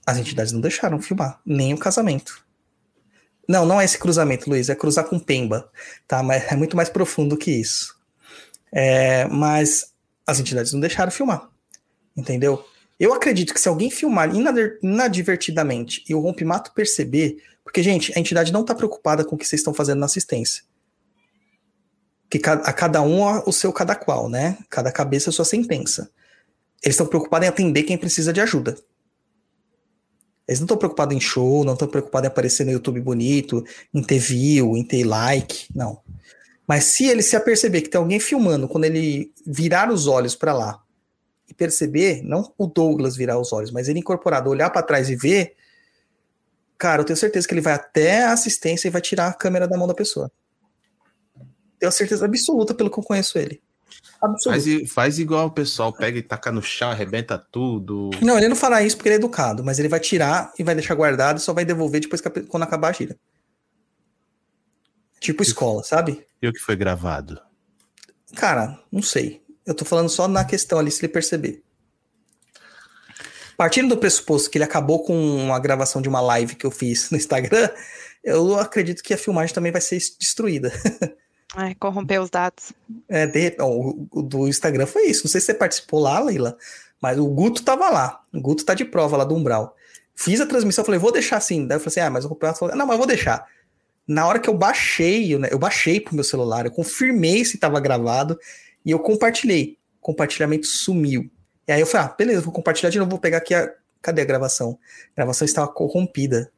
As 0.05 0.17
entidades 0.17 0.51
não 0.51 0.59
deixaram 0.59 1.01
filmar, 1.01 1.39
nem 1.45 1.73
o 1.73 1.77
casamento. 1.77 2.43
Não, 3.47 3.65
não 3.65 3.79
é 3.79 3.85
esse 3.85 3.97
cruzamento, 3.97 4.49
Luiz, 4.49 4.69
é 4.69 4.75
cruzar 4.75 5.05
com 5.05 5.19
pemba, 5.19 5.69
tá? 6.07 6.21
Mas 6.21 6.51
é 6.51 6.55
muito 6.55 6.75
mais 6.75 6.89
profundo 6.89 7.37
que 7.37 7.51
isso. 7.51 7.95
É, 8.71 9.25
mas 9.27 9.93
as 10.25 10.39
entidades 10.39 10.73
não 10.73 10.80
deixaram 10.80 11.11
filmar, 11.11 11.49
entendeu? 12.15 12.65
Eu 12.99 13.13
acredito 13.13 13.53
que 13.53 13.59
se 13.59 13.67
alguém 13.67 13.89
filmar 13.89 14.34
inadvertidamente 14.34 16.03
e 16.07 16.15
o 16.15 16.19
rompimato 16.19 16.73
perceber, 16.73 17.38
porque, 17.73 17.81
gente, 17.81 18.13
a 18.15 18.19
entidade 18.19 18.53
não 18.53 18.61
está 18.61 18.75
preocupada 18.75 19.25
com 19.25 19.33
o 19.33 19.37
que 19.37 19.47
vocês 19.47 19.59
estão 19.59 19.73
fazendo 19.73 19.97
na 19.97 20.05
assistência. 20.05 20.63
Que 22.29 22.39
a 22.45 22.71
cada 22.71 23.01
um 23.01 23.23
o 23.47 23.51
seu 23.51 23.73
cada 23.73 23.95
qual, 23.95 24.29
né? 24.29 24.59
Cada 24.69 24.91
cabeça 24.91 25.31
a 25.31 25.33
sua 25.33 25.43
sentença. 25.43 26.11
Eles 26.83 26.93
estão 26.93 27.07
preocupados 27.07 27.47
em 27.47 27.49
atender 27.49 27.81
quem 27.81 27.97
precisa 27.97 28.31
de 28.31 28.39
ajuda. 28.39 28.77
Eles 30.47 30.59
não 30.59 30.65
estão 30.65 30.77
preocupados 30.77 31.17
em 31.17 31.19
show, 31.19 31.63
não 31.63 31.73
estão 31.73 31.87
preocupados 31.87 32.27
em 32.27 32.31
aparecer 32.31 32.63
no 32.63 32.71
YouTube 32.71 33.01
bonito, 33.01 33.65
em 33.91 34.03
ter 34.03 34.19
view, 34.19 34.77
em 34.77 34.83
ter 34.83 35.03
like, 35.03 35.65
não. 35.73 35.99
Mas 36.67 36.83
se 36.83 37.07
ele 37.07 37.23
se 37.23 37.35
aperceber 37.35 37.81
que 37.81 37.89
tem 37.89 37.97
alguém 37.97 38.19
filmando, 38.19 38.67
quando 38.67 38.85
ele 38.85 39.33
virar 39.47 39.91
os 39.91 40.05
olhos 40.05 40.35
para 40.35 40.53
lá 40.53 40.83
e 41.49 41.55
perceber, 41.55 42.21
não 42.21 42.53
o 42.55 42.67
Douglas 42.67 43.15
virar 43.15 43.39
os 43.39 43.51
olhos, 43.51 43.71
mas 43.71 43.89
ele 43.89 43.97
incorporado, 43.97 44.51
olhar 44.51 44.69
para 44.69 44.83
trás 44.83 45.09
e 45.09 45.15
ver, 45.15 45.55
cara, 46.84 47.01
eu 47.01 47.05
tenho 47.05 47.15
certeza 47.15 47.47
que 47.47 47.53
ele 47.53 47.61
vai 47.61 47.72
até 47.72 48.26
a 48.26 48.34
assistência 48.34 48.89
e 48.89 48.91
vai 48.91 48.99
tirar 48.99 49.27
a 49.27 49.34
câmera 49.34 49.65
da 49.65 49.77
mão 49.77 49.88
da 49.88 49.93
pessoa. 49.93 50.30
Tenho 51.80 51.91
certeza 51.93 52.26
absoluta 52.26 52.73
pelo 52.73 52.91
que 52.91 52.99
eu 52.99 53.03
conheço 53.03 53.38
ele. 53.38 53.61
Absoluta. 54.22 54.61
Faz, 54.61 54.91
faz 54.91 55.18
igual 55.18 55.47
o 55.47 55.51
pessoal, 55.51 55.93
pega 55.93 56.19
e 56.19 56.22
taca 56.22 56.51
no 56.51 56.61
chão, 56.61 56.91
arrebenta 56.91 57.38
tudo. 57.38 58.10
Não, 58.22 58.38
ele 58.38 58.49
não 58.49 58.55
fará 58.55 58.84
isso 58.84 58.97
porque 58.97 59.07
ele 59.07 59.15
é 59.15 59.18
educado, 59.18 59.64
mas 59.64 59.80
ele 59.80 59.88
vai 59.88 60.01
tirar 60.01 60.51
e 60.60 60.64
vai 60.64 60.76
deixar 60.76 60.93
guardado 60.93 61.38
e 61.38 61.41
só 61.41 61.53
vai 61.53 61.64
devolver 61.64 62.01
depois 62.01 62.19
que 62.19 62.30
quando 62.30 62.64
acabar 62.64 62.89
a 62.89 62.91
gira. 62.91 63.18
Tipo 65.22 65.41
escola, 65.41 65.84
sabe? 65.84 66.26
E 66.41 66.47
o 66.49 66.51
que 66.51 66.60
foi 66.60 66.76
gravado? 66.76 67.39
Cara, 68.35 68.77
não 68.91 69.01
sei. 69.01 69.41
Eu 69.65 69.73
tô 69.73 69.85
falando 69.85 70.10
só 70.10 70.27
na 70.27 70.43
questão 70.43 70.80
ali, 70.80 70.91
se 70.91 70.99
ele 70.99 71.14
perceber. 71.14 71.62
Partindo 73.57 73.89
do 73.89 73.97
pressuposto 73.97 74.49
que 74.49 74.57
ele 74.57 74.65
acabou 74.65 75.03
com 75.03 75.15
uma 75.15 75.59
gravação 75.59 76.01
de 76.01 76.09
uma 76.09 76.21
live 76.21 76.55
que 76.55 76.65
eu 76.65 76.71
fiz 76.71 77.09
no 77.11 77.17
Instagram, 77.17 77.69
eu 78.23 78.59
acredito 78.59 79.03
que 79.03 79.13
a 79.13 79.17
filmagem 79.17 79.53
também 79.53 79.71
vai 79.71 79.81
ser 79.81 79.99
destruída. 80.19 80.71
Ai, 81.55 81.75
corrompeu 81.75 82.23
os 82.23 82.31
dados. 82.31 82.73
É, 83.07 83.27
de- 83.27 83.55
o, 83.59 84.07
o 84.11 84.21
do 84.23 84.47
Instagram 84.47 84.88
foi 84.88 85.03
isso. 85.03 85.23
Não 85.25 85.31
sei 85.31 85.39
se 85.39 85.47
você 85.47 85.53
participou 85.53 85.99
lá, 85.99 86.19
Leila, 86.19 86.57
mas 86.99 87.19
o 87.19 87.27
Guto 87.27 87.61
tava 87.63 87.89
lá. 87.89 88.21
O 88.34 88.41
Guto 88.41 88.65
tá 88.65 88.73
de 88.73 88.84
prova 88.84 89.17
lá 89.17 89.23
do 89.23 89.35
Umbral. 89.35 89.75
Fiz 90.15 90.41
a 90.41 90.47
transmissão, 90.47 90.84
falei, 90.84 90.99
vou 90.99 91.11
deixar 91.11 91.38
assim. 91.38 91.67
Daí 91.67 91.75
eu 91.75 91.80
falei 91.80 91.91
assim, 91.91 91.99
ah, 91.99 92.09
mas 92.09 92.25
o 92.25 92.30
campeonato 92.30 92.59
falou, 92.59 92.75
não, 92.75 92.88
mas 92.88 92.97
vou 92.97 93.05
deixar. 93.05 93.45
Na 94.07 94.25
hora 94.27 94.39
que 94.39 94.49
eu 94.49 94.53
baixei, 94.53 95.38
né, 95.38 95.49
eu 95.51 95.59
baixei 95.59 95.99
pro 95.99 96.15
meu 96.15 96.23
celular, 96.23 96.65
eu 96.65 96.71
confirmei 96.71 97.45
se 97.45 97.57
tava 97.57 97.80
gravado 97.80 98.38
e 98.84 98.89
eu 98.91 98.99
compartilhei. 98.99 99.77
O 99.99 100.01
compartilhamento 100.01 100.65
sumiu. 100.65 101.30
E 101.68 101.72
aí 101.72 101.80
eu 101.81 101.88
falei, 101.88 102.07
ah, 102.07 102.15
beleza, 102.18 102.41
vou 102.41 102.53
compartilhar 102.53 102.90
de 102.90 102.99
novo, 102.99 103.11
vou 103.11 103.19
pegar 103.19 103.38
aqui 103.38 103.53
a. 103.53 103.73
Cadê 104.02 104.22
a 104.22 104.26
gravação? 104.26 104.77
A 105.11 105.15
gravação 105.15 105.45
estava 105.45 105.68
corrompida. 105.69 106.52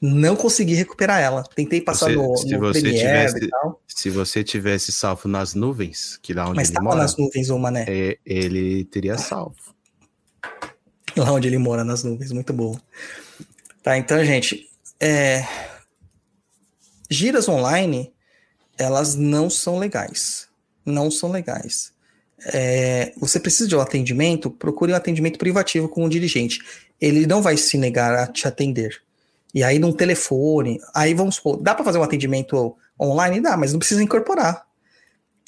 Não 0.00 0.34
consegui 0.36 0.74
recuperar 0.74 1.20
ela. 1.20 1.42
Tentei 1.42 1.80
passar 1.80 2.06
Você- 2.06 2.16
no, 2.16 2.36
se 2.36 2.52
no 2.52 2.58
você 2.60 2.80
Premiere 2.80 3.00
tivesse- 3.32 3.44
e 3.44 3.48
tal, 3.50 3.82
Se 3.86 4.08
você 4.10 4.44
tivesse 4.44 4.92
salvo 4.92 5.28
nas 5.28 5.54
nuvens, 5.54 6.18
que 6.22 6.32
lá 6.32 6.44
onde 6.46 6.56
mas 6.56 6.70
ele 6.70 6.80
mora, 6.80 6.96
nas 7.02 7.16
nuvens, 7.16 7.50
ô 7.50 7.58
Mané. 7.58 7.84
é, 7.88 8.18
ele 8.24 8.84
teria 8.86 9.18
salvo. 9.18 9.56
Lá 11.16 11.32
onde 11.32 11.48
ele 11.48 11.58
mora, 11.58 11.84
nas 11.84 12.02
nuvens, 12.04 12.32
muito 12.32 12.52
bom. 12.52 12.78
Tá, 13.82 13.98
então, 13.98 14.24
gente, 14.24 14.70
é... 15.00 15.42
giras 17.10 17.48
online, 17.48 18.12
elas 18.78 19.14
não 19.16 19.50
são 19.50 19.78
legais. 19.78 20.48
Não 20.86 21.10
são 21.10 21.30
legais. 21.30 21.92
É, 22.46 23.12
Você 23.18 23.40
precisa 23.40 23.68
de 23.68 23.76
um 23.76 23.80
atendimento, 23.80 24.50
procure 24.50 24.92
um 24.92 24.96
atendimento 24.96 25.38
privativo 25.38 25.88
com 25.88 26.04
o 26.04 26.08
dirigente. 26.08 26.60
Ele 27.00 27.26
não 27.26 27.42
vai 27.42 27.56
se 27.56 27.76
negar 27.76 28.14
a 28.14 28.26
te 28.26 28.46
atender. 28.46 29.00
E 29.54 29.62
aí, 29.62 29.78
num 29.78 29.92
telefone, 29.92 30.78
aí 30.94 31.14
vamos 31.14 31.36
supor, 31.36 31.56
dá 31.60 31.74
para 31.74 31.84
fazer 31.84 31.98
um 31.98 32.02
atendimento 32.02 32.76
online? 33.00 33.40
Dá, 33.40 33.56
mas 33.56 33.72
não 33.72 33.78
precisa 33.78 34.02
incorporar. 34.02 34.66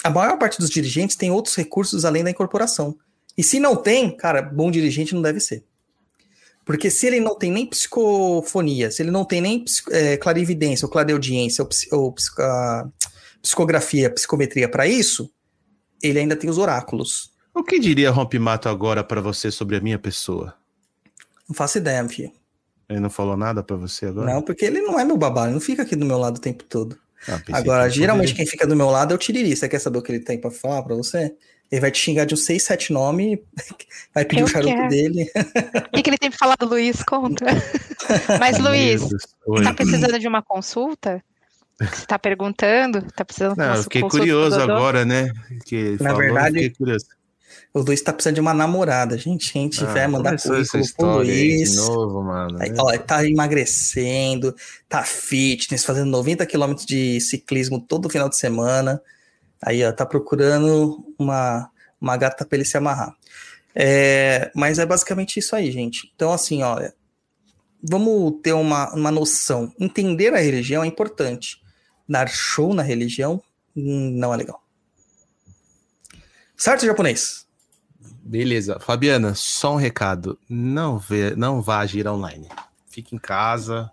A 0.03 0.11
maior 0.11 0.39
parte 0.39 0.59
dos 0.59 0.71
dirigentes 0.71 1.17
tem 1.17 1.31
outros 1.31 1.55
recursos 1.55 2.05
além 2.05 2.25
da 2.25 2.31
incorporação. 2.31 2.97
E 3.37 3.43
se 3.43 3.61
não 3.61 3.77
tem, 3.77 4.17
cara, 4.17 4.41
bom 4.43 4.71
dirigente 4.71 5.15
não 5.15 5.23
deve 5.23 5.41
ser. 5.41 5.65
Porque 6.65 6.91
se 6.91 7.07
ele 7.07 7.21
não 7.21 7.37
tem 7.37 7.51
nem 7.51 7.67
psicofonia, 7.67 8.91
se 8.91 9.03
ele 9.03 9.11
não 9.11 9.25
tem 9.25 9.41
nem 9.41 9.65
é, 9.91 10.17
clarividência, 10.17 10.87
ou 10.87 10.93
clareaudiência, 10.93 11.65
ou, 11.65 11.99
ou 11.99 12.15
ah, 12.39 12.89
psicografia, 13.43 14.11
psicometria 14.11 14.69
para 14.69 14.87
isso, 14.87 15.31
ele 16.03 16.19
ainda 16.19 16.37
tem 16.37 16.49
os 16.51 16.59
oráculos. 16.59 17.31
O 17.55 17.63
que 17.65 17.79
diria 17.79 18.11
Rompimato 18.11 18.69
agora 18.69 19.03
pra 19.03 19.21
você 19.21 19.51
sobre 19.51 19.77
a 19.77 19.81
minha 19.81 19.99
pessoa? 19.99 20.55
Não 21.49 21.55
faço 21.55 21.79
ideia, 21.79 22.07
filho. 22.09 22.31
Ele 22.89 23.01
não 23.01 23.11
falou 23.11 23.37
nada 23.37 23.63
pra 23.63 23.77
você 23.77 24.07
agora? 24.07 24.33
Não, 24.33 24.43
porque 24.43 24.65
ele 24.65 24.81
não 24.81 24.99
é 24.99 25.05
meu 25.05 25.17
babá, 25.17 25.45
ele 25.45 25.55
não 25.55 25.61
fica 25.61 25.83
aqui 25.83 25.95
do 25.97 26.05
meu 26.07 26.19
lado 26.19 26.37
o 26.39 26.41
tempo 26.41 26.65
todo. 26.65 26.97
Ah, 27.29 27.41
Agora, 27.53 27.85
que 27.89 27.97
geralmente 27.97 28.29
poderia. 28.29 28.37
quem 28.37 28.47
fica 28.47 28.67
do 28.67 28.75
meu 28.75 28.89
lado 28.89 29.13
é 29.13 29.15
o 29.15 29.19
Tiriri. 29.19 29.55
Você 29.55 29.69
quer 29.69 29.79
saber 29.79 29.99
o 29.99 30.03
que 30.03 30.11
ele 30.11 30.21
tem 30.21 30.41
pra 30.41 30.51
falar 30.51 30.83
pra 30.83 30.95
você? 30.95 31.35
Ele 31.71 31.81
vai 31.81 31.91
te 31.91 31.99
xingar 31.99 32.25
de 32.25 32.35
uns 32.35 32.45
6, 32.47 32.63
7 32.65 32.93
nomes, 32.93 33.39
vai 34.15 34.25
pedir 34.25 34.41
Eu 34.41 34.47
o 34.47 34.49
charuto 34.49 34.75
quero. 34.75 34.89
dele. 34.89 35.31
O 35.89 35.97
que, 35.97 36.03
que 36.03 36.11
ele 36.11 36.19
tem 36.19 36.31
pra 36.31 36.39
falar 36.39 36.57
do 36.57 36.67
Luiz? 36.67 37.03
Conta. 37.05 37.45
Mas, 38.41 38.59
Luiz. 38.59 39.03
Oi. 39.47 39.63
tá 39.63 39.73
precisando 39.75 40.19
de 40.19 40.27
uma 40.27 40.43
consulta? 40.43 41.23
Você 41.81 42.07
tá 42.07 42.19
perguntando? 42.19 43.03
Tá 43.15 43.25
precisando 43.25 43.57
Não, 43.57 43.75
eu 43.75 43.83
fiquei 43.85 44.03
curioso 44.03 44.61
agora, 44.61 45.05
né? 45.05 45.33
Que 45.65 45.97
Na 46.01 46.11
falou, 46.11 46.19
verdade. 46.19 46.73
O 47.73 47.81
Luiz 47.81 48.01
tá 48.03 48.13
precisando 48.13 48.35
de 48.35 48.41
uma 48.41 48.53
namorada, 48.53 49.17
gente. 49.17 49.53
Quem 49.53 49.69
tiver, 49.69 50.05
Ah, 50.05 50.09
mandar 50.09 50.31
começou 50.31 50.57
essa 50.57 50.73
currículo 50.73 51.09
pro 51.09 51.19
Luiz. 51.19 51.71
de 51.71 51.77
novo, 51.77 52.23
mano. 52.23 52.59
Aí, 52.61 52.71
né? 52.71 52.77
ó, 52.79 52.99
tá 52.99 53.25
emagrecendo, 53.25 54.55
tá 54.89 55.05
fitness, 55.05 55.85
fazendo 55.85 56.11
90 56.11 56.45
quilômetros 56.47 56.85
de 56.85 57.21
ciclismo 57.21 57.81
todo 57.81 58.11
final 58.11 58.29
de 58.29 58.37
semana. 58.37 59.01
Aí, 59.63 59.85
ó, 59.85 59.93
tá 59.93 60.05
procurando 60.05 61.05
uma, 61.19 61.71
uma 62.01 62.17
gata 62.17 62.45
pra 62.45 62.57
ele 62.57 62.65
se 62.65 62.77
amarrar. 62.77 63.15
É, 63.75 64.51
mas 64.55 64.79
é 64.81 64.87
basicamente 64.87 65.39
isso 65.39 65.55
aí, 65.55 65.71
gente. 65.71 66.11
Então, 66.15 66.33
assim, 66.33 66.63
ó, 66.65 66.77
vamos 67.83 68.41
ter 68.43 68.53
uma, 68.53 68.93
uma 68.95 69.11
noção. 69.13 69.73
Entender 69.79 70.35
a 70.35 70.39
religião 70.39 70.83
é 70.83 70.87
importante. 70.87 71.61
Dar 72.11 72.29
show 72.29 72.75
na 72.75 72.83
religião 72.83 73.41
hum, 73.77 74.11
não 74.11 74.35
é 74.35 74.37
legal. 74.37 74.61
Certo, 76.57 76.85
japonês? 76.85 77.47
Beleza. 78.23 78.79
Fabiana, 78.81 79.35
só 79.35 79.75
um 79.75 79.77
recado. 79.77 80.37
Não, 80.49 80.99
vê, 80.99 81.35
não 81.37 81.63
vá 81.63 81.79
agir 81.79 82.07
online. 82.09 82.49
Fique 82.89 83.15
em 83.15 83.19
casa 83.19 83.91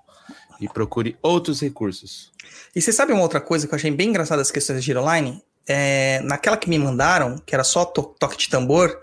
e 0.59 0.67
procure 0.67 1.15
outros 1.21 1.61
recursos. 1.61 2.31
E 2.75 2.81
você 2.81 2.91
sabe 2.91 3.13
uma 3.13 3.21
outra 3.21 3.39
coisa 3.39 3.67
que 3.67 3.73
eu 3.73 3.77
achei 3.77 3.91
bem 3.91 4.09
engraçada 4.09 4.41
das 4.41 4.49
questões 4.51 4.79
de 4.79 4.85
Giro 4.85 5.01
Online? 5.01 5.41
É, 5.67 6.19
naquela 6.21 6.57
que 6.57 6.69
me 6.69 6.79
mandaram, 6.79 7.37
que 7.37 7.53
era 7.53 7.63
só 7.63 7.85
to- 7.85 8.15
toque 8.19 8.37
de 8.37 8.49
tambor, 8.49 8.99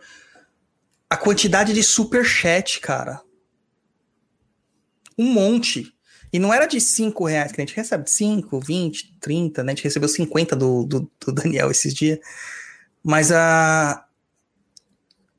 a 1.09 1.17
quantidade 1.17 1.73
de 1.73 1.83
superchat, 1.85 2.81
cara. 2.81 3.23
Um 5.17 5.33
monte. 5.33 5.94
E 6.35 6.39
não 6.41 6.53
era 6.53 6.67
de 6.67 6.81
5 6.81 7.25
reais, 7.25 7.53
que 7.53 7.61
a 7.61 7.65
gente 7.65 7.77
recebe 7.77 8.11
5, 8.11 8.59
20, 8.59 9.19
30, 9.21 9.63
né? 9.63 9.71
A 9.71 9.75
gente 9.75 9.85
recebeu 9.85 10.09
50 10.09 10.57
do, 10.57 10.85
do, 10.85 11.11
do 11.25 11.33
Daniel 11.33 11.71
esses 11.71 11.95
dias. 11.95 12.19
Mas 13.03 13.31
a. 13.31 14.05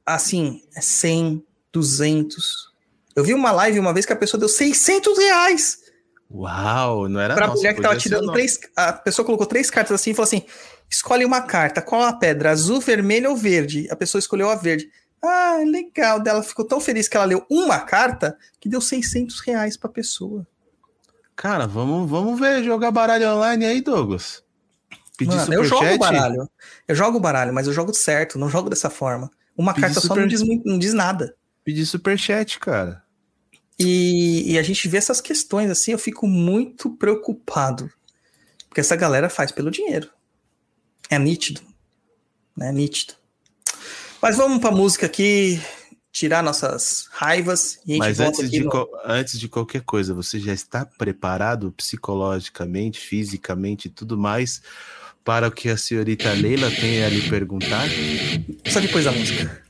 Assim, 0.06 0.64
é 0.74 0.80
100, 0.80 1.44
200. 1.74 2.74
Eu 3.14 3.26
vi 3.26 3.34
uma 3.34 3.52
live 3.52 3.78
uma 3.78 3.94
vez 3.94 4.06
que 4.06 4.14
a 4.14 4.16
pessoa 4.16 4.40
deu 4.40 4.48
600 4.48 5.18
reais 5.18 5.86
Uau, 6.32 7.08
não 7.08 7.20
era 7.20 7.36
pra 7.36 7.48
nossa, 7.48 7.58
mulher 7.58 7.76
que 7.76 7.82
tava 7.82 7.98
tirando 7.98 8.32
três. 8.32 8.60
A 8.76 8.94
pessoa 8.94 9.26
colocou 9.26 9.46
três 9.46 9.70
cartas 9.70 10.00
assim 10.00 10.12
e 10.12 10.14
falou 10.14 10.28
assim: 10.28 10.44
escolhe 10.90 11.24
uma 11.24 11.42
carta, 11.42 11.82
qual 11.82 12.02
a 12.02 12.14
pedra? 12.14 12.52
Azul, 12.52 12.82
vermelho 12.82 13.30
ou 13.30 13.38
verde? 13.38 13.88
A 13.92 13.96
pessoa 13.96 14.20
escolheu 14.20 14.50
a 14.50 14.56
verde. 14.56 14.90
Ah, 15.22 15.60
legal. 15.66 16.20
Dela 16.20 16.42
ficou 16.44 16.66
tão 16.66 16.80
feliz 16.80 17.08
que 17.08 17.16
ela 17.16 17.26
leu 17.26 17.46
uma 17.50 17.80
carta 17.80 18.38
que 18.60 18.70
deu 18.70 18.82
600 18.82 19.40
reais 19.42 19.78
pra 19.78 19.90
pessoa. 19.90 20.46
Cara, 21.36 21.68
vamos, 21.68 22.10
vamos 22.10 22.40
ver 22.40 22.64
jogar 22.64 22.92
baralho 22.92 23.28
online 23.36 23.66
aí, 23.66 23.82
Douglas. 23.82 24.44
Pedir 25.18 25.36
Mano, 25.36 25.54
eu 25.54 25.64
jogo 25.64 25.84
superchat? 25.84 26.00
baralho. 26.00 26.50
Eu 26.88 26.96
jogo 26.96 27.20
baralho, 27.20 27.54
mas 27.54 27.68
eu 27.68 27.74
jogo 27.74 27.94
certo, 27.94 28.38
não 28.38 28.50
jogo 28.50 28.70
dessa 28.70 28.90
forma. 28.90 29.30
Uma 29.58 29.74
Pedir 29.74 29.88
carta 29.88 30.02
só 30.02 30.08
super- 30.08 30.22
não 30.22 30.28
diz, 30.28 30.42
não 30.66 30.78
diz 30.80 30.94
nada. 30.94 31.36
Pedir 31.64 31.86
superchat, 31.86 32.60
cara. 32.60 33.04
E, 33.80 34.54
e 34.54 34.58
a 34.60 34.64
gente 34.64 34.88
vê 34.88 34.98
essas 34.98 35.20
questões 35.20 35.70
assim, 35.70 35.92
eu 35.92 36.00
fico 36.00 36.28
muito 36.28 36.90
preocupado. 36.92 37.90
Porque 38.70 38.82
essa 38.82 38.96
galera 38.96 39.30
faz 39.30 39.52
pelo 39.52 39.72
dinheiro. 39.72 40.10
É 41.10 41.18
nítido. 41.20 41.62
É 42.60 42.72
nítido. 42.72 43.14
Mas 44.22 44.36
vamos 44.38 44.60
pra 44.60 44.72
música 44.72 45.06
aqui, 45.06 45.62
tirar 46.16 46.42
nossas 46.42 47.10
raivas 47.12 47.78
e 47.86 47.92
a 47.92 47.96
gente 47.96 48.00
Mas 48.00 48.18
volta 48.20 48.38
antes 48.42 48.50
de, 48.50 48.60
no- 48.62 48.90
antes 49.04 49.38
de 49.38 49.50
qualquer 49.50 49.82
coisa, 49.82 50.14
você 50.14 50.40
já 50.40 50.54
está 50.54 50.86
preparado 50.86 51.74
psicologicamente, 51.76 53.02
fisicamente 53.02 53.90
e 53.90 53.92
tudo 53.92 54.18
mais 54.18 54.62
para 55.26 55.50
o 55.50 55.52
que 55.52 55.68
a 55.68 55.76
senhorita 55.76 56.32
Leila 56.32 56.72
tem 56.72 57.04
a 57.04 57.10
lhe 57.10 57.28
perguntar? 57.30 57.86
Só 58.72 58.80
depois 58.80 59.04
da 59.04 59.12
música. 59.12 59.62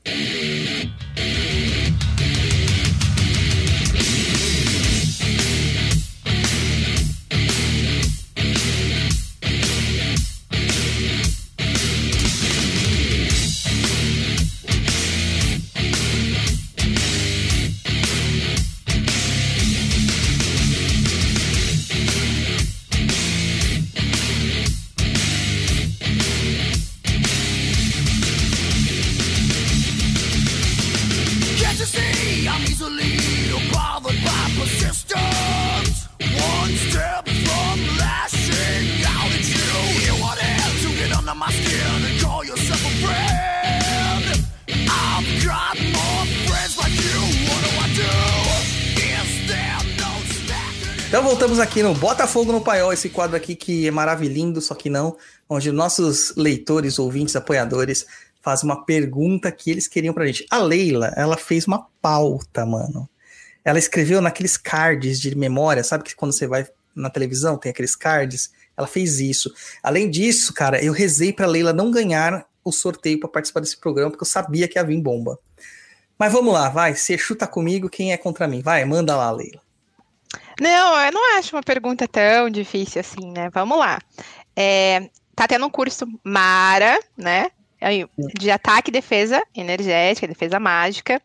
Voltamos 51.56 51.60
aqui 51.60 51.82
no 51.82 51.94
Botafogo 51.94 52.52
no 52.52 52.60
Paiol, 52.60 52.92
esse 52.92 53.08
quadro 53.08 53.34
aqui 53.34 53.54
que 53.54 53.86
é 53.86 53.90
maravilhoso, 53.90 54.60
só 54.60 54.74
que 54.74 54.90
não, 54.90 55.16
onde 55.48 55.72
nossos 55.72 56.34
leitores, 56.36 56.98
ouvintes, 56.98 57.34
apoiadores 57.34 58.06
faz 58.42 58.62
uma 58.62 58.84
pergunta 58.84 59.50
que 59.50 59.70
eles 59.70 59.88
queriam 59.88 60.12
pra 60.12 60.26
gente. 60.26 60.46
A 60.50 60.58
Leila, 60.58 61.14
ela 61.16 61.36
fez 61.36 61.66
uma 61.66 61.86
pauta, 62.02 62.66
mano. 62.66 63.08
Ela 63.64 63.78
escreveu 63.78 64.20
naqueles 64.20 64.56
cards 64.56 65.18
de 65.18 65.34
memória, 65.34 65.82
sabe 65.82 66.04
que 66.04 66.14
quando 66.14 66.32
você 66.32 66.46
vai 66.46 66.66
na 66.94 67.08
televisão 67.08 67.56
tem 67.56 67.70
aqueles 67.70 67.96
cards? 67.96 68.50
Ela 68.76 68.86
fez 68.86 69.18
isso. 69.18 69.50
Além 69.82 70.10
disso, 70.10 70.52
cara, 70.52 70.82
eu 70.84 70.92
rezei 70.92 71.32
pra 71.32 71.46
Leila 71.46 71.72
não 71.72 71.90
ganhar 71.90 72.46
o 72.62 72.70
sorteio 72.70 73.18
para 73.18 73.30
participar 73.30 73.60
desse 73.60 73.78
programa, 73.78 74.10
porque 74.10 74.24
eu 74.24 74.28
sabia 74.28 74.68
que 74.68 74.78
ia 74.78 74.84
vir 74.84 75.00
bomba. 75.00 75.38
Mas 76.18 76.32
vamos 76.32 76.52
lá, 76.52 76.68
vai. 76.68 76.94
Se 76.94 77.16
chuta 77.16 77.46
comigo, 77.46 77.88
quem 77.88 78.12
é 78.12 78.16
contra 78.16 78.46
mim? 78.46 78.60
Vai, 78.60 78.84
manda 78.84 79.16
lá, 79.16 79.30
Leila. 79.30 79.65
Não, 80.60 80.98
eu 81.04 81.12
não 81.12 81.38
acho 81.38 81.54
uma 81.54 81.62
pergunta 81.62 82.08
tão 82.08 82.48
difícil 82.48 83.00
assim, 83.00 83.30
né? 83.30 83.50
Vamos 83.50 83.78
lá. 83.78 83.98
É, 84.54 85.10
tá 85.34 85.46
tendo 85.46 85.66
um 85.66 85.70
curso 85.70 86.06
Mara, 86.24 86.98
né? 87.16 87.50
De 88.38 88.50
ataque 88.50 88.90
e 88.90 88.92
defesa 88.92 89.42
energética, 89.54 90.26
defesa 90.26 90.58
mágica, 90.58 91.20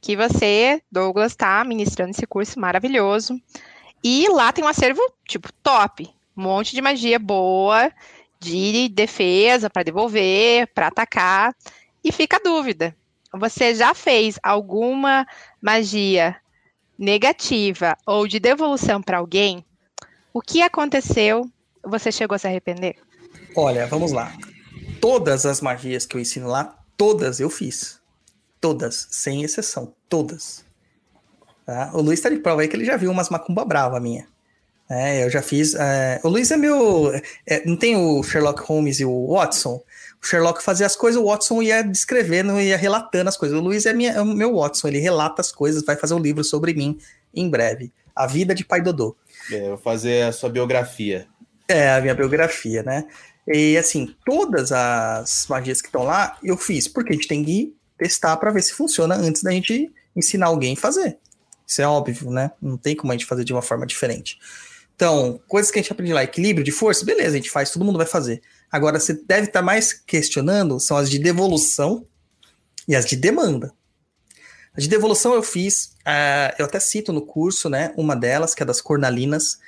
que 0.00 0.14
você, 0.14 0.82
Douglas, 0.92 1.34
tá 1.34 1.64
ministrando 1.64 2.10
esse 2.10 2.26
curso 2.26 2.60
maravilhoso. 2.60 3.40
E 4.04 4.28
lá 4.28 4.52
tem 4.52 4.62
um 4.64 4.68
acervo, 4.68 5.00
tipo, 5.26 5.50
top. 5.62 6.08
Um 6.36 6.42
monte 6.42 6.74
de 6.74 6.82
magia 6.82 7.18
boa, 7.18 7.90
de 8.38 8.88
defesa 8.90 9.70
para 9.70 9.82
devolver, 9.82 10.66
para 10.74 10.88
atacar. 10.88 11.54
E 12.04 12.12
fica 12.12 12.36
a 12.36 12.40
dúvida: 12.40 12.94
você 13.32 13.74
já 13.74 13.94
fez 13.94 14.38
alguma 14.42 15.26
magia 15.60 16.36
negativa 16.98 17.96
ou 18.06 18.26
de 18.26 18.38
devolução 18.38 19.02
para 19.02 19.18
alguém? 19.18 19.64
O 20.32 20.40
que 20.40 20.62
aconteceu? 20.62 21.50
Você 21.84 22.10
chegou 22.10 22.34
a 22.34 22.38
se 22.38 22.46
arrepender? 22.46 22.96
Olha, 23.54 23.86
vamos 23.86 24.12
lá. 24.12 24.32
Todas 25.00 25.46
as 25.46 25.60
magias 25.60 26.04
que 26.04 26.16
eu 26.16 26.20
ensino 26.20 26.48
lá, 26.48 26.76
todas 26.96 27.40
eu 27.40 27.48
fiz. 27.48 28.00
Todas, 28.60 29.08
sem 29.10 29.42
exceção. 29.42 29.94
Todas. 30.08 30.64
Tá? 31.64 31.90
O 31.94 32.00
Luiz 32.00 32.20
tá 32.20 32.28
de 32.28 32.38
prova 32.38 32.62
aí 32.62 32.68
que 32.68 32.76
ele 32.76 32.84
já 32.84 32.96
viu 32.96 33.10
umas 33.10 33.28
macumba 33.28 33.64
brava 33.64 33.98
minha. 33.98 34.26
É, 34.88 35.24
eu 35.24 35.30
já 35.30 35.42
fiz. 35.42 35.74
é, 35.74 36.20
o 36.22 36.28
Luiz 36.28 36.50
é 36.50 36.56
meu. 36.56 37.12
é, 37.46 37.66
não 37.66 37.76
tem 37.76 37.96
o 37.96 38.22
Sherlock 38.22 38.62
Holmes 38.62 39.00
e 39.00 39.04
o 39.04 39.32
Watson? 39.32 39.82
O 40.22 40.26
Sherlock 40.26 40.62
fazia 40.62 40.86
as 40.86 40.96
coisas, 40.96 41.20
o 41.20 41.26
Watson 41.26 41.62
ia 41.62 41.82
descrevendo, 41.82 42.58
ia 42.60 42.76
relatando 42.76 43.28
as 43.28 43.36
coisas. 43.36 43.56
O 43.58 43.60
Luiz 43.62 43.86
é, 43.86 43.92
minha- 43.92 44.12
é 44.12 44.20
o 44.20 44.24
meu 44.24 44.56
Watson, 44.56 44.88
ele 44.88 44.98
relata 44.98 45.40
as 45.40 45.52
coisas, 45.52 45.84
vai 45.84 45.96
fazer 45.96 46.14
um 46.14 46.18
livro 46.18 46.42
sobre 46.42 46.74
mim 46.74 46.98
em 47.34 47.48
breve. 47.48 47.92
A 48.14 48.26
vida 48.26 48.54
de 48.54 48.64
Pai 48.64 48.80
Dodô. 48.82 49.16
É, 49.52 49.62
eu 49.64 49.68
vou 49.68 49.78
fazer 49.78 50.22
a 50.24 50.32
sua 50.32 50.48
biografia. 50.48 51.28
É, 51.68 51.90
a 51.90 52.00
minha 52.00 52.14
biografia, 52.14 52.82
né? 52.82 53.06
E 53.46 53.76
assim, 53.76 54.14
todas 54.24 54.72
as 54.72 55.46
magias 55.48 55.80
que 55.80 55.88
estão 55.88 56.02
lá, 56.02 56.36
eu 56.42 56.56
fiz, 56.56 56.88
porque 56.88 57.12
a 57.12 57.14
gente 57.16 57.28
tem 57.28 57.44
que 57.44 57.74
testar 57.96 58.36
para 58.38 58.50
ver 58.50 58.62
se 58.62 58.72
funciona 58.72 59.14
antes 59.14 59.42
da 59.42 59.50
gente 59.52 59.92
ensinar 60.16 60.46
alguém 60.46 60.74
a 60.74 60.76
fazer. 60.76 61.18
Isso 61.66 61.82
é 61.82 61.86
óbvio, 61.86 62.30
né? 62.30 62.50
Não 62.60 62.76
tem 62.76 62.96
como 62.96 63.12
a 63.12 63.16
gente 63.16 63.26
fazer 63.26 63.44
de 63.44 63.52
uma 63.52 63.62
forma 63.62 63.86
diferente. 63.86 64.38
Então, 64.96 65.38
coisas 65.46 65.70
que 65.70 65.78
a 65.78 65.82
gente 65.82 65.92
aprende 65.92 66.12
lá, 66.12 66.24
equilíbrio 66.24 66.64
de 66.64 66.72
força, 66.72 67.04
beleza, 67.04 67.34
a 67.34 67.36
gente 67.36 67.50
faz, 67.50 67.70
todo 67.70 67.84
mundo 67.84 67.98
vai 67.98 68.06
fazer. 68.06 68.42
Agora, 68.72 68.98
você 68.98 69.12
deve 69.12 69.46
estar 69.46 69.62
mais 69.62 69.92
questionando 69.92 70.80
são 70.80 70.96
as 70.96 71.10
de 71.10 71.18
devolução 71.18 72.06
e 72.88 72.96
as 72.96 73.04
de 73.04 73.14
demanda. 73.14 73.72
As 74.74 74.84
de 74.84 74.88
devolução 74.88 75.34
eu 75.34 75.42
fiz, 75.42 75.94
ah, 76.04 76.54
eu 76.58 76.64
até 76.64 76.80
cito 76.80 77.12
no 77.12 77.22
curso, 77.22 77.68
né? 77.68 77.92
Uma 77.96 78.16
delas, 78.16 78.54
que 78.54 78.62
é 78.62 78.66
das 78.66 78.80
cornalinas, 78.80 79.58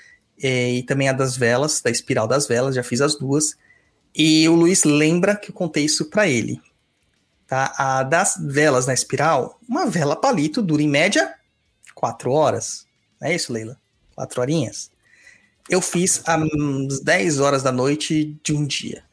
eh, 0.43 0.77
e 0.77 0.83
também 0.83 1.09
a 1.09 1.13
das 1.13 1.37
velas, 1.37 1.81
da 1.81 1.91
espiral 1.91 2.27
das 2.27 2.47
velas, 2.47 2.75
já 2.75 2.83
fiz 2.83 3.01
as 3.01 3.15
duas. 3.15 3.57
E 4.15 4.49
o 4.49 4.55
Luiz 4.55 4.85
lembra 4.85 5.37
que 5.37 5.51
eu 5.51 5.55
contei 5.55 5.85
isso 5.85 6.07
para 6.07 6.27
ele. 6.27 6.61
Tá? 7.47 7.75
A 7.77 8.03
das 8.03 8.37
velas 8.39 8.87
na 8.87 8.95
espiral, 8.95 9.59
uma 9.69 9.87
vela 9.87 10.17
palito 10.17 10.63
dura 10.63 10.83
em 10.83 10.89
média 10.89 11.35
quatro 11.95 12.31
horas. 12.31 12.87
Não 13.21 13.29
é 13.29 13.35
isso, 13.35 13.53
Leila? 13.53 13.77
Quatro 14.15 14.41
horinhas. 14.41 14.91
Eu 15.69 15.83
fiz 15.83 16.23
às 16.25 17.01
10 17.01 17.41
horas 17.41 17.63
da 17.63 17.71
noite 17.71 18.39
de 18.43 18.55
um 18.55 18.65
dia. 18.65 19.05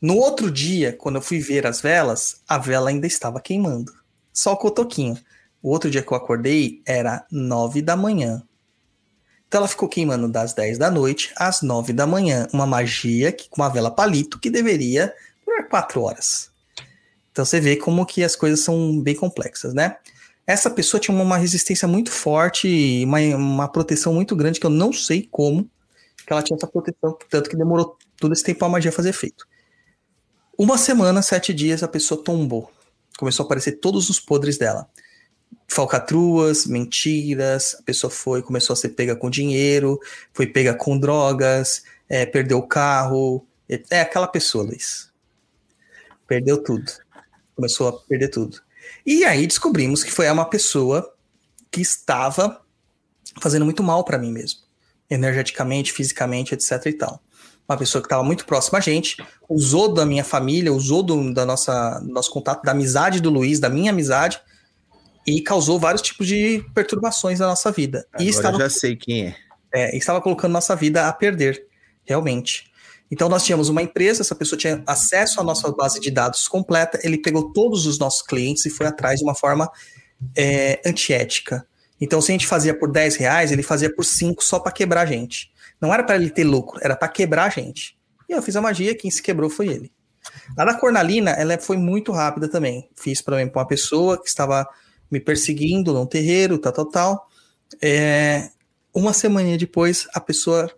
No 0.00 0.16
outro 0.16 0.48
dia, 0.48 0.92
quando 0.92 1.16
eu 1.16 1.22
fui 1.22 1.40
ver 1.40 1.66
as 1.66 1.80
velas, 1.80 2.40
a 2.46 2.56
vela 2.56 2.90
ainda 2.90 3.06
estava 3.06 3.40
queimando. 3.40 3.92
Só 4.32 4.52
o 4.52 4.56
cotoquinho. 4.56 5.18
O 5.60 5.70
outro 5.70 5.90
dia 5.90 6.02
que 6.02 6.12
eu 6.12 6.16
acordei 6.16 6.80
era 6.86 7.26
9 7.32 7.82
da 7.82 7.96
manhã. 7.96 8.44
Então 9.48 9.58
ela 9.58 9.66
ficou 9.66 9.88
queimando 9.88 10.28
das 10.28 10.52
10 10.52 10.78
da 10.78 10.88
noite 10.88 11.32
às 11.36 11.62
9 11.62 11.92
da 11.92 12.06
manhã. 12.06 12.46
Uma 12.52 12.66
magia 12.66 13.32
que, 13.32 13.48
com 13.48 13.60
uma 13.60 13.68
vela 13.68 13.90
palito 13.90 14.38
que 14.38 14.50
deveria 14.50 15.12
durar 15.44 15.68
4 15.68 16.00
horas. 16.00 16.52
Então 17.32 17.44
você 17.44 17.58
vê 17.58 17.74
como 17.74 18.06
que 18.06 18.22
as 18.22 18.36
coisas 18.36 18.60
são 18.60 19.00
bem 19.00 19.16
complexas, 19.16 19.74
né? 19.74 19.96
Essa 20.48 20.70
pessoa 20.70 20.98
tinha 20.98 21.14
uma 21.14 21.36
resistência 21.36 21.86
muito 21.86 22.10
forte, 22.10 23.04
uma, 23.04 23.20
uma 23.36 23.68
proteção 23.68 24.14
muito 24.14 24.34
grande, 24.34 24.58
que 24.58 24.64
eu 24.64 24.70
não 24.70 24.94
sei 24.94 25.28
como 25.30 25.70
que 26.26 26.32
ela 26.32 26.42
tinha 26.42 26.56
essa 26.56 26.66
proteção, 26.66 27.18
tanto 27.28 27.50
que 27.50 27.56
demorou 27.56 27.98
todo 28.16 28.32
esse 28.32 28.42
tempo 28.42 28.64
a 28.64 28.68
magia 28.70 28.90
fazer 28.90 29.10
efeito. 29.10 29.46
Uma 30.56 30.78
semana, 30.78 31.20
sete 31.20 31.52
dias, 31.52 31.82
a 31.82 31.88
pessoa 31.88 32.24
tombou. 32.24 32.72
Começou 33.18 33.44
a 33.44 33.46
aparecer 33.46 33.72
todos 33.72 34.08
os 34.08 34.18
podres 34.18 34.56
dela. 34.56 34.88
Falcatruas, 35.68 36.66
mentiras, 36.66 37.76
a 37.78 37.82
pessoa 37.82 38.10
foi, 38.10 38.40
começou 38.40 38.72
a 38.72 38.76
ser 38.76 38.88
pega 38.88 39.14
com 39.14 39.28
dinheiro, 39.28 40.00
foi 40.32 40.46
pega 40.46 40.72
com 40.72 40.98
drogas, 40.98 41.82
é, 42.08 42.24
perdeu 42.24 42.56
o 42.56 42.66
carro. 42.66 43.46
É, 43.68 43.82
é 43.90 44.00
aquela 44.00 44.26
pessoa, 44.26 44.64
Luiz. 44.64 45.12
Perdeu 46.26 46.62
tudo. 46.62 46.90
Começou 47.54 47.88
a 47.88 47.92
perder 47.92 48.28
tudo. 48.28 48.66
E 49.08 49.24
aí 49.24 49.46
descobrimos 49.46 50.04
que 50.04 50.12
foi 50.12 50.30
uma 50.30 50.44
pessoa 50.44 51.10
que 51.72 51.80
estava 51.80 52.60
fazendo 53.40 53.64
muito 53.64 53.82
mal 53.82 54.04
para 54.04 54.18
mim 54.18 54.30
mesmo, 54.30 54.60
energeticamente, 55.08 55.94
fisicamente, 55.94 56.52
etc 56.52 56.84
e 56.84 56.92
tal. 56.92 57.18
Uma 57.66 57.78
pessoa 57.78 58.02
que 58.02 58.06
estava 58.06 58.22
muito 58.22 58.44
próxima 58.44 58.76
a 58.76 58.82
gente, 58.82 59.16
usou 59.48 59.94
da 59.94 60.04
minha 60.04 60.22
família, 60.22 60.70
usou 60.70 61.02
do, 61.02 61.32
da 61.32 61.46
nossa 61.46 62.00
do 62.00 62.12
nosso 62.12 62.30
contato, 62.30 62.62
da 62.62 62.72
amizade 62.72 63.18
do 63.18 63.30
Luiz, 63.30 63.58
da 63.58 63.70
minha 63.70 63.92
amizade, 63.92 64.42
e 65.26 65.40
causou 65.40 65.80
vários 65.80 66.02
tipos 66.02 66.26
de 66.26 66.62
perturbações 66.74 67.40
na 67.40 67.46
nossa 67.46 67.72
vida. 67.72 68.06
Agora 68.12 68.22
e 68.22 68.28
estava 68.28 68.56
eu 68.56 68.60
já 68.60 68.68
sei 68.68 68.94
quem 68.94 69.28
é. 69.28 69.36
é, 69.72 69.96
estava 69.96 70.20
colocando 70.20 70.52
nossa 70.52 70.76
vida 70.76 71.08
a 71.08 71.12
perder, 71.14 71.66
realmente. 72.04 72.67
Então 73.10 73.28
nós 73.28 73.44
tínhamos 73.44 73.68
uma 73.68 73.82
empresa, 73.82 74.22
essa 74.22 74.34
pessoa 74.34 74.58
tinha 74.58 74.82
acesso 74.86 75.40
à 75.40 75.44
nossa 75.44 75.70
base 75.72 75.98
de 76.00 76.10
dados 76.10 76.46
completa, 76.46 76.98
ele 77.02 77.18
pegou 77.18 77.52
todos 77.52 77.86
os 77.86 77.98
nossos 77.98 78.22
clientes 78.22 78.66
e 78.66 78.70
foi 78.70 78.86
atrás 78.86 79.18
de 79.18 79.24
uma 79.24 79.34
forma 79.34 79.70
é, 80.36 80.80
antiética. 80.84 81.66
Então 82.00 82.20
se 82.20 82.30
a 82.30 82.34
gente 82.34 82.46
fazia 82.46 82.74
por 82.74 82.90
10 82.90 83.16
reais, 83.16 83.50
ele 83.50 83.62
fazia 83.62 83.92
por 83.92 84.04
5 84.04 84.44
só 84.44 84.58
para 84.58 84.72
quebrar 84.72 85.02
a 85.02 85.06
gente. 85.06 85.50
Não 85.80 85.92
era 85.92 86.02
para 86.02 86.16
ele 86.16 86.30
ter 86.30 86.44
lucro, 86.44 86.78
era 86.82 86.94
para 86.94 87.08
quebrar 87.08 87.44
a 87.44 87.48
gente. 87.48 87.96
E 88.28 88.32
eu 88.32 88.42
fiz 88.42 88.56
a 88.56 88.60
magia, 88.60 88.94
quem 88.94 89.10
se 89.10 89.22
quebrou 89.22 89.48
foi 89.48 89.68
ele. 89.68 89.92
A 90.56 90.64
da 90.64 90.74
Cornalina, 90.74 91.30
ela 91.30 91.56
foi 91.58 91.76
muito 91.76 92.12
rápida 92.12 92.48
também. 92.48 92.88
Fiz 92.94 93.22
para 93.22 93.42
uma 93.42 93.66
pessoa 93.66 94.20
que 94.20 94.28
estava 94.28 94.68
me 95.10 95.20
perseguindo 95.20 95.92
num 95.92 96.06
terreiro, 96.06 96.58
tal, 96.58 96.72
tal, 96.72 96.86
tal. 96.86 97.28
É, 97.80 98.50
uma 98.92 99.12
semana 99.12 99.56
depois, 99.56 100.06
a 100.12 100.20
pessoa 100.20 100.70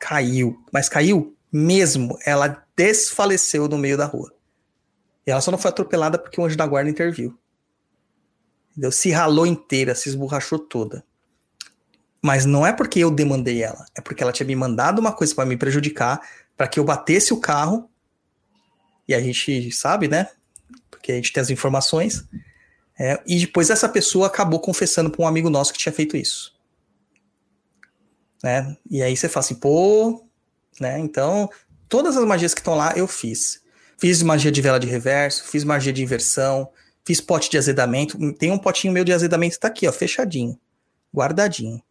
caiu. 0.00 0.56
Mas 0.72 0.88
caiu 0.88 1.36
mesmo. 1.52 2.18
Ela 2.24 2.64
desfaleceu 2.76 3.68
no 3.68 3.78
meio 3.78 3.96
da 3.96 4.06
rua. 4.06 4.32
E 5.26 5.30
ela 5.30 5.40
só 5.40 5.50
não 5.50 5.58
foi 5.58 5.70
atropelada 5.70 6.18
porque 6.18 6.40
o 6.40 6.44
anjo 6.44 6.56
da 6.56 6.66
guarda 6.66 6.90
interviu. 6.90 7.38
Entendeu? 8.70 8.92
Se 8.92 9.10
ralou 9.10 9.46
inteira, 9.46 9.94
se 9.94 10.08
esborrachou 10.08 10.58
toda. 10.58 11.04
Mas 12.22 12.44
não 12.44 12.66
é 12.66 12.72
porque 12.72 12.98
eu 12.98 13.10
demandei 13.10 13.62
ela, 13.62 13.86
é 13.94 14.00
porque 14.00 14.22
ela 14.22 14.32
tinha 14.32 14.46
me 14.46 14.54
mandado 14.54 14.98
uma 14.98 15.12
coisa 15.12 15.34
para 15.34 15.46
me 15.46 15.56
prejudicar, 15.56 16.20
para 16.56 16.68
que 16.68 16.78
eu 16.78 16.84
batesse 16.84 17.32
o 17.32 17.40
carro. 17.40 17.90
E 19.08 19.14
a 19.14 19.20
gente 19.20 19.72
sabe, 19.72 20.06
né? 20.06 20.28
Porque 20.90 21.12
a 21.12 21.14
gente 21.14 21.32
tem 21.32 21.40
as 21.40 21.50
informações. 21.50 22.24
É, 22.98 23.22
e 23.26 23.40
depois 23.40 23.70
essa 23.70 23.88
pessoa 23.88 24.26
acabou 24.26 24.60
confessando 24.60 25.10
para 25.10 25.24
um 25.24 25.26
amigo 25.26 25.48
nosso 25.48 25.72
que 25.72 25.78
tinha 25.78 25.92
feito 25.92 26.16
isso. 26.16 26.54
Né? 28.42 28.76
E 28.90 29.02
aí 29.02 29.16
você 29.16 29.28
fala 29.28 29.44
assim, 29.44 29.54
pô, 29.54 30.22
né? 30.80 30.98
Então, 30.98 31.48
todas 31.88 32.16
as 32.16 32.24
magias 32.24 32.54
que 32.54 32.60
estão 32.60 32.74
lá 32.74 32.94
eu 32.96 33.06
fiz. 33.06 33.60
Fiz 33.98 34.22
magia 34.22 34.50
de 34.50 34.60
vela 34.62 34.80
de 34.80 34.86
reverso, 34.86 35.44
fiz 35.44 35.62
magia 35.62 35.92
de 35.92 36.02
inversão, 36.02 36.70
fiz 37.04 37.20
pote 37.20 37.50
de 37.50 37.58
azedamento. 37.58 38.18
Tem 38.32 38.50
um 38.50 38.58
potinho 38.58 38.92
meu 38.92 39.04
de 39.04 39.12
azedamento 39.12 39.54
que 39.54 39.60
tá 39.60 39.68
aqui, 39.68 39.86
ó, 39.86 39.92
fechadinho, 39.92 40.58
guardadinho. 41.14 41.82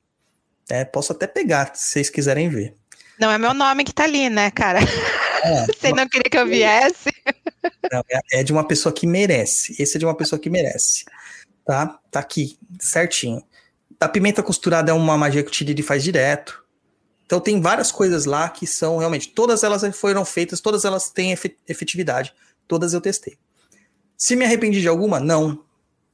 É, 0.67 0.83
posso 0.83 1.11
até 1.11 1.27
pegar, 1.27 1.71
se 1.75 1.91
vocês 1.91 2.09
quiserem 2.09 2.49
ver. 2.49 2.73
Não 3.19 3.29
é 3.31 3.37
meu 3.37 3.53
nome 3.53 3.83
que 3.83 3.93
tá 3.93 4.05
ali, 4.05 4.29
né, 4.29 4.49
cara? 4.49 4.79
É, 5.43 5.65
Você 5.71 5.91
não 5.93 6.07
queria 6.07 6.29
que 6.29 6.37
eu 6.37 6.47
viesse? 6.47 7.11
Não, 7.91 8.01
é- 8.09 8.39
é 8.39 8.43
de 8.43 8.51
uma 8.53 8.65
pessoa 8.67 8.93
que 8.93 9.05
merece. 9.05 9.75
Esse 9.81 9.97
é 9.97 9.99
de 9.99 10.05
uma 10.05 10.15
pessoa 10.15 10.39
que 10.39 10.49
merece. 10.49 11.05
Tá? 11.65 11.99
Tá 12.09 12.19
aqui, 12.19 12.57
certinho. 12.79 13.43
A 13.99 14.07
pimenta 14.07 14.41
costurada 14.41 14.91
é 14.91 14.93
uma 14.93 15.17
magia 15.17 15.43
que 15.43 15.49
o 15.49 15.51
Tiriri 15.51 15.83
faz 15.83 16.03
direto. 16.03 16.63
Então 17.29 17.39
tem 17.39 17.61
várias 17.61 17.91
coisas 17.91 18.25
lá 18.25 18.49
que 18.49 18.65
são 18.65 18.97
realmente. 18.97 19.29
Todas 19.29 19.63
elas 19.63 19.83
foram 19.95 20.25
feitas, 20.25 20.59
todas 20.59 20.83
elas 20.83 21.11
têm 21.11 21.31
efe- 21.31 21.55
efetividade. 21.67 22.33
Todas 22.67 22.91
eu 22.91 22.99
testei. 22.99 23.37
Se 24.17 24.35
me 24.35 24.45
arrependi 24.45 24.81
de 24.81 24.87
alguma? 24.87 25.19
Não. 25.19 25.49
Não 25.49 25.63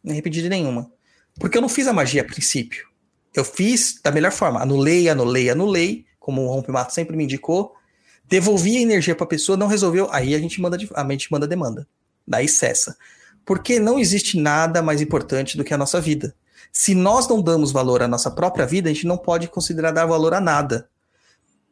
me 0.04 0.12
arrependi 0.12 0.42
de 0.42 0.50
nenhuma. 0.50 0.92
Porque 1.40 1.58
eu 1.58 1.62
não 1.62 1.70
fiz 1.70 1.88
a 1.88 1.94
magia 1.94 2.22
a 2.22 2.26
princípio. 2.26 2.86
Eu 3.34 3.46
fiz 3.46 3.98
da 4.04 4.12
melhor 4.12 4.34
forma. 4.34 4.62
Anulei, 4.62 5.08
anulei, 5.08 5.50
anulei, 5.50 6.06
como 6.20 6.42
o 6.44 6.50
Rompimato 6.50 6.94
sempre 6.94 7.16
me 7.16 7.24
indicou. 7.24 7.74
Devolvi 8.26 8.76
a 8.76 8.82
energia 8.82 9.16
para 9.16 9.24
a 9.24 9.30
pessoa, 9.30 9.58
não 9.58 9.68
resolveu. 9.68 10.10
Aí 10.12 10.36
a 10.36 10.40
gente 10.40 10.60
manda, 10.60 10.78
a 10.96 11.04
mente 11.06 11.32
manda 11.32 11.48
demanda. 11.48 11.88
Daí 12.28 12.50
cessa. 12.50 12.98
Porque 13.46 13.80
não 13.80 13.98
existe 13.98 14.38
nada 14.38 14.82
mais 14.82 15.00
importante 15.00 15.56
do 15.56 15.64
que 15.64 15.74
a 15.74 15.78
nossa 15.78 16.02
vida. 16.02 16.36
Se 16.74 16.94
nós 16.94 17.26
não 17.26 17.42
damos 17.42 17.72
valor 17.72 18.02
à 18.04 18.08
nossa 18.08 18.30
própria 18.30 18.66
vida, 18.66 18.90
a 18.90 18.94
gente 18.94 19.08
não 19.08 19.18
pode 19.18 19.48
considerar 19.48 19.92
dar 19.92 20.06
valor 20.06 20.34
a 20.34 20.42
nada. 20.42 20.90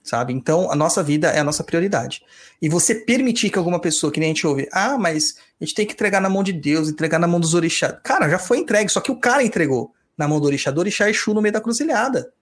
Sabe? 0.04 0.34
Então, 0.34 0.70
a 0.70 0.76
nossa 0.76 1.02
vida 1.02 1.30
é 1.30 1.40
a 1.40 1.44
nossa 1.44 1.64
prioridade. 1.64 2.22
E 2.62 2.68
você 2.68 2.94
permitir 2.94 3.50
que 3.50 3.58
alguma 3.58 3.80
pessoa, 3.80 4.12
que 4.12 4.20
nem 4.20 4.32
a 4.32 4.34
gente 4.34 4.46
ouve, 4.46 4.68
ah, 4.72 4.98
mas 4.98 5.36
a 5.60 5.64
gente 5.64 5.74
tem 5.74 5.86
que 5.86 5.94
entregar 5.94 6.20
na 6.20 6.30
mão 6.30 6.44
de 6.44 6.52
Deus, 6.52 6.90
entregar 6.90 7.20
na 7.20 7.28
mão 7.28 7.40
dos 7.40 7.54
orixás. 7.54 7.96
Cara, 8.04 8.30
já 8.30 8.38
foi 8.38 8.58
entregue, 8.58 8.92
só 8.92 9.00
que 9.00 9.12
o 9.12 9.20
cara 9.20 9.44
entregou 9.44 9.94
na 10.18 10.28
mão 10.28 10.40
do 10.40 10.46
orixá, 10.46 10.72
do 10.72 10.80
orixá 10.80 11.10
Exu 11.10 11.34
no 11.34 11.42
meio 11.42 11.54
da 11.54 11.62
cruzilhada. 11.62 12.34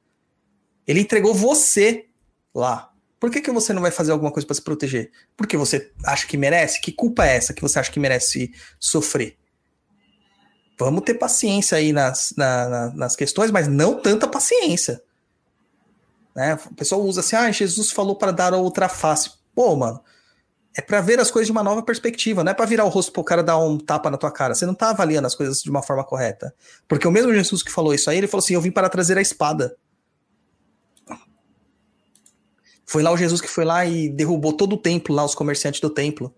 Ele 0.87 1.01
entregou 1.01 1.33
você 1.33 2.05
lá. 2.53 2.91
Por 3.19 3.29
que, 3.29 3.39
que 3.39 3.51
você 3.51 3.71
não 3.71 3.83
vai 3.83 3.91
fazer 3.91 4.11
alguma 4.11 4.31
coisa 4.31 4.47
para 4.47 4.55
se 4.55 4.63
proteger? 4.63 5.11
Porque 5.37 5.55
você 5.55 5.91
acha 6.03 6.25
que 6.25 6.35
merece? 6.35 6.81
Que 6.81 6.91
culpa 6.91 7.27
é 7.27 7.35
essa 7.35 7.53
que 7.53 7.61
você 7.61 7.77
acha 7.77 7.91
que 7.91 7.99
merece 7.99 8.51
sofrer? 8.79 9.37
Vamos 10.79 11.03
ter 11.03 11.13
paciência 11.13 11.77
aí 11.77 11.93
nas, 11.93 12.33
na, 12.35 12.67
na, 12.67 12.89
nas 12.95 13.15
questões, 13.15 13.51
mas 13.51 13.67
não 13.67 14.01
tanta 14.01 14.27
paciência. 14.27 14.99
Né? 16.35 16.57
O 16.69 16.75
pessoal 16.75 17.01
usa 17.01 17.19
assim, 17.21 17.35
ah, 17.35 17.51
Jesus 17.51 17.91
falou 17.91 18.15
para 18.15 18.31
dar 18.31 18.53
outra 18.53 18.87
face. 18.87 19.31
Pô, 19.53 19.75
mano, 19.75 20.01
é 20.75 20.81
para 20.81 21.01
ver 21.01 21.19
as 21.19 21.29
coisas 21.29 21.47
de 21.47 21.51
uma 21.51 21.63
nova 21.63 21.83
perspectiva, 21.83 22.43
não 22.43 22.51
é 22.51 22.55
para 22.55 22.65
virar 22.65 22.85
o 22.85 22.89
rosto 22.89 23.11
pro 23.11 23.23
cara 23.23 23.43
dar 23.43 23.57
um 23.57 23.77
tapa 23.77 24.09
na 24.09 24.17
tua 24.17 24.31
cara. 24.31 24.55
Você 24.55 24.65
não 24.65 24.73
tá 24.73 24.89
avaliando 24.89 25.27
as 25.27 25.35
coisas 25.35 25.61
de 25.61 25.69
uma 25.69 25.83
forma 25.83 26.03
correta. 26.03 26.55
Porque 26.87 27.07
o 27.07 27.11
mesmo 27.11 27.33
Jesus 27.33 27.61
que 27.61 27.71
falou 27.71 27.93
isso 27.93 28.09
aí, 28.09 28.17
ele 28.17 28.27
falou 28.27 28.43
assim: 28.43 28.53
"Eu 28.53 28.61
vim 28.61 28.71
para 28.71 28.89
trazer 28.89 29.17
a 29.17 29.21
espada". 29.21 29.75
Foi 32.85 33.03
lá 33.03 33.11
o 33.11 33.17
Jesus 33.17 33.39
que 33.39 33.47
foi 33.47 33.63
lá 33.63 33.85
e 33.85 34.09
derrubou 34.09 34.53
todo 34.53 34.73
o 34.73 34.77
templo 34.77 35.15
lá, 35.15 35.23
os 35.23 35.35
comerciantes 35.35 35.79
do 35.79 35.89
templo. 35.89 36.33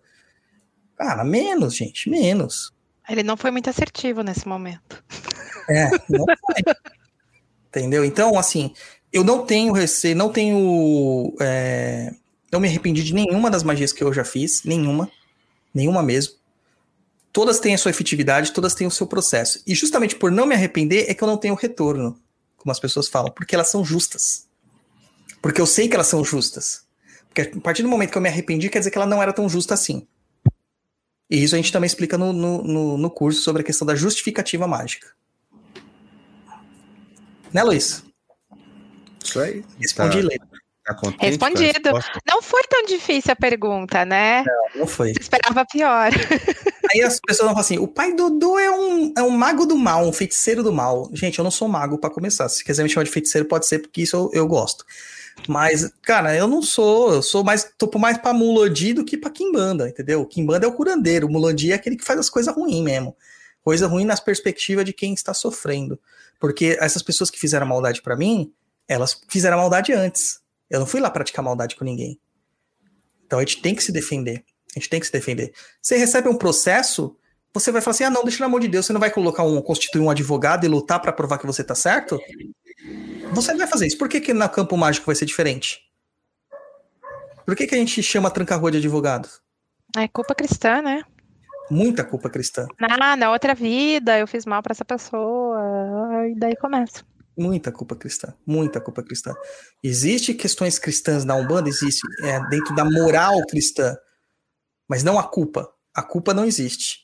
Cara, 0.96 1.24
menos, 1.24 1.76
gente, 1.76 2.10
menos. 2.10 2.72
Ele 3.10 3.24
não 3.24 3.36
foi 3.36 3.52
muito 3.52 3.70
assertivo 3.70 4.22
nesse 4.22 4.48
momento. 4.48 5.04
É, 5.70 5.90
não 6.10 6.26
foi. 6.26 6.76
Entendeu? 7.70 8.06
Então, 8.06 8.38
assim, 8.38 8.72
eu 9.14 9.24
não 9.24 9.46
tenho 9.46 9.72
receio, 9.72 10.16
não 10.16 10.32
tenho. 10.32 11.36
É, 11.40 12.12
não 12.52 12.60
me 12.60 12.68
arrependi 12.68 13.04
de 13.04 13.14
nenhuma 13.14 13.52
das 13.52 13.62
magias 13.62 13.94
que 13.94 14.04
eu 14.04 14.12
já 14.12 14.26
fiz, 14.26 14.64
nenhuma. 14.64 15.10
Nenhuma 15.72 16.02
mesmo. 16.02 16.34
Todas 17.32 17.60
têm 17.60 17.76
a 17.76 17.78
sua 17.78 17.92
efetividade, 17.92 18.52
todas 18.52 18.74
têm 18.74 18.88
o 18.88 18.92
seu 18.92 19.06
processo. 19.06 19.62
E 19.66 19.76
justamente 19.76 20.16
por 20.16 20.32
não 20.32 20.48
me 20.48 20.56
arrepender 20.56 21.06
é 21.08 21.14
que 21.14 21.24
eu 21.24 21.28
não 21.28 21.38
tenho 21.38 21.54
retorno, 21.54 22.20
como 22.58 22.72
as 22.72 22.80
pessoas 22.80 23.08
falam, 23.08 23.32
porque 23.32 23.56
elas 23.56 23.70
são 23.70 23.86
justas. 23.86 24.48
Porque 25.42 25.62
eu 25.62 25.66
sei 25.66 25.88
que 25.88 25.96
elas 25.96 26.08
são 26.08 26.24
justas. 26.24 26.84
Porque 27.28 27.42
a 27.42 27.62
partir 27.62 27.84
do 27.84 27.90
momento 27.90 28.12
que 28.12 28.18
eu 28.18 28.22
me 28.22 28.30
arrependi, 28.30 28.70
quer 28.70 28.80
dizer 28.80 28.92
que 28.92 28.98
ela 28.98 29.08
não 29.08 29.22
era 29.22 29.34
tão 29.34 29.48
justa 29.50 29.74
assim. 29.74 30.08
E 31.30 31.44
isso 31.44 31.56
a 31.56 31.58
gente 31.58 31.72
também 31.72 31.88
explica 31.88 32.18
no, 32.18 32.32
no, 32.32 32.64
no, 32.64 32.98
no 32.98 33.10
curso 33.10 33.42
sobre 33.42 33.62
a 33.62 33.66
questão 33.66 33.86
da 33.86 33.96
justificativa 33.96 34.68
mágica. 34.68 35.12
Né, 37.52 37.64
Luiz? 37.64 38.04
Isso 39.24 39.40
aí. 39.40 39.64
Respondi 39.80 40.22
Tá- 40.22 40.28
letra. 40.28 40.48
tá 40.86 40.98
Respondido. 41.20 41.90
Não 42.28 42.42
foi 42.42 42.62
tão 42.70 42.86
difícil 42.86 43.32
a 43.32 43.36
pergunta, 43.36 44.04
né? 44.06 44.44
Não, 44.46 44.82
não 44.82 44.88
foi. 44.88 45.12
Eu 45.12 45.16
esperava 45.20 45.66
pior. 45.66 46.12
Aí 46.94 47.02
as 47.02 47.20
pessoas 47.22 47.46
vão 47.46 47.56
falar 47.56 47.62
assim: 47.62 47.78
o 47.80 47.88
pai 47.88 48.14
Dodô 48.14 48.60
é 48.60 48.70
um, 48.70 49.14
é 49.18 49.22
um 49.24 49.30
mago 49.30 49.66
do 49.66 49.78
mal, 49.78 50.06
um 50.06 50.12
feiticeiro 50.12 50.62
do 50.62 50.74
mal. 50.74 51.10
Gente, 51.14 51.40
eu 51.40 51.44
não 51.44 51.52
sou 51.52 51.68
mago 51.68 51.98
pra 51.98 52.10
começar. 52.10 52.50
Se 52.50 52.64
quiser 52.64 52.84
me 52.84 52.90
chamar 52.90 53.06
de 53.06 53.12
feiticeiro, 53.12 53.48
pode 53.48 53.66
ser, 53.66 53.80
porque 53.80 54.02
isso 54.02 54.16
eu, 54.16 54.30
eu 54.34 54.48
gosto. 54.48 54.86
Mas, 55.48 55.90
cara, 56.02 56.36
eu 56.36 56.48
não 56.48 56.62
sou. 56.62 57.14
Eu 57.14 57.22
sou 57.24 57.44
mais. 57.44 57.72
Tô 57.78 57.90
mais 57.98 58.18
pra 58.18 58.34
Mulandi 58.34 58.94
do 58.94 59.06
que 59.06 59.18
pra 59.18 59.30
Kimbanda, 59.32 59.88
entendeu? 59.90 60.26
Kimbanda 60.26 60.66
é 60.66 60.70
o 60.70 60.74
curandeiro. 60.74 61.28
O 61.28 61.32
Mulandi 61.32 61.72
é 61.72 61.76
aquele 61.76 61.96
que 61.96 62.04
faz 62.04 62.20
as 62.20 62.30
coisas 62.30 62.54
ruins 62.54 62.84
mesmo. 62.84 63.16
Coisa 63.64 63.88
ruim 63.88 64.04
nas 64.04 64.20
perspectivas 64.20 64.84
de 64.84 64.92
quem 64.92 65.14
está 65.14 65.34
sofrendo. 65.34 65.98
Porque 66.40 66.78
essas 66.80 67.02
pessoas 67.02 67.32
que 67.32 67.40
fizeram 67.40 67.66
maldade 67.66 68.02
pra 68.02 68.18
mim, 68.18 68.52
elas 68.88 69.22
fizeram 69.30 69.58
maldade 69.58 69.94
antes. 69.94 70.40
Eu 70.70 70.80
não 70.80 70.88
fui 70.88 71.00
lá 71.00 71.10
praticar 71.10 71.44
maldade 71.44 71.76
com 71.76 71.86
ninguém. 71.86 72.20
Então 73.26 73.40
a 73.40 73.42
gente 73.42 73.62
tem 73.62 73.76
que 73.76 73.84
se 73.84 73.92
defender. 73.92 74.44
A 74.76 74.80
gente 74.80 74.90
tem 74.90 75.00
que 75.00 75.06
se 75.06 75.12
defender. 75.12 75.54
Você 75.82 75.98
recebe 75.98 76.28
um 76.28 76.38
processo, 76.38 77.16
você 77.54 77.72
vai 77.72 77.82
falar 77.82 77.94
assim: 77.94 78.04
ah, 78.04 78.10
não, 78.10 78.24
deixa 78.24 78.44
na 78.44 78.50
mão 78.50 78.60
de 78.60 78.68
Deus. 78.68 78.86
Você 78.86 78.94
não 78.94 79.00
vai 79.00 79.12
colocar 79.12 79.44
um, 79.44 79.62
constituir 79.62 80.02
um 80.02 80.10
advogado 80.10 80.66
e 80.66 80.70
lutar 80.70 81.00
pra 81.00 81.14
provar 81.14 81.38
que 81.38 81.46
você 81.46 81.64
tá 81.64 81.76
certo? 81.76 82.20
Você 83.32 83.52
não 83.52 83.60
vai 83.60 83.68
fazer 83.68 83.88
isso. 83.88 83.98
Por 83.98 84.10
que, 84.10 84.20
que 84.20 84.34
no 84.34 84.50
campo 84.50 84.76
mágico 84.76 85.06
vai 85.06 85.16
ser 85.16 85.26
diferente? 85.26 85.80
Por 87.46 87.56
que, 87.56 87.68
que 87.68 87.76
a 87.76 87.78
gente 87.78 88.02
chama 88.02 88.32
tranca-rua 88.32 88.72
de 88.72 88.78
advogado? 88.78 89.30
É 89.98 90.08
culpa 90.08 90.34
cristã, 90.34 90.82
né? 90.82 91.04
Muita 91.70 92.04
culpa 92.04 92.30
cristã. 92.30 92.68
Ah, 92.80 93.16
na 93.16 93.32
outra 93.32 93.54
vida 93.54 94.18
eu 94.18 94.28
fiz 94.28 94.46
mal 94.46 94.62
pra 94.64 94.72
essa 94.72 94.86
pessoa. 94.86 95.60
E 96.30 96.36
daí 96.36 96.56
começa. 96.56 97.04
Muita 97.36 97.72
culpa 97.72 97.96
cristã. 97.96 98.34
Muita 98.46 98.80
culpa 98.80 99.02
cristã. 99.02 99.34
Existe 99.82 100.34
questões 100.34 100.78
cristãs 100.78 101.26
na 101.26 101.36
Umbanda? 101.36 101.70
Existe. 101.70 102.02
É 102.22 102.40
dentro 102.50 102.76
da 102.76 102.86
moral 102.86 103.42
cristã. 103.48 103.96
Mas 104.88 105.04
não 105.04 105.18
a 105.18 105.24
culpa. 105.24 105.74
A 105.94 106.04
culpa 106.04 106.34
não 106.34 106.46
existe. 106.46 107.04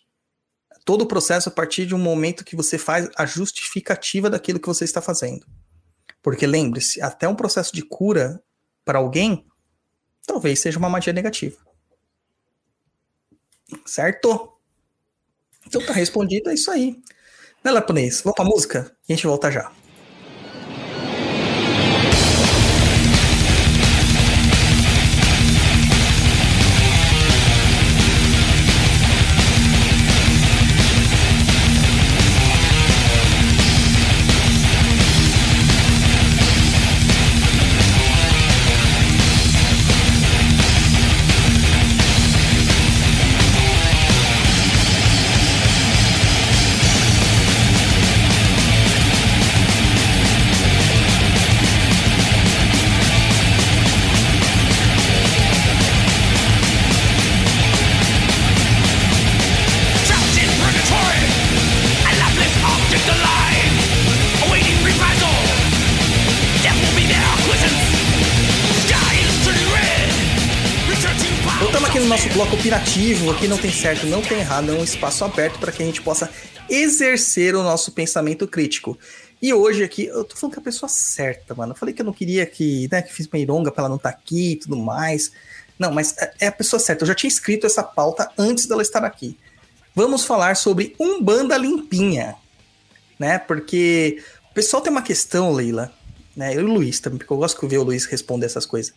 Todo 0.86 1.04
o 1.04 1.08
processo 1.08 1.50
a 1.50 1.52
partir 1.52 1.86
de 1.86 1.96
um 1.96 2.00
momento 2.00 2.46
que 2.46 2.56
você 2.56 2.78
faz 2.78 3.10
a 3.16 3.26
justificativa 3.26 4.30
daquilo 4.30 4.60
que 4.60 4.68
você 4.68 4.86
está 4.86 5.02
fazendo. 5.02 5.46
Porque 6.22 6.46
lembre-se, 6.46 7.02
até 7.02 7.28
um 7.28 7.36
processo 7.36 7.74
de 7.74 7.82
cura 7.82 8.44
para 8.84 9.00
alguém, 9.00 9.48
talvez 10.26 10.60
seja 10.60 10.78
uma 10.78 10.90
magia 10.90 11.14
negativa. 11.14 11.58
Certo? 13.86 14.58
Então 15.66 15.86
tá 15.86 15.94
respondido, 15.94 16.50
é 16.50 16.56
isso 16.56 16.72
aí. 16.72 17.00
Né, 17.64 17.72
Laponês? 17.72 18.22
Vamos 18.22 18.36
pra 18.36 18.46
música? 18.46 18.96
E 19.08 19.14
a 19.14 19.16
gente 19.16 19.28
volta 19.28 19.52
já. 19.52 19.72
Bloco 72.40 72.56
opinativo, 72.56 73.32
aqui 73.32 73.50
não 73.50 73.58
tem 73.58 73.70
certo, 73.70 74.06
não 74.06 74.22
tem 74.22 74.40
errado, 74.40 74.72
é 74.72 74.74
um 74.74 74.82
espaço 74.82 75.26
aberto 75.26 75.60
para 75.60 75.74
que 75.74 75.84
a 75.84 75.86
gente 75.86 76.02
possa 76.02 76.30
exercer 76.70 77.54
o 77.54 77.62
nosso 77.62 77.92
pensamento 77.92 78.48
crítico. 78.48 78.98
E 79.42 79.54
hoje 79.54 79.84
aqui, 79.84 80.06
eu 80.06 80.24
tô 80.24 80.38
falando 80.38 80.54
com 80.54 80.62
a 80.62 80.64
pessoa 80.64 80.88
certa, 80.88 81.54
mano. 81.54 81.74
Eu 81.74 81.76
falei 81.76 81.94
que 81.94 82.02
eu 82.02 82.06
não 82.06 82.14
queria 82.14 82.46
que, 82.46 82.88
né, 82.90 83.02
que 83.02 83.14
fiz 83.14 83.28
uma 83.28 83.38
ironga 83.38 83.70
pra 83.74 83.82
ela 83.82 83.90
não 83.90 83.98
estar 83.98 84.08
aqui 84.08 84.54
e 84.54 84.56
tudo 84.56 84.78
mais. 84.78 85.34
Não, 85.78 85.92
mas 85.92 86.16
é- 86.18 86.34
é 86.40 86.48
a 86.48 86.52
pessoa 86.54 86.80
certa. 86.80 87.04
Eu 87.04 87.08
já 87.08 87.14
tinha 87.14 87.28
escrito 87.28 87.68
essa 87.68 87.84
pauta 87.84 88.32
antes 88.38 88.68
dela 88.68 88.82
estar 88.82 89.04
aqui. 89.04 89.38
Vamos 89.94 90.24
falar 90.24 90.56
sobre 90.56 90.96
Umbanda 90.98 91.58
Limpinha, 91.58 92.36
né? 93.20 93.38
Porque 93.38 94.24
o 94.50 94.54
pessoal 94.54 94.82
tem 94.82 94.94
uma 94.94 95.02
questão, 95.02 95.52
Leila, 95.52 95.92
né? 96.38 96.56
Eu 96.56 96.62
e 96.62 96.64
o 96.64 96.74
Luiz 96.74 97.02
também, 97.02 97.18
porque 97.20 97.34
eu 97.34 97.38
gosto 97.38 97.60
de 97.60 97.68
ver 97.68 97.80
o 97.80 97.84
Luiz 97.84 98.06
responder 98.06 98.46
essas 98.46 98.66
coisas 98.66 98.94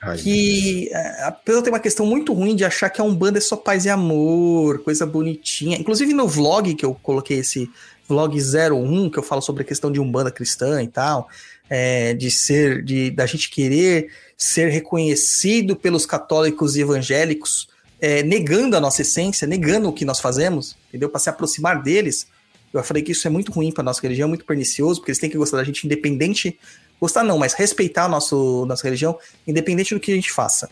Ai, 0.00 0.18
que 0.18 0.90
a 0.94 1.32
pessoa 1.32 1.62
tem 1.62 1.72
uma 1.72 1.80
questão 1.80 2.04
muito 2.04 2.32
ruim 2.32 2.54
de 2.54 2.64
achar 2.64 2.90
que 2.90 3.00
a 3.00 3.04
Umbanda 3.04 3.38
é 3.38 3.40
só 3.40 3.56
paz 3.56 3.84
e 3.84 3.88
amor, 3.88 4.82
coisa 4.82 5.06
bonitinha. 5.06 5.78
Inclusive 5.78 6.12
no 6.12 6.28
vlog 6.28 6.74
que 6.74 6.84
eu 6.84 6.94
coloquei 7.02 7.38
esse 7.38 7.70
vlog 8.08 8.36
01, 8.38 9.10
que 9.10 9.18
eu 9.18 9.22
falo 9.22 9.40
sobre 9.40 9.62
a 9.62 9.66
questão 9.66 9.90
de 9.90 9.98
Umbanda 9.98 10.30
cristã 10.30 10.82
e 10.82 10.88
tal, 10.88 11.28
é, 11.68 12.14
de 12.14 12.30
ser, 12.30 12.82
de 12.84 13.10
da 13.10 13.26
gente 13.26 13.50
querer 13.50 14.10
ser 14.36 14.68
reconhecido 14.68 15.74
pelos 15.74 16.06
católicos 16.06 16.76
e 16.76 16.82
evangélicos 16.82 17.68
é, 18.00 18.22
negando 18.22 18.76
a 18.76 18.80
nossa 18.80 19.02
essência, 19.02 19.46
negando 19.46 19.88
o 19.88 19.92
que 19.92 20.04
nós 20.04 20.20
fazemos, 20.20 20.76
entendeu? 20.88 21.08
Para 21.08 21.20
se 21.20 21.30
aproximar 21.30 21.82
deles. 21.82 22.26
Eu 22.72 22.82
falei 22.84 23.02
que 23.02 23.12
isso 23.12 23.26
é 23.26 23.30
muito 23.30 23.50
ruim 23.52 23.72
para 23.72 23.82
nossa 23.82 24.02
religião, 24.02 24.26
é 24.26 24.28
muito 24.28 24.44
pernicioso, 24.44 25.00
porque 25.00 25.10
eles 25.10 25.18
têm 25.18 25.30
que 25.30 25.38
gostar 25.38 25.56
da 25.56 25.64
gente 25.64 25.86
independente, 25.86 26.58
gostar 27.00 27.22
não, 27.22 27.38
mas 27.38 27.52
respeitar 27.52 28.08
nosso, 28.08 28.64
nossa 28.66 28.84
religião, 28.84 29.18
independente 29.46 29.94
do 29.94 30.00
que 30.00 30.12
a 30.12 30.14
gente 30.14 30.30
faça. 30.30 30.68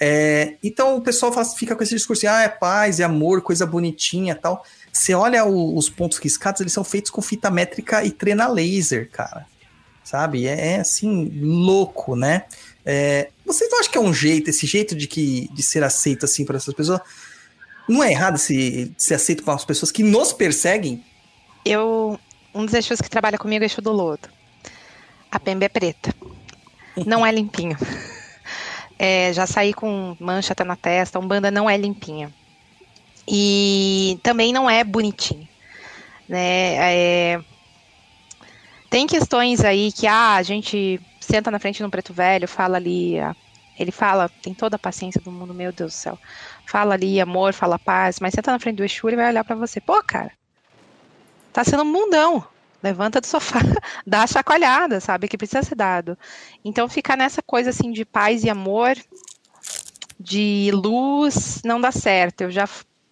É, 0.00 0.56
então 0.62 0.96
o 0.96 1.00
pessoal 1.00 1.32
faz, 1.32 1.54
fica 1.54 1.76
com 1.76 1.82
esse 1.82 1.94
discurso, 1.94 2.26
ah, 2.28 2.42
é 2.42 2.48
paz, 2.48 3.00
é 3.00 3.04
amor, 3.04 3.42
coisa 3.42 3.64
bonitinha 3.64 4.34
tal. 4.34 4.64
Você 4.92 5.14
olha 5.14 5.44
o, 5.44 5.76
os 5.76 5.88
pontos 5.88 6.18
riscados, 6.18 6.60
eles 6.60 6.72
são 6.72 6.84
feitos 6.84 7.10
com 7.10 7.22
fita 7.22 7.50
métrica 7.50 8.04
e 8.04 8.10
trena 8.10 8.48
laser, 8.48 9.08
cara. 9.10 9.46
Sabe? 10.02 10.46
É, 10.46 10.74
é 10.74 10.80
assim, 10.80 11.30
louco, 11.40 12.14
né? 12.14 12.44
É, 12.84 13.30
vocês 13.46 13.70
não 13.70 13.80
acham 13.80 13.92
que 13.92 13.98
é 13.98 14.00
um 14.00 14.12
jeito, 14.12 14.50
esse 14.50 14.66
jeito 14.66 14.94
de, 14.94 15.06
que, 15.06 15.48
de 15.52 15.62
ser 15.62 15.82
aceito 15.82 16.24
assim 16.24 16.44
para 16.44 16.56
essas 16.56 16.74
pessoas? 16.74 17.00
Não 17.88 18.02
é 18.02 18.10
errado 18.10 18.38
se 18.38 18.92
ser 18.96 19.14
aceito 19.14 19.42
para 19.42 19.54
as 19.54 19.64
pessoas 19.64 19.90
que 19.90 20.02
nos 20.02 20.32
perseguem? 20.32 21.04
Eu, 21.64 22.18
um 22.54 22.64
dos 22.64 22.74
Exus 22.74 23.00
que 23.00 23.08
trabalha 23.08 23.38
comigo 23.38 23.64
é 23.64 23.66
Exu 23.66 23.80
do 23.80 23.92
Lodo. 23.92 24.28
A 25.34 25.40
pembe 25.40 25.66
é 25.66 25.68
preta. 25.68 26.14
Não 27.04 27.26
é 27.26 27.32
limpinho. 27.32 27.76
É, 28.96 29.32
já 29.32 29.44
saí 29.44 29.74
com 29.74 30.16
mancha 30.20 30.52
até 30.52 30.62
na 30.62 30.76
testa. 30.76 31.18
Umbanda 31.18 31.50
não 31.50 31.68
é 31.68 31.76
limpinha. 31.76 32.32
E 33.26 34.20
também 34.22 34.52
não 34.52 34.70
é 34.70 34.84
bonitinho. 34.84 35.48
Né? 36.28 36.76
É, 36.76 37.40
tem 38.88 39.08
questões 39.08 39.64
aí 39.64 39.90
que 39.90 40.06
ah, 40.06 40.36
a 40.36 40.42
gente 40.44 41.00
senta 41.20 41.50
na 41.50 41.58
frente 41.58 41.78
de 41.78 41.84
um 41.84 41.90
preto 41.90 42.14
velho, 42.14 42.46
fala 42.46 42.76
ali, 42.76 43.16
ele 43.76 43.90
fala, 43.90 44.30
tem 44.40 44.54
toda 44.54 44.76
a 44.76 44.78
paciência 44.78 45.20
do 45.20 45.32
mundo, 45.32 45.52
meu 45.52 45.72
Deus 45.72 45.92
do 45.92 45.96
céu. 45.96 46.18
Fala 46.64 46.94
ali 46.94 47.20
amor, 47.20 47.52
fala 47.52 47.76
paz, 47.76 48.20
mas 48.20 48.32
senta 48.32 48.52
na 48.52 48.60
frente 48.60 48.76
do 48.76 48.84
Exu, 48.84 49.08
ele 49.08 49.16
vai 49.16 49.30
olhar 49.30 49.42
para 49.42 49.56
você, 49.56 49.80
pô, 49.80 50.00
cara, 50.04 50.30
tá 51.52 51.64
sendo 51.64 51.82
um 51.82 51.92
mundão. 51.92 52.46
Levanta 52.84 53.18
do 53.18 53.26
sofá, 53.26 53.60
dá 54.06 54.24
a 54.24 54.26
chacoalhada, 54.26 55.00
sabe? 55.00 55.26
Que 55.26 55.38
precisa 55.38 55.62
ser 55.62 55.74
dado. 55.74 56.18
Então, 56.62 56.86
ficar 56.86 57.16
nessa 57.16 57.42
coisa 57.42 57.70
assim 57.70 57.90
de 57.90 58.04
paz 58.04 58.44
e 58.44 58.50
amor, 58.50 58.94
de 60.20 60.70
luz, 60.70 61.62
não 61.64 61.80
dá 61.80 61.90
certo. 61.90 62.42
Eu 62.42 62.50
já 62.50 62.68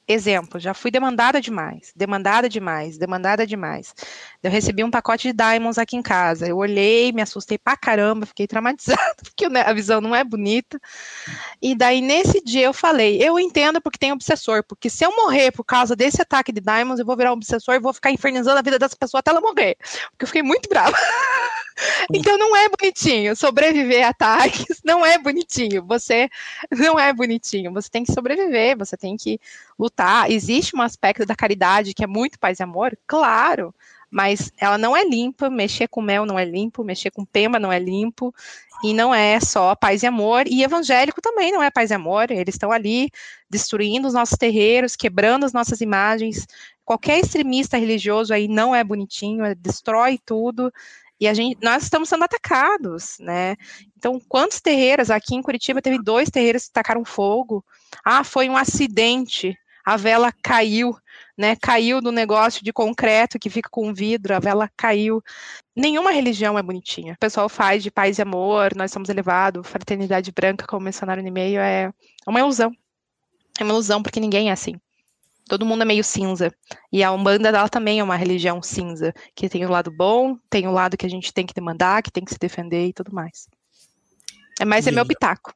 Exemplo, 0.07 0.59
já 0.59 0.75
fui 0.75 0.91
demandada 0.91 1.41
demais, 1.41 1.93
demandada 1.95 2.49
demais, 2.49 2.99
demandada 2.99 3.47
demais. 3.47 3.95
Eu 4.43 4.51
recebi 4.51 4.83
um 4.83 4.91
pacote 4.91 5.29
de 5.29 5.33
diamonds 5.33 5.79
aqui 5.79 5.97
em 5.97 6.03
casa. 6.03 6.47
Eu 6.49 6.57
olhei, 6.57 7.13
me 7.13 7.23
assustei 7.23 7.57
pra 7.57 7.77
caramba, 7.77 8.27
fiquei 8.27 8.49
traumatizada, 8.49 8.99
porque 9.23 9.47
a 9.47 9.73
visão 9.73 10.01
não 10.01 10.15
é 10.15 10.25
bonita. 10.25 10.81
E 11.61 11.75
daí, 11.77 12.01
nesse 12.01 12.43
dia, 12.43 12.65
eu 12.67 12.73
falei: 12.73 13.23
eu 13.23 13.39
entendo 13.39 13.81
porque 13.81 13.99
tem 13.99 14.13
obsessor, 14.13 14.65
porque 14.65 14.91
se 14.91 15.05
eu 15.05 15.15
morrer 15.15 15.53
por 15.53 15.65
causa 15.65 15.95
desse 15.95 16.21
ataque 16.21 16.53
de 16.53 16.61
diamonds, 16.61 16.99
eu 16.99 17.07
vou 17.07 17.17
virar 17.17 17.31
um 17.31 17.35
obsessor 17.35 17.75
e 17.77 17.81
vou 17.81 17.93
ficar 17.93 18.11
infernizando 18.11 18.59
a 18.59 18.63
vida 18.63 18.79
dessa 18.79 18.97
pessoa 18.97 19.21
até 19.21 19.31
ela 19.31 19.41
morrer. 19.41 19.77
Porque 20.11 20.25
eu 20.25 20.27
fiquei 20.27 20.43
muito 20.43 20.69
brava. 20.69 20.97
Então 22.13 22.37
não 22.39 22.57
é 22.57 22.69
bonitinho. 22.69 23.35
Sobreviver 23.35 24.07
a 24.07 24.11
ataques 24.11 24.81
não 24.85 25.05
é 25.05 25.19
bonitinho. 25.19 25.85
Você 25.87 26.29
não 26.71 26.99
é 26.99 27.13
bonitinho. 27.13 27.73
Você 27.73 27.89
tem 27.89 28.05
que 28.05 28.13
sobreviver, 28.13 28.77
você 28.77 28.97
tem 28.97 29.17
que 29.17 29.41
lutar. 29.79 30.31
Existe 30.31 30.77
um 30.77 30.83
aspecto 30.83 31.27
da 31.27 31.35
caridade 31.35 31.95
que 31.95 32.05
é 32.05 32.07
muito 32.07 32.39
paz 32.39 32.61
e 32.61 32.63
amor? 32.63 32.97
Claro. 33.07 33.75
Mas 34.11 34.53
ela 34.59 34.77
não 34.77 34.95
é 34.95 35.05
limpa, 35.05 35.49
mexer 35.49 35.89
com 35.89 36.03
mel 36.03 36.27
não 36.27 36.39
é 36.39 36.45
limpo, 36.45 36.85
mexer 36.85 37.11
com 37.11 37.25
pema 37.25 37.59
não 37.59 37.73
é 37.73 37.79
limpo, 37.79 38.35
e 38.85 38.93
não 38.93 39.15
é 39.15 39.41
só 39.41 39.75
paz 39.75 40.03
e 40.03 40.07
amor, 40.07 40.47
e 40.47 40.63
evangélico 40.63 41.23
também 41.23 41.51
não 41.51 41.63
é 41.63 41.71
paz 41.71 41.91
e 41.91 41.95
amor, 41.95 42.31
eles 42.31 42.55
estão 42.55 42.71
ali 42.71 43.11
destruindo 43.49 44.07
os 44.07 44.13
nossos 44.13 44.37
terreiros, 44.37 44.97
quebrando 44.97 45.47
as 45.47 45.53
nossas 45.55 45.81
imagens, 45.81 46.47
qualquer 46.85 47.21
extremista 47.21 47.79
religioso 47.79 48.35
aí 48.35 48.49
não 48.49 48.75
é 48.75 48.83
bonitinho, 48.83 49.45
destrói 49.57 50.19
tudo, 50.25 50.73
e 51.23 51.29
a 51.29 51.35
gente, 51.35 51.57
nós 51.63 51.85
estamos 51.85 52.09
sendo 52.09 52.25
atacados, 52.25 53.17
né? 53.21 53.55
Então, 53.97 54.19
quantos 54.29 54.61
terreiros 54.61 55.09
aqui 55.09 55.37
em 55.37 55.41
Curitiba 55.41 55.81
teve 55.81 56.03
dois 56.03 56.29
terreiros 56.29 56.67
que 56.67 56.73
tacaram 56.73 57.05
fogo? 57.05 57.65
Ah, 58.05 58.25
foi 58.25 58.49
um 58.49 58.57
acidente, 58.57 59.57
a 59.85 59.97
vela 59.97 60.33
caiu, 60.43 60.97
né? 61.39 61.55
Caiu 61.55 62.01
do 62.01 62.11
negócio 62.11 62.65
de 62.65 62.73
concreto 62.73 63.39
que 63.39 63.49
fica 63.49 63.71
com 63.71 63.95
vidro, 63.95 64.35
a 64.35 64.41
vela 64.41 64.69
caiu. 64.77 65.23
Nenhuma 65.77 66.11
religião 66.11 66.59
é 66.59 66.63
bonitinha. 66.63 67.13
O 67.13 67.19
pessoal 67.21 67.49
faz 67.49 67.85
de 67.85 67.91
paz 67.93 68.19
e 68.19 68.23
amor, 68.23 68.75
nós 68.75 68.91
somos 68.91 69.09
elevados, 69.09 69.65
fraternidade 69.65 70.33
branca, 70.33 70.67
como 70.67 70.83
mencionaram 70.85 71.23
no 71.23 71.29
e-mail, 71.29 71.61
é 71.61 71.93
uma 72.27 72.41
ilusão. 72.41 72.73
É 73.61 73.63
uma 73.63 73.75
ilusão 73.75 74.03
porque 74.03 74.19
ninguém 74.19 74.51
é 74.51 74.53
assim 74.53 74.75
todo 75.49 75.67
mundo 75.67 75.83
é 75.83 75.85
meio 75.85 76.05
cinza. 76.05 76.53
E 76.93 77.03
a 77.03 77.13
Umbanda 77.13 77.53
dela 77.53 77.69
também 77.69 78.01
é 78.01 78.05
uma 78.05 78.17
religião 78.17 78.63
cinza, 78.63 79.13
que 79.35 79.49
tem 79.49 79.65
o 79.65 79.71
lado 79.71 79.91
bom, 79.91 80.37
tem 80.49 80.67
o 80.67 80.73
lado 80.73 80.97
que 80.97 81.07
a 81.07 81.11
gente 81.11 81.33
tem 81.33 81.47
que 81.47 81.55
demandar, 81.55 82.03
que 82.03 82.11
tem 82.11 82.25
que 82.25 82.33
se 82.33 82.39
defender 82.39 82.87
e 82.87 82.93
tudo 82.93 83.13
mais. 83.13 83.49
É 84.61 84.65
mais 84.65 84.87
é 84.87 84.91
meu 84.91 85.07
pitaco. 85.07 85.55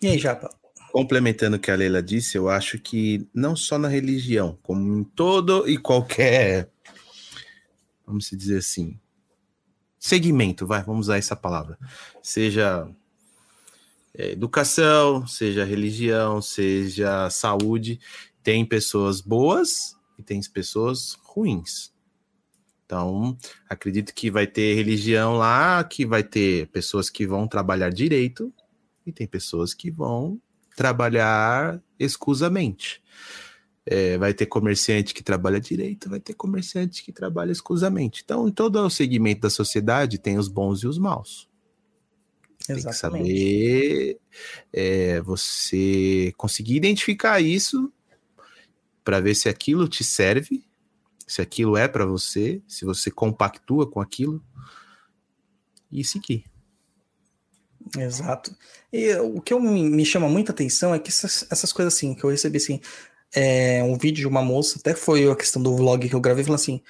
E 0.00 0.08
aí, 0.08 0.18
Japa? 0.18 0.50
Complementando 0.92 1.56
o 1.56 1.60
que 1.60 1.70
a 1.70 1.74
Leila 1.74 2.02
disse, 2.02 2.36
eu 2.36 2.48
acho 2.48 2.78
que 2.78 3.26
não 3.34 3.56
só 3.56 3.78
na 3.78 3.88
religião, 3.88 4.58
como 4.62 4.98
em 4.98 5.04
todo 5.04 5.68
e 5.68 5.78
qualquer, 5.78 6.70
vamos 8.06 8.28
dizer 8.30 8.58
assim, 8.58 8.98
segmento, 9.98 10.66
vai, 10.66 10.82
vamos 10.82 11.06
usar 11.06 11.16
essa 11.16 11.36
palavra. 11.36 11.78
Seja 12.22 12.88
é, 14.14 14.32
educação, 14.32 15.26
seja 15.26 15.64
religião, 15.64 16.42
seja 16.42 17.30
saúde, 17.30 17.98
tem 18.42 18.64
pessoas 18.64 19.20
boas 19.20 19.96
e 20.18 20.22
tem 20.22 20.40
pessoas 20.52 21.16
ruins. 21.22 21.92
Então, 22.84 23.36
acredito 23.68 24.12
que 24.12 24.30
vai 24.30 24.46
ter 24.46 24.74
religião 24.74 25.36
lá, 25.36 25.82
que 25.82 26.04
vai 26.04 26.22
ter 26.22 26.68
pessoas 26.68 27.08
que 27.08 27.26
vão 27.26 27.48
trabalhar 27.48 27.90
direito 27.90 28.52
e 29.06 29.12
tem 29.12 29.26
pessoas 29.26 29.72
que 29.72 29.90
vão 29.90 30.40
trabalhar 30.76 31.82
escusamente. 31.98 33.02
É, 33.84 34.16
vai 34.18 34.32
ter 34.32 34.46
comerciante 34.46 35.14
que 35.14 35.22
trabalha 35.22 35.60
direito, 35.60 36.08
vai 36.08 36.20
ter 36.20 36.34
comerciante 36.34 37.02
que 37.02 37.12
trabalha 37.12 37.50
escusamente. 37.50 38.22
Então, 38.24 38.46
em 38.46 38.52
todo 38.52 38.76
o 38.76 38.90
segmento 38.90 39.40
da 39.40 39.50
sociedade 39.50 40.18
tem 40.18 40.38
os 40.38 40.48
bons 40.48 40.82
e 40.82 40.86
os 40.86 40.98
maus. 40.98 41.48
Exatamente. 42.68 42.74
Tem 42.74 42.92
que 42.92 42.98
saber 42.98 44.20
é, 44.72 45.20
você 45.22 46.32
conseguir 46.36 46.76
identificar 46.76 47.40
isso 47.40 47.92
para 49.04 49.20
ver 49.20 49.34
se 49.34 49.48
aquilo 49.48 49.88
te 49.88 50.04
serve, 50.04 50.64
se 51.26 51.40
aquilo 51.40 51.76
é 51.76 51.88
para 51.88 52.04
você, 52.04 52.62
se 52.66 52.84
você 52.84 53.10
compactua 53.10 53.90
com 53.90 54.00
aquilo 54.00 54.42
e 55.90 56.04
seguir. 56.04 56.44
Exato. 57.98 58.56
E 58.92 59.14
o 59.16 59.40
que 59.40 59.52
eu, 59.52 59.60
me 59.60 60.04
chama 60.04 60.28
muita 60.28 60.52
atenção 60.52 60.94
é 60.94 60.98
que 60.98 61.10
essas, 61.10 61.46
essas 61.50 61.72
coisas 61.72 61.94
assim, 61.94 62.14
que 62.14 62.24
eu 62.24 62.30
recebi 62.30 62.56
assim, 62.56 62.80
é, 63.34 63.82
um 63.82 63.96
vídeo 63.96 64.20
de 64.20 64.26
uma 64.26 64.42
moça, 64.42 64.78
até 64.78 64.94
foi 64.94 65.30
a 65.30 65.34
questão 65.34 65.62
do 65.62 65.76
vlog 65.76 66.08
que 66.08 66.14
eu 66.14 66.20
gravei, 66.20 66.44
falando 66.44 66.60
assim: 66.60 66.82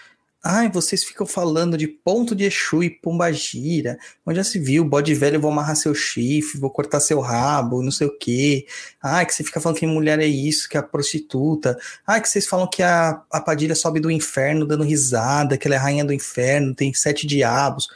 Ai, 0.44 0.68
vocês 0.68 1.04
ficam 1.04 1.24
falando 1.24 1.78
de 1.78 1.86
ponto 1.86 2.34
de 2.34 2.42
Exu 2.44 2.82
e 2.82 2.90
Pombagira. 2.90 3.96
Onde 4.26 4.38
já 4.38 4.44
se 4.44 4.58
viu, 4.58 4.84
bode 4.84 5.14
velho, 5.14 5.40
vou 5.40 5.52
amarrar 5.52 5.76
seu 5.76 5.94
chifre, 5.94 6.58
vou 6.58 6.68
cortar 6.68 6.98
seu 6.98 7.20
rabo, 7.20 7.80
não 7.80 7.92
sei 7.92 8.08
o 8.08 8.18
quê. 8.18 8.66
Ai, 9.00 9.24
que 9.24 9.32
você 9.32 9.44
fica 9.44 9.60
falando 9.60 9.78
que 9.78 9.86
mulher 9.86 10.18
é 10.18 10.26
isso, 10.26 10.68
que 10.68 10.76
é 10.76 10.80
a 10.80 10.82
prostituta. 10.82 11.78
Ai, 12.04 12.20
que 12.20 12.28
vocês 12.28 12.48
falam 12.48 12.68
que 12.68 12.82
a, 12.82 13.22
a 13.30 13.40
Padilha 13.40 13.76
sobe 13.76 14.00
do 14.00 14.10
inferno 14.10 14.66
dando 14.66 14.82
risada, 14.82 15.56
que 15.56 15.68
ela 15.68 15.76
é 15.76 15.78
rainha 15.78 16.04
do 16.04 16.12
inferno, 16.12 16.74
tem 16.74 16.92
sete 16.92 17.24
diabos. 17.24 17.86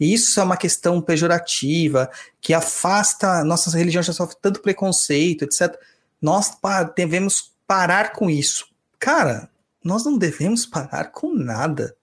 Isso 0.00 0.40
é 0.40 0.42
uma 0.42 0.56
questão 0.56 1.00
pejorativa, 1.00 2.10
que 2.40 2.52
afasta, 2.52 3.44
nossas 3.44 3.74
religiões 3.74 4.06
já 4.06 4.12
sofrem 4.12 4.38
tanto 4.42 4.60
preconceito, 4.60 5.44
etc. 5.44 5.76
Nós 6.20 6.50
devemos 6.96 7.52
parar 7.64 8.12
com 8.12 8.28
isso. 8.28 8.66
Cara, 8.98 9.51
nós 9.84 10.04
não 10.04 10.16
devemos 10.16 10.66
parar 10.66 11.06
com 11.06 11.34
nada. 11.34 11.96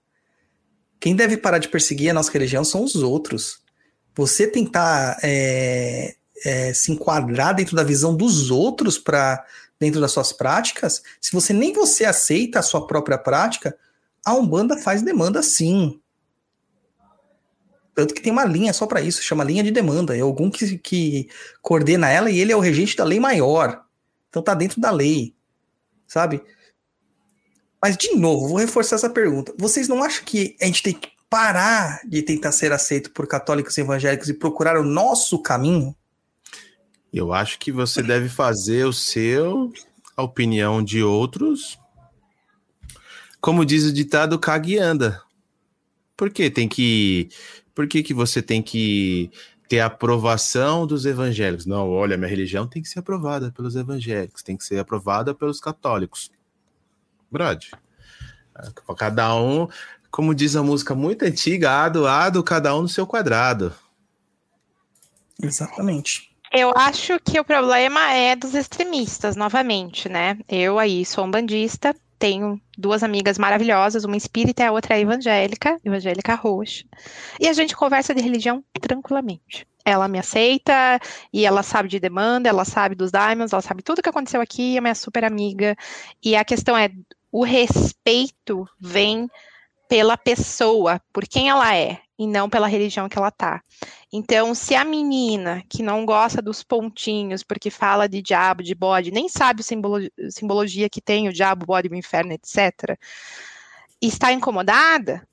Quem 0.98 1.16
deve 1.16 1.36
parar 1.36 1.58
de 1.58 1.68
perseguir 1.68 2.10
a 2.10 2.14
nossa 2.14 2.30
religião 2.30 2.62
são 2.62 2.84
os 2.84 2.96
outros. 2.96 3.62
Você 4.14 4.46
tentar 4.46 5.18
é, 5.22 6.14
é, 6.44 6.74
se 6.74 6.92
enquadrar 6.92 7.54
dentro 7.54 7.74
da 7.74 7.82
visão 7.82 8.14
dos 8.14 8.50
outros 8.50 8.98
para 8.98 9.44
dentro 9.78 9.98
das 9.98 10.12
suas 10.12 10.30
práticas, 10.30 11.02
se 11.18 11.32
você 11.32 11.54
nem 11.54 11.72
você 11.72 12.04
aceita 12.04 12.58
a 12.58 12.62
sua 12.62 12.86
própria 12.86 13.16
prática, 13.16 13.74
a 14.22 14.34
Umbanda 14.34 14.76
faz 14.76 15.00
demanda 15.00 15.42
sim. 15.42 15.98
Tanto 17.94 18.12
que 18.14 18.20
tem 18.20 18.32
uma 18.32 18.44
linha 18.44 18.72
só 18.74 18.86
para 18.86 19.00
isso, 19.00 19.22
chama 19.22 19.42
linha 19.42 19.62
de 19.62 19.70
demanda. 19.70 20.16
É 20.16 20.20
algum 20.20 20.50
que, 20.50 20.78
que 20.78 21.28
coordena 21.62 22.10
ela 22.10 22.30
e 22.30 22.38
ele 22.38 22.52
é 22.52 22.56
o 22.56 22.60
regente 22.60 22.94
da 22.94 23.04
lei 23.04 23.18
maior. 23.18 23.82
Então 24.28 24.42
tá 24.42 24.54
dentro 24.54 24.80
da 24.80 24.90
lei, 24.90 25.34
sabe? 26.06 26.42
Mas, 27.82 27.96
de 27.96 28.14
novo, 28.14 28.48
vou 28.48 28.58
reforçar 28.58 28.96
essa 28.96 29.08
pergunta. 29.08 29.54
Vocês 29.58 29.88
não 29.88 30.02
acham 30.02 30.24
que 30.24 30.56
a 30.60 30.66
gente 30.66 30.82
tem 30.82 30.94
que 30.94 31.08
parar 31.30 32.00
de 32.06 32.22
tentar 32.22 32.52
ser 32.52 32.72
aceito 32.72 33.10
por 33.12 33.26
católicos 33.26 33.78
e 33.78 33.80
evangélicos 33.80 34.28
e 34.28 34.34
procurar 34.34 34.78
o 34.78 34.84
nosso 34.84 35.40
caminho? 35.40 35.94
Eu 37.12 37.32
acho 37.32 37.58
que 37.58 37.72
você 37.72 38.02
deve 38.02 38.28
fazer 38.28 38.84
o 38.84 38.92
seu 38.92 39.72
a 40.16 40.22
opinião 40.22 40.82
de 40.82 41.02
outros. 41.02 41.78
Como 43.40 43.64
diz 43.64 43.84
o 43.84 43.92
ditado, 43.92 44.38
cague 44.38 44.74
e 44.74 44.78
anda. 44.78 45.22
Por 46.16 46.30
que 46.30 46.50
tem 46.50 46.68
que. 46.68 47.30
Por 47.74 47.88
que, 47.88 48.02
que 48.02 48.12
você 48.12 48.42
tem 48.42 48.62
que 48.62 49.30
ter 49.68 49.80
a 49.80 49.86
aprovação 49.86 50.86
dos 50.86 51.06
evangélicos? 51.06 51.64
Não, 51.64 51.88
olha, 51.88 52.16
minha 52.18 52.28
religião 52.28 52.66
tem 52.66 52.82
que 52.82 52.88
ser 52.88 52.98
aprovada 52.98 53.50
pelos 53.50 53.74
evangélicos, 53.74 54.42
tem 54.42 54.56
que 54.56 54.64
ser 54.64 54.78
aprovada 54.78 55.34
pelos 55.34 55.60
católicos. 55.60 56.30
Brad, 57.30 57.64
cada 58.96 59.34
um, 59.36 59.68
como 60.10 60.34
diz 60.34 60.56
a 60.56 60.62
música 60.62 60.94
muito 60.94 61.24
antiga, 61.24 61.84
ado, 61.84 62.06
ado, 62.06 62.42
cada 62.42 62.74
um 62.74 62.82
no 62.82 62.88
seu 62.88 63.06
quadrado. 63.06 63.72
Exatamente. 65.42 66.30
Eu 66.52 66.72
acho 66.76 67.18
que 67.20 67.38
o 67.38 67.44
problema 67.44 68.12
é 68.12 68.34
dos 68.34 68.54
extremistas, 68.54 69.36
novamente, 69.36 70.08
né? 70.08 70.36
Eu 70.48 70.78
aí 70.78 71.06
sou 71.06 71.24
um 71.24 71.30
bandista, 71.30 71.94
tenho 72.18 72.60
duas 72.76 73.02
amigas 73.02 73.38
maravilhosas, 73.38 74.04
uma 74.04 74.16
espírita 74.16 74.62
e 74.62 74.66
a 74.66 74.72
outra 74.72 74.96
é 74.96 75.00
evangélica, 75.00 75.80
evangélica 75.84 76.34
roxa. 76.34 76.84
E 77.38 77.48
a 77.48 77.52
gente 77.52 77.76
conversa 77.76 78.12
de 78.14 78.20
religião 78.20 78.64
tranquilamente. 78.80 79.66
Ela 79.84 80.08
me 80.08 80.18
aceita 80.18 81.00
e 81.32 81.46
ela 81.46 81.62
sabe 81.62 81.88
de 81.88 81.98
demanda, 81.98 82.48
ela 82.48 82.64
sabe 82.64 82.94
dos 82.94 83.10
diamonds, 83.10 83.52
ela 83.52 83.62
sabe 83.62 83.82
tudo 83.82 84.02
que 84.02 84.08
aconteceu 84.08 84.40
aqui, 84.40 84.76
é 84.76 84.80
minha 84.80 84.94
super 84.94 85.24
amiga. 85.24 85.74
E 86.22 86.36
a 86.36 86.44
questão 86.44 86.76
é: 86.76 86.90
o 87.32 87.44
respeito 87.44 88.68
vem 88.78 89.28
pela 89.88 90.16
pessoa, 90.16 91.00
por 91.12 91.26
quem 91.26 91.48
ela 91.48 91.74
é, 91.74 92.00
e 92.16 92.26
não 92.26 92.48
pela 92.48 92.68
religião 92.68 93.08
que 93.08 93.18
ela 93.18 93.30
tá. 93.30 93.60
Então, 94.12 94.54
se 94.54 94.74
a 94.74 94.84
menina 94.84 95.64
que 95.68 95.82
não 95.82 96.06
gosta 96.06 96.40
dos 96.40 96.62
pontinhos, 96.62 97.42
porque 97.42 97.70
fala 97.70 98.08
de 98.08 98.22
diabo, 98.22 98.62
de 98.62 98.74
bode, 98.74 99.10
nem 99.10 99.28
sabe 99.28 99.62
a 99.62 99.64
simbolo 99.64 99.98
simbologia 100.30 100.88
que 100.88 101.00
tem 101.00 101.28
o 101.28 101.32
diabo, 101.32 101.66
bode, 101.66 101.88
o 101.88 101.94
inferno, 101.94 102.32
etc., 102.32 102.96
está 104.00 104.32
incomodada, 104.32 105.26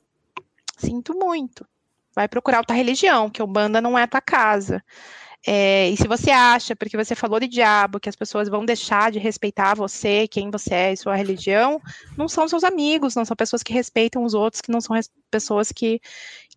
sinto 0.78 1.14
muito. 1.14 1.68
Vai 2.16 2.28
procurar 2.28 2.60
outra 2.60 2.76
religião, 2.76 3.30
que 3.30 3.44
o 3.44 3.48
banda 3.48 3.80
não 3.80 3.98
é 3.98 4.08
tua 4.08 4.22
casa. 4.22 4.84
É, 5.46 5.90
e 5.90 5.98
se 5.98 6.08
você 6.08 6.30
acha, 6.32 6.76
porque 6.76 6.98
você 6.98 7.16
falou 7.16 7.40
de 7.40 7.48
diabo, 7.48 8.00
que 8.00 8.10
as 8.10 8.16
pessoas 8.16 8.50
vão 8.50 8.66
deixar 8.66 9.12
de 9.12 9.20
respeitar 9.20 9.76
você, 9.76 10.28
quem 10.28 10.52
você 10.52 10.74
é 10.74 10.94
e 10.94 10.98
sua 10.98 11.16
religião, 11.16 11.82
não 12.18 12.28
são 12.28 12.48
seus 12.48 12.64
amigos, 12.64 13.16
não 13.16 13.24
são 13.24 13.36
pessoas 13.36 13.64
que 13.64 13.72
respeitam 13.72 14.24
os 14.24 14.34
outros, 14.34 14.62
que 14.62 14.72
não 14.72 14.82
são 14.82 15.00
pessoas 15.32 15.72
que, 15.72 16.02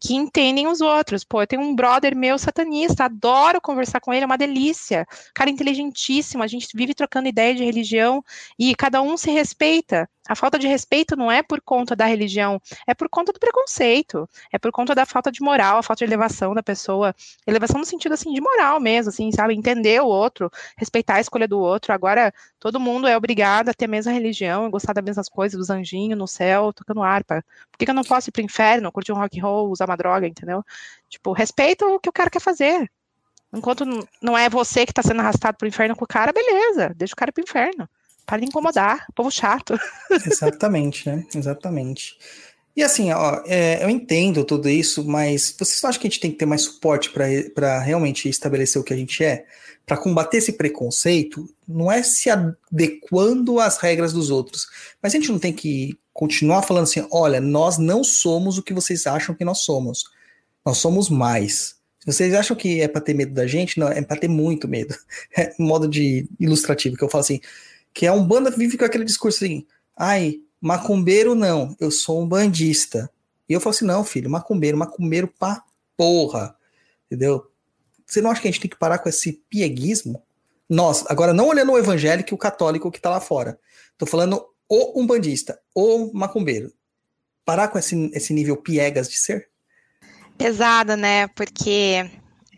que 0.01 0.15
entendem 0.15 0.66
os 0.66 0.81
outros. 0.81 1.23
Pô, 1.23 1.43
eu 1.43 1.47
tenho 1.47 1.62
um 1.62 1.74
brother 1.74 2.16
meu 2.16 2.39
satanista, 2.39 3.05
adoro 3.05 3.61
conversar 3.61 4.01
com 4.01 4.12
ele, 4.12 4.24
é 4.24 4.27
uma 4.27 4.39
delícia. 4.39 5.07
Cara 5.35 5.51
inteligentíssimo, 5.51 6.43
a 6.43 6.47
gente 6.47 6.69
vive 6.74 6.94
trocando 6.94 7.28
ideia 7.28 7.55
de 7.55 7.65
religião 7.65 8.24
e 8.59 8.74
cada 8.74 9.01
um 9.02 9.16
se 9.16 9.31
respeita. 9.31 10.09
A 10.31 10.36
falta 10.36 10.57
de 10.61 10.69
respeito 10.69 11.16
não 11.16 11.28
é 11.28 11.43
por 11.43 11.61
conta 11.61 11.97
da 11.97 12.05
religião, 12.05 12.62
é 12.86 12.94
por 12.94 13.09
conta 13.09 13.32
do 13.32 13.40
preconceito, 13.40 14.31
é 14.52 14.61
por 14.61 14.70
conta 14.70 14.94
da 14.94 15.05
falta 15.05 15.32
de 15.32 15.43
moral, 15.43 15.78
a 15.78 15.82
falta 15.82 16.07
de 16.07 16.09
elevação 16.09 16.55
da 16.55 16.62
pessoa. 16.62 17.12
Elevação 17.44 17.81
no 17.81 17.85
sentido 17.85 18.12
assim 18.12 18.32
de 18.32 18.40
moral 18.40 18.78
mesmo, 18.78 19.09
assim, 19.09 19.32
sabe? 19.32 19.55
Entender 19.55 20.01
o 20.01 20.07
outro, 20.07 20.48
respeitar 20.77 21.16
a 21.16 21.20
escolha 21.20 21.48
do 21.48 21.59
outro. 21.59 21.93
Agora, 21.93 22.32
todo 22.61 22.78
mundo 22.78 23.09
é 23.09 23.16
obrigado 23.16 23.70
a 23.70 23.74
ter 23.74 23.86
a 23.86 23.89
mesma 23.89 24.12
religião, 24.12 24.70
gostar 24.70 24.93
das 24.93 25.05
mesmas 25.05 25.28
coisas, 25.28 25.59
dos 25.59 25.69
anjinhos 25.69 26.16
no 26.16 26.28
céu, 26.28 26.73
tocando 26.73 27.02
harpa. 27.02 27.44
Por 27.73 27.78
que, 27.78 27.85
que 27.85 27.90
eu 27.90 27.94
não 27.94 28.05
posso 28.05 28.31
ir 28.31 28.32
pro 28.32 28.40
inferno, 28.40 28.93
curtir 28.93 29.11
um 29.11 29.16
rock 29.16 29.36
and 29.36 29.43
roll, 29.43 29.69
usar 29.69 29.86
uma 29.86 29.97
droga, 29.97 30.28
entendeu? 30.28 30.65
Tipo, 31.09 31.32
respeita 31.32 31.85
o 31.86 31.98
que 31.98 32.09
o 32.09 32.12
cara 32.12 32.31
quer 32.31 32.40
fazer. 32.40 32.89
Enquanto 33.52 33.85
não 34.23 34.39
é 34.39 34.48
você 34.48 34.86
que 34.86 34.93
está 34.93 35.02
sendo 35.02 35.19
arrastado 35.19 35.59
pro 35.59 35.66
inferno 35.66 35.97
com 35.97 36.05
o 36.05 36.09
cara, 36.09 36.32
beleza, 36.32 36.94
deixa 36.94 37.15
o 37.15 37.16
cara 37.16 37.32
pro 37.32 37.43
inferno. 37.43 37.89
Para 38.31 38.43
de 38.43 38.47
incomodar, 38.47 39.07
povo 39.12 39.28
chato. 39.28 39.77
Exatamente, 40.24 41.09
né? 41.09 41.27
Exatamente. 41.35 42.16
E 42.77 42.82
assim, 42.85 43.11
ó, 43.11 43.43
é, 43.44 43.82
eu 43.82 43.90
entendo 43.90 44.44
tudo 44.44 44.69
isso, 44.69 45.05
mas 45.05 45.52
vocês 45.59 45.82
acham 45.82 46.01
que 46.01 46.07
a 46.07 46.11
gente 46.11 46.20
tem 46.20 46.31
que 46.31 46.36
ter 46.36 46.47
mais 46.47 46.62
suporte 46.62 47.11
para 47.11 47.81
realmente 47.81 48.28
estabelecer 48.28 48.81
o 48.81 48.85
que 48.85 48.93
a 48.94 48.97
gente 48.97 49.24
é? 49.24 49.47
Para 49.85 49.97
combater 49.97 50.36
esse 50.36 50.52
preconceito, 50.52 51.52
não 51.66 51.90
é 51.90 52.05
se 52.05 52.31
adequando 52.31 53.59
às 53.59 53.78
regras 53.78 54.12
dos 54.12 54.31
outros, 54.31 54.69
mas 55.02 55.12
a 55.12 55.19
gente 55.19 55.32
não 55.32 55.40
tem 55.40 55.52
que 55.52 55.98
continuar 56.12 56.62
falando 56.62 56.85
assim: 56.85 57.05
olha, 57.11 57.40
nós 57.40 57.78
não 57.78 58.05
somos 58.05 58.59
o 58.59 58.62
que 58.62 58.73
vocês 58.73 59.09
acham 59.09 59.35
que 59.35 59.44
nós 59.44 59.59
somos. 59.65 60.05
Nós 60.65 60.78
somos 60.78 61.11
mais. 61.11 61.74
Vocês 62.07 62.32
acham 62.32 62.57
que 62.57 62.81
é 62.81 62.86
para 62.86 63.01
ter 63.01 63.12
medo 63.12 63.35
da 63.35 63.47
gente, 63.48 63.78
não, 63.78 63.89
é 63.89 64.01
para 64.01 64.16
ter 64.16 64.28
muito 64.28 64.69
medo. 64.69 64.94
É 65.36 65.52
um 65.59 65.65
modo 65.65 65.89
de 65.89 66.28
ilustrativo 66.39 66.97
que 66.97 67.02
eu 67.02 67.09
falo 67.09 67.23
assim, 67.23 67.40
que 67.92 68.06
é 68.06 68.12
um 68.12 68.24
banda 68.24 68.50
vive 68.50 68.78
com 68.78 68.84
aquele 68.84 69.04
discurso 69.04 69.44
assim: 69.44 69.66
ai, 69.96 70.40
macumbeiro 70.60 71.34
não, 71.34 71.76
eu 71.80 71.90
sou 71.90 72.22
um 72.22 72.28
bandista. 72.28 73.10
E 73.48 73.52
eu 73.52 73.60
falo 73.60 73.74
assim: 73.74 73.84
não, 73.84 74.04
filho, 74.04 74.30
macumbeiro, 74.30 74.78
macumbeiro 74.78 75.28
pra 75.28 75.62
porra. 75.96 76.54
Entendeu? 77.06 77.50
Você 78.06 78.20
não 78.20 78.30
acha 78.30 78.40
que 78.40 78.48
a 78.48 78.50
gente 78.50 78.60
tem 78.60 78.70
que 78.70 78.78
parar 78.78 78.98
com 78.98 79.08
esse 79.08 79.32
pieguismo? 79.48 80.22
Nós, 80.68 81.04
agora 81.08 81.32
não 81.32 81.48
olhando 81.48 81.72
o 81.72 81.78
evangélico 81.78 82.32
e 82.32 82.34
o 82.34 82.38
católico 82.38 82.90
que 82.90 83.00
tá 83.00 83.10
lá 83.10 83.20
fora. 83.20 83.58
Tô 83.98 84.06
falando 84.06 84.44
ou 84.68 85.00
um 85.00 85.06
bandista, 85.06 85.60
ou 85.74 86.12
macumbeiro. 86.14 86.72
Parar 87.44 87.68
com 87.68 87.78
esse, 87.78 88.10
esse 88.14 88.32
nível 88.32 88.56
piegas 88.56 89.08
de 89.08 89.18
ser? 89.18 89.48
Pesado, 90.38 90.96
né? 90.96 91.26
Porque 91.28 92.08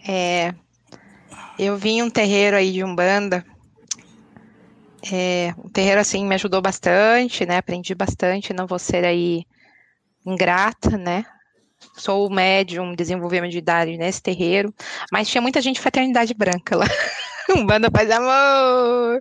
é, 0.06 0.54
eu 1.59 1.76
vim 1.76 2.02
um 2.02 2.10
terreiro 2.10 2.56
aí 2.56 2.70
de 2.70 2.84
Umbanda. 2.84 3.44
É, 5.11 5.53
um 5.59 5.69
terreiro 5.69 6.01
assim 6.01 6.24
me 6.24 6.35
ajudou 6.35 6.62
bastante, 6.62 7.45
né? 7.45 7.57
Aprendi 7.57 7.95
bastante, 7.95 8.53
não 8.53 8.66
vou 8.66 8.79
ser 8.79 9.05
aí 9.05 9.45
ingrata, 10.24 10.97
né? 10.97 11.24
Sou 11.97 12.31
médium, 12.31 12.95
desenvolvi 12.95 13.39
a 13.39 13.43
mediunidade 13.43 13.97
nesse 13.97 14.23
terreiro, 14.23 14.73
mas 15.11 15.29
tinha 15.29 15.43
muita 15.43 15.61
gente 15.61 15.77
de 15.77 15.81
fraternidade 15.81 16.33
branca 16.35 16.77
lá. 16.77 16.87
Umbanda 17.51 17.91
faz 17.91 18.09
amor, 18.11 19.20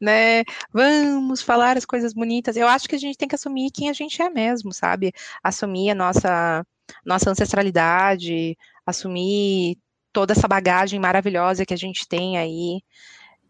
né? 0.00 0.44
Vamos 0.72 1.40
falar 1.40 1.78
as 1.78 1.86
coisas 1.86 2.12
bonitas. 2.12 2.56
Eu 2.56 2.68
acho 2.68 2.86
que 2.86 2.94
a 2.94 2.98
gente 2.98 3.16
tem 3.16 3.26
que 3.26 3.34
assumir 3.34 3.70
quem 3.70 3.88
a 3.88 3.92
gente 3.94 4.20
é 4.20 4.28
mesmo, 4.28 4.72
sabe? 4.72 5.12
Assumir 5.42 5.90
a 5.90 5.94
nossa, 5.94 6.66
nossa 7.04 7.30
ancestralidade, 7.30 8.56
assumir 8.86 9.78
toda 10.12 10.32
essa 10.32 10.46
bagagem 10.46 11.00
maravilhosa 11.00 11.64
que 11.64 11.74
a 11.74 11.78
gente 11.78 12.06
tem 12.06 12.36
aí, 12.36 12.82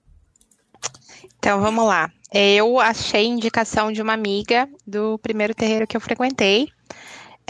Então 1.37 1.61
vamos 1.61 1.85
lá. 1.85 2.11
Eu 2.33 2.79
achei 2.79 3.25
indicação 3.25 3.91
de 3.91 4.01
uma 4.01 4.13
amiga 4.13 4.67
do 4.87 5.19
primeiro 5.19 5.53
terreiro 5.53 5.85
que 5.85 5.95
eu 5.95 6.01
frequentei. 6.01 6.69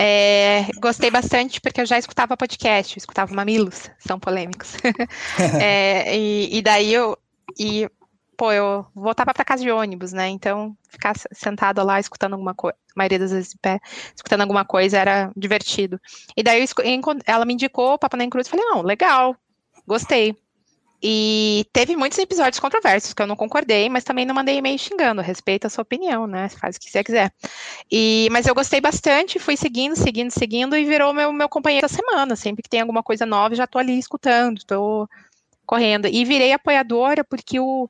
É, 0.03 0.65
gostei 0.79 1.11
bastante 1.11 1.61
porque 1.61 1.79
eu 1.81 1.85
já 1.85 1.95
escutava 1.97 2.35
podcast, 2.35 2.95
eu 2.95 2.99
escutava 2.99 3.33
mamilos, 3.35 3.89
são 3.99 4.19
polêmicos. 4.19 4.73
É, 5.61 6.17
e, 6.17 6.57
e 6.57 6.61
daí 6.61 6.91
eu. 6.93 7.15
E, 7.59 7.87
pô, 8.35 8.51
eu 8.51 8.85
voltava 8.95 9.31
para 9.33 9.45
casa 9.45 9.61
de 9.61 9.69
ônibus, 9.69 10.11
né? 10.11 10.27
Então, 10.29 10.75
ficar 10.89 11.11
s- 11.11 11.27
sentada 11.31 11.83
lá 11.83 11.99
escutando 11.99 12.33
alguma 12.33 12.55
coisa, 12.55 12.75
a 12.75 12.93
maioria 12.97 13.19
das 13.19 13.31
vezes 13.31 13.53
em 13.53 13.57
pé, 13.61 13.79
escutando 14.15 14.41
alguma 14.41 14.65
coisa 14.65 14.97
era 14.97 15.31
divertido. 15.35 15.99
E 16.35 16.41
daí 16.41 16.59
eu 16.61 16.65
ela 17.25 17.45
me 17.45 17.53
indicou 17.53 17.93
o 17.93 17.99
Papo 17.99 18.17
na 18.17 18.27
Cruz, 18.29 18.47
falei, 18.47 18.65
não, 18.65 18.81
legal, 18.81 19.35
gostei. 19.85 20.35
E 21.03 21.65
teve 21.73 21.95
muitos 21.95 22.19
episódios 22.19 22.59
controversos 22.59 23.13
que 23.13 23.21
eu 23.21 23.25
não 23.25 23.35
concordei, 23.35 23.89
mas 23.89 24.03
também 24.03 24.23
não 24.23 24.35
mandei 24.35 24.57
e-mail 24.57 24.77
xingando, 24.77 25.21
respeita 25.21 25.65
a 25.65 25.69
sua 25.69 25.81
opinião, 25.81 26.27
né? 26.27 26.47
Faz 26.49 26.75
o 26.75 26.79
que 26.79 26.91
você 26.91 27.03
quiser. 27.03 27.33
E, 27.91 28.27
mas 28.31 28.45
eu 28.45 28.53
gostei 28.53 28.79
bastante, 28.79 29.39
fui 29.39 29.57
seguindo, 29.57 29.95
seguindo, 29.95 30.29
seguindo 30.29 30.77
e 30.77 30.85
virou 30.85 31.11
meu, 31.11 31.33
meu 31.33 31.49
companheiro 31.49 31.87
da 31.87 31.93
semana. 31.93 32.35
Sempre 32.35 32.61
que 32.61 32.69
tem 32.69 32.81
alguma 32.81 33.01
coisa 33.01 33.25
nova, 33.25 33.55
já 33.55 33.65
tô 33.65 33.79
ali 33.79 33.97
escutando, 33.97 34.63
tô 34.63 35.09
correndo. 35.65 36.07
E 36.07 36.23
virei 36.23 36.53
apoiadora 36.53 37.23
porque 37.23 37.59
o, 37.59 37.89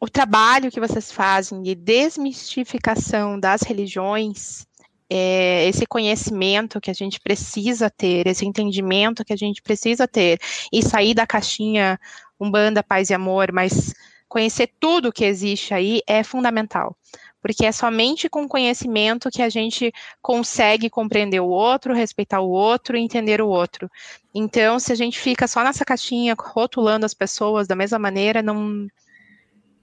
o 0.00 0.08
trabalho 0.08 0.70
que 0.70 0.80
vocês 0.80 1.10
fazem 1.10 1.62
de 1.62 1.74
desmistificação 1.74 3.40
das 3.40 3.62
religiões, 3.62 4.66
é, 5.10 5.68
esse 5.68 5.86
conhecimento 5.86 6.80
que 6.80 6.90
a 6.90 6.94
gente 6.94 7.20
precisa 7.20 7.88
ter, 7.90 8.26
esse 8.26 8.44
entendimento 8.44 9.24
que 9.24 9.32
a 9.32 9.36
gente 9.36 9.62
precisa 9.62 10.06
ter, 10.06 10.38
e 10.72 10.82
sair 10.82 11.14
da 11.14 11.26
caixinha 11.26 11.98
Umbanda, 12.40 12.82
Paz 12.82 13.10
e 13.10 13.14
Amor, 13.14 13.52
mas 13.52 13.94
conhecer 14.28 14.70
tudo 14.80 15.12
que 15.12 15.24
existe 15.24 15.72
aí 15.72 16.00
é 16.06 16.22
fundamental. 16.22 16.96
Porque 17.40 17.64
é 17.64 17.70
somente 17.70 18.28
com 18.28 18.48
conhecimento 18.48 19.30
que 19.30 19.40
a 19.40 19.48
gente 19.48 19.92
consegue 20.20 20.90
compreender 20.90 21.40
o 21.40 21.46
outro, 21.46 21.94
respeitar 21.94 22.40
o 22.40 22.50
outro 22.50 22.96
e 22.96 23.00
entender 23.00 23.40
o 23.40 23.46
outro. 23.48 23.88
Então, 24.34 24.80
se 24.80 24.92
a 24.92 24.96
gente 24.96 25.18
fica 25.18 25.46
só 25.46 25.62
nessa 25.62 25.84
caixinha 25.84 26.34
rotulando 26.36 27.06
as 27.06 27.14
pessoas 27.14 27.68
da 27.68 27.76
mesma 27.76 28.00
maneira, 28.00 28.42
não, 28.42 28.88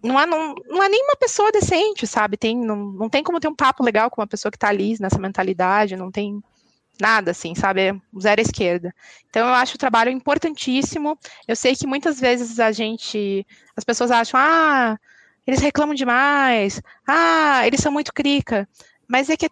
não 0.03 0.19
é, 0.19 0.25
não, 0.25 0.53
não 0.67 0.84
é 0.84 0.89
nenhuma 0.89 1.15
pessoa 1.15 1.51
decente, 1.51 2.05
sabe? 2.05 2.35
Tem, 2.35 2.57
não, 2.57 2.75
não 2.75 3.09
tem 3.09 3.23
como 3.23 3.39
ter 3.39 3.47
um 3.47 3.55
papo 3.55 3.84
legal 3.84 4.11
com 4.11 4.21
uma 4.21 4.27
pessoa 4.27 4.51
que 4.51 4.57
tá 4.57 4.67
ali 4.67 4.97
nessa 4.99 5.17
mentalidade, 5.17 5.95
não 5.95 6.11
tem 6.11 6.43
nada 6.99 7.31
assim, 7.31 7.55
sabe? 7.55 7.81
É 7.81 7.95
zero 8.19 8.41
esquerda. 8.41 8.93
Então 9.30 9.47
eu 9.47 9.53
acho 9.53 9.75
o 9.75 9.80
trabalho 9.80 10.11
importantíssimo. 10.11 11.17
Eu 11.47 11.55
sei 11.55 11.75
que 11.75 11.88
muitas 11.88 12.19
vezes 12.19 12.59
a 12.59 12.71
gente, 12.71 13.47
as 13.77 13.84
pessoas 13.84 14.11
acham, 14.11 14.39
ah, 14.39 14.97
eles 15.47 15.61
reclamam 15.61 15.95
demais, 15.95 16.81
ah, 17.07 17.65
eles 17.65 17.81
são 17.81 17.91
muito 17.91 18.13
crica, 18.13 18.67
mas 19.07 19.30
é 19.30 19.38
que 19.38 19.49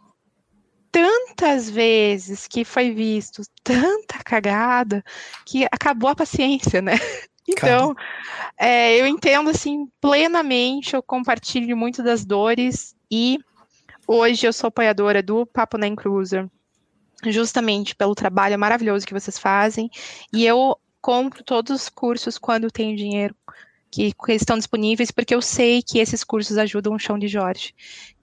tantas 0.91 1.69
vezes 1.69 2.47
que 2.47 2.65
foi 2.65 2.91
visto 2.91 3.41
tanta 3.63 4.19
cagada 4.23 5.03
que 5.45 5.65
acabou 5.71 6.09
a 6.09 6.15
paciência, 6.15 6.81
né? 6.81 6.93
Então, 7.51 7.95
é, 8.57 8.99
eu 8.99 9.05
entendo 9.05 9.49
assim 9.49 9.87
plenamente, 9.99 10.95
eu 10.95 11.03
compartilho 11.03 11.75
muito 11.75 12.03
das 12.03 12.25
dores 12.25 12.95
e 13.09 13.37
hoje 14.07 14.47
eu 14.47 14.53
sou 14.53 14.67
apoiadora 14.67 15.21
do 15.21 15.45
Papo 15.45 15.77
Nem 15.77 15.95
Cruiser, 15.95 16.47
justamente 17.25 17.95
pelo 17.95 18.15
trabalho 18.15 18.57
maravilhoso 18.57 19.05
que 19.05 19.13
vocês 19.13 19.37
fazem 19.37 19.89
e 20.33 20.45
eu 20.45 20.77
compro 21.01 21.43
todos 21.43 21.71
os 21.71 21.89
cursos 21.89 22.37
quando 22.37 22.71
tenho 22.71 22.95
dinheiro 22.95 23.35
que, 23.91 24.13
estão 24.29 24.57
disponíveis, 24.57 25.11
porque 25.11 25.35
eu 25.35 25.41
sei 25.41 25.81
que 25.83 25.99
esses 25.99 26.23
cursos 26.23 26.57
ajudam 26.57 26.93
o 26.95 26.99
chão 26.99 27.19
de 27.19 27.27
Jorge. 27.27 27.75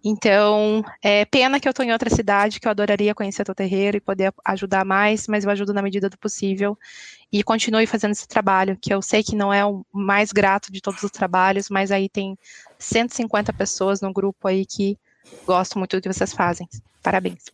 Então, 0.03 0.83
é 1.03 1.25
pena 1.27 1.61
que 1.61 1.69
eu 1.69 1.71
estou 1.71 1.85
em 1.85 1.93
outra 1.93 2.09
cidade, 2.09 2.59
que 2.59 2.67
eu 2.67 2.71
adoraria 2.71 3.15
conhecer 3.15 3.45
teu 3.45 3.55
terreiro 3.55 3.99
e 3.99 4.01
poder 4.01 4.33
ajudar 4.45 4.85
mais, 4.85 5.29
mas 5.29 5.45
eu 5.45 5.51
ajudo 5.51 5.75
na 5.75 5.83
medida 5.83 6.09
do 6.09 6.17
possível 6.17 6.79
e 7.31 7.43
continue 7.43 7.87
fazendo 7.87 8.13
esse 8.13 8.27
trabalho, 8.27 8.79
que 8.81 8.93
eu 8.93 9.03
sei 9.03 9.23
que 9.23 9.37
não 9.37 9.53
é 9.53 9.65
o 9.65 9.85
mais 9.93 10.33
grato 10.33 10.73
de 10.73 10.81
todos 10.81 11.03
os 11.03 11.11
trabalhos, 11.11 11.69
mas 11.69 11.91
aí 11.91 12.09
tem 12.09 12.39
150 12.79 13.53
pessoas 13.53 14.01
no 14.01 14.13
grupo 14.13 14.49
aí 14.49 14.65
que 14.65 14.97
gostam 15.47 15.79
muito 15.79 15.97
do 15.97 16.01
que 16.01 16.11
vocês 16.11 16.33
fazem. 16.33 16.67
Parabéns. 17.03 17.45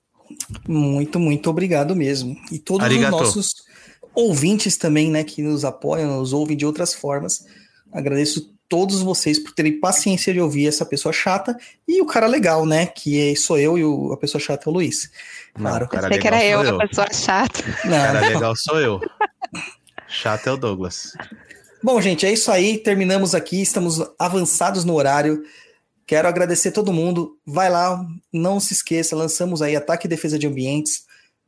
Muito, 0.69 1.19
muito 1.19 1.51
obrigado 1.51 1.97
mesmo. 1.97 2.37
E 2.53 2.59
todos 2.59 2.85
Arigato. 2.85 3.17
os 3.17 3.23
nossos 3.23 3.55
ouvintes 4.15 4.77
também, 4.77 5.11
né, 5.11 5.25
que 5.25 5.43
nos 5.43 5.65
apoiam, 5.65 6.19
nos 6.19 6.33
ouvem 6.33 6.57
de 6.57 6.65
outras 6.65 6.95
formas. 6.95 7.45
Agradeço 7.95 8.53
todos 8.69 9.01
vocês 9.01 9.39
por 9.39 9.53
terem 9.53 9.79
paciência 9.79 10.33
de 10.33 10.41
ouvir 10.41 10.67
essa 10.67 10.85
pessoa 10.85 11.13
chata 11.13 11.57
e 11.87 12.01
o 12.03 12.07
cara 12.07 12.27
legal, 12.27 12.67
né, 12.67 12.87
que 12.87 13.21
é- 13.33 13.37
sou 13.37 13.57
eu 13.59 13.79
e 13.79 13.85
o- 13.85 14.13
a 14.13 14.17
pessoa 14.17 14.41
chata 14.41 14.69
é 14.69 14.71
o 14.71 14.73
Luiz. 14.75 15.11
Claro. 15.55 15.85
Não, 15.85 15.89
cara 15.89 16.09
Pensei 16.09 16.21
que 16.21 16.27
era 16.27 16.45
eu, 16.45 16.65
sou 16.65 16.81
a 16.81 16.89
pessoa 16.89 17.07
chata. 17.13 17.61
Não, 17.85 17.91
Cara 17.91 18.21
legal 18.29 18.57
sou 18.57 18.81
eu. 18.81 19.01
Chato 20.09 20.47
é 20.49 20.53
o 20.53 20.57
Douglas. 20.57 21.13
Bom, 21.83 22.01
gente, 22.01 22.25
é 22.27 22.33
isso 22.33 22.51
aí. 22.51 22.79
Terminamos 22.79 23.35
aqui. 23.35 23.61
Estamos 23.61 24.01
avançados 24.19 24.85
no 24.85 24.95
horário. 24.95 25.43
Quero 26.07 26.29
agradecer 26.29 26.71
todo 26.73 26.93
mundo. 26.93 27.39
Vai 27.47 27.69
lá, 27.71 28.05
não 28.33 28.59
se 28.61 28.73
esqueça. 28.73 29.15
Lançamos 29.17 29.61
aí 29.63 29.77
Ataque 29.77 30.07
e 30.07 30.11
Defesa 30.11 30.39
de 30.39 30.47
Ambientes. 30.47 31.05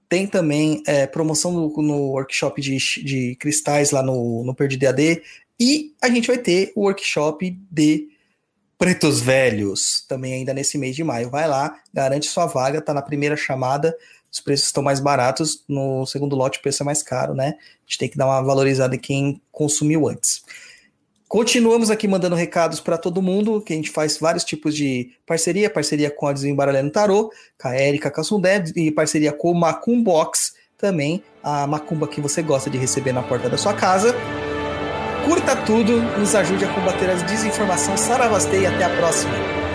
Tem 0.08 0.26
também 0.26 0.82
é, 0.86 1.06
promoção 1.06 1.50
no, 1.52 1.82
no 1.82 1.96
workshop 2.12 2.60
de, 2.60 2.76
de 3.02 3.36
cristais 3.36 3.90
lá 3.90 4.02
no, 4.02 4.44
no 4.44 4.54
Perdido 4.54 4.86
AD. 4.86 5.22
E 5.58 5.94
a 6.02 6.08
gente 6.08 6.26
vai 6.26 6.38
ter 6.38 6.72
o 6.74 6.82
workshop 6.82 7.58
de 7.70 8.08
Pretos 8.78 9.20
Velhos 9.20 10.04
também 10.06 10.34
ainda 10.34 10.52
nesse 10.52 10.76
mês 10.76 10.94
de 10.94 11.02
maio. 11.02 11.30
Vai 11.30 11.48
lá, 11.48 11.78
garante 11.92 12.26
sua 12.26 12.46
vaga. 12.46 12.80
Tá 12.80 12.92
na 12.92 13.02
primeira 13.02 13.36
chamada. 13.36 13.96
Os 14.30 14.40
preços 14.40 14.66
estão 14.66 14.82
mais 14.82 15.00
baratos. 15.00 15.64
No 15.66 16.04
segundo 16.04 16.36
lote, 16.36 16.58
o 16.58 16.62
preço 16.62 16.82
é 16.82 16.86
mais 16.86 17.02
caro, 17.02 17.34
né? 17.34 17.56
A 17.58 17.80
gente 17.86 17.98
tem 17.98 18.08
que 18.08 18.18
dar 18.18 18.26
uma 18.26 18.42
valorizada 18.42 18.94
em 18.94 18.98
quem 18.98 19.40
consumiu 19.50 20.08
antes. 20.08 20.44
Continuamos 21.28 21.90
aqui 21.90 22.06
mandando 22.06 22.36
recados 22.36 22.78
para 22.78 22.96
todo 22.96 23.20
mundo, 23.20 23.60
que 23.60 23.72
a 23.72 23.76
gente 23.76 23.90
faz 23.90 24.16
vários 24.16 24.44
tipos 24.44 24.76
de 24.76 25.10
parceria, 25.26 25.68
parceria 25.68 26.08
com 26.08 26.28
a 26.28 26.32
Desembaralhando 26.32 26.92
Tarô, 26.92 27.32
com 27.60 27.66
a 27.66 27.76
Erika 27.76 28.10
Cassundé, 28.10 28.62
e 28.76 28.92
parceria 28.92 29.32
com 29.32 29.50
o 29.50 29.54
Macumbox, 29.54 30.54
também 30.78 31.24
a 31.42 31.66
macumba 31.66 32.06
que 32.06 32.20
você 32.20 32.42
gosta 32.42 32.70
de 32.70 32.78
receber 32.78 33.12
na 33.12 33.22
porta 33.22 33.48
da 33.48 33.58
sua 33.58 33.74
casa. 33.74 34.14
Curta 35.26 35.56
tudo, 35.56 36.00
nos 36.16 36.36
ajude 36.36 36.64
a 36.64 36.68
combater 36.68 37.10
a 37.10 37.14
desinformação. 37.14 37.96
Saravastei 37.96 38.60
e 38.60 38.66
até 38.66 38.84
a 38.84 38.90
próxima. 38.90 39.65